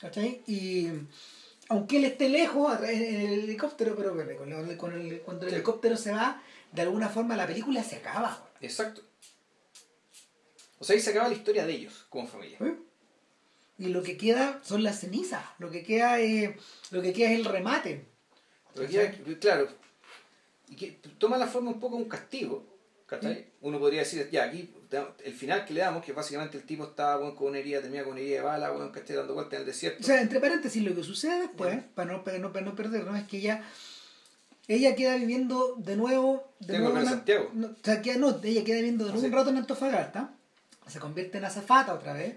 ¿Cachai? 0.00 0.42
Y 0.46 0.88
aunque 1.68 1.96
él 1.96 2.04
esté 2.04 2.28
lejos 2.28 2.78
en 2.82 3.02
el 3.32 3.40
helicóptero, 3.44 3.96
pero 3.96 4.10
con 4.14 4.20
el- 4.28 4.76
con 4.76 4.92
el- 4.92 5.20
cuando 5.22 5.44
el 5.46 5.50
Sí. 5.50 5.54
helicóptero 5.56 5.96
se 5.96 6.12
va, 6.12 6.42
de 6.72 6.82
alguna 6.82 7.08
forma 7.08 7.34
la 7.34 7.46
película 7.46 7.82
se 7.82 7.96
acaba. 7.96 8.46
Exacto. 8.60 9.00
O 10.78 10.84
sea, 10.84 10.94
ahí 10.94 11.00
se 11.00 11.10
acaba 11.10 11.28
la 11.28 11.34
historia 11.34 11.64
de 11.66 11.72
ellos 11.72 12.06
como 12.10 12.28
familia. 12.28 12.58
¿eh? 12.60 12.76
Y 13.78 13.88
lo 13.88 14.02
que 14.02 14.16
queda 14.16 14.60
son 14.64 14.82
las 14.82 15.00
cenizas, 15.00 15.44
lo 15.58 15.70
que 15.70 15.82
queda 15.82 16.18
es, 16.20 16.50
lo 16.90 17.02
que 17.02 17.12
queda 17.12 17.30
es 17.32 17.38
el 17.38 17.44
remate. 17.44 18.06
Ya, 18.90 19.10
claro, 19.40 19.68
y 20.68 20.76
que 20.76 20.98
toma 21.18 21.36
la 21.38 21.46
forma 21.46 21.70
un 21.70 21.80
poco 21.80 21.96
de 21.96 22.02
un 22.02 22.08
castigo. 22.08 22.64
¿cachai? 23.06 23.46
Uno 23.60 23.78
podría 23.78 24.00
decir, 24.00 24.28
ya, 24.32 24.44
aquí 24.44 24.68
el 25.24 25.32
final 25.32 25.64
que 25.64 25.74
le 25.74 25.80
damos, 25.80 26.04
que 26.04 26.12
básicamente 26.12 26.56
el 26.58 26.64
tipo 26.64 26.84
está 26.84 27.16
bueno, 27.16 27.36
con 27.36 27.48
una 27.48 27.58
herida, 27.58 27.80
termina 27.80 28.02
con 28.02 28.12
una 28.14 28.20
herida 28.20 28.36
de 28.38 28.42
bala, 28.42 28.70
bueno, 28.70 28.90
que 28.90 28.98
esté 28.98 29.14
dando 29.14 29.32
vueltas 29.34 29.54
en 29.54 29.60
el 29.60 29.66
desierto. 29.66 30.02
O 30.02 30.06
sea, 30.06 30.20
entre 30.20 30.40
paréntesis, 30.40 30.82
lo 30.82 30.94
que 30.94 31.04
sucede 31.04 31.40
después, 31.42 31.78
para 31.94 32.12
no, 32.12 32.24
para 32.24 32.38
no, 32.38 32.52
para 32.52 32.64
no 32.64 32.74
perder, 32.74 33.04
¿no? 33.04 33.14
es 33.16 33.24
que 33.28 33.36
ella, 33.38 33.62
ella 34.66 34.96
queda 34.96 35.14
viviendo 35.16 35.76
de 35.78 35.96
nuevo. 35.96 36.52
De 36.58 36.78
nuevo 36.80 36.98
en- 36.98 37.06
Santiago. 37.06 37.50
no, 37.54 37.68
o 37.68 37.74
sea, 37.84 38.02
queda- 38.02 38.16
no, 38.16 38.40
ella 38.42 38.64
queda 38.64 38.76
viviendo 38.78 39.04
de 39.04 39.10
nuevo 39.12 39.20
Sí. 39.24 39.26
un 39.30 39.32
rato 39.38 39.50
en 39.50 39.58
Antofagasta, 39.58 40.34
se 40.88 40.98
convierte 40.98 41.38
en 41.38 41.44
azafata 41.44 41.94
otra 41.94 42.12
vez, 42.12 42.34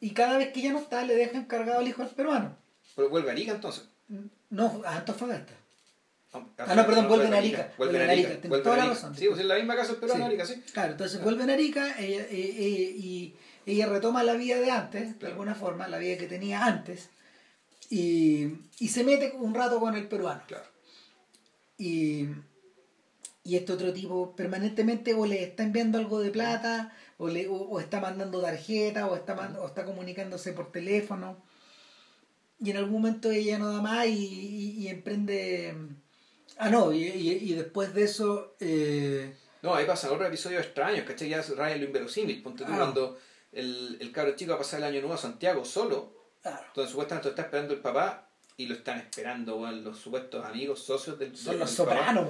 y 0.00 0.10
cada 0.10 0.38
vez 0.38 0.52
que 0.52 0.60
ella 0.60 0.72
no 0.72 0.78
está, 0.78 1.04
le 1.04 1.14
deja 1.14 1.36
encargado 1.38 1.80
al 1.80 1.88
hijo 1.88 2.02
al 2.02 2.10
peruano. 2.10 2.56
Pero 2.96 3.08
vuelve 3.08 3.30
a 3.30 3.32
Arica 3.32 3.52
entonces. 3.52 3.84
No, 4.50 4.82
a 4.84 4.96
Antofagasta. 4.96 5.52
Ah, 6.32 6.44
Ah, 6.58 6.74
no, 6.74 6.86
perdón, 6.86 7.08
vuelve 7.08 7.26
en 7.26 7.34
Arica. 7.34 7.72
Vuelve 7.78 8.04
en 8.04 8.10
Arica. 8.10 8.28
Tienes 8.40 8.62
toda 8.62 8.76
en 8.76 8.82
la 8.82 8.88
razón. 8.90 9.16
Sí, 9.16 9.26
pues 9.28 9.40
es 9.40 9.46
la 9.46 9.54
misma 9.56 9.76
casa 9.76 9.92
del 9.92 10.00
peruano 10.00 10.24
Sí. 10.24 10.28
Arica, 10.28 10.46
sí. 10.46 10.62
Claro, 10.72 10.92
entonces 10.92 11.22
vuelve 11.22 11.44
en 11.44 11.50
Arica 11.50 11.98
ella, 11.98 12.22
eh, 12.22 12.28
eh, 12.30 12.94
y 12.96 13.34
ella 13.66 13.86
retoma 13.86 14.22
la 14.22 14.34
vida 14.34 14.58
de 14.60 14.70
antes, 14.70 15.18
de 15.18 15.26
alguna 15.26 15.54
forma, 15.54 15.88
la 15.88 15.98
vida 15.98 16.16
que 16.18 16.26
tenía 16.26 16.64
antes, 16.64 17.08
y, 17.90 18.48
y 18.78 18.88
se 18.88 19.04
mete 19.04 19.32
un 19.38 19.54
rato 19.54 19.80
con 19.80 19.94
el 19.96 20.06
peruano. 20.06 20.42
Claro. 20.46 20.64
Y, 21.78 22.28
y 23.44 23.56
este 23.56 23.72
otro 23.72 23.92
tipo 23.92 24.34
permanentemente 24.36 25.14
o 25.14 25.24
le 25.24 25.42
está 25.44 25.62
enviando 25.62 25.96
algo 25.98 26.20
de 26.20 26.30
plata, 26.30 26.92
o, 27.18 27.28
le, 27.28 27.46
o, 27.48 27.54
o 27.54 27.80
está 27.80 28.00
mandando 28.00 28.40
tarjeta, 28.40 29.06
o 29.06 29.14
está, 29.16 29.36
mand- 29.36 29.58
o 29.58 29.66
está 29.66 29.84
comunicándose 29.84 30.52
por 30.52 30.72
teléfono. 30.72 31.36
Y 32.60 32.70
en 32.70 32.76
algún 32.78 32.94
momento 32.94 33.30
ella 33.30 33.58
no 33.58 33.70
da 33.72 33.80
más 33.82 34.06
y, 34.06 34.10
y- 34.12 34.70
y 34.84 34.88
emprende... 34.88 35.74
Ah, 36.56 36.70
no, 36.70 36.92
y, 36.92 37.04
y, 37.04 37.52
después 37.54 37.94
de 37.94 38.02
eso... 38.04 38.54
eh, 38.58 39.32
No, 39.62 39.74
ahí 39.74 39.86
pasan 39.86 40.10
otros 40.10 40.26
episodios 40.26 40.64
extraños, 40.64 41.04
¿cachai? 41.06 41.28
Ya 41.28 41.40
raya 41.56 41.76
lo 41.76 41.84
inverosímil. 41.84 42.42
Ponte 42.42 42.64
tú 42.64 42.72
Ah. 42.72 42.76
cuando 42.78 43.18
el, 43.52 43.96
el 44.00 44.10
cabro 44.10 44.34
chico 44.34 44.50
va 44.50 44.56
a 44.56 44.58
pasar 44.58 44.80
el 44.80 44.86
año 44.86 45.00
nuevo 45.00 45.14
a 45.14 45.18
Santiago 45.18 45.64
solo, 45.64 46.12
claro, 46.42 46.64
donde 46.74 46.90
supuestamente 46.90 47.28
está 47.28 47.42
esperando 47.42 47.74
el 47.74 47.80
papá, 47.80 48.24
y 48.56 48.66
lo 48.66 48.74
están 48.74 48.98
esperando, 48.98 49.70
los 49.70 49.98
supuestos 49.98 50.44
amigos, 50.44 50.82
socios 50.82 51.16
del 51.16 51.36
Son 51.36 51.52
del- 51.52 51.60
los 51.60 51.70
papá, 51.76 51.92
sopranos. 51.94 52.28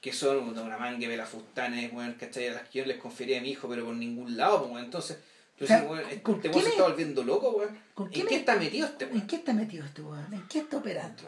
Que 0.00 0.12
son 0.12 0.38
una 0.48 0.78
manga 0.78 0.98
de 0.98 1.08
pelafustanes, 1.08 1.92
weón, 1.92 2.14
¿cachai? 2.14 2.48
A 2.48 2.52
las 2.54 2.68
que 2.68 2.78
yo 2.80 2.84
les 2.86 2.98
confería 2.98 3.38
a 3.38 3.40
mi 3.40 3.50
hijo, 3.50 3.68
pero 3.68 3.84
por 3.84 3.94
ningún 3.94 4.36
lado, 4.36 4.60
pues, 4.60 4.72
weón. 4.72 4.84
Entonces, 4.84 5.18
tú 5.56 5.64
O 5.64 5.66
sea, 5.68 5.80
dices, 5.80 5.90
weón, 5.90 6.20
¿con 6.20 6.34
este 6.36 6.48
weón 6.48 6.62
se 6.62 6.70
está 6.70 6.82
volviendo 6.84 7.24
loco, 7.24 7.50
weón. 7.50 7.78
¿Con 7.94 8.06
¿En 8.06 8.12
qué 8.12 8.20
es? 8.20 8.40
está 8.40 8.56
metido 8.56 8.86
este 8.86 9.04
¿En 9.06 9.12
weón? 9.12 9.26
qué 9.26 9.36
está 9.36 9.52
metido 9.52 9.84
este 9.84 10.02
weón? 10.02 10.32
¿En 10.32 10.42
qué 10.48 10.58
está 10.60 10.76
operando? 10.76 11.22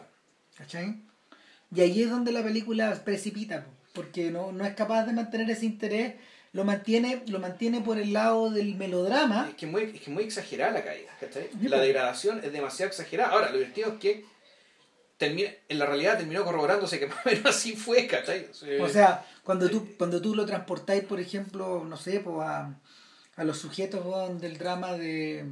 ¿Cachai? 0.57 0.95
Y 1.73 1.81
ahí 1.81 2.03
es 2.03 2.09
donde 2.09 2.31
la 2.31 2.43
película 2.43 2.93
precipita, 3.03 3.65
po, 3.65 3.71
porque 3.93 4.31
no, 4.31 4.51
no 4.51 4.65
es 4.65 4.73
capaz 4.75 5.05
de 5.05 5.13
mantener 5.13 5.49
ese 5.49 5.65
interés, 5.65 6.15
lo 6.53 6.65
mantiene, 6.65 7.23
lo 7.27 7.39
mantiene 7.39 7.79
por 7.81 7.97
el 7.97 8.11
lado 8.13 8.49
del 8.49 8.75
melodrama. 8.75 9.47
Es 9.49 9.55
que 9.55 9.65
es 9.65 9.71
muy, 9.71 9.83
es 9.83 10.01
que 10.01 10.11
muy 10.11 10.23
exagerada 10.23 10.71
la 10.73 10.83
caída, 10.83 11.11
¿cachai? 11.19 11.49
La 11.61 11.79
degradación 11.79 12.41
es 12.43 12.51
demasiado 12.51 12.89
exagerada. 12.89 13.31
Ahora, 13.31 13.49
lo 13.51 13.57
divertido 13.57 13.93
es 13.93 13.99
que 13.99 14.25
termina, 15.21 15.49
en 15.69 15.77
la 15.77 15.85
realidad 15.85 16.17
terminó 16.17 16.43
corroborándose 16.43 16.99
que 16.99 17.05
más 17.11 17.23
o 17.23 17.29
menos 17.29 17.45
así 17.45 17.75
fue, 17.75 18.07
¿cachai? 18.07 18.47
O 18.81 18.89
sea, 18.89 19.23
cuando 19.43 19.69
tú, 19.69 19.87
cuando 19.97 20.19
tú 20.19 20.33
lo 20.33 20.47
transportáis, 20.47 21.03
por 21.03 21.19
ejemplo, 21.19 21.85
no 21.85 21.95
sé, 21.95 22.19
pues 22.21 22.37
a, 22.39 22.73
a 23.35 23.43
los 23.43 23.57
sujetos 23.59 24.41
del 24.41 24.57
drama 24.57 24.93
de 24.93 25.45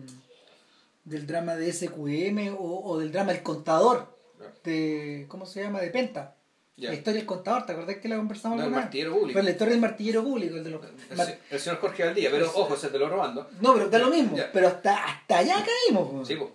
del 1.05 1.25
drama 1.25 1.55
de 1.55 1.71
SQM 1.71 2.55
o, 2.57 2.81
o 2.83 2.99
del 2.99 3.11
drama 3.11 3.31
El 3.31 3.43
Contador, 3.43 4.17
de 4.63 5.25
¿cómo 5.27 5.45
se 5.45 5.61
llama? 5.61 5.81
de 5.81 5.89
Penta. 5.91 6.35
Ya. 6.75 6.89
La 6.89 6.95
historia 6.95 7.19
del 7.19 7.25
contador, 7.27 7.65
¿te 7.65 7.73
acordás 7.73 7.97
que 7.97 8.07
la 8.07 8.15
conversamos 8.15 8.57
No, 8.57 8.63
el 8.63 8.71
martillero 8.71 9.11
público. 9.11 9.33
Pero 9.33 9.43
la 9.43 9.51
historia 9.51 9.71
del 9.73 9.81
martillero 9.81 10.23
público, 10.23 10.55
el 10.55 10.63
de 10.63 10.69
los 10.69 10.81
el, 10.85 11.37
el 11.51 11.59
señor 11.59 11.79
Jorge 11.81 12.05
Valdía, 12.05 12.31
pero 12.31 12.49
ojo, 12.55 12.77
se 12.77 12.87
te 12.87 12.97
lo 12.97 13.09
robando. 13.09 13.49
No, 13.59 13.73
pero 13.73 13.89
da 13.89 13.99
lo 13.99 14.09
mismo. 14.09 14.37
Ya. 14.37 14.49
Pero 14.53 14.69
hasta, 14.69 15.03
hasta 15.03 15.39
allá 15.39 15.55
caímos. 15.65 16.25
Sí, 16.25 16.35
pues. 16.37 16.51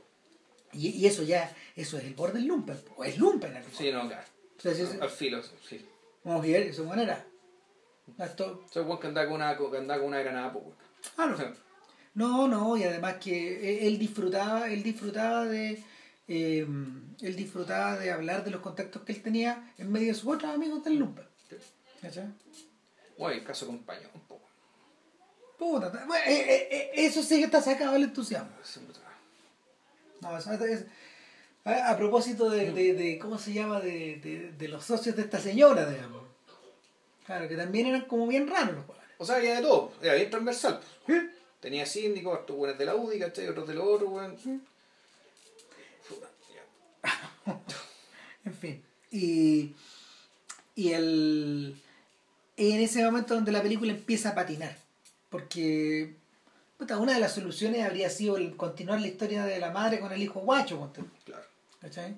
Y, 0.73 0.89
y 0.89 1.07
eso 1.07 1.23
ya, 1.25 1.55
eso 1.75 1.99
es 1.99 2.05
el 2.05 2.15
borde 2.15 2.35
del 2.39 2.47
lumpen. 2.49 2.79
O 2.97 3.05
es 3.05 3.19
lumpen. 3.19 3.57
al 3.57 3.65
Sí, 3.73 3.91
no, 3.93 4.07
claro. 4.09 4.27
Al 5.01 5.11
filo, 5.11 5.43
sí. 5.43 5.85
Vamos 6.23 6.45
a 6.45 6.49
ver, 6.49 6.67
de 6.67 6.73
su 6.73 6.85
manera. 6.85 7.25
Esto, 8.19 8.65
Soy 8.71 8.85
buen 8.85 8.99
que 8.99 9.07
anda 9.09 9.25
con 9.27 9.35
una, 9.35 9.57
que 9.57 9.65
con 9.65 10.03
una 10.05 10.21
granada, 10.21 10.53
pues, 10.53 10.65
ah, 11.17 11.27
no. 11.27 11.37
No, 12.15 12.47
no, 12.49 12.77
y 12.77 12.85
además 12.85 13.17
que 13.17 13.33
e- 13.83 13.87
él 13.89 13.99
disfrutaba, 13.99 14.69
él 14.71 14.83
disfrutaba 14.83 15.47
de 15.47 15.83
eh, 16.29 16.67
él 17.21 17.37
disfrutaba 17.37 17.99
de 17.99 18.11
hablar 18.13 18.45
de 18.45 18.51
los 18.51 18.61
contactos 18.61 19.03
que 19.03 19.13
él 19.13 19.23
tenía 19.23 19.73
en 19.79 19.91
medio 19.91 20.09
de 20.09 20.15
sus 20.15 20.33
otros 20.33 20.55
amigos 20.55 20.85
del 20.85 20.97
lumpen. 20.99 21.27
¿Cachai? 22.01 22.29
Bueno, 23.19 23.39
el 23.41 23.45
caso 23.45 23.67
compañón, 23.67 24.11
un 24.15 24.21
poco. 24.23 24.47
Puta, 25.59 25.91
ta- 25.91 26.05
bueno, 26.07 26.25
eh, 26.27 26.41
eh, 26.55 26.69
eh, 26.71 26.91
eso 26.95 27.23
sí 27.23 27.39
que 27.39 27.45
está 27.45 27.61
sacado 27.61 27.93
del 27.95 28.05
entusiasmo. 28.05 28.51
No, 30.21 30.39
eso- 30.39 30.53
es- 30.65 30.87
a, 31.65 31.91
a 31.91 31.97
propósito 31.97 32.51
de, 32.51 32.73
de, 32.73 32.95
de- 32.95 33.19
¿cómo 33.19 33.39
se 33.39 33.53
llama? 33.53 33.81
De, 33.81 34.17
de, 34.23 34.53
de 34.57 34.69
los 34.69 34.85
socios 34.85 35.17
de 35.17 35.23
esta 35.23 35.39
señora, 35.41 35.89
digamos. 35.89 36.23
Claro, 37.27 37.49
que 37.49 37.57
también 37.57 37.87
eran 37.87 38.03
como 38.03 38.27
bien 38.27 38.47
raros 38.49 38.75
los 38.77 38.85
cuales. 38.85 39.05
O 39.19 39.25
sea, 39.25 39.37
había 39.37 39.55
de 39.57 39.63
todo, 39.63 39.93
era 40.03 40.15
bien 40.15 40.31
transversal. 40.31 40.81
pues. 41.07 41.23
Tenía 41.61 41.87
síndicos, 41.87 42.41
estos 42.41 42.57
buenos 42.57 42.77
de 42.77 42.85
la 42.85 42.95
UDI, 42.95 43.19
¿cachai? 43.21 43.49
Otros 43.49 43.67
de 43.67 43.75
los 43.75 43.87
otros, 43.87 44.11
weón. 44.13 44.37
En 48.45 48.55
fin. 48.55 48.83
Y, 49.11 49.73
y 50.75 50.93
el, 50.93 51.77
en 52.59 52.81
ese 52.83 53.03
momento 53.05 53.35
donde 53.35 53.53
la 53.53 53.63
película 53.63 53.93
empieza 53.93 54.31
a 54.31 54.35
patinar. 54.35 54.77
Porque 55.31 56.15
puta, 56.77 56.99
una 56.99 57.15
de 57.15 57.21
las 57.21 57.33
soluciones 57.35 57.83
habría 57.87 58.11
sido 58.11 58.37
el 58.37 58.57
continuar 58.57 59.01
la 59.01 59.07
historia 59.07 59.45
de 59.47 59.59
la 59.59 59.71
madre 59.71 59.99
con 60.01 60.13
el 60.13 60.23
hijo 60.23 60.41
guacho. 60.41 60.91
Claro. 61.25 61.45
¿Cachai? 61.85 62.17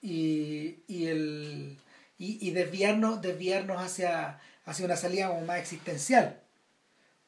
Y, 0.00 0.78
y, 0.86 1.06
el, 1.06 1.78
y, 2.18 2.48
y 2.48 2.50
desviarnos, 2.52 3.20
desviarnos 3.20 3.82
hacia, 3.82 4.40
hacia 4.64 4.84
una 4.84 4.96
salida 4.96 5.28
como 5.28 5.42
más 5.42 5.58
existencial. 5.58 6.40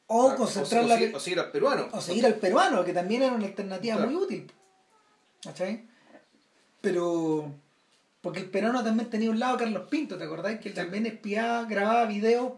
O 0.07 0.29
Ah, 0.31 0.35
concentrar 0.35 0.83
o, 0.83 0.87
la... 0.87 0.95
o 0.95 0.97
seguir- 0.97 1.15
o 1.15 1.19
seguir 1.19 1.39
al 1.39 1.51
peruano. 1.51 1.87
o 1.91 1.99
seguir 2.01 2.25
al 2.25 2.35
peruano, 2.35 2.83
que 2.85 2.93
también 2.93 3.23
era 3.23 3.33
una 3.33 3.45
alternativa 3.47 3.95
Claro. 3.97 4.11
muy 4.11 4.21
útil. 4.23 4.51
¿Cachai? 5.43 5.85
Pero... 6.81 7.51
Porque 8.21 8.39
el 8.39 8.49
peruano 8.49 8.83
también 8.83 9.09
tenía 9.09 9.29
un 9.29 9.39
lado 9.39 9.57
Carlos 9.57 9.87
Pinto, 9.89 10.17
¿te 10.17 10.23
acordás? 10.23 10.59
Que 10.59 10.69
él 10.69 10.75
Sí. 10.75 10.81
también 10.81 11.05
espiaba, 11.05 11.65
grababa 11.65 12.05
videos 12.05 12.53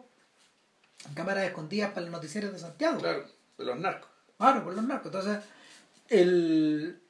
en 1.08 1.14
cámaras 1.14 1.46
escondidas 1.46 1.90
para 1.90 2.02
los 2.02 2.12
noticieros 2.12 2.54
de 2.54 2.60
Santiago. 2.60 3.00
Claro, 3.00 3.26
de 3.58 3.66
los 3.66 3.78
narcos. 3.78 4.10
Claro, 4.38 4.64
por 4.64 4.74
los 4.76 4.84
narcos. 4.86 5.08
Entonces, 5.08 5.44
el, 6.08 7.02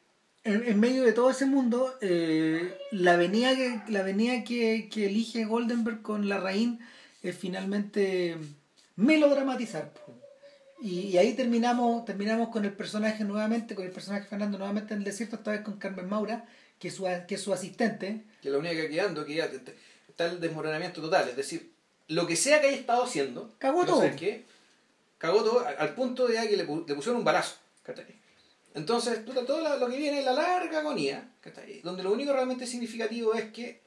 en, 0.48 0.64
en 0.68 0.80
medio 0.80 1.04
de 1.04 1.14
todo 1.14 1.30
ese 1.30 1.46
mundo, 1.46 1.94
eh, 2.02 2.78
la 2.92 3.14
avenida, 3.14 3.56
que, 3.56 3.82
la 3.90 4.00
avenida 4.00 4.44
que, 4.44 4.90
que 4.92 5.06
elige 5.06 5.46
Goldenberg 5.46 6.02
con 6.02 6.30
la 6.30 6.40
raíz 6.40 6.70
es 7.22 7.38
finalmente 7.38 8.38
melodramatizar. 8.96 9.92
Y, 10.82 11.00
y 11.02 11.18
ahí 11.18 11.34
terminamos, 11.34 12.06
terminamos 12.06 12.50
con 12.50 12.64
el 12.64 12.72
personaje 12.72 13.24
nuevamente, 13.24 13.76
con 13.76 13.86
el 13.86 13.92
personaje 13.92 14.28
Fernando 14.28 14.58
nuevamente 14.58 14.94
en 14.94 15.00
el 15.00 15.06
desierto, 15.06 15.36
esta 15.36 15.52
vez 15.52 15.62
con 15.62 15.78
Carmen 15.78 16.08
Maura, 16.08 16.46
que 16.80 16.88
es 16.88 16.96
su, 16.96 17.06
que 17.28 17.36
es 17.36 17.42
su 17.42 17.54
asistente. 17.54 18.24
Que 18.42 18.50
la 18.50 18.58
única 18.60 18.76
que 18.76 18.90
quedando, 18.90 19.26
que 19.26 19.36
ya 19.36 19.50
está 20.08 20.26
el 20.26 20.40
desmoronamiento 20.40 21.02
total. 21.02 21.28
Es 21.30 21.36
decir, 21.36 21.72
lo 22.08 22.26
que 22.26 22.36
sea 22.36 22.62
que 22.62 22.68
haya 22.68 22.78
estado 22.78 23.04
haciendo, 23.04 23.54
Cagó 23.60 23.82
no 23.82 23.88
todo. 23.88 24.02
sé 24.02 24.16
qué, 24.16 24.46
cagó 25.18 25.44
todo 25.44 25.66
al, 25.66 25.94
punto 25.94 26.28
de 26.28 26.48
que 26.48 26.58
le 26.58 26.64
pusieron 26.66 27.18
un 27.18 27.26
balazo. 27.26 27.58
¿cachai? 27.84 28.17
Entonces, 28.78 29.26
todo 29.26 29.78
lo 29.80 29.90
que 29.90 29.98
viene 29.98 30.20
es 30.20 30.26
la 30.26 30.34
larga 30.34 30.80
agonía, 30.80 31.32
donde 31.84 32.04
lo 32.04 32.12
único 32.12 32.32
realmente 32.32 32.68
significativo 32.68 33.34
es 33.34 33.52
que 33.52 33.82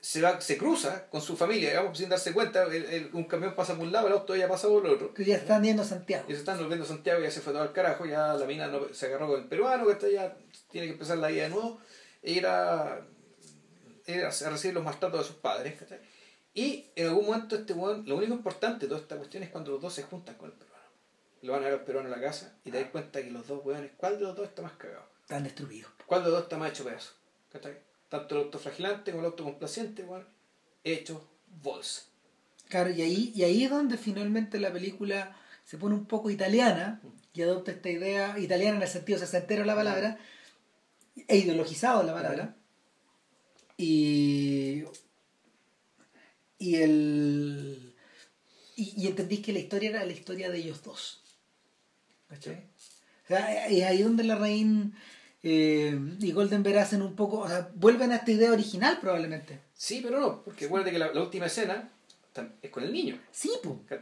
se 0.00 0.20
va 0.20 0.40
se 0.40 0.56
cruza 0.58 1.08
con 1.08 1.20
su 1.20 1.36
familia, 1.36 1.70
digamos, 1.70 1.96
sin 1.98 2.08
darse 2.08 2.32
cuenta, 2.32 2.64
el- 2.64 2.84
el- 2.84 3.10
un 3.12 3.24
camión 3.24 3.54
pasa 3.54 3.74
por 3.74 3.84
un 3.84 3.92
lado, 3.92 4.06
el 4.08 4.12
auto 4.12 4.34
ya 4.36 4.46
pasa 4.48 4.68
por 4.68 4.84
el 4.86 4.92
otro. 4.92 5.14
Que 5.14 5.24
ya 5.24 5.36
están 5.36 5.62
yendo 5.64 5.82
a 5.82 5.84
Santiago. 5.84 6.24
Y 6.28 6.32
se 6.32 6.38
están 6.40 6.58
volviendo 6.58 6.84
a 6.84 6.88
Santiago, 6.88 7.20
ya 7.20 7.30
se 7.30 7.40
fue 7.40 7.52
todo 7.52 7.62
al 7.62 7.72
carajo, 7.72 8.06
ya 8.06 8.34
la 8.34 8.44
mina 8.46 8.66
no, 8.68 8.92
se 8.92 9.06
agarró 9.06 9.28
con 9.28 9.40
el 9.40 9.46
peruano, 9.48 9.86
que 9.98 10.12
ya 10.12 10.36
tiene 10.70 10.86
que 10.88 10.92
empezar 10.94 11.18
la 11.18 11.28
vida 11.28 11.44
de 11.44 11.48
nuevo, 11.50 11.80
e 12.22 12.32
ir 12.32 12.46
a, 12.46 13.00
ir 14.06 14.24
a 14.24 14.30
recibir 14.50 14.74
los 14.74 14.84
maltratos 14.84 15.20
de 15.20 15.26
sus 15.26 15.36
padres. 15.36 15.78
¿cachai? 15.78 15.98
Y 16.54 16.86
en 16.96 17.06
algún 17.08 17.26
momento 17.26 17.54
este 17.56 17.74
lo 17.74 18.16
único 18.16 18.32
importante 18.34 18.86
de 18.86 18.88
toda 18.88 19.00
esta 19.00 19.16
cuestión 19.16 19.42
es 19.44 19.50
cuando 19.50 19.72
los 19.72 19.80
dos 19.80 19.94
se 19.94 20.02
juntan 20.04 20.34
con 20.36 20.50
el. 20.50 20.67
Lo 21.42 21.52
van 21.52 21.62
a 21.62 21.66
ver 21.66 21.74
al 21.74 21.84
peruano 21.84 22.12
a 22.12 22.16
la 22.16 22.20
casa 22.20 22.58
y 22.64 22.70
te 22.70 22.80
das 22.80 22.90
cuenta 22.90 23.22
que 23.22 23.30
los 23.30 23.46
dos 23.46 23.64
weones, 23.64 23.92
¿cuál 23.96 24.18
de 24.18 24.24
los 24.24 24.36
dos 24.36 24.48
está 24.48 24.62
más 24.62 24.72
cagado? 24.72 25.06
Están 25.22 25.44
destruidos. 25.44 25.92
¿Cuál 26.06 26.22
de 26.24 26.30
los 26.30 26.38
dos 26.38 26.42
está 26.44 26.58
más 26.58 26.70
hecho 26.70 26.84
pedazo? 26.84 27.12
¿Cachai? 27.52 27.78
Tanto 28.08 28.34
el 28.34 28.44
autoflagilante 28.44 29.10
como 29.10 29.22
el 29.22 29.30
autocomplaciente, 29.30 30.02
weón, 30.02 30.26
hecho 30.82 31.28
bolsa. 31.62 32.02
Claro, 32.68 32.90
y 32.90 33.02
ahí, 33.02 33.32
y 33.34 33.44
ahí 33.44 33.64
es 33.64 33.70
donde 33.70 33.96
finalmente 33.96 34.58
la 34.58 34.72
película 34.72 35.36
se 35.64 35.78
pone 35.78 35.94
un 35.94 36.06
poco 36.06 36.30
italiana 36.30 37.00
y 37.32 37.42
adopta 37.42 37.70
esta 37.70 37.90
idea, 37.90 38.38
italiana 38.38 38.76
en 38.76 38.82
el 38.82 38.88
sentido 38.88 39.18
sesentero 39.18 39.64
la 39.64 39.74
palabra, 39.74 40.18
e 41.26 41.36
ideologizado 41.36 42.02
la 42.02 42.14
palabra. 42.14 42.56
Y. 43.76 44.84
Y 46.58 46.74
el. 46.76 47.94
Y, 48.76 49.02
y 49.02 49.06
entendís 49.06 49.40
que 49.40 49.52
la 49.52 49.60
historia 49.60 49.90
era 49.90 50.04
la 50.04 50.12
historia 50.12 50.50
de 50.50 50.58
ellos 50.58 50.82
dos. 50.82 51.22
¿Cachai? 52.28 52.56
O 53.24 53.28
sea, 53.28 53.66
es 53.66 53.84
ahí 53.84 54.02
donde 54.02 54.24
la 54.24 54.36
reina 54.36 54.90
eh, 55.42 55.98
y 56.20 56.32
Goldenberg 56.32 56.78
hacen 56.78 57.02
un 57.02 57.14
poco. 57.14 57.40
O 57.40 57.48
sea, 57.48 57.70
vuelven 57.74 58.12
a 58.12 58.16
esta 58.16 58.30
idea 58.30 58.52
original 58.52 58.98
probablemente. 59.00 59.60
Sí, 59.74 60.00
pero 60.02 60.20
no, 60.20 60.42
porque 60.42 60.66
acuérdate 60.66 60.92
que 60.92 60.98
la, 60.98 61.12
la 61.12 61.22
última 61.22 61.46
escena 61.46 61.90
es 62.62 62.70
con 62.70 62.84
el 62.84 62.92
niño. 62.92 63.18
Sí, 63.30 63.50
pues. 63.62 64.00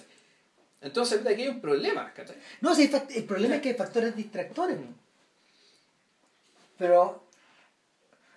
Entonces, 0.80 1.26
aquí 1.26 1.42
hay 1.42 1.48
un 1.48 1.60
problema, 1.60 2.12
¿cachai? 2.12 2.36
No, 2.60 2.74
sí, 2.74 2.90
el 3.14 3.24
problema 3.24 3.56
es 3.56 3.62
que 3.62 3.70
hay 3.70 3.74
factores 3.74 4.14
distractores. 4.14 4.78
Pero, 6.78 7.24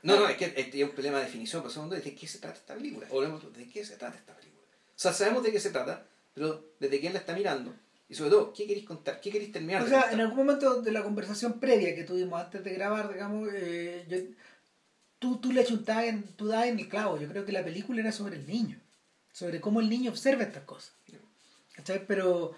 No, 0.01 0.15
no, 0.17 0.29
es 0.29 0.37
que 0.37 0.45
es 0.45 0.73
es 0.73 0.83
un 0.83 0.91
problema 0.91 1.19
de 1.19 1.25
definición, 1.25 1.61
pero 1.61 1.73
segundo, 1.73 1.95
¿de 1.95 2.15
qué 2.15 2.27
se 2.27 2.39
trata 2.39 2.57
esta 2.57 2.73
película? 2.75 3.05
O 3.11 3.21
de 3.21 3.67
qué 3.67 3.83
se 3.83 3.97
trata 3.97 4.17
esta 4.17 4.33
película. 4.33 4.63
O 4.63 4.99
sea, 5.01 5.13
sabemos 5.13 5.43
de 5.43 5.51
qué 5.51 5.59
se 5.59 5.71
trata, 5.71 6.05
pero 6.33 6.65
desde 6.79 6.99
quién 6.99 7.13
la 7.13 7.19
está 7.19 7.33
mirando. 7.33 7.73
Y 8.09 8.15
sobre 8.15 8.31
todo, 8.31 8.53
¿qué 8.53 8.65
queréis 8.65 8.85
contar? 8.87 9.21
¿Qué 9.21 9.29
queréis 9.29 9.51
terminar 9.51 9.83
o 9.83 9.87
sea, 9.87 10.01
contar? 10.01 10.13
en 10.15 10.21
algún 10.21 10.37
momento 10.37 10.81
de 10.81 10.91
la 10.91 11.03
conversación 11.03 11.59
previa 11.59 11.93
que 11.95 12.03
tuvimos 12.03 12.41
antes 12.41 12.63
de 12.63 12.73
grabar, 12.73 13.13
digamos, 13.13 13.47
eh, 13.53 14.03
yo- 14.09 14.17
tú, 15.19 15.37
tú 15.37 15.51
le 15.51 15.63
chuntabas 15.63 16.05
en, 16.05 16.23
tú 16.35 16.47
dabas 16.47 16.67
en 16.67 16.79
el 16.79 16.89
clavo. 16.89 17.19
Yo 17.19 17.27
creo 17.29 17.45
que 17.45 17.51
la 17.51 17.63
película 17.63 18.01
era 18.01 18.11
sobre 18.11 18.37
el 18.37 18.47
niño, 18.47 18.79
sobre 19.31 19.61
cómo 19.61 19.79
el 19.79 19.89
niño 19.89 20.09
observa 20.11 20.43
estas 20.43 20.63
cosas. 20.63 20.93
¿Cachai? 21.75 22.05
Pero, 22.07 22.53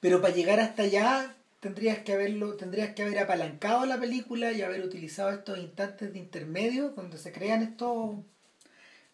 pero 0.00 0.20
para 0.20 0.34
llegar 0.34 0.60
hasta 0.60 0.82
allá 0.82 1.34
tendrías 1.60 2.00
que 2.00 2.12
haberlo, 2.12 2.54
tendrías 2.56 2.94
que 2.94 3.02
haber 3.04 3.18
apalancado 3.18 3.86
la 3.86 3.98
película 3.98 4.52
y 4.52 4.60
haber 4.60 4.84
utilizado 4.84 5.30
estos 5.30 5.58
instantes 5.58 6.12
de 6.12 6.18
intermedio 6.18 6.90
donde 6.90 7.16
se 7.16 7.32
crean 7.32 7.62
estos 7.62 8.16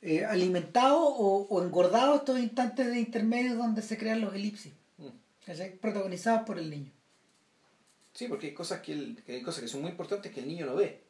eh, 0.02 0.24
alimentados 0.24 0.98
o, 1.00 1.46
o 1.48 1.62
engordados 1.62 2.18
estos 2.20 2.40
instantes 2.40 2.88
de 2.88 2.98
intermedio 2.98 3.54
donde 3.54 3.82
se 3.82 3.96
crean 3.96 4.20
los 4.20 4.34
elipsis. 4.34 4.72
¿Cachai? 5.50 5.76
Protagonizados 5.78 6.42
por 6.46 6.58
el 6.58 6.70
niño. 6.70 6.92
Sí, 8.14 8.26
porque 8.28 8.46
hay 8.48 8.54
cosas 8.54 8.80
que, 8.80 8.92
el- 8.92 9.22
que 9.24 9.32
hay 9.34 9.42
cosas 9.42 9.62
que 9.62 9.68
son 9.68 9.82
muy 9.82 9.90
importantes 9.90 10.32
que 10.32 10.40
el 10.40 10.48
niño 10.48 10.66
no 10.66 10.76
ve. 10.76 11.02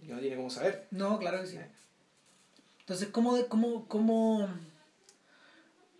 Y 0.00 0.06
no 0.06 0.18
tiene 0.20 0.36
cómo 0.36 0.50
saber. 0.50 0.86
No, 0.90 1.18
claro 1.18 1.40
que 1.40 1.46
sí. 1.48 1.58
Entonces, 2.80 3.08
¿cómo, 3.08 3.46
cómo, 3.48 3.88
cómo... 3.88 4.48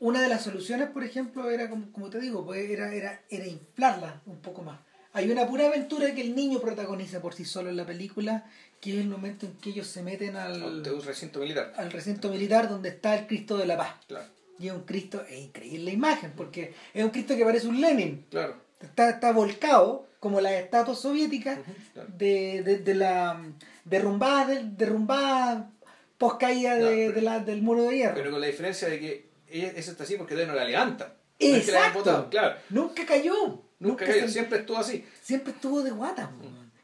Una 0.00 0.20
de 0.22 0.28
las 0.28 0.42
soluciones, 0.44 0.88
por 0.90 1.02
ejemplo, 1.02 1.50
era, 1.50 1.68
como, 1.70 1.90
como 1.92 2.10
te 2.10 2.20
digo, 2.20 2.44
pues 2.44 2.68
era, 2.70 2.92
era, 2.94 3.22
era 3.30 3.46
inflarla 3.46 4.20
un 4.26 4.40
poco 4.40 4.62
más. 4.62 4.78
Hay 5.12 5.30
una 5.30 5.46
pura 5.46 5.66
aventura 5.68 6.14
que 6.14 6.20
el 6.20 6.34
niño 6.34 6.60
protagoniza 6.60 7.22
por 7.22 7.34
sí 7.34 7.44
solo 7.44 7.70
en 7.70 7.76
la 7.76 7.86
película, 7.86 8.44
que 8.80 8.94
es 8.94 9.00
el 9.00 9.08
momento 9.08 9.46
en 9.46 9.56
que 9.56 9.70
ellos 9.70 9.86
se 9.86 10.02
meten 10.02 10.36
al, 10.36 10.62
un 10.62 11.02
recinto 11.02 11.38
militar. 11.40 11.72
al 11.76 11.90
recinto 11.92 12.28
militar 12.30 12.68
donde 12.68 12.88
está 12.90 13.16
el 13.18 13.26
Cristo 13.26 13.56
de 13.56 13.66
la 13.66 13.76
Paz. 13.78 13.94
Claro. 14.08 14.26
Y 14.58 14.68
es 14.68 14.72
un 14.72 14.82
Cristo, 14.82 15.24
es 15.28 15.38
increíble 15.40 15.84
la 15.86 15.90
imagen, 15.90 16.32
porque 16.36 16.74
es 16.92 17.04
un 17.04 17.10
Cristo 17.10 17.36
que 17.36 17.44
parece 17.44 17.66
un 17.66 17.80
Lenin. 17.80 18.24
Claro. 18.30 18.56
Está, 18.80 19.10
está 19.10 19.32
volcado, 19.32 20.06
como 20.20 20.40
las 20.40 20.52
estatuas 20.52 20.98
soviéticas, 20.98 21.58
claro. 21.92 22.08
de, 22.16 22.62
de, 22.62 22.78
de 22.78 22.94
la 22.94 23.40
derrumbada, 23.84 24.46
del- 24.54 24.76
derrumbada 24.76 25.70
post 26.18 26.40
caída 26.40 26.76
No, 26.76 26.86
de, 26.86 27.10
de 27.12 27.20
la, 27.22 27.40
del 27.40 27.62
muro 27.62 27.84
de 27.84 27.96
hierro. 27.96 28.14
Pero 28.14 28.30
con 28.30 28.40
la 28.40 28.46
diferencia 28.46 28.88
de 28.88 29.00
que 29.00 29.28
ella, 29.48 29.72
esa 29.76 29.90
está 29.90 30.04
así 30.04 30.16
porque 30.16 30.34
todavía 30.34 30.52
no 30.52 30.58
la 30.58 30.64
levanta. 30.66 31.16
No 31.40 31.46
es 31.56 31.66
que 31.66 31.72
la 31.72 31.78
hayan 31.86 31.96
Exacto. 31.98 32.30
Claro. 32.30 32.56
Nunca 32.70 33.04
cayó. 33.06 33.62
Nunca 33.80 34.06
cayó, 34.06 34.22
se- 34.22 34.28
siempre 34.28 34.60
estuvo 34.60 34.78
así. 34.78 35.04
siempre 35.22 35.52
estuvo 35.52 35.82
de 35.82 35.90
guata. 35.90 36.30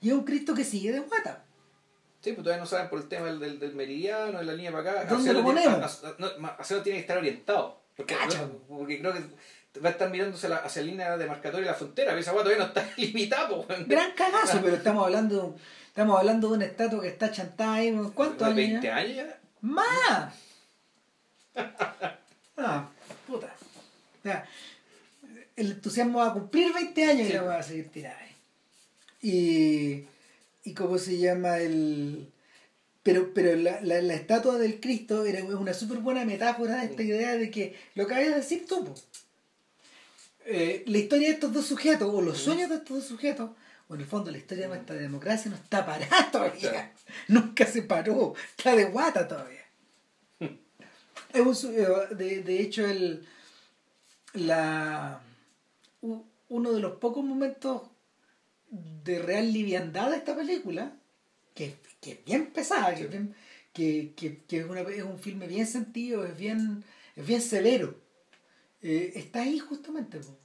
Y 0.01 0.09
es 0.09 0.15
un 0.15 0.25
Cristo 0.25 0.55
que 0.55 0.65
sigue 0.65 0.93
de 0.93 1.01
guata. 1.01 1.45
Sí, 2.23 2.33
pues 2.33 2.45
todavía 2.45 2.63
no 2.63 2.67
saben 2.67 2.89
por 2.91 2.99
el 3.01 3.09
tema 3.09 3.27
del, 3.27 3.39
del, 3.41 3.59
del 3.59 3.75
meridiano, 3.75 4.39
de 4.41 4.45
la 4.45 4.53
línea 4.53 4.71
para 4.73 4.91
acá. 4.91 5.05
¿Dónde 5.07 5.33
lo 5.33 5.43
tiene- 5.43 5.63
ponemos? 5.63 6.05
a- 6.05 6.15
no, 6.19 6.29
Marcelo 6.39 6.83
tiene 6.83 6.99
que 6.99 7.03
estar 7.03 7.17
orientado. 7.19 7.81
Porque, 7.97 8.17
porque 8.69 8.99
creo 9.01 9.13
que 9.15 9.21
va 9.81 9.89
a 9.89 9.93
estar 9.93 10.11
mirándose 10.11 10.49
la- 10.49 10.57
hacia 10.57 10.83
la 10.83 10.87
línea 10.89 11.17
demarcatoria 11.17 11.61
de 11.67 11.73
la 11.73 11.75
frontera. 11.75 12.11
pero 12.11 12.21
Esa 12.21 12.33
guata 12.33 12.51
todavía 12.51 12.65
no 12.67 12.69
está 12.81 12.91
limitada, 13.01 13.51
weón. 13.51 13.87
Gran 13.89 14.13
cagazo, 14.13 14.61
pero 14.63 14.77
estamos 14.77 15.05
hablando, 15.07 15.35
de 15.37 15.41
un- 15.43 15.57
estamos 15.89 16.19
hablando 16.19 16.49
de 16.49 16.55
una 16.57 16.65
estatua 16.67 17.01
que 17.03 17.09
está 17.09 17.31
chantada 17.33 17.75
ahí. 17.75 17.93
¿Cuántos 18.15 18.39
¿De 18.55 18.63
años? 18.63 18.83
20 18.83 18.87
ya? 18.87 18.97
años 18.97 19.17
ya? 19.17 19.39
¡Más! 19.63 20.35
Ah, 22.63 22.87
puta. 23.27 23.47
O 23.47 24.23
sea, 24.23 24.47
el 25.57 25.71
entusiasmo 25.73 26.19
va 26.19 26.27
a 26.29 26.33
cumplir 26.35 26.73
20 26.75 27.05
años 27.05 27.27
Sí. 27.27 27.33
y 27.33 27.37
la 27.37 27.43
va 27.43 27.59
a 27.59 27.63
seguir 27.63 27.91
tirada 27.91 28.19
ahí. 28.19 28.37
Y, 29.23 30.07
y 30.65 30.74
cómo 30.74 30.99
se 30.99 31.19
llama 31.19 31.59
el... 31.59 32.32
Pero, 33.03 33.32
pero 33.32 33.57
la, 33.57 33.81
la, 33.81 34.03
la 34.03 34.15
estatua 34.15 34.59
del 34.59 34.78
Cristo 34.78 35.24
era 35.24 35.43
una 35.43 35.73
súper 35.73 35.99
buena 35.99 36.24
metáfora 36.27 36.77
de 36.77 36.87
esta 36.87 37.03
idea 37.03 37.37
de 37.37 37.51
que 37.51 37.74
lo 37.95 38.07
que 38.07 38.15
habías 38.15 38.31
de 38.31 38.37
decir 38.37 38.66
tú. 38.66 38.95
Eh, 40.45 40.85
la 40.87 40.99
historia 40.99 41.28
de 41.28 41.35
estos 41.35 41.53
dos 41.53 41.66
sujetos, 41.66 42.12
o 42.12 42.20
los 42.20 42.39
sueños 42.39 42.69
de 42.69 42.77
estos 42.77 42.99
dos 42.99 43.07
sujetos, 43.07 43.51
o 43.89 43.95
en 43.95 44.01
el 44.01 44.07
fondo 44.07 44.31
la 44.31 44.39
historia 44.39 44.65
de 44.65 44.74
nuestra 44.74 44.97
democracia 44.97 45.51
no 45.51 45.57
está 45.57 45.87
parada 45.87 46.28
todavía. 46.32 46.70
Claro. 46.70 46.89
Nunca 47.28 47.66
se 47.66 47.82
paró, 47.82 48.35
está 48.57 48.77
de 48.77 48.85
guata 48.85 49.27
todavía. 49.27 49.65
Es 51.32 51.65
un 51.65 51.74
eh, 51.74 51.87
de, 52.16 52.43
de 52.43 52.61
hecho, 52.61 52.85
el, 52.85 53.24
la, 54.35 55.20
uno 56.49 56.73
de 56.73 56.81
los 56.81 56.99
pocos 56.99 57.24
momentos 57.24 57.82
de 58.71 59.19
real 59.19 59.53
liviandad 59.53 60.11
de 60.11 60.17
esta 60.17 60.35
película, 60.37 60.93
que, 61.55 61.75
que 62.01 62.13
es 62.13 62.25
bien 62.25 62.47
pesada, 62.53 62.95
que, 62.95 63.03
es, 63.05 63.11
bien- 63.11 63.35
que, 63.73 64.13
que- 64.17 64.39
que 64.45 64.59
es, 64.61 64.67
una- 64.67 64.81
es 64.83 65.03
un 65.03 65.19
filme 65.19 65.47
bien 65.47 65.67
sentido, 65.67 66.25
es 66.25 66.37
bien, 66.37 66.85
es 67.17 67.27
bien 67.27 67.43
severo, 67.43 67.95
eh, 68.83 69.13
está 69.17 69.43
ahí 69.43 69.59
justamente. 69.59 70.19
po. 70.21 70.37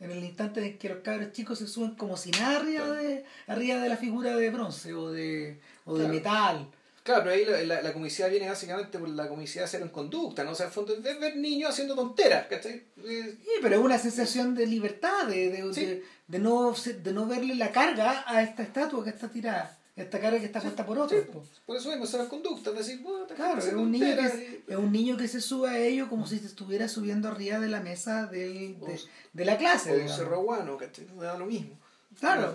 En 0.00 0.10
el 0.10 0.24
instante 0.24 0.66
en 0.66 0.76
que 0.76 0.88
los 0.88 0.98
cabros 0.98 1.32
chicos 1.32 1.58
se 1.60 1.68
suben 1.68 1.94
como 1.94 2.16
si 2.16 2.30
nada 2.32 2.56
arriba, 2.58 2.84
Claro. 2.84 2.94
de, 2.94 3.24
arriba 3.46 3.78
de 3.80 3.88
la 3.88 3.96
figura 3.96 4.36
de 4.36 4.50
bronce 4.50 4.92
o 4.92 5.10
de, 5.12 5.60
o 5.84 5.96
de 5.96 6.08
metal. 6.08 6.68
Claro, 7.04 7.22
pero 7.24 7.34
ahí 7.36 7.44
la, 7.44 7.62
la, 7.76 7.82
la 7.82 7.92
comicidad 7.92 8.30
viene 8.30 8.48
básicamente 8.48 8.98
por 8.98 9.08
la 9.10 9.28
comicidad 9.28 9.64
de 9.64 9.68
cero 9.68 9.84
en 9.84 9.90
conducta, 9.90 10.42
¿no? 10.42 10.52
O 10.52 10.54
sea, 10.54 10.66
el 10.66 10.72
fondo 10.72 10.94
es 10.94 11.02
ver 11.20 11.36
niños 11.36 11.70
haciendo 11.70 11.94
tonteras, 11.94 12.46
¿cachai? 12.48 12.82
Eh, 13.04 13.36
Sí, 13.42 13.50
pero 13.60 13.76
es 13.76 13.82
una 13.82 13.98
sensación 13.98 14.54
de 14.54 14.66
libertad, 14.66 15.26
de, 15.28 15.50
de, 15.50 15.74
Sí. 15.74 15.84
de, 15.84 16.02
de 16.28 16.38
no, 16.38 16.72
de 16.72 17.12
no 17.12 17.26
verle 17.26 17.54
la 17.56 17.70
carga 17.70 18.24
a 18.26 18.42
esta 18.42 18.62
estatua 18.62 19.04
que 19.04 19.10
está 19.10 19.28
tirada, 19.28 19.78
esta 19.94 20.18
carga 20.18 20.38
que 20.40 20.46
está 20.46 20.62
puesta 20.62 20.86
por 20.86 20.98
otros. 20.98 21.22
sí, 21.24 21.30
po. 21.30 21.44
por 21.66 21.76
eso 21.76 21.90
mismo, 21.90 22.06
cero 22.06 22.22
en 22.22 22.28
conducta, 22.30 22.70
es 22.70 22.76
decir, 22.78 23.00
bueno, 23.02 23.26
Claro, 23.36 23.58
es 23.58 23.70
un, 23.74 23.92
niño 23.92 24.16
que, 24.16 24.62
y- 24.66 24.72
es 24.72 24.76
un 24.78 24.90
niño 24.90 25.18
que 25.18 25.28
se 25.28 25.42
sube 25.42 25.68
a 25.68 25.76
ello 25.78 26.08
como 26.08 26.26
si 26.26 26.38
se 26.38 26.46
estuviera 26.46 26.88
subiendo 26.88 27.28
arriba 27.28 27.58
de 27.60 27.68
la 27.68 27.80
mesa 27.80 28.24
del, 28.28 28.80
de, 28.80 28.98
de 29.34 29.44
la 29.44 29.58
clase. 29.58 29.90
O 29.90 29.92
un 29.92 29.98
digamos. 30.00 30.16
cerro 30.16 30.40
guano, 30.42 30.78
¿cachai? 30.78 31.06
Da 31.20 31.36
lo 31.36 31.44
mismo. 31.44 31.78
Claro. 32.18 32.54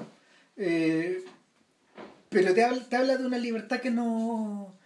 Eh, 0.57 1.23
pero 2.29 2.53
te 2.53 2.63
habla, 2.63 2.83
te 2.87 2.95
habla 2.95 3.17
de 3.17 3.25
una 3.25 3.37
libertad 3.37 3.79
que 3.79 3.91
no. 3.91 4.77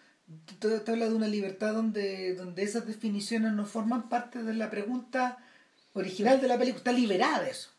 Te, 0.60 0.80
te 0.80 0.92
habla 0.92 1.10
de 1.10 1.16
una 1.16 1.28
libertad 1.28 1.74
donde, 1.74 2.36
donde 2.36 2.64
esas 2.64 2.88
definiciones 2.88 3.52
no 3.52 3.66
forman 3.66 4.10
parte 4.10 4.42
de 4.44 4.54
la 4.54 4.70
pregunta 4.70 5.38
original 5.94 6.42
de 6.42 6.48
la 6.48 6.58
película. 6.58 6.80
Está 6.80 6.92
liberada 6.92 7.44
de 7.44 7.52
eso. 7.52 7.70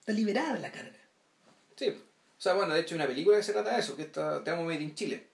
Está 0.00 0.12
liberada 0.12 0.54
de 0.54 0.60
la 0.60 0.72
carga. 0.72 0.98
Sí. 1.76 1.88
O 1.88 2.40
sea, 2.40 2.54
bueno, 2.54 2.74
de 2.74 2.80
hecho 2.80 2.94
hay 2.94 3.00
una 3.00 3.08
película 3.08 3.36
que 3.36 3.42
se 3.42 3.52
trata 3.52 3.74
de 3.74 3.80
eso, 3.80 3.96
que 3.96 4.02
está 4.02 4.44
Te 4.44 4.50
amo 4.50 4.64
Made 4.64 4.82
in 4.82 4.94
Chile. 4.94 5.26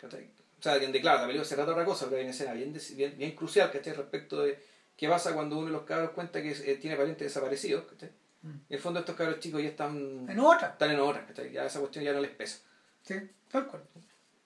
¿cachai? 0.00 0.28
O 0.58 0.62
sea, 0.62 0.78
que, 0.80 1.00
claro, 1.00 1.20
la 1.20 1.26
película 1.26 1.44
se 1.44 1.54
trata 1.54 1.70
de 1.70 1.74
otra 1.74 1.84
cosa, 1.84 2.06
pero 2.06 2.16
hay 2.16 2.22
una 2.22 2.30
escena 2.32 2.52
bien, 2.52 2.74
bien, 2.96 3.18
bien 3.18 3.32
crucial, 3.36 3.70
¿cachai? 3.70 3.94
Respecto 3.94 4.42
de 4.42 4.58
qué 4.96 5.08
pasa 5.08 5.34
cuando 5.34 5.58
uno 5.58 5.66
de 5.66 5.72
los 5.72 5.82
cabros 5.82 6.10
cuenta 6.10 6.42
que 6.42 6.52
eh, 6.52 6.76
tiene 6.76 6.96
parientes 6.96 7.26
desaparecidos, 7.26 7.84
¿cachai? 7.84 8.10
Mm. 8.44 8.48
En 8.50 8.62
el 8.68 8.78
fondo 8.78 9.00
estos 9.00 9.16
cabros 9.16 9.40
chicos 9.40 9.62
ya 9.62 9.68
están, 9.70 10.26
En 10.28 10.38
otra. 10.38 10.68
están 10.68 10.90
en 10.90 11.00
otra, 11.00 11.26
¿cachai? 11.26 11.50
Ya 11.50 11.64
esa 11.66 11.80
cuestión 11.80 12.04
ya 12.04 12.12
no 12.12 12.20
les 12.20 12.30
pesa. 12.30 12.58
Sí, 13.02 13.14
tal 13.50 13.66
cual. 13.66 13.82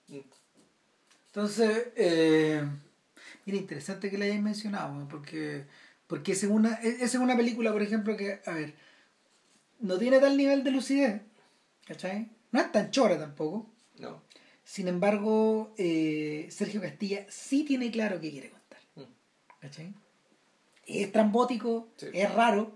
Mm. 0.07 0.19
Entonces, 1.27 1.89
eh, 1.95 2.63
mira, 3.45 3.57
interesante 3.59 4.09
que 4.09 4.17
la 4.17 4.25
hayáis 4.25 4.41
mencionado, 4.41 5.07
porque, 5.07 5.65
porque 6.07 6.31
esa 6.31 6.47
es, 6.47 6.51
una, 6.51 6.75
e, 6.81 7.03
es 7.03 7.13
una 7.15 7.35
película, 7.37 7.71
por 7.71 7.81
ejemplo, 7.81 8.17
que, 8.17 8.41
a 8.45 8.51
ver, 8.53 8.73
no 9.79 9.97
tiene 9.97 10.19
tal 10.19 10.35
nivel 10.37 10.63
de 10.63 10.71
lucidez, 10.71 11.21
¿cachai? 11.85 12.29
No 12.51 12.59
es 12.61 12.71
tan 12.71 12.89
chora 12.91 13.17
tampoco. 13.19 13.69
No. 13.99 14.21
Sin 14.63 14.87
embargo, 14.87 15.73
eh, 15.77 16.47
Sergio 16.51 16.81
Castilla 16.81 17.25
sí 17.29 17.63
tiene 17.63 17.91
claro 17.91 18.19
qué 18.19 18.31
quiere 18.31 18.49
contar, 18.49 18.79
Mm. 18.95 19.03
¿cachai? 19.59 19.93
Es 20.87 21.11
trambótico, 21.11 21.89
Sí. 21.97 22.07
es 22.13 22.33
raro, 22.33 22.75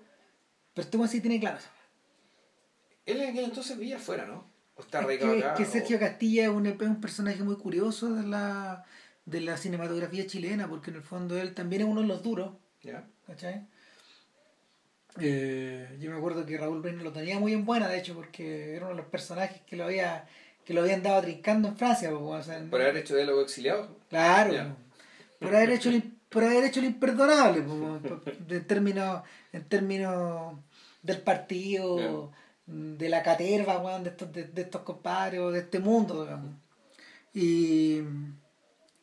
pero 0.73 0.85
este 0.85 0.97
weón 0.97 1.09
sí 1.09 1.21
tiene 1.21 1.39
claro. 1.39 1.57
eso. 1.57 1.67
Él 3.05 3.21
en 3.21 3.29
aquel 3.31 3.45
entonces 3.45 3.77
vivía 3.77 3.97
afuera, 3.97 4.25
¿no? 4.25 4.45
O 4.75 4.81
está 4.81 5.01
Es 5.01 5.19
que, 5.19 5.25
acá. 5.39 5.53
que 5.55 5.63
o- 5.63 5.65
Sergio 5.65 5.99
Castilla 5.99 6.43
es 6.43 6.49
un, 6.49 6.65
es 6.65 6.79
un 6.81 7.01
personaje 7.01 7.43
muy 7.43 7.55
curioso 7.57 8.13
de 8.13 8.23
la, 8.23 8.83
de 9.25 9.41
la 9.41 9.57
cinematografía 9.57 10.25
chilena, 10.25 10.67
porque 10.67 10.89
en 10.91 10.97
el 10.97 11.03
fondo 11.03 11.37
él 11.39 11.53
también 11.53 11.83
es 11.83 11.87
uno 11.87 12.01
de 12.01 12.07
los 12.07 12.23
duros, 12.23 12.53
¿Ya? 12.81 13.05
¿cachai? 13.27 13.67
Eh, 15.19 15.95
yo 15.99 16.09
me 16.09 16.17
acuerdo 16.17 16.45
que 16.45 16.57
Raúl 16.57 16.81
Reina 16.83 17.03
lo 17.03 17.11
tenía 17.11 17.37
muy 17.39 17.53
en 17.53 17.65
buena, 17.65 17.87
de 17.87 17.99
hecho, 17.99 18.15
porque 18.15 18.75
era 18.75 18.85
uno 18.87 18.95
de 18.95 19.01
los 19.01 19.11
personajes 19.11 19.61
que 19.61 19.75
lo 19.75 19.83
había 19.85 20.27
que 20.65 20.73
lo 20.73 20.79
habían 20.81 21.03
dado 21.03 21.21
trincando 21.21 21.67
en 21.67 21.75
Francia. 21.77 22.13
o 22.15 22.41
sea, 22.41 22.63
Por 22.69 22.81
haber 22.81 22.95
hecho 22.97 23.15
diálogo 23.17 23.41
exiliado. 23.41 23.97
Claro, 24.09 24.53
Ya. 24.53 24.75
por 25.39 25.53
haber 25.53 25.71
hecho 25.71 25.89
el, 25.89 26.13
por 26.33 26.43
haber 26.43 26.63
hecho 26.65 26.81
lo 26.81 26.87
imperdonable, 26.87 27.63
en 28.49 28.67
términos 28.67 29.21
en 29.51 29.63
términos 29.65 30.55
del 31.03 31.21
partido, 31.21 32.31
de 32.65 33.09
la 33.09 33.21
caterva, 33.21 33.99
de 33.99 34.09
estos 34.09 34.33
de, 34.33 34.45
de 34.45 34.61
estos 34.63 34.81
compadres, 34.81 35.39
o 35.41 35.51
de 35.51 35.59
este 35.59 35.79
mundo, 35.79 36.23
digamos. 36.23 36.55
Y 37.33 38.01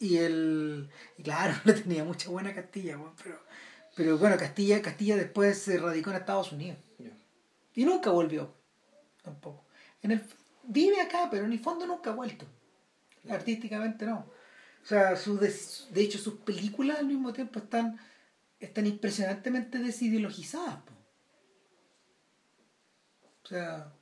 y 0.00 0.16
el 0.16 0.90
y 1.16 1.22
claro, 1.22 1.54
le 1.64 1.74
tenía 1.74 2.04
mucha 2.04 2.28
buena 2.30 2.52
Castilla, 2.52 2.98
pero 3.22 3.38
pero 3.94 4.18
bueno, 4.18 4.36
Castilla 4.36 4.82
Castilla 4.82 5.16
después 5.16 5.58
se 5.58 5.78
radicó 5.78 6.10
en 6.10 6.16
Estados 6.16 6.52
Unidos 6.52 6.78
y 7.74 7.84
nunca 7.84 8.10
volvió 8.10 8.52
tampoco. 9.22 9.64
En 10.02 10.10
el 10.10 10.22
vive 10.64 11.00
acá, 11.00 11.28
pero 11.30 11.44
en 11.44 11.52
el 11.52 11.60
fondo 11.60 11.86
nunca 11.86 12.10
ha 12.10 12.14
vuelto. 12.14 12.46
Artísticamente 13.28 14.06
no. 14.06 14.26
O 14.82 14.86
sea, 14.86 15.16
su 15.16 15.38
des- 15.38 15.86
de 15.92 16.00
hecho 16.02 16.18
sus 16.18 16.34
películas 16.34 16.98
al 16.98 17.06
mismo 17.06 17.32
tiempo 17.32 17.58
están 17.58 17.98
están 18.58 18.86
impresionantemente 18.86 19.78
desideologizadas. 19.78 20.76
po. 20.82 20.92
O 23.44 23.48
sea, 23.48 23.92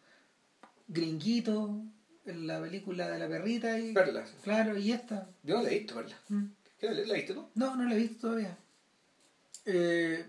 Gringuito, 0.89 1.81
la 2.25 2.61
película 2.61 3.09
de 3.09 3.19
la 3.19 3.29
perrita 3.29 3.79
y 3.79 3.93
Perla. 3.93 4.25
claro, 4.43 4.77
y 4.77 4.93
esta. 4.93 5.29
Yo 5.43 5.57
no 5.57 5.63
la 5.63 5.71
he 5.71 5.79
visto, 5.79 5.95
Perla. 5.95 6.19
Mm. 6.29 6.45
¿Qué, 6.81 6.91
¿La 6.91 7.15
viste 7.15 7.35
tú? 7.35 7.49
No, 7.55 7.77
no 7.77 7.85
la 7.85 7.95
he 7.95 7.99
visto 7.99 8.29
todavía. 8.29 8.57
Eh, 9.65 10.25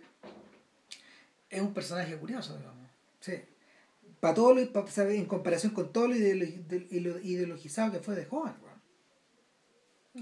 es 1.49 1.61
un 1.61 1.73
personaje 1.73 2.15
curioso, 2.17 2.55
digamos. 2.57 2.88
Sí. 3.19 3.34
Para 4.19 4.34
todo 4.34 4.53
lo, 4.53 4.71
pa- 4.73 4.88
sabe, 4.88 5.15
en 5.17 5.26
comparación 5.26 5.73
con 5.73 5.91
todo 5.93 6.07
lo, 6.07 6.15
ideologizado 6.15 7.91
que 7.91 7.99
fue 7.99 8.15
de 8.15 8.26
joven. 8.26 8.53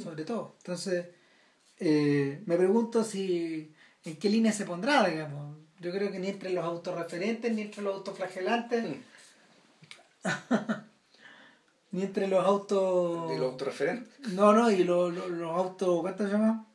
Sobre 0.02 0.26
todo. 0.26 0.56
Entonces, 0.60 1.08
eh, 1.80 2.42
me 2.46 2.58
pregunto 2.58 3.04
si 3.04 3.74
en 4.04 4.18
qué 4.18 4.30
línea 4.30 4.52
se 4.52 4.66
pondrá, 4.66 5.08
digamos. 5.08 5.58
Yo 5.80 5.92
creo 5.92 6.12
que 6.12 6.20
ni 6.20 6.28
entre 6.30 6.50
los 6.52 6.66
autorreferentes 6.66 7.54
ni 7.54 7.62
entre 7.62 7.84
los 7.84 7.96
autoflagelantes. 7.96 8.84
Mm. 8.84 9.04
ni 11.92 12.02
entre 12.04 12.28
los 12.28 12.44
autos. 12.44 13.32
¿Y 13.32 13.38
los 13.38 13.52
autorreferentes? 13.52 14.34
No, 14.34 14.54
no, 14.54 14.72
y 14.72 14.84
los, 14.84 15.14
los, 15.14 15.30
los 15.30 15.52
autos. 15.52 16.02
¿Cuánto 16.02 16.26
se 16.26 16.32
llama? 16.32 16.66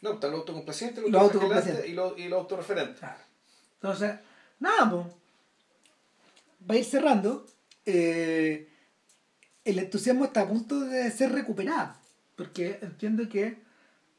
No, 0.00 0.12
están 0.12 0.30
los 0.30 0.40
autocomplacientes, 0.40 1.02
los, 1.02 1.12
Los 1.12 1.22
autocomplacientes. 1.22 1.88
y 1.88 1.92
los, 1.92 2.18
y 2.18 2.28
los 2.28 2.40
autorreferentes. 2.40 3.02
Entonces, 3.74 4.14
nada, 4.60 4.90
pues. 4.90 5.06
Va 6.70 6.74
a 6.74 6.78
ir 6.78 6.84
cerrando. 6.84 7.46
Eh, 7.84 8.68
el 9.70 9.78
entusiasmo 9.78 10.24
está 10.24 10.42
a 10.42 10.48
punto 10.48 10.80
de 10.80 11.10
ser 11.10 11.32
recuperado. 11.32 11.94
Porque 12.36 12.78
entiendo 12.82 13.28
que 13.28 13.58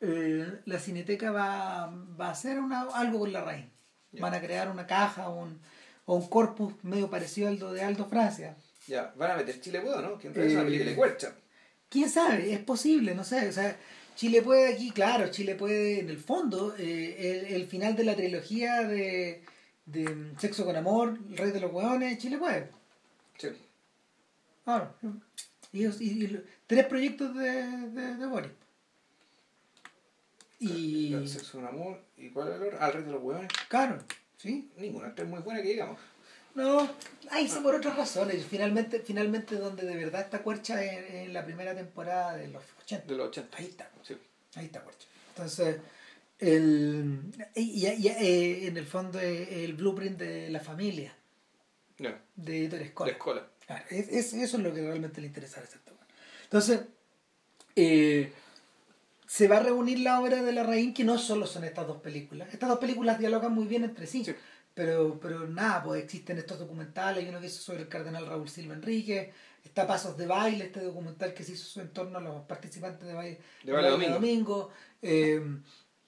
eh, 0.01 0.59
la 0.65 0.79
cineteca 0.79 1.31
va, 1.31 1.87
va 2.19 2.27
a 2.27 2.31
hacer 2.31 2.59
una, 2.59 2.81
algo 2.93 3.19
con 3.19 3.33
la 3.33 3.41
raíz. 3.43 3.65
Ya. 4.11 4.21
Van 4.21 4.33
a 4.33 4.41
crear 4.41 4.69
una 4.69 4.85
caja 4.87 5.29
o 5.29 5.43
un, 5.43 5.59
o 6.05 6.15
un 6.15 6.27
corpus 6.27 6.73
medio 6.83 7.09
parecido 7.09 7.47
al 7.49 7.59
de 7.59 7.81
Aldo 7.83 8.05
Francia. 8.07 8.55
Ya, 8.87 9.13
van 9.17 9.31
a 9.31 9.35
meter 9.37 9.61
Chile 9.61 9.81
Puedo, 9.81 10.01
¿no? 10.01 10.17
Que 10.17 10.27
en 10.27 10.33
realidad 10.33 10.51
es 10.51 10.53
una 10.57 10.61
Eh, 10.63 10.65
película 10.71 10.89
de 10.91 10.95
Cuercha. 10.97 11.35
quién 11.89 12.09
sabe, 12.09 12.53
es 12.53 12.59
posible, 12.59 13.13
no 13.15 13.23
sé, 13.23 13.47
o 13.47 13.51
sea, 13.51 13.77
Chile 14.15 14.41
puede 14.41 14.73
aquí, 14.73 14.91
claro, 14.91 15.29
Chile 15.29 15.55
puede, 15.55 15.99
en 16.01 16.09
el 16.09 16.17
fondo, 16.17 16.75
eh, 16.77 17.45
el, 17.47 17.53
el 17.55 17.67
final 17.67 17.95
de 17.95 18.03
la 18.03 18.15
trilogía 18.15 18.81
de, 18.83 19.43
de 19.85 20.33
Sexo 20.39 20.65
con 20.65 20.75
Amor, 20.75 21.17
El 21.29 21.37
Rey 21.37 21.51
de 21.51 21.59
los 21.59 21.71
Hueones, 21.71 22.17
Chile 22.17 22.37
puede, 22.37 22.69
Sí. 23.37 23.49
Claro. 24.63 24.93
Y, 25.71 25.85
y- 25.85 26.43
tres 26.67 26.85
proyectos 26.87 27.35
de, 27.35 27.51
de, 27.51 28.15
de 28.15 28.25
Boris. 28.25 28.51
Y, 30.59 31.13
El 31.13 31.27
Sexo 31.29 31.59
con 31.59 31.67
amor. 31.67 32.01
¿Y 32.17 32.29
cuál 32.29 32.49
es 32.49 32.55
el 32.55 32.63
otro? 32.63 32.85
El 32.85 32.93
rey 32.93 33.03
de 33.03 33.11
los 33.11 33.23
hueones. 33.23 33.51
claro, 33.69 33.97
¿sí? 34.37 34.69
Ninguna, 34.77 35.13
es 35.15 35.25
muy 35.27 35.39
buena 35.39 35.61
que 35.61 35.69
digamos. 35.69 35.99
No, 36.55 36.89
ahí 37.31 37.47
sí 37.47 37.59
por 37.61 37.75
otras 37.75 37.95
razones. 37.95 38.43
Finalmente, 38.45 38.99
finalmente 38.99 39.55
donde 39.55 39.85
de 39.85 39.95
verdad 39.95 40.21
está 40.21 40.41
Cuercha 40.43 40.83
en, 40.83 41.15
en 41.27 41.33
la 41.33 41.45
primera 41.45 41.73
temporada 41.75 42.35
de 42.35 42.47
los 42.49 42.63
80. 42.83 43.05
De 43.07 43.15
los 43.15 43.27
80. 43.29 43.57
Ahí 43.57 43.65
está. 43.67 43.89
Sí. 44.03 44.17
Ahí 44.55 44.65
está 44.65 44.81
Cuercha. 44.81 45.07
Entonces, 45.29 45.77
el, 46.39 47.21
y, 47.55 47.61
y- 47.61 47.87
y- 47.87 48.07
eh, 48.07 48.67
en 48.67 48.75
el 48.77 48.85
fondo 48.85 49.19
es 49.19 49.47
el 49.49 49.75
blueprint 49.75 50.17
de 50.17 50.49
la 50.49 50.59
familia 50.59 51.15
de 52.35 52.57
Editor 52.57 52.79
La 52.79 52.85
Escola. 52.85 53.47
Claro, 53.69 53.85
es, 53.91 54.09
es- 54.09 54.33
eso 54.33 54.57
es 54.57 54.63
lo 54.63 54.73
que 54.73 54.81
realmente 54.81 55.21
le 55.21 55.27
interesa 55.27 55.59
a 55.61 55.63
weón. 55.63 55.97
Entonces, 56.45 56.81
eh, 57.75 58.33
se 59.27 59.47
va 59.47 59.57
a 59.57 59.59
reunir 59.59 59.99
la 59.99 60.19
obra 60.19 60.41
de 60.41 60.51
la 60.51 60.63
Raín, 60.63 60.91
que 60.91 61.03
no 61.03 61.19
solo 61.19 61.45
son 61.45 61.63
estas 61.65 61.85
dos 61.85 62.01
películas. 62.01 62.49
Estas 62.51 62.67
dos 62.67 62.79
películas 62.79 63.19
dialogan 63.19 63.53
muy 63.53 63.67
bien 63.67 63.83
entre 63.83 64.07
sí. 64.07 64.25
Sí. 64.25 64.33
Pero, 64.73 65.19
pero 65.19 65.47
nada, 65.47 65.83
pues 65.83 66.03
existen 66.03 66.39
estos 66.39 66.57
documentales, 66.57 67.23
hay 67.23 67.29
uno 67.29 67.39
que 67.39 67.45
hizo 67.45 67.61
sobre 67.61 67.81
el 67.83 67.87
cardenal 67.89 68.25
Raúl 68.25 68.49
Silva 68.49 68.73
Enrique, 68.73 69.31
está 69.63 69.85
Pasos 69.85 70.17
de 70.17 70.25
Baile, 70.25 70.65
este 70.65 70.79
documental 70.81 71.35
que 71.35 71.43
se 71.43 71.51
hizo 71.51 71.79
en 71.79 71.89
torno 71.89 72.17
a 72.17 72.21
los 72.21 72.41
participantes 72.45 73.07
de 73.07 73.13
Baile, 73.13 73.39
De 73.63 73.71
Baile 73.71 73.89
Domingo. 73.89 74.13
Domingo. 74.15 74.69
Eh, 75.03 75.41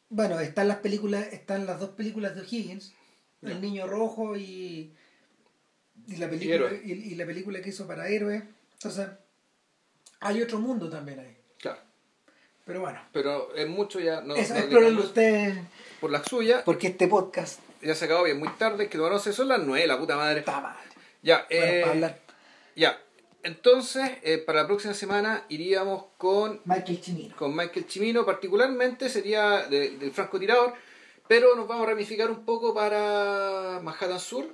bueno, 0.10 0.40
están 0.40 0.68
las 0.68 0.78
películas, 0.78 1.28
están 1.32 1.68
las 1.68 1.80
dos 1.80 1.92
películas 1.92 2.34
de 2.34 2.42
O'Higgins. 2.42 2.94
El 3.44 3.62
Niño 3.62 3.86
Rojo 3.88 4.36
y, 4.36 4.94
y 6.12 6.18
la 6.18 6.30
película 6.30 6.70
y, 6.84 6.92
y 6.92 7.16
la 7.16 7.26
película 7.26 7.62
que 7.62 7.70
hizo 7.70 7.88
para 7.88 8.08
Héroe. 8.08 8.44
Entonces, 8.74 9.08
hay 10.20 10.42
otro 10.42 10.60
mundo 10.60 10.90
también 10.90 11.20
ahí. 11.20 11.38
Claro. 11.60 11.80
Pero 12.66 12.82
bueno, 12.82 13.00
Pero 13.12 13.54
es 13.56 13.68
mucho 13.68 14.00
ya. 14.00 14.22
No, 14.22 14.36
eso 14.36 14.54
no 14.54 15.00
ustedes, 15.02 15.58
por 16.00 16.12
la 16.12 16.24
suya. 16.24 16.64
porque 16.64 16.88
este 16.88 17.08
podcast 17.08 17.60
Ya 17.82 17.96
se 17.96 18.06
acabó 18.06 18.24
bien, 18.24 18.40
muy 18.40 18.50
tarde. 18.50 18.88
Que 18.90 18.98
no 18.98 19.20
sé, 19.20 19.34
son 19.34 19.48
las 19.48 19.60
9, 19.60 19.88
la 19.88 19.98
puta 19.98 20.16
madre. 20.16 20.40
está 20.40 20.62
mal. 20.62 20.76
Ya, 21.24 21.46
Bueno, 21.50 21.66
eh, 21.66 21.80
para 21.82 21.92
hablar. 21.94 22.20
ya. 22.76 23.00
Entonces, 23.44 24.12
eh, 24.22 24.38
para 24.38 24.62
la 24.62 24.68
próxima 24.68 24.94
semana 24.94 25.46
iríamos 25.50 26.06
con, 26.18 26.62
Michael 26.66 27.02
Chimino. 27.02 27.36
con 27.36 27.56
Michael 27.56 27.88
Chimino, 27.88 28.24
particularmente 28.26 29.10
sería 29.10 29.66
de- 29.68 29.98
del 29.98 30.12
francotirador, 30.12 30.74
pero 31.28 31.56
nos 31.56 31.68
vamos 31.68 31.88
a 31.88 31.90
ramificar 31.90 32.30
un 32.30 32.46
poco 32.46 32.72
para 32.74 33.80
Manhattan 33.82 34.20
Sur 34.20 34.48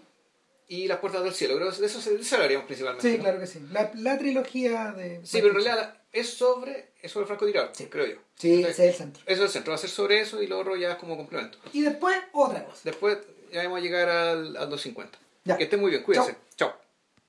y 0.68 0.88
las 0.88 1.00
puertas 1.00 1.24
del 1.24 1.34
cielo. 1.34 1.56
Creo 1.56 1.72
que 1.72 1.78
de 1.80 1.86
eso 1.86 2.02
se, 2.02 2.16
de 2.16 2.22
eso 2.22 2.36
hablaríamos 2.36 2.66
principalmente. 2.66 3.10
Sí, 3.10 3.18
¿no? 3.18 3.24
claro 3.24 3.40
que 3.40 3.48
sí. 3.48 3.60
La, 3.72 3.92
la 3.96 4.18
trilogía 4.18 4.92
de. 4.94 5.22
Sí, 5.26 5.38
pero 5.42 5.48
en 5.48 5.54
realidad 5.64 6.02
es 6.12 6.30
sobre, 6.34 6.92
es 7.02 7.12
sobre 7.12 7.26
francotirador, 7.28 7.72
Sí. 7.74 7.86
creo 7.88 8.06
yo. 8.06 8.16
Sí, 8.36 8.56
Entonces, 8.56 8.80
ese 8.80 8.84
es 8.90 8.92
el 8.94 8.98
centro. 8.98 9.24
Eso 9.26 9.42
es 9.44 9.48
el 9.48 9.50
centro, 9.54 9.72
va 9.72 9.76
a 9.76 9.80
ser 9.80 9.90
sobre 9.90 10.20
eso 10.22 10.42
y 10.42 10.48
lo 10.48 10.60
otro 10.60 10.76
ya 10.76 10.92
es 10.92 10.98
como 10.98 11.16
complemento. 11.18 11.58
Y 11.74 11.82
después, 11.82 12.16
otra 12.34 12.66
cosa. 12.66 12.82
Después 12.84 13.18
ya 13.52 13.64
vamos 13.64 13.80
a 13.80 13.82
llegar 13.82 14.10
al, 14.10 14.58
al 14.58 14.70
250. 14.70 15.18
Ya. 15.46 15.58
Que 15.58 15.64
estén 15.66 15.80
muy 15.80 15.92
bien, 15.92 16.04
cuídense. 16.04 16.36